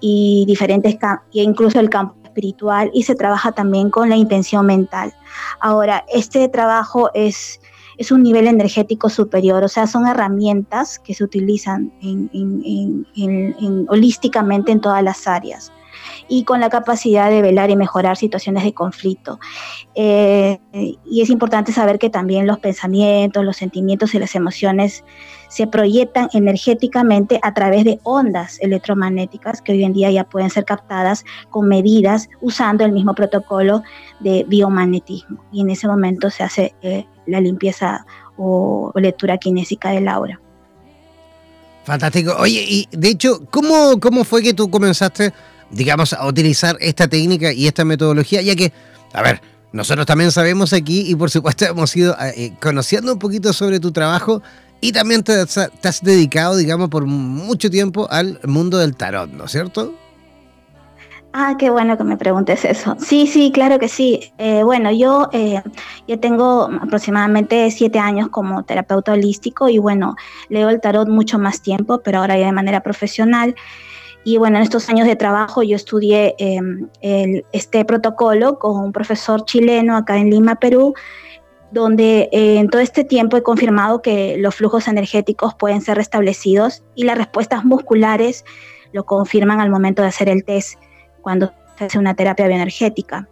y 0.00 0.44
diferentes 0.46 0.94
e 1.34 1.42
incluso 1.42 1.78
el 1.78 1.90
campo 1.90 2.19
espiritual 2.30 2.90
y 2.94 3.02
se 3.02 3.14
trabaja 3.14 3.52
también 3.52 3.90
con 3.90 4.08
la 4.08 4.16
intención 4.16 4.64
mental. 4.66 5.12
Ahora, 5.60 6.04
este 6.12 6.48
trabajo 6.48 7.10
es, 7.12 7.60
es 7.98 8.10
un 8.10 8.22
nivel 8.22 8.46
energético 8.46 9.10
superior, 9.10 9.62
o 9.64 9.68
sea, 9.68 9.86
son 9.86 10.06
herramientas 10.06 10.98
que 10.98 11.14
se 11.14 11.24
utilizan 11.24 11.92
holísticamente 13.88 14.72
en 14.72 14.80
todas 14.80 15.02
las 15.02 15.26
áreas 15.26 15.72
y 16.30 16.44
con 16.44 16.60
la 16.60 16.70
capacidad 16.70 17.28
de 17.28 17.42
velar 17.42 17.70
y 17.70 17.76
mejorar 17.76 18.16
situaciones 18.16 18.62
de 18.62 18.72
conflicto. 18.72 19.40
Eh, 19.96 20.60
y 20.72 21.20
es 21.20 21.28
importante 21.28 21.72
saber 21.72 21.98
que 21.98 22.08
también 22.08 22.46
los 22.46 22.60
pensamientos, 22.60 23.44
los 23.44 23.56
sentimientos 23.56 24.14
y 24.14 24.20
las 24.20 24.36
emociones 24.36 25.04
se 25.48 25.66
proyectan 25.66 26.28
energéticamente 26.32 27.40
a 27.42 27.52
través 27.52 27.84
de 27.84 27.98
ondas 28.04 28.58
electromagnéticas 28.60 29.60
que 29.60 29.72
hoy 29.72 29.82
en 29.82 29.92
día 29.92 30.08
ya 30.12 30.22
pueden 30.22 30.48
ser 30.50 30.64
captadas 30.64 31.24
con 31.50 31.66
medidas 31.66 32.28
usando 32.40 32.84
el 32.84 32.92
mismo 32.92 33.14
protocolo 33.14 33.82
de 34.20 34.44
biomagnetismo. 34.46 35.44
Y 35.50 35.62
en 35.62 35.70
ese 35.70 35.88
momento 35.88 36.30
se 36.30 36.44
hace 36.44 36.74
eh, 36.82 37.06
la 37.26 37.40
limpieza 37.40 38.06
o, 38.36 38.92
lectura 38.94 39.36
kinésica 39.38 39.90
del 39.90 40.06
aura. 40.06 40.40
Fantástico. 41.82 42.36
Oye, 42.38 42.64
y 42.68 42.88
de 42.92 43.08
hecho, 43.08 43.40
¿cómo, 43.50 43.98
cómo 43.98 44.22
fue 44.22 44.42
que 44.42 44.54
tú 44.54 44.70
comenzaste 44.70 45.32
digamos, 45.70 46.12
a 46.12 46.26
utilizar 46.26 46.76
esta 46.80 47.08
técnica 47.08 47.52
y 47.52 47.66
esta 47.66 47.84
metodología, 47.84 48.42
ya 48.42 48.56
que, 48.56 48.72
a 49.12 49.22
ver, 49.22 49.40
nosotros 49.72 50.06
también 50.06 50.32
sabemos 50.32 50.72
aquí 50.72 51.04
y 51.06 51.14
por 51.14 51.30
supuesto 51.30 51.64
hemos 51.64 51.94
ido 51.96 52.16
eh, 52.20 52.52
conociendo 52.60 53.12
un 53.12 53.18
poquito 53.18 53.52
sobre 53.52 53.78
tu 53.78 53.92
trabajo 53.92 54.42
y 54.80 54.92
también 54.92 55.22
te, 55.22 55.32
has 55.32 56.02
dedicado, 56.02 56.56
digamos, 56.56 56.88
por 56.88 57.06
mucho 57.06 57.70
tiempo 57.70 58.08
al 58.10 58.40
mundo 58.44 58.78
del 58.78 58.96
tarot, 58.96 59.30
¿no 59.30 59.44
es 59.44 59.52
cierto? 59.52 59.94
Ah, 61.32 61.54
qué 61.56 61.70
bueno 61.70 61.96
que 61.96 62.02
me 62.02 62.16
preguntes 62.16 62.64
eso. 62.64 62.96
Sí, 62.98 63.28
sí, 63.28 63.52
claro 63.52 63.78
que 63.78 63.88
sí. 63.88 64.32
Eh, 64.38 64.64
bueno, 64.64 64.90
yo 64.90 65.28
eh, 65.32 65.62
ya 66.08 66.16
tengo 66.16 66.68
aproximadamente 66.82 67.70
siete 67.70 68.00
años 68.00 68.30
como 68.30 68.64
terapeuta 68.64 69.12
holístico 69.12 69.68
y 69.68 69.78
bueno, 69.78 70.16
leo 70.48 70.70
el 70.70 70.80
tarot 70.80 71.08
mucho 71.08 71.38
más 71.38 71.62
tiempo, 71.62 72.00
pero 72.02 72.18
ahora 72.18 72.36
ya 72.36 72.46
de 72.46 72.52
manera 72.52 72.80
profesional. 72.80 73.54
Y 74.24 74.36
bueno, 74.36 74.58
en 74.58 74.62
estos 74.62 74.88
años 74.88 75.06
de 75.06 75.16
trabajo 75.16 75.62
yo 75.62 75.76
estudié 75.76 76.34
em, 76.38 76.88
este 77.52 77.84
protocolo 77.84 78.58
con 78.58 78.76
un 78.76 78.92
profesor 78.92 79.44
chileno 79.44 79.96
acá 79.96 80.18
en 80.18 80.30
Lima, 80.30 80.56
Perú, 80.56 80.94
donde 81.70 82.28
eh, 82.32 82.58
en 82.58 82.68
todo 82.68 82.82
este 82.82 83.04
tiempo 83.04 83.36
he 83.36 83.42
confirmado 83.42 84.02
que 84.02 84.36
los 84.38 84.54
flujos 84.54 84.88
energéticos 84.88 85.54
pueden 85.54 85.80
ser 85.80 85.96
restablecidos 85.96 86.82
y 86.94 87.04
las 87.04 87.16
respuestas 87.16 87.64
musculares 87.64 88.44
lo 88.92 89.04
confirman 89.04 89.60
al 89.60 89.70
momento 89.70 90.02
de 90.02 90.08
hacer 90.08 90.28
el 90.28 90.44
test 90.44 90.78
cuando 91.22 91.52
se 91.78 91.84
hace 91.84 91.98
una 91.98 92.14
terapia 92.14 92.46
bioenergética. 92.46 93.28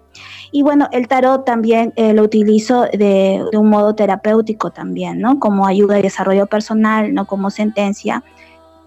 Y 0.52 0.62
bueno, 0.62 0.88
el 0.92 1.06
tarot 1.08 1.44
también 1.44 1.92
eh, 1.96 2.14
lo 2.14 2.22
utilizo 2.22 2.82
de, 2.92 3.44
de, 3.50 3.58
un 3.58 3.68
modo 3.68 3.94
terapéutico 3.94 4.70
también, 4.70 5.20
¿no? 5.20 5.38
Como 5.38 5.66
ayuda 5.66 5.98
y 5.98 6.02
desarrollo 6.02 6.46
personal, 6.46 7.12
no 7.12 7.26
como 7.26 7.50
sentencia, 7.50 8.24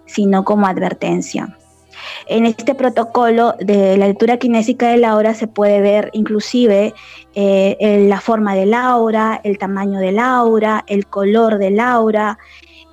sino 0.06 0.44
como 0.44 0.66
advertencia. 0.66 1.56
En 2.26 2.46
este 2.46 2.74
protocolo 2.74 3.54
de 3.58 3.96
la 3.96 4.06
lectura 4.06 4.36
kinésica 4.36 4.88
de 4.88 4.96
la 4.96 5.10
aura 5.10 5.34
se 5.34 5.46
puede 5.46 5.80
ver 5.80 6.10
inclusive 6.12 6.94
eh, 7.34 8.06
la 8.08 8.20
forma 8.20 8.54
del 8.54 8.74
aura, 8.74 9.40
el 9.44 9.58
tamaño 9.58 9.98
del 10.00 10.18
aura, 10.18 10.84
el 10.86 11.06
color 11.06 11.58
del 11.58 11.80
aura, 11.80 12.38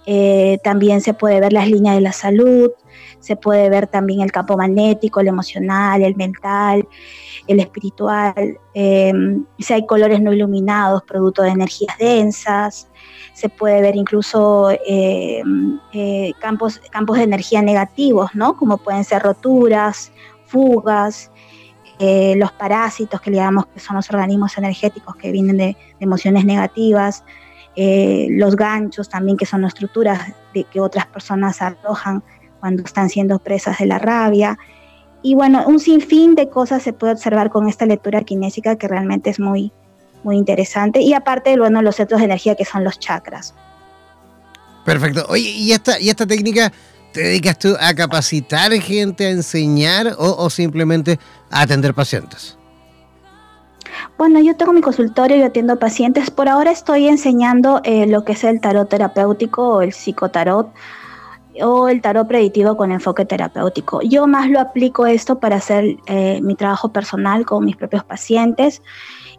eh, 0.06 0.58
también 0.64 1.02
se 1.02 1.14
puede 1.14 1.40
ver 1.40 1.54
las 1.54 1.70
líneas 1.70 1.96
de 1.96 2.02
la 2.02 2.14
salud, 2.14 2.72
se 3.20 3.36
puede 3.36 3.70
ver 3.70 3.88
también 3.88 4.22
el 4.22 4.32
campo 4.32 4.58
magnético, 4.58 5.20
el 5.20 5.28
emocional, 5.28 6.02
el 6.02 6.16
mental, 6.16 6.88
el 7.48 7.60
espiritual, 7.60 8.60
eh, 8.74 9.12
si 9.58 9.74
hay 9.74 9.86
colores 9.86 10.22
no 10.22 10.32
iluminados, 10.32 11.04
producto 11.04 11.42
de 11.42 11.50
energías 11.50 11.98
densas, 11.98 12.88
se 13.34 13.50
puede 13.50 13.82
ver 13.82 13.96
incluso 13.96 14.70
eh, 14.72 15.42
eh, 15.94 16.34
campos, 16.40 16.80
campos 16.92 17.18
de 17.18 17.24
energía 17.24 17.62
negativos, 17.62 18.36
¿no? 18.36 18.56
Como 18.56 18.78
pueden 18.78 19.04
ser 19.04 19.24
roturas, 19.24 20.12
fugas, 20.46 21.32
los 22.00 22.54
parásitos 22.54 23.20
que 23.20 23.30
le 23.30 23.40
que 23.74 23.80
son 23.82 23.98
los 23.98 24.10
organismos 24.10 24.58
energéticos 24.58 25.18
que 25.18 25.34
vienen 25.34 25.58
de, 25.58 25.78
emociones 26.00 26.46
negativas, 26.46 27.26
los 27.76 28.56
ganchos 28.56 29.10
también 29.10 29.36
que 29.36 29.46
son 29.46 29.66
estructuras 29.66 30.34
de 30.54 30.64
que 30.64 30.80
otras 30.80 31.08
personas 31.08 31.62
arrojan 31.62 32.24
cuando 32.60 32.84
están 32.84 33.10
siendo 33.10 33.40
presas 33.40 33.80
de 33.80 33.86
la 33.86 34.00
rabia. 34.00 34.58
Y 35.22 35.36
bueno, 35.36 35.66
un 35.68 35.80
sinfín 35.80 36.36
de 36.36 36.50
cosas 36.50 36.84
se 36.84 36.94
puede 36.94 37.14
observar 37.14 37.50
con 37.50 37.68
esta 37.68 37.86
lectura 37.86 38.22
kinésica 38.22 38.78
que 38.78 38.88
realmente 38.88 39.30
es 39.30 39.40
muy, 39.40 39.72
muy 40.24 40.38
interesante. 40.38 41.02
Y 41.02 41.14
aparte, 41.14 41.58
bueno, 41.58 41.82
los 41.82 41.96
centros 41.96 42.20
de 42.22 42.26
energía 42.26 42.56
que 42.56 42.66
son 42.66 42.84
los 42.84 43.00
chakras. 43.00 43.54
Perfecto. 44.86 45.26
Oye, 45.30 45.50
¿y 45.50 45.72
esta, 45.72 46.00
y 46.00 46.10
esta 46.10 46.26
técnica 46.26 46.72
te 47.12 47.22
dedicas 47.22 47.60
tú 47.60 47.76
a 47.80 47.94
capacitar 47.94 48.72
gente, 48.74 49.26
a 49.26 49.30
enseñar 49.30 50.16
o, 50.18 50.50
simplemente 50.50 51.20
a 51.52 51.62
atender 51.62 51.94
pacientes? 51.94 52.58
Bueno, 54.18 54.40
yo 54.42 54.56
tengo 54.56 54.74
mi 54.74 54.82
consultorio 54.82 55.38
y 55.38 55.42
atiendo 55.42 55.78
pacientes. 55.80 56.30
Por 56.30 56.48
ahora 56.48 56.72
estoy 56.72 57.08
enseñando 57.08 57.82
eh, 57.84 58.06
lo 58.06 58.24
que 58.24 58.34
es 58.34 58.44
el 58.44 58.62
tarot 58.62 58.88
terapéutico 58.88 59.76
o 59.76 59.82
el 59.82 59.92
psicotarot 59.92 60.72
o 61.62 61.88
el 61.88 62.02
tarot 62.02 62.28
predictivo 62.28 62.78
con 62.78 62.92
enfoque 62.92 63.26
terapéutico. 63.26 64.02
Yo 64.02 64.28
más 64.28 64.50
lo 64.50 64.60
aplico 64.60 65.06
esto 65.06 65.40
para 65.40 65.58
hacer 65.58 65.98
eh, 66.08 66.40
mi 66.42 66.56
trabajo 66.56 66.92
personal 66.92 67.46
con 67.46 67.66
mis 67.66 67.76
propios 67.76 68.04
pacientes 68.04 68.82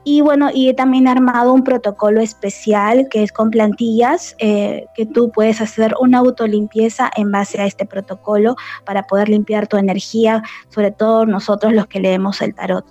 y 0.02 0.22
bueno, 0.22 0.50
y 0.52 0.68
he 0.68 0.74
también 0.74 1.06
armado 1.08 1.52
un 1.52 1.62
protocolo 1.62 2.22
especial 2.22 3.08
que 3.10 3.22
es 3.22 3.32
con 3.32 3.50
plantillas, 3.50 4.34
eh, 4.38 4.86
que 4.94 5.04
tú 5.04 5.30
puedes 5.30 5.60
hacer 5.60 5.94
una 6.00 6.18
autolimpieza 6.18 7.10
en 7.16 7.30
base 7.30 7.60
a 7.60 7.66
este 7.66 7.84
protocolo 7.84 8.56
para 8.86 9.06
poder 9.06 9.28
limpiar 9.28 9.66
tu 9.66 9.76
energía, 9.76 10.42
sobre 10.68 10.90
todo 10.90 11.26
nosotros 11.26 11.74
los 11.74 11.86
que 11.86 12.00
leemos 12.00 12.40
el 12.40 12.54
tarot. 12.54 12.86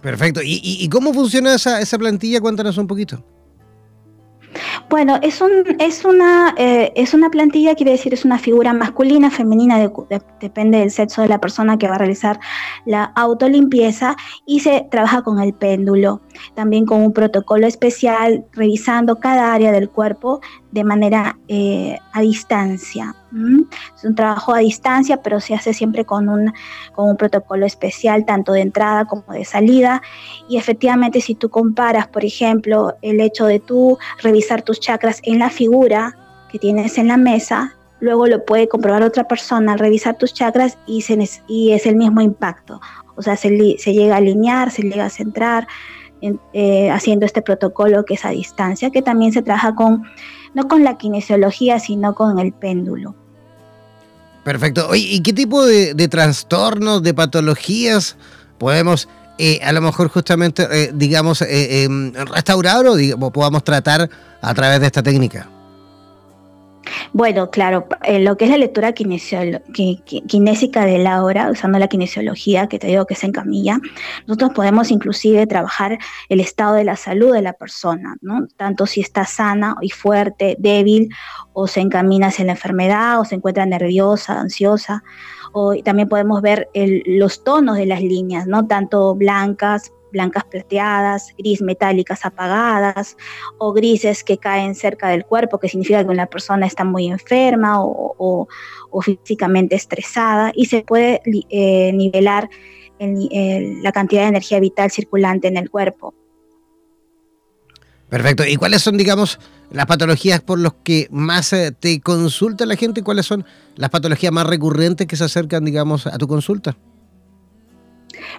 Perfecto. 0.00 0.40
¿Y, 0.42 0.88
cómo 0.88 1.12
funciona 1.12 1.54
esa, 1.54 1.78
esa 1.78 1.98
plantilla? 1.98 2.40
Cuéntanos 2.40 2.78
un 2.78 2.86
poquito. 2.86 3.22
Bueno, 4.90 5.20
es, 5.22 5.40
un, 5.40 5.76
es, 5.78 6.04
una, 6.04 6.52
eh, 6.58 6.92
es 6.96 7.14
una 7.14 7.30
plantilla, 7.30 7.76
quiere 7.76 7.92
decir, 7.92 8.12
es 8.12 8.24
una 8.24 8.40
figura 8.40 8.72
masculina, 8.72 9.30
femenina, 9.30 9.78
depende 10.40 10.78
del 10.78 10.90
sexo 10.90 11.22
de 11.22 11.28
la 11.28 11.40
persona 11.40 11.78
que 11.78 11.86
va 11.86 11.94
a 11.94 11.98
realizar 11.98 12.40
la 12.86 13.04
autolimpieza 13.04 14.16
y 14.46 14.58
se 14.58 14.88
trabaja 14.90 15.22
con 15.22 15.38
el 15.38 15.54
péndulo, 15.54 16.22
también 16.54 16.86
con 16.86 17.02
un 17.02 17.12
protocolo 17.12 17.68
especial, 17.68 18.44
revisando 18.50 19.20
cada 19.20 19.54
área 19.54 19.70
del 19.70 19.88
cuerpo 19.88 20.40
de 20.72 20.84
manera 20.84 21.38
eh, 21.48 21.98
a 22.12 22.20
distancia. 22.20 23.14
Es 23.96 24.04
un 24.04 24.14
trabajo 24.14 24.54
a 24.54 24.58
distancia, 24.58 25.22
pero 25.22 25.40
se 25.40 25.54
hace 25.54 25.72
siempre 25.72 26.04
con 26.04 26.28
un, 26.28 26.52
con 26.92 27.08
un 27.08 27.16
protocolo 27.16 27.66
especial, 27.66 28.24
tanto 28.24 28.52
de 28.52 28.60
entrada 28.60 29.04
como 29.04 29.24
de 29.32 29.44
salida. 29.44 30.02
Y 30.48 30.56
efectivamente, 30.56 31.20
si 31.20 31.34
tú 31.34 31.48
comparas, 31.48 32.08
por 32.08 32.24
ejemplo, 32.24 32.94
el 33.02 33.20
hecho 33.20 33.46
de 33.46 33.60
tú 33.60 33.98
revisar 34.22 34.62
tus 34.62 34.80
chakras 34.80 35.20
en 35.24 35.38
la 35.38 35.50
figura 35.50 36.16
que 36.50 36.58
tienes 36.58 36.98
en 36.98 37.08
la 37.08 37.16
mesa, 37.16 37.76
luego 38.00 38.26
lo 38.26 38.44
puede 38.44 38.68
comprobar 38.68 39.02
otra 39.02 39.24
persona 39.28 39.76
revisar 39.76 40.16
tus 40.16 40.34
chakras 40.34 40.78
y, 40.86 41.04
y 41.46 41.72
es 41.72 41.86
el 41.86 41.96
mismo 41.96 42.20
impacto. 42.20 42.80
O 43.16 43.22
sea, 43.22 43.36
se, 43.36 43.50
llega 43.50 44.14
a 44.14 44.18
alinear, 44.18 44.70
se 44.70 44.82
llega 44.82 45.04
a 45.04 45.10
centrar, 45.10 45.68
eh, 46.52 46.90
haciendo 46.90 47.26
este 47.26 47.42
protocolo 47.42 48.04
que 48.04 48.14
es 48.14 48.24
a 48.24 48.30
distancia, 48.30 48.90
que 48.90 49.02
también 49.02 49.32
se 49.32 49.42
trabaja 49.42 49.74
con, 49.74 50.04
no 50.54 50.68
con 50.68 50.84
la 50.84 50.98
kinesiología, 50.98 51.78
sino 51.78 52.14
con 52.14 52.38
el 52.38 52.52
péndulo. 52.52 53.14
Perfecto. 54.44 54.94
¿y 54.94 55.20
qué 55.22 55.32
tipo 55.32 55.64
de, 55.64 55.94
trastornos, 56.08 57.02
de 57.02 57.12
patologías 57.12 58.16
podemos 58.58 59.08
eh, 59.38 59.58
a 59.62 59.72
lo 59.72 59.80
mejor 59.80 60.08
justamente, 60.08 60.66
eh, 60.70 60.90
digamos, 60.92 61.42
em, 61.42 62.12
restaurar 62.12 62.84
o 62.86 63.30
podamos 63.30 63.64
tratar 63.64 64.10
a 64.42 64.54
través 64.54 64.80
de 64.80 64.86
esta 64.86 65.02
técnica? 65.02 65.48
Bueno, 67.12 67.50
claro, 67.50 67.86
eh, 68.04 68.20
lo 68.20 68.36
que 68.36 68.44
es 68.44 68.50
la 68.50 68.58
lectura 68.58 68.92
kinésica 68.92 70.84
de 70.84 70.98
la 70.98 71.22
hora, 71.22 71.50
usando 71.50 71.78
la 71.78 71.88
kinesiología, 71.88 72.68
que 72.68 72.78
te 72.78 72.86
digo 72.88 73.06
que 73.06 73.14
es 73.14 73.24
en 73.24 73.32
camilla, 73.32 73.78
nosotros 74.26 74.52
podemos 74.54 74.90
inclusive 74.90 75.46
trabajar 75.46 75.98
el 76.28 76.40
estado 76.40 76.74
de 76.74 76.84
la 76.84 76.96
salud 76.96 77.32
de 77.32 77.42
la 77.42 77.52
persona, 77.52 78.16
¿no? 78.20 78.46
Tanto 78.56 78.86
si 78.86 79.00
está 79.00 79.24
sana 79.24 79.76
y 79.80 79.90
fuerte, 79.90 80.56
débil, 80.58 81.08
o 81.52 81.66
se 81.66 81.80
encamina 81.80 82.28
hacia 82.28 82.44
la 82.44 82.52
enfermedad, 82.52 83.20
o 83.20 83.24
se 83.24 83.34
encuentra 83.36 83.66
nerviosa, 83.66 84.40
ansiosa, 84.40 85.02
o 85.52 85.74
también 85.82 86.08
podemos 86.08 86.42
ver 86.42 86.68
los 86.74 87.44
tonos 87.44 87.76
de 87.76 87.86
las 87.86 88.02
líneas, 88.02 88.46
¿no? 88.46 88.66
Tanto 88.66 89.14
blancas, 89.14 89.92
blancas 90.12 90.44
plateadas, 90.44 91.34
gris 91.38 91.62
metálicas 91.62 92.24
apagadas 92.24 93.16
o 93.58 93.72
grises 93.72 94.24
que 94.24 94.38
caen 94.38 94.74
cerca 94.74 95.08
del 95.08 95.24
cuerpo, 95.24 95.58
que 95.58 95.68
significa 95.68 96.04
que 96.04 96.10
una 96.10 96.26
persona 96.26 96.66
está 96.66 96.84
muy 96.84 97.06
enferma 97.06 97.76
o, 97.82 98.46
físicamente 99.02 99.76
estresada 99.76 100.52
y 100.54 100.66
se 100.66 100.82
puede 100.82 101.20
eh, 101.50 101.92
nivelar 101.92 102.50
la 102.98 103.92
cantidad 103.92 104.22
de 104.22 104.28
energía 104.28 104.60
vital 104.60 104.90
circulante 104.90 105.48
en 105.48 105.56
el 105.56 105.70
cuerpo. 105.70 106.14
Perfecto. 108.10 108.44
¿Y 108.44 108.56
cuáles 108.56 108.82
son, 108.82 108.98
digamos, 108.98 109.38
las 109.70 109.86
patologías 109.86 110.40
por 110.40 110.58
las 110.58 110.72
que 110.82 111.06
más 111.10 111.52
eh, 111.52 111.70
te 111.70 112.00
consulta 112.00 112.66
la 112.66 112.74
gente? 112.74 113.02
¿Cuáles 113.02 113.24
son 113.24 113.46
las 113.76 113.88
patologías 113.88 114.32
más 114.32 114.46
recurrentes 114.46 115.06
que 115.06 115.16
se 115.16 115.24
acercan, 115.24 115.64
digamos, 115.64 116.08
a 116.08 116.18
tu 116.18 116.26
consulta? 116.26 116.76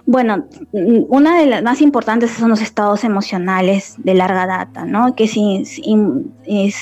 Bueno, 0.06 0.46
mm, 0.72 1.04
una 1.08 1.38
de 1.38 1.46
las 1.46 1.62
más 1.62 1.80
importantes 1.80 2.30
son 2.30 2.50
los 2.50 2.60
estados 2.60 3.04
emocionales 3.04 3.94
de 3.98 4.14
larga 4.14 4.46
data, 4.46 4.84
¿no? 4.84 5.14
Que 5.14 5.24
es, 5.24 5.36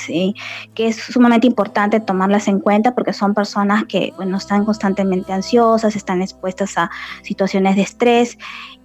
eh, 0.09 0.33
que 0.73 0.87
es 0.87 0.95
sumamente 0.95 1.47
importante 1.47 1.99
tomarlas 1.99 2.47
en 2.47 2.59
cuenta 2.59 2.93
porque 2.93 3.13
son 3.13 3.33
personas 3.33 3.85
que, 3.85 4.13
bueno, 4.15 4.37
están 4.37 4.65
constantemente 4.65 5.33
ansiosas, 5.33 5.95
están 5.95 6.21
expuestas 6.21 6.77
a 6.77 6.89
situaciones 7.23 7.75
de 7.75 7.83
estrés 7.83 8.37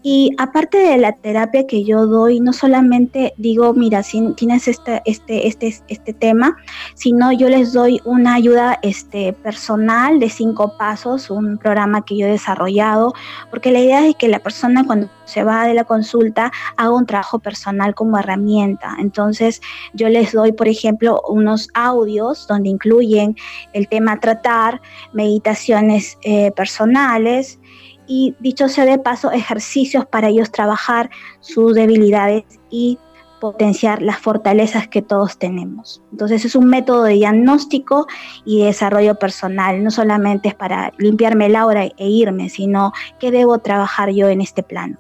y 0.09 0.31
aparte 0.39 0.79
de 0.79 0.99
la 0.99 1.11
terapia 1.17 1.67
que 1.67 1.83
yo 1.83 2.07
doy, 2.07 2.39
no 2.39 2.53
solamente 2.53 3.35
digo, 3.39 3.75
mira, 3.75 4.05
si 4.05 4.23
tienes 4.35 4.69
este, 4.69 5.03
este, 5.05 5.49
este, 5.49 5.83
este 5.89 6.13
tema, 6.13 6.57
sino 6.95 7.33
yo 7.33 7.49
les 7.49 7.73
doy 7.73 8.01
una 8.05 8.35
ayuda 8.35 8.79
este, 8.83 9.33
personal 9.33 10.21
de 10.21 10.31
cinco 10.31 10.77
pasos, 10.79 11.29
un 11.29 11.59
programa 11.59 12.05
que 12.05 12.17
yo 12.17 12.29
he 12.29 12.31
desarrollado, 12.31 13.15
porque 13.51 13.73
la 13.73 13.81
idea 13.81 14.07
es 14.07 14.15
que 14.15 14.29
la 14.29 14.39
persona 14.39 14.85
cuando 14.87 15.11
se 15.25 15.43
va 15.43 15.67
de 15.67 15.75
la 15.75 15.83
consulta 15.83 16.53
haga 16.77 16.91
un 16.93 17.05
trabajo 17.05 17.41
personal 17.41 17.97
como 17.97 18.17
herramienta. 18.17 18.95
Entonces, 19.01 19.61
yo 19.93 20.09
les 20.09 20.31
doy, 20.31 20.53
por 20.53 20.69
ejemplo, 20.69 21.21
unos 21.29 21.69
audios 21.75 22.47
donde 22.47 22.69
incluyen 22.69 23.35
el 23.73 23.89
tema 23.89 24.21
tratar, 24.21 24.81
meditaciones 25.13 26.17
eh, 26.23 26.53
personales, 26.53 27.59
y 28.07 28.35
dicho 28.41 28.69
sea 28.69 28.85
de 28.85 28.99
paso, 28.99 29.31
ejercicios 29.33 30.07
para 30.07 30.29
ellos 30.29 30.51
trabajar 30.51 31.11
sus 31.41 31.75
debilidades 31.75 32.45
y 32.71 32.99
potenciar 33.41 34.03
las 34.03 34.19
fortalezas 34.19 34.89
que 34.89 35.03
todos 35.03 35.39
tenemos. 35.39 36.03
Entonces 36.11 36.45
es 36.45 36.55
un 36.55 36.67
método 36.67 37.05
de 37.05 37.15
diagnóstico 37.15 38.07
y 38.45 38.65
desarrollo 38.65 39.17
personal, 39.17 39.85
no 39.85 39.91
solamente 39.91 40.49
es 40.49 40.55
para 40.55 40.93
limpiarme 40.99 41.49
la 41.49 41.67
hora 41.67 41.85
e 41.85 42.09
irme, 42.09 42.49
sino 42.49 42.93
que 43.21 43.31
debo 43.31 43.59
trabajar 43.59 44.11
yo 44.11 44.29
en 44.29 44.41
este 44.41 44.63
plano, 44.63 44.99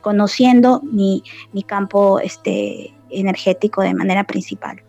conociendo 0.00 0.80
mi, 0.82 1.22
mi 1.52 1.62
campo 1.62 2.20
este, 2.20 2.94
energético 3.10 3.82
de 3.82 3.94
manera 3.94 4.24
principal. 4.24 4.82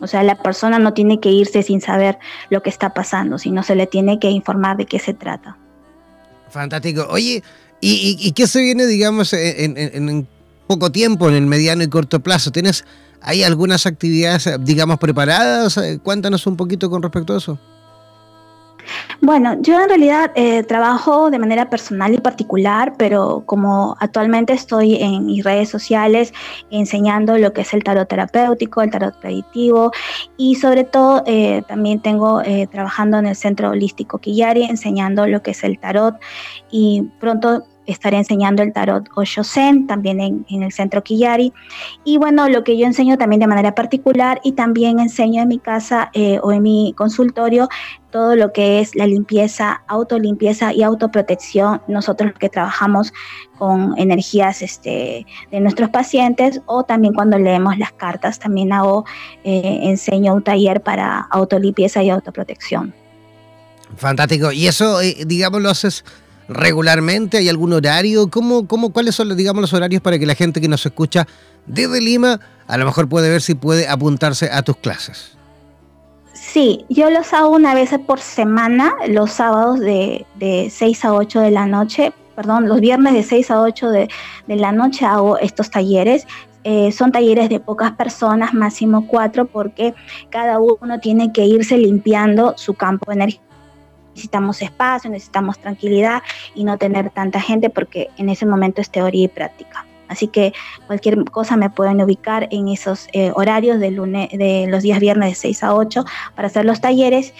O 0.00 0.06
sea, 0.06 0.22
la 0.22 0.42
persona 0.42 0.78
no 0.78 0.94
tiene 0.94 1.20
que 1.20 1.30
irse 1.30 1.62
sin 1.62 1.82
saber 1.82 2.18
lo 2.48 2.62
que 2.62 2.70
está 2.70 2.94
pasando, 2.94 3.36
sino 3.36 3.62
se 3.62 3.74
le 3.74 3.86
tiene 3.86 4.18
que 4.18 4.30
informar 4.30 4.78
de 4.78 4.86
qué 4.86 4.98
se 4.98 5.12
trata. 5.12 5.58
Fantástico. 6.50 7.06
Oye, 7.10 7.42
¿y, 7.80 8.32
qué 8.32 8.46
se 8.46 8.60
viene, 8.60 8.86
digamos, 8.86 9.32
en, 9.32 10.26
poco 10.66 10.90
tiempo, 10.92 11.28
en 11.28 11.34
el 11.34 11.46
mediano 11.46 11.82
y 11.82 11.88
corto 11.88 12.20
plazo? 12.20 12.50
¿Tienes 12.50 12.84
ahí 13.20 13.42
algunas 13.42 13.86
actividades, 13.86 14.48
digamos, 14.60 14.98
preparadas? 14.98 15.80
Cuéntanos 16.02 16.46
un 16.46 16.56
poquito 16.56 16.90
con 16.90 17.02
respecto 17.02 17.34
a 17.34 17.38
eso. 17.38 17.58
Bueno, 19.20 19.56
yo 19.60 19.80
en 19.80 19.88
realidad 19.88 20.32
eh, 20.34 20.62
trabajo 20.62 21.30
de 21.30 21.38
manera 21.38 21.68
personal 21.68 22.14
y 22.14 22.18
particular, 22.18 22.94
pero 22.96 23.42
como 23.46 23.96
actualmente 24.00 24.52
estoy 24.52 24.96
en 24.96 25.26
mis 25.26 25.44
redes 25.44 25.68
sociales 25.68 26.32
enseñando 26.70 27.36
lo 27.38 27.52
que 27.52 27.62
es 27.62 27.74
el 27.74 27.84
tarot 27.84 28.08
terapéutico, 28.08 28.82
el 28.82 28.90
tarot 28.90 29.18
predictivo 29.20 29.92
y 30.36 30.54
sobre 30.54 30.84
todo 30.84 31.22
eh, 31.26 31.62
también 31.68 32.00
tengo 32.00 32.40
eh, 32.42 32.66
trabajando 32.70 33.18
en 33.18 33.26
el 33.26 33.36
Centro 33.36 33.70
Holístico 33.70 34.18
Quillari 34.18 34.64
enseñando 34.64 35.26
lo 35.26 35.42
que 35.42 35.50
es 35.52 35.64
el 35.64 35.78
tarot 35.78 36.16
y 36.70 37.08
pronto 37.20 37.64
estaré 37.92 38.18
enseñando 38.18 38.62
el 38.62 38.72
tarot 38.72 39.08
Osho-Zen 39.14 39.86
también 39.86 40.20
en, 40.20 40.62
el 40.62 40.72
centro 40.72 41.02
Kiyari. 41.02 41.52
Y 42.04 42.18
bueno, 42.18 42.48
lo 42.48 42.64
que 42.64 42.76
yo 42.76 42.86
enseño 42.86 43.18
también 43.18 43.40
de 43.40 43.46
manera 43.46 43.74
particular 43.74 44.40
y 44.44 44.52
también 44.52 45.00
enseño 45.00 45.42
en 45.42 45.48
mi 45.48 45.58
casa 45.58 46.10
eh, 46.14 46.38
o 46.42 46.52
en 46.52 46.62
mi 46.62 46.94
consultorio 46.96 47.68
todo 48.10 48.34
lo 48.34 48.52
que 48.52 48.80
es 48.80 48.94
la 48.96 49.06
limpieza, 49.06 49.82
autolimpieza 49.86 50.72
y 50.72 50.82
autoprotección. 50.82 51.80
Nosotros 51.86 52.32
que 52.38 52.48
trabajamos 52.48 53.12
con 53.58 53.94
energías 53.98 54.62
este, 54.62 55.26
de 55.50 55.60
nuestros 55.60 55.90
pacientes 55.90 56.60
o 56.66 56.82
también 56.82 57.14
cuando 57.14 57.38
leemos 57.38 57.78
las 57.78 57.92
cartas, 57.92 58.38
también 58.38 58.72
hago, 58.72 59.04
eh, 59.44 59.80
enseño 59.82 60.34
un 60.34 60.42
taller 60.42 60.82
para 60.82 61.20
autolimpieza 61.30 62.02
y 62.02 62.10
autoprotección. 62.10 62.94
Fantástico. 63.96 64.52
Y 64.52 64.66
eso, 64.66 65.00
eh, 65.00 65.24
digamos, 65.26 65.60
lo 65.60 65.70
haces 65.70 66.04
regularmente? 66.50 67.38
¿Hay 67.38 67.48
algún 67.48 67.72
horario? 67.72 68.28
¿Cómo, 68.28 68.66
cómo, 68.66 68.92
¿Cuáles 68.92 69.14
son 69.14 69.34
digamos, 69.36 69.62
los 69.62 69.72
horarios 69.72 70.02
para 70.02 70.18
que 70.18 70.26
la 70.26 70.34
gente 70.34 70.60
que 70.60 70.68
nos 70.68 70.84
escucha 70.84 71.26
desde 71.66 72.00
Lima 72.00 72.40
a 72.66 72.76
lo 72.76 72.84
mejor 72.84 73.08
puede 73.08 73.30
ver 73.30 73.40
si 73.40 73.54
puede 73.54 73.88
apuntarse 73.88 74.50
a 74.50 74.62
tus 74.62 74.76
clases? 74.76 75.36
Sí, 76.34 76.84
yo 76.88 77.10
los 77.10 77.32
hago 77.32 77.50
una 77.50 77.74
vez 77.74 77.90
por 78.06 78.20
semana, 78.20 78.92
los 79.08 79.32
sábados 79.32 79.78
de, 79.78 80.26
de 80.36 80.68
6 80.70 81.04
a 81.04 81.14
8 81.14 81.40
de 81.40 81.50
la 81.50 81.66
noche, 81.66 82.12
perdón, 82.34 82.68
los 82.68 82.80
viernes 82.80 83.14
de 83.14 83.22
6 83.22 83.50
a 83.50 83.60
8 83.60 83.90
de, 83.90 84.08
de 84.46 84.56
la 84.56 84.72
noche 84.72 85.04
hago 85.04 85.38
estos 85.38 85.70
talleres. 85.70 86.26
Eh, 86.62 86.92
son 86.92 87.10
talleres 87.10 87.48
de 87.48 87.58
pocas 87.58 87.92
personas, 87.92 88.52
máximo 88.52 89.06
cuatro, 89.06 89.46
porque 89.46 89.94
cada 90.28 90.58
uno 90.58 91.00
tiene 91.00 91.32
que 91.32 91.46
irse 91.46 91.78
limpiando 91.78 92.52
su 92.56 92.74
campo 92.74 93.12
energético 93.12 93.49
necesitamos 94.10 94.62
espacio, 94.62 95.10
necesitamos 95.10 95.58
tranquilidad 95.58 96.22
y 96.54 96.64
no 96.64 96.78
tener 96.78 97.10
tanta 97.10 97.40
gente 97.40 97.70
porque 97.70 98.08
en 98.16 98.28
ese 98.28 98.46
momento 98.46 98.80
es 98.80 98.90
teoría 98.90 99.24
y 99.24 99.28
práctica. 99.28 99.86
Así 100.10 100.26
que 100.26 100.52
cualquier 100.88 101.24
cosa 101.30 101.56
me 101.56 101.70
pueden 101.70 102.02
ubicar 102.02 102.48
en 102.50 102.66
esos 102.66 103.06
eh, 103.12 103.30
horarios 103.36 103.78
de, 103.78 103.92
lunes, 103.92 104.28
de 104.32 104.66
los 104.68 104.82
días 104.82 104.98
viernes 104.98 105.30
de 105.30 105.34
6 105.36 105.62
a 105.62 105.74
8 105.74 106.04
para 106.34 106.48
hacer 106.48 106.64
los 106.64 106.80
talleres. 106.80 107.32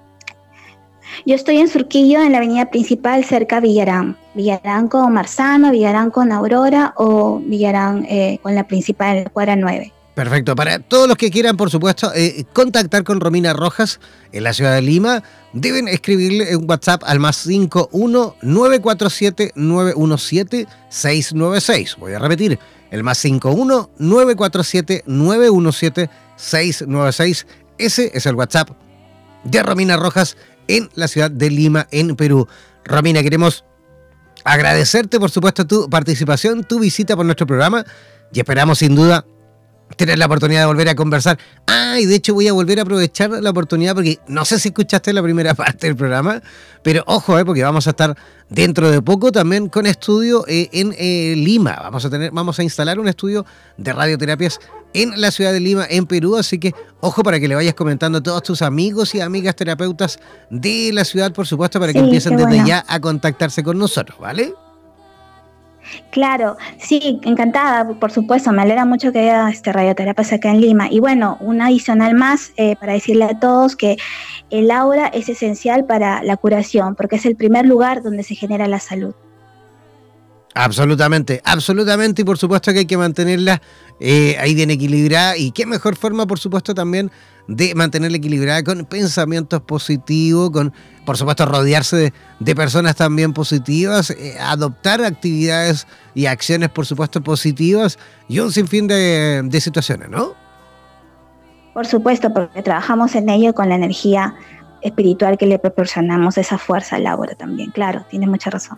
Yo 1.25 1.35
estoy 1.35 1.57
en 1.57 1.67
Surquillo, 1.67 2.21
en 2.21 2.31
la 2.31 2.39
avenida 2.39 2.69
principal, 2.69 3.23
cerca 3.23 3.61
de 3.61 3.67
Villarán. 3.67 4.17
Villarán 4.33 4.87
con 4.87 5.13
Marzano, 5.13 5.71
Villarán 5.71 6.11
con 6.11 6.31
Aurora 6.31 6.93
o 6.97 7.39
Villarán 7.39 8.05
eh, 8.09 8.39
con 8.41 8.55
la 8.55 8.67
principal, 8.67 9.29
cuadra 9.31 9.55
9. 9.55 9.93
Perfecto. 10.15 10.55
Para 10.55 10.77
todos 10.77 11.07
los 11.07 11.17
que 11.17 11.31
quieran, 11.31 11.57
por 11.57 11.71
supuesto, 11.71 12.11
eh, 12.13 12.45
contactar 12.53 13.03
con 13.03 13.19
Romina 13.19 13.53
Rojas 13.53 13.99
en 14.31 14.43
la 14.43 14.53
ciudad 14.53 14.75
de 14.75 14.81
Lima, 14.81 15.23
deben 15.53 15.87
escribirle 15.87 16.55
un 16.55 16.69
WhatsApp 16.69 17.01
al 17.05 17.19
más 17.19 17.37
51 17.37 18.35
947 18.41 19.53
917 19.55 20.67
696. 20.89 21.95
Voy 21.99 22.13
a 22.13 22.19
repetir, 22.19 22.59
el 22.91 23.03
más 23.03 23.17
51 23.19 23.89
947 23.97 25.03
917 25.07 26.09
696. 26.35 27.47
Ese 27.79 28.11
es 28.13 28.25
el 28.27 28.35
WhatsApp 28.35 28.69
de 29.43 29.63
Romina 29.63 29.97
Rojas 29.97 30.37
en 30.67 30.89
la 30.95 31.07
ciudad 31.07 31.31
de 31.31 31.49
Lima, 31.49 31.87
en 31.91 32.15
Perú. 32.15 32.47
Romina, 32.85 33.21
queremos 33.21 33.65
agradecerte, 34.43 35.19
por 35.19 35.31
supuesto, 35.31 35.65
tu 35.65 35.89
participación, 35.89 36.63
tu 36.63 36.79
visita 36.79 37.15
por 37.15 37.25
nuestro 37.25 37.47
programa 37.47 37.85
y 38.31 38.39
esperamos 38.39 38.79
sin 38.79 38.95
duda 38.95 39.25
tener 39.95 40.17
la 40.17 40.25
oportunidad 40.25 40.61
de 40.61 40.65
volver 40.65 40.89
a 40.89 40.95
conversar. 40.95 41.37
Ah, 41.67 41.97
y 41.99 42.05
de 42.05 42.15
hecho 42.15 42.33
voy 42.33 42.47
a 42.47 42.53
volver 42.53 42.79
a 42.79 42.83
aprovechar 42.83 43.29
la 43.29 43.49
oportunidad 43.49 43.95
porque 43.95 44.19
no 44.27 44.45
sé 44.45 44.59
si 44.59 44.69
escuchaste 44.69 45.13
la 45.13 45.21
primera 45.21 45.53
parte 45.55 45.87
del 45.87 45.95
programa, 45.95 46.41
pero 46.81 47.03
ojo, 47.07 47.37
eh, 47.37 47.45
porque 47.45 47.63
vamos 47.63 47.87
a 47.87 47.91
estar 47.91 48.17
dentro 48.49 48.91
de 48.91 49.01
poco 49.01 49.31
también 49.31 49.69
con 49.69 49.85
estudio 49.85 50.45
eh, 50.47 50.69
en 50.71 50.93
eh, 50.97 51.35
Lima. 51.35 51.77
Vamos 51.81 52.05
a 52.05 52.09
tener, 52.09 52.31
vamos 52.31 52.59
a 52.59 52.63
instalar 52.63 52.99
un 52.99 53.07
estudio 53.07 53.45
de 53.77 53.93
radioterapias 53.93 54.59
en 54.93 55.19
la 55.19 55.31
ciudad 55.31 55.51
de 55.51 55.59
Lima, 55.59 55.85
en 55.89 56.05
Perú, 56.05 56.37
así 56.37 56.59
que 56.59 56.73
ojo 56.99 57.23
para 57.23 57.39
que 57.39 57.47
le 57.47 57.55
vayas 57.55 57.73
comentando 57.73 58.19
a 58.19 58.23
todos 58.23 58.43
tus 58.43 58.61
amigos 58.61 59.15
y 59.15 59.21
amigas 59.21 59.55
terapeutas 59.55 60.19
de 60.49 60.91
la 60.93 61.03
ciudad, 61.03 61.33
por 61.33 61.47
supuesto, 61.47 61.79
para 61.79 61.93
que 61.93 61.99
empiecen 61.99 62.37
desde 62.37 62.65
ya 62.65 62.85
a 62.87 62.99
contactarse 62.99 63.63
con 63.63 63.77
nosotros, 63.77 64.19
¿vale? 64.19 64.53
Claro, 66.11 66.57
sí, 66.77 67.19
encantada, 67.23 67.87
por 67.99 68.11
supuesto, 68.11 68.51
me 68.51 68.61
alegra 68.61 68.85
mucho 68.85 69.11
que 69.11 69.19
haya 69.19 69.49
este 69.49 69.71
radioterapia 69.73 70.35
acá 70.35 70.51
en 70.51 70.61
Lima. 70.61 70.87
Y 70.89 70.99
bueno, 70.99 71.37
un 71.39 71.61
adicional 71.61 72.13
más 72.13 72.51
eh, 72.57 72.75
para 72.75 72.93
decirle 72.93 73.25
a 73.25 73.39
todos 73.39 73.75
que 73.75 73.97
el 74.49 74.71
aura 74.71 75.07
es 75.07 75.29
esencial 75.29 75.85
para 75.85 76.23
la 76.23 76.37
curación, 76.37 76.95
porque 76.95 77.15
es 77.15 77.25
el 77.25 77.35
primer 77.35 77.65
lugar 77.65 78.03
donde 78.03 78.23
se 78.23 78.35
genera 78.35 78.67
la 78.67 78.79
salud. 78.79 79.13
Absolutamente, 80.55 81.41
absolutamente, 81.43 82.21
y 82.21 82.25
por 82.25 82.37
supuesto 82.37 82.71
que 82.71 82.79
hay 82.79 82.85
que 82.85 82.97
mantenerla 82.97 83.59
eh, 83.99 84.37
ahí 84.39 84.53
bien 84.53 84.69
equilibrada, 84.69 85.35
y 85.35 85.51
qué 85.51 85.65
mejor 85.65 85.95
forma, 85.95 86.27
por 86.27 86.37
supuesto, 86.37 86.75
también 86.75 87.11
de 87.47 87.75
mantenerla 87.75 88.17
equilibrada 88.17 88.63
con 88.63 88.85
pensamientos 88.85 89.61
positivos, 89.61 90.51
con, 90.51 90.73
por 91.05 91.17
supuesto, 91.17 91.45
rodearse 91.45 92.13
de, 92.39 92.55
personas 92.55 92.95
también 92.95 93.33
positivas, 93.33 94.11
eh, 94.11 94.37
adoptar 94.39 95.03
actividades 95.03 95.87
y 96.15 96.25
acciones, 96.27 96.69
por 96.69 96.85
supuesto, 96.85 97.21
positivas, 97.21 97.99
y 98.27 98.39
un 98.39 98.51
sinfín 98.51 98.87
de, 98.87 99.41
de 99.43 99.61
situaciones, 99.61 100.09
¿no? 100.09 100.35
Por 101.73 101.87
supuesto, 101.87 102.31
porque 102.31 102.61
trabajamos 102.61 103.15
en 103.15 103.29
ello 103.29 103.53
con 103.53 103.67
la 103.67 103.75
energía 103.75 104.35
espiritual 104.81 105.37
que 105.37 105.47
le 105.47 105.59
proporcionamos 105.59 106.37
esa 106.37 106.57
fuerza 106.57 106.97
al 106.97 107.03
Laura 107.03 107.35
también. 107.35 107.71
Claro, 107.71 108.05
tiene 108.09 108.27
mucha 108.27 108.49
razón. 108.49 108.77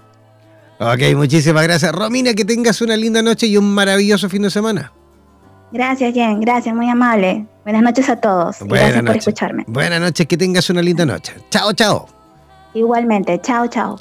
Ok, 0.79 1.15
muchísimas 1.15 1.63
gracias. 1.63 1.91
Romina, 1.93 2.33
que 2.33 2.45
tengas 2.45 2.81
una 2.81 2.95
linda 2.95 3.21
noche 3.21 3.47
y 3.47 3.57
un 3.57 3.73
maravilloso 3.73 4.29
fin 4.29 4.43
de 4.43 4.49
semana. 4.49 4.91
Gracias, 5.71 6.13
Jen. 6.13 6.39
Gracias, 6.39 6.75
muy 6.75 6.89
amable. 6.89 7.45
Buenas 7.63 7.81
noches 7.81 8.09
a 8.09 8.15
todos. 8.17 8.57
gracias 8.61 9.03
por 9.03 9.17
escucharme. 9.17 9.63
Buenas 9.67 9.99
noches, 9.99 10.27
que 10.27 10.37
tengas 10.37 10.69
una 10.69 10.81
linda 10.81 11.05
noche. 11.05 11.33
Chao, 11.49 11.73
chao. 11.73 12.07
Igualmente, 12.73 13.39
chao, 13.41 13.67
chao. 13.67 13.97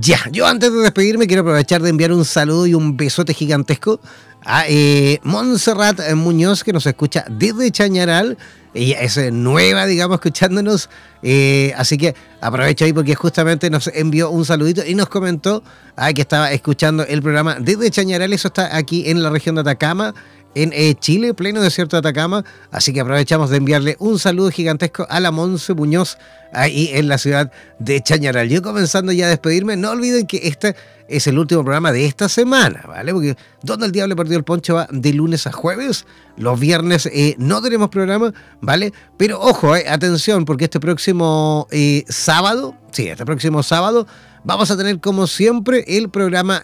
Ya, 0.00 0.18
yo 0.32 0.46
antes 0.46 0.72
de 0.72 0.78
despedirme 0.80 1.26
quiero 1.26 1.42
aprovechar 1.42 1.80
de 1.80 1.90
enviar 1.90 2.12
un 2.12 2.24
saludo 2.24 2.66
y 2.66 2.74
un 2.74 2.96
besote 2.96 3.32
gigantesco 3.32 4.00
a 4.44 4.64
eh, 4.68 5.20
Montserrat 5.22 6.12
Muñoz, 6.14 6.64
que 6.64 6.72
nos 6.72 6.86
escucha 6.86 7.24
desde 7.28 7.70
Chañaral. 7.70 8.36
Ella 8.74 9.00
es 9.00 9.16
eh, 9.16 9.30
nueva, 9.30 9.86
digamos, 9.86 10.16
escuchándonos. 10.16 10.90
Eh, 11.22 11.72
así 11.76 11.96
que 11.96 12.14
aprovecho 12.40 12.84
ahí 12.84 12.92
porque 12.92 13.14
justamente 13.14 13.70
nos 13.70 13.88
envió 13.88 14.30
un 14.30 14.44
saludito 14.44 14.84
y 14.84 14.94
nos 14.94 15.08
comentó 15.08 15.62
ah, 15.96 16.12
que 16.12 16.20
estaba 16.20 16.52
escuchando 16.52 17.04
el 17.04 17.22
programa 17.22 17.56
desde 17.58 17.90
Chañaral. 17.90 18.32
Eso 18.32 18.48
está 18.48 18.76
aquí 18.76 19.08
en 19.08 19.22
la 19.22 19.30
región 19.30 19.54
de 19.54 19.62
Atacama 19.62 20.14
en 20.56 20.72
eh, 20.72 20.94
Chile, 20.98 21.34
pleno 21.34 21.60
desierto 21.60 21.96
de 21.96 21.98
Atacama. 21.98 22.42
Así 22.70 22.92
que 22.92 23.00
aprovechamos 23.00 23.50
de 23.50 23.58
enviarle 23.58 23.96
un 23.98 24.18
saludo 24.18 24.50
gigantesco 24.50 25.06
a 25.10 25.20
la 25.20 25.30
Monse 25.30 25.74
Muñoz 25.74 26.16
ahí 26.52 26.90
en 26.94 27.08
la 27.08 27.18
ciudad 27.18 27.52
de 27.78 28.00
Chañaral. 28.00 28.48
Yo 28.48 28.62
comenzando 28.62 29.12
ya 29.12 29.26
a 29.26 29.28
despedirme, 29.28 29.76
no 29.76 29.90
olviden 29.90 30.26
que 30.26 30.48
este 30.48 30.74
es 31.08 31.26
el 31.26 31.38
último 31.38 31.62
programa 31.62 31.92
de 31.92 32.06
esta 32.06 32.30
semana, 32.30 32.84
¿vale? 32.88 33.12
Porque 33.12 33.36
Donde 33.62 33.86
el 33.86 33.92
Diablo 33.92 34.16
Perdió 34.16 34.38
el 34.38 34.44
Poncho 34.44 34.76
va 34.76 34.88
de 34.90 35.12
lunes 35.12 35.46
a 35.46 35.52
jueves. 35.52 36.06
Los 36.38 36.58
viernes 36.58 37.04
eh, 37.04 37.34
no 37.38 37.60
tenemos 37.60 37.90
programa, 37.90 38.32
¿vale? 38.62 38.94
Pero 39.18 39.38
ojo, 39.38 39.76
eh, 39.76 39.84
atención, 39.86 40.46
porque 40.46 40.64
este 40.64 40.80
próximo 40.80 41.68
sábado, 42.08 42.74
sí, 42.92 43.08
este 43.08 43.26
próximo 43.26 43.62
sábado 43.62 44.06
vamos 44.42 44.70
a 44.70 44.76
tener 44.78 45.00
como 45.00 45.26
siempre 45.26 45.84
el 45.86 46.08
programa, 46.08 46.62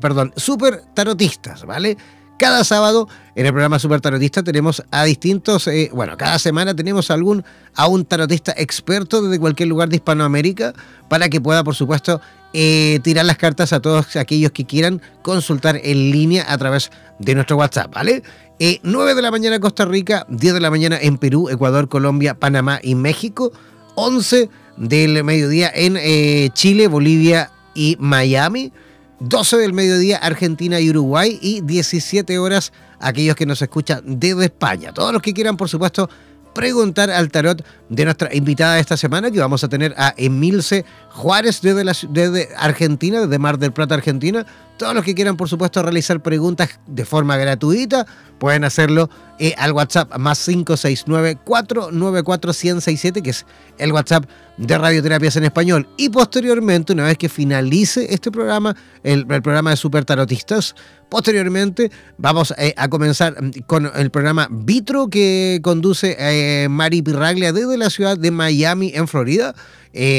perdón, 0.00 0.32
Super 0.36 0.82
Tarotistas, 0.94 1.64
¿vale? 1.64 1.96
Cada 2.38 2.64
sábado 2.64 3.08
en 3.34 3.46
el 3.46 3.52
programa 3.52 3.78
Super 3.78 4.02
Tarotista 4.02 4.42
tenemos 4.42 4.82
a 4.90 5.04
distintos, 5.04 5.66
eh, 5.68 5.90
bueno, 5.94 6.18
cada 6.18 6.38
semana 6.38 6.76
tenemos 6.76 7.10
algún, 7.10 7.42
a 7.74 7.86
un 7.86 8.04
tarotista 8.04 8.52
experto 8.56 9.22
desde 9.22 9.40
cualquier 9.40 9.70
lugar 9.70 9.88
de 9.88 9.96
Hispanoamérica 9.96 10.74
para 11.08 11.30
que 11.30 11.40
pueda, 11.40 11.64
por 11.64 11.74
supuesto, 11.74 12.20
eh, 12.52 13.00
tirar 13.02 13.24
las 13.24 13.38
cartas 13.38 13.72
a 13.72 13.80
todos 13.80 14.16
aquellos 14.16 14.52
que 14.52 14.66
quieran 14.66 15.00
consultar 15.22 15.80
en 15.82 16.10
línea 16.10 16.44
a 16.46 16.58
través 16.58 16.90
de 17.18 17.34
nuestro 17.34 17.56
WhatsApp, 17.56 17.94
¿vale? 17.94 18.22
9 18.58 19.12
eh, 19.12 19.14
de 19.14 19.22
la 19.22 19.30
mañana 19.30 19.56
en 19.56 19.62
Costa 19.62 19.86
Rica, 19.86 20.26
10 20.28 20.54
de 20.54 20.60
la 20.60 20.70
mañana 20.70 20.98
en 21.00 21.16
Perú, 21.16 21.48
Ecuador, 21.48 21.88
Colombia, 21.88 22.34
Panamá 22.34 22.80
y 22.82 22.96
México, 22.96 23.50
11 23.94 24.50
del 24.76 25.24
mediodía 25.24 25.72
en 25.74 26.52
Chile, 26.52 26.86
Bolivia 26.88 27.50
y 27.74 27.96
Miami. 27.98 28.72
12 29.20 29.56
del 29.56 29.72
mediodía 29.72 30.18
Argentina 30.18 30.80
y 30.80 30.90
Uruguay 30.90 31.38
y 31.40 31.60
17 31.62 32.38
horas 32.38 32.72
aquellos 33.00 33.36
que 33.36 33.46
nos 33.46 33.62
escuchan 33.62 34.02
desde 34.04 34.46
España. 34.46 34.92
Todos 34.92 35.12
los 35.12 35.22
que 35.22 35.32
quieran, 35.32 35.56
por 35.56 35.68
supuesto, 35.68 36.08
preguntar 36.54 37.10
al 37.10 37.30
tarot 37.30 37.62
de 37.88 38.04
nuestra 38.04 38.34
invitada 38.34 38.74
de 38.74 38.80
esta 38.80 38.96
semana, 38.96 39.30
que 39.30 39.38
vamos 39.38 39.62
a 39.62 39.68
tener 39.68 39.94
a 39.98 40.14
Emilce 40.16 40.84
Juárez 41.10 41.60
desde, 41.60 41.84
la, 41.84 41.94
desde 42.08 42.48
Argentina, 42.56 43.20
desde 43.20 43.38
Mar 43.38 43.58
del 43.58 43.72
Plata, 43.72 43.94
Argentina. 43.94 44.46
Todos 44.76 44.94
los 44.94 45.04
que 45.04 45.14
quieran, 45.14 45.36
por 45.36 45.48
supuesto, 45.48 45.82
realizar 45.82 46.22
preguntas 46.22 46.78
de 46.86 47.06
forma 47.06 47.38
gratuita, 47.38 48.06
pueden 48.38 48.64
hacerlo 48.64 49.08
eh, 49.38 49.54
al 49.56 49.72
WhatsApp 49.72 50.14
más 50.18 50.46
569-494-1067, 50.48 53.22
que 53.22 53.30
es 53.30 53.46
el 53.78 53.92
WhatsApp 53.92 54.26
de 54.58 54.78
Radioterapias 54.78 55.36
en 55.36 55.44
Español. 55.44 55.88
Y 55.96 56.10
posteriormente, 56.10 56.92
una 56.92 57.04
vez 57.04 57.16
que 57.16 57.30
finalice 57.30 58.12
este 58.12 58.30
programa, 58.30 58.76
el, 59.02 59.26
programa 59.26 59.70
de 59.70 59.76
Super 59.76 60.04
Tarotistas, 60.04 60.74
posteriormente 61.08 61.90
vamos 62.18 62.52
eh, 62.58 62.74
a 62.76 62.88
comenzar 62.88 63.42
mm, 63.42 63.62
con 63.66 63.90
el 63.94 64.10
programa 64.10 64.48
Vitro 64.50 65.08
que 65.08 65.60
conduce 65.62 66.16
eh, 66.18 66.68
Mari 66.68 67.00
Pirraglia 67.02 67.52
desde 67.52 67.78
la 67.78 67.90
ciudad 67.90 68.18
de 68.18 68.30
Miami, 68.30 68.92
en 68.94 69.08
Florida. 69.08 69.54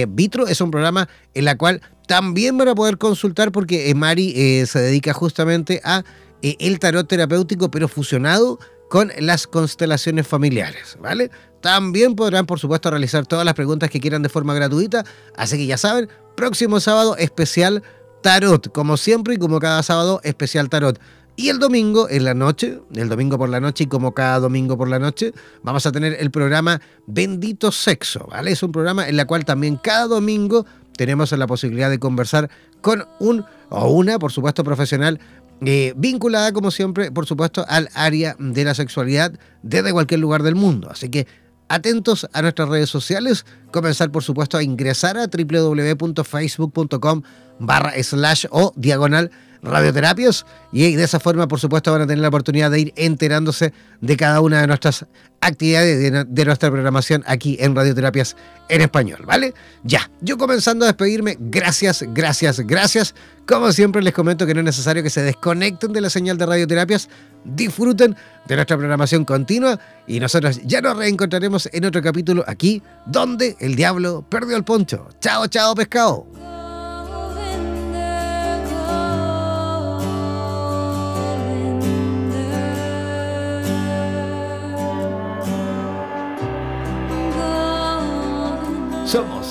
Vitro 0.10 0.48
es 0.48 0.62
un 0.62 0.72
programa 0.72 1.08
en 1.34 1.48
el 1.48 1.58
cual 1.58 1.82
también 2.08 2.58
van 2.58 2.70
a 2.70 2.76
poder 2.76 2.98
consultar 2.98 3.52
porque 3.52 3.94
Mari 3.96 4.66
se 4.66 4.80
dedica 4.80 5.14
justamente 5.14 5.82
a 5.84 6.04
el 6.42 6.80
tarot 6.80 7.08
terapéutico, 7.08 7.70
pero 7.70 7.88
fusionado 7.88 8.60
con 8.90 9.12
las 9.20 9.48
constelaciones 9.48 10.28
familiares, 10.28 10.98
¿vale? 11.02 11.30
También 11.62 12.16
podrán, 12.16 12.46
por 12.46 12.60
supuesto, 12.60 12.90
realizar 12.90 13.26
todas 13.26 13.44
las 13.44 13.54
preguntas 13.54 13.90
que 13.90 14.00
quieran 14.00 14.22
de 14.22 14.30
forma 14.30 14.54
gratuita, 14.54 15.04
así 15.36 15.58
que 15.58 15.66
ya 15.66 15.78
saben, 15.78 16.08
próximo 16.36 16.80
sábado 16.80 17.18
especial 17.18 17.84
tarot, 18.22 18.72
como 18.72 18.96
siempre 18.96 19.36
y 19.36 19.38
como 19.38 19.60
cada 19.60 19.84
sábado, 19.84 20.22
especial 20.24 20.70
tarot. 20.70 21.00
Y 21.40 21.50
el 21.50 21.60
domingo, 21.60 22.10
en 22.10 22.26
la 22.26 22.34
noche, 22.34 22.80
el 22.96 23.10
domingo 23.10 23.38
por 23.38 23.48
la 23.48 23.60
noche 23.60 23.84
y 23.84 23.88
como 23.88 24.16
cada 24.16 24.40
domingo 24.40 24.76
por 24.76 24.90
la 24.90 24.98
noche, 24.98 25.34
vamos 25.62 25.86
a 25.86 25.92
tener 25.92 26.18
el 26.20 26.32
programa 26.32 26.82
Bendito 27.06 27.72
Sexo, 27.72 28.28
¿vale? 28.32 28.52
Es 28.52 28.64
un 28.64 28.72
programa 28.72 29.08
en 29.08 29.20
el 29.20 29.26
cual 29.28 29.46
también 29.46 29.78
cada 29.78 30.08
domingo 30.08 30.66
tenemos 30.98 31.32
la 31.32 31.46
posibilidad 31.46 31.92
de 31.92 32.00
conversar 32.00 32.50
con 32.82 33.06
un 33.20 33.46
o 33.70 33.88
una, 33.92 34.18
por 34.18 34.32
supuesto, 34.32 34.64
profesional 34.64 35.20
eh, 35.62 35.94
vinculada, 35.96 36.52
como 36.54 36.72
siempre, 36.72 37.12
por 37.12 37.28
supuesto, 37.28 37.64
al 37.68 37.90
área 37.94 38.36
de 38.40 38.64
la 38.64 38.74
sexualidad 38.74 39.34
desde 39.62 39.94
cualquier 39.94 40.20
lugar 40.20 40.42
del 40.42 40.56
mundo. 40.56 40.90
Así 40.90 41.10
que 41.10 41.28
atentos 41.70 42.28
a 42.34 42.42
nuestras 42.42 42.68
redes 42.68 42.90
sociales, 42.90 43.46
comenzar, 43.72 44.12
por 44.12 44.24
supuesto, 44.24 44.58
a 44.58 44.64
ingresar 44.64 45.20
a 45.20 45.28
www.facebook.com 45.28 47.22
barra 47.60 47.94
slash 48.02 48.46
o 48.50 48.74
diagonal 48.76 49.30
radioterapias 49.62 50.46
y 50.72 50.96
de 50.96 51.04
esa 51.04 51.20
forma, 51.20 51.48
por 51.48 51.60
supuesto, 51.60 51.92
van 51.92 52.02
a 52.02 52.08
tener 52.08 52.20
la 52.20 52.28
oportunidad 52.28 52.72
de 52.72 52.80
ir 52.80 52.94
enterándose 52.96 53.74
de 54.02 54.18
cada 54.18 54.42
una 54.42 54.62
de 54.62 54.68
nuestras 54.68 55.06
actividades, 55.42 56.28
de, 56.28 56.46
nuestra 56.46 56.72
programación 56.72 57.24
aquí 57.28 57.58
en 57.60 57.76
Radioterapias 57.76 58.36
en 58.70 58.82
Español, 58.82 59.24
¿vale? 59.26 59.54
Ya, 59.84 60.10
yo 60.22 60.38
comenzando 60.38 60.86
a 60.86 60.88
despedirme, 60.88 61.38
gracias, 61.40 62.04
gracias, 62.10 62.60
gracias. 62.62 63.16
Como 63.48 63.72
siempre 63.72 64.02
les 64.02 64.14
comento 64.14 64.46
que 64.46 64.54
no 64.54 64.60
es 64.60 64.66
necesario 64.66 65.04
que 65.04 65.10
se 65.10 65.22
desconecten 65.22 65.94
de 65.94 66.02
la 66.02 66.10
señal 66.10 66.38
de 66.38 66.46
Radioterapias, 66.46 67.10
disfruten 67.44 68.16
de 68.48 68.56
nuestra 68.56 68.78
programación 68.78 69.26
continua 69.26 69.80
y 70.06 70.20
nosotros 70.20 70.60
ya 70.64 70.82
nos 70.82 70.98
reencontraremos 70.98 71.70
en 71.72 71.86
otro 71.86 72.02
capítulo 72.02 72.44
aquí, 72.48 72.82
donde 73.06 73.56
el 73.60 73.76
diablo 73.76 74.26
perdió 74.28 74.58
el 74.58 74.64
poncho. 74.64 75.08
Chao, 75.22 75.48
chao, 75.48 75.76
pescado. 75.76 76.26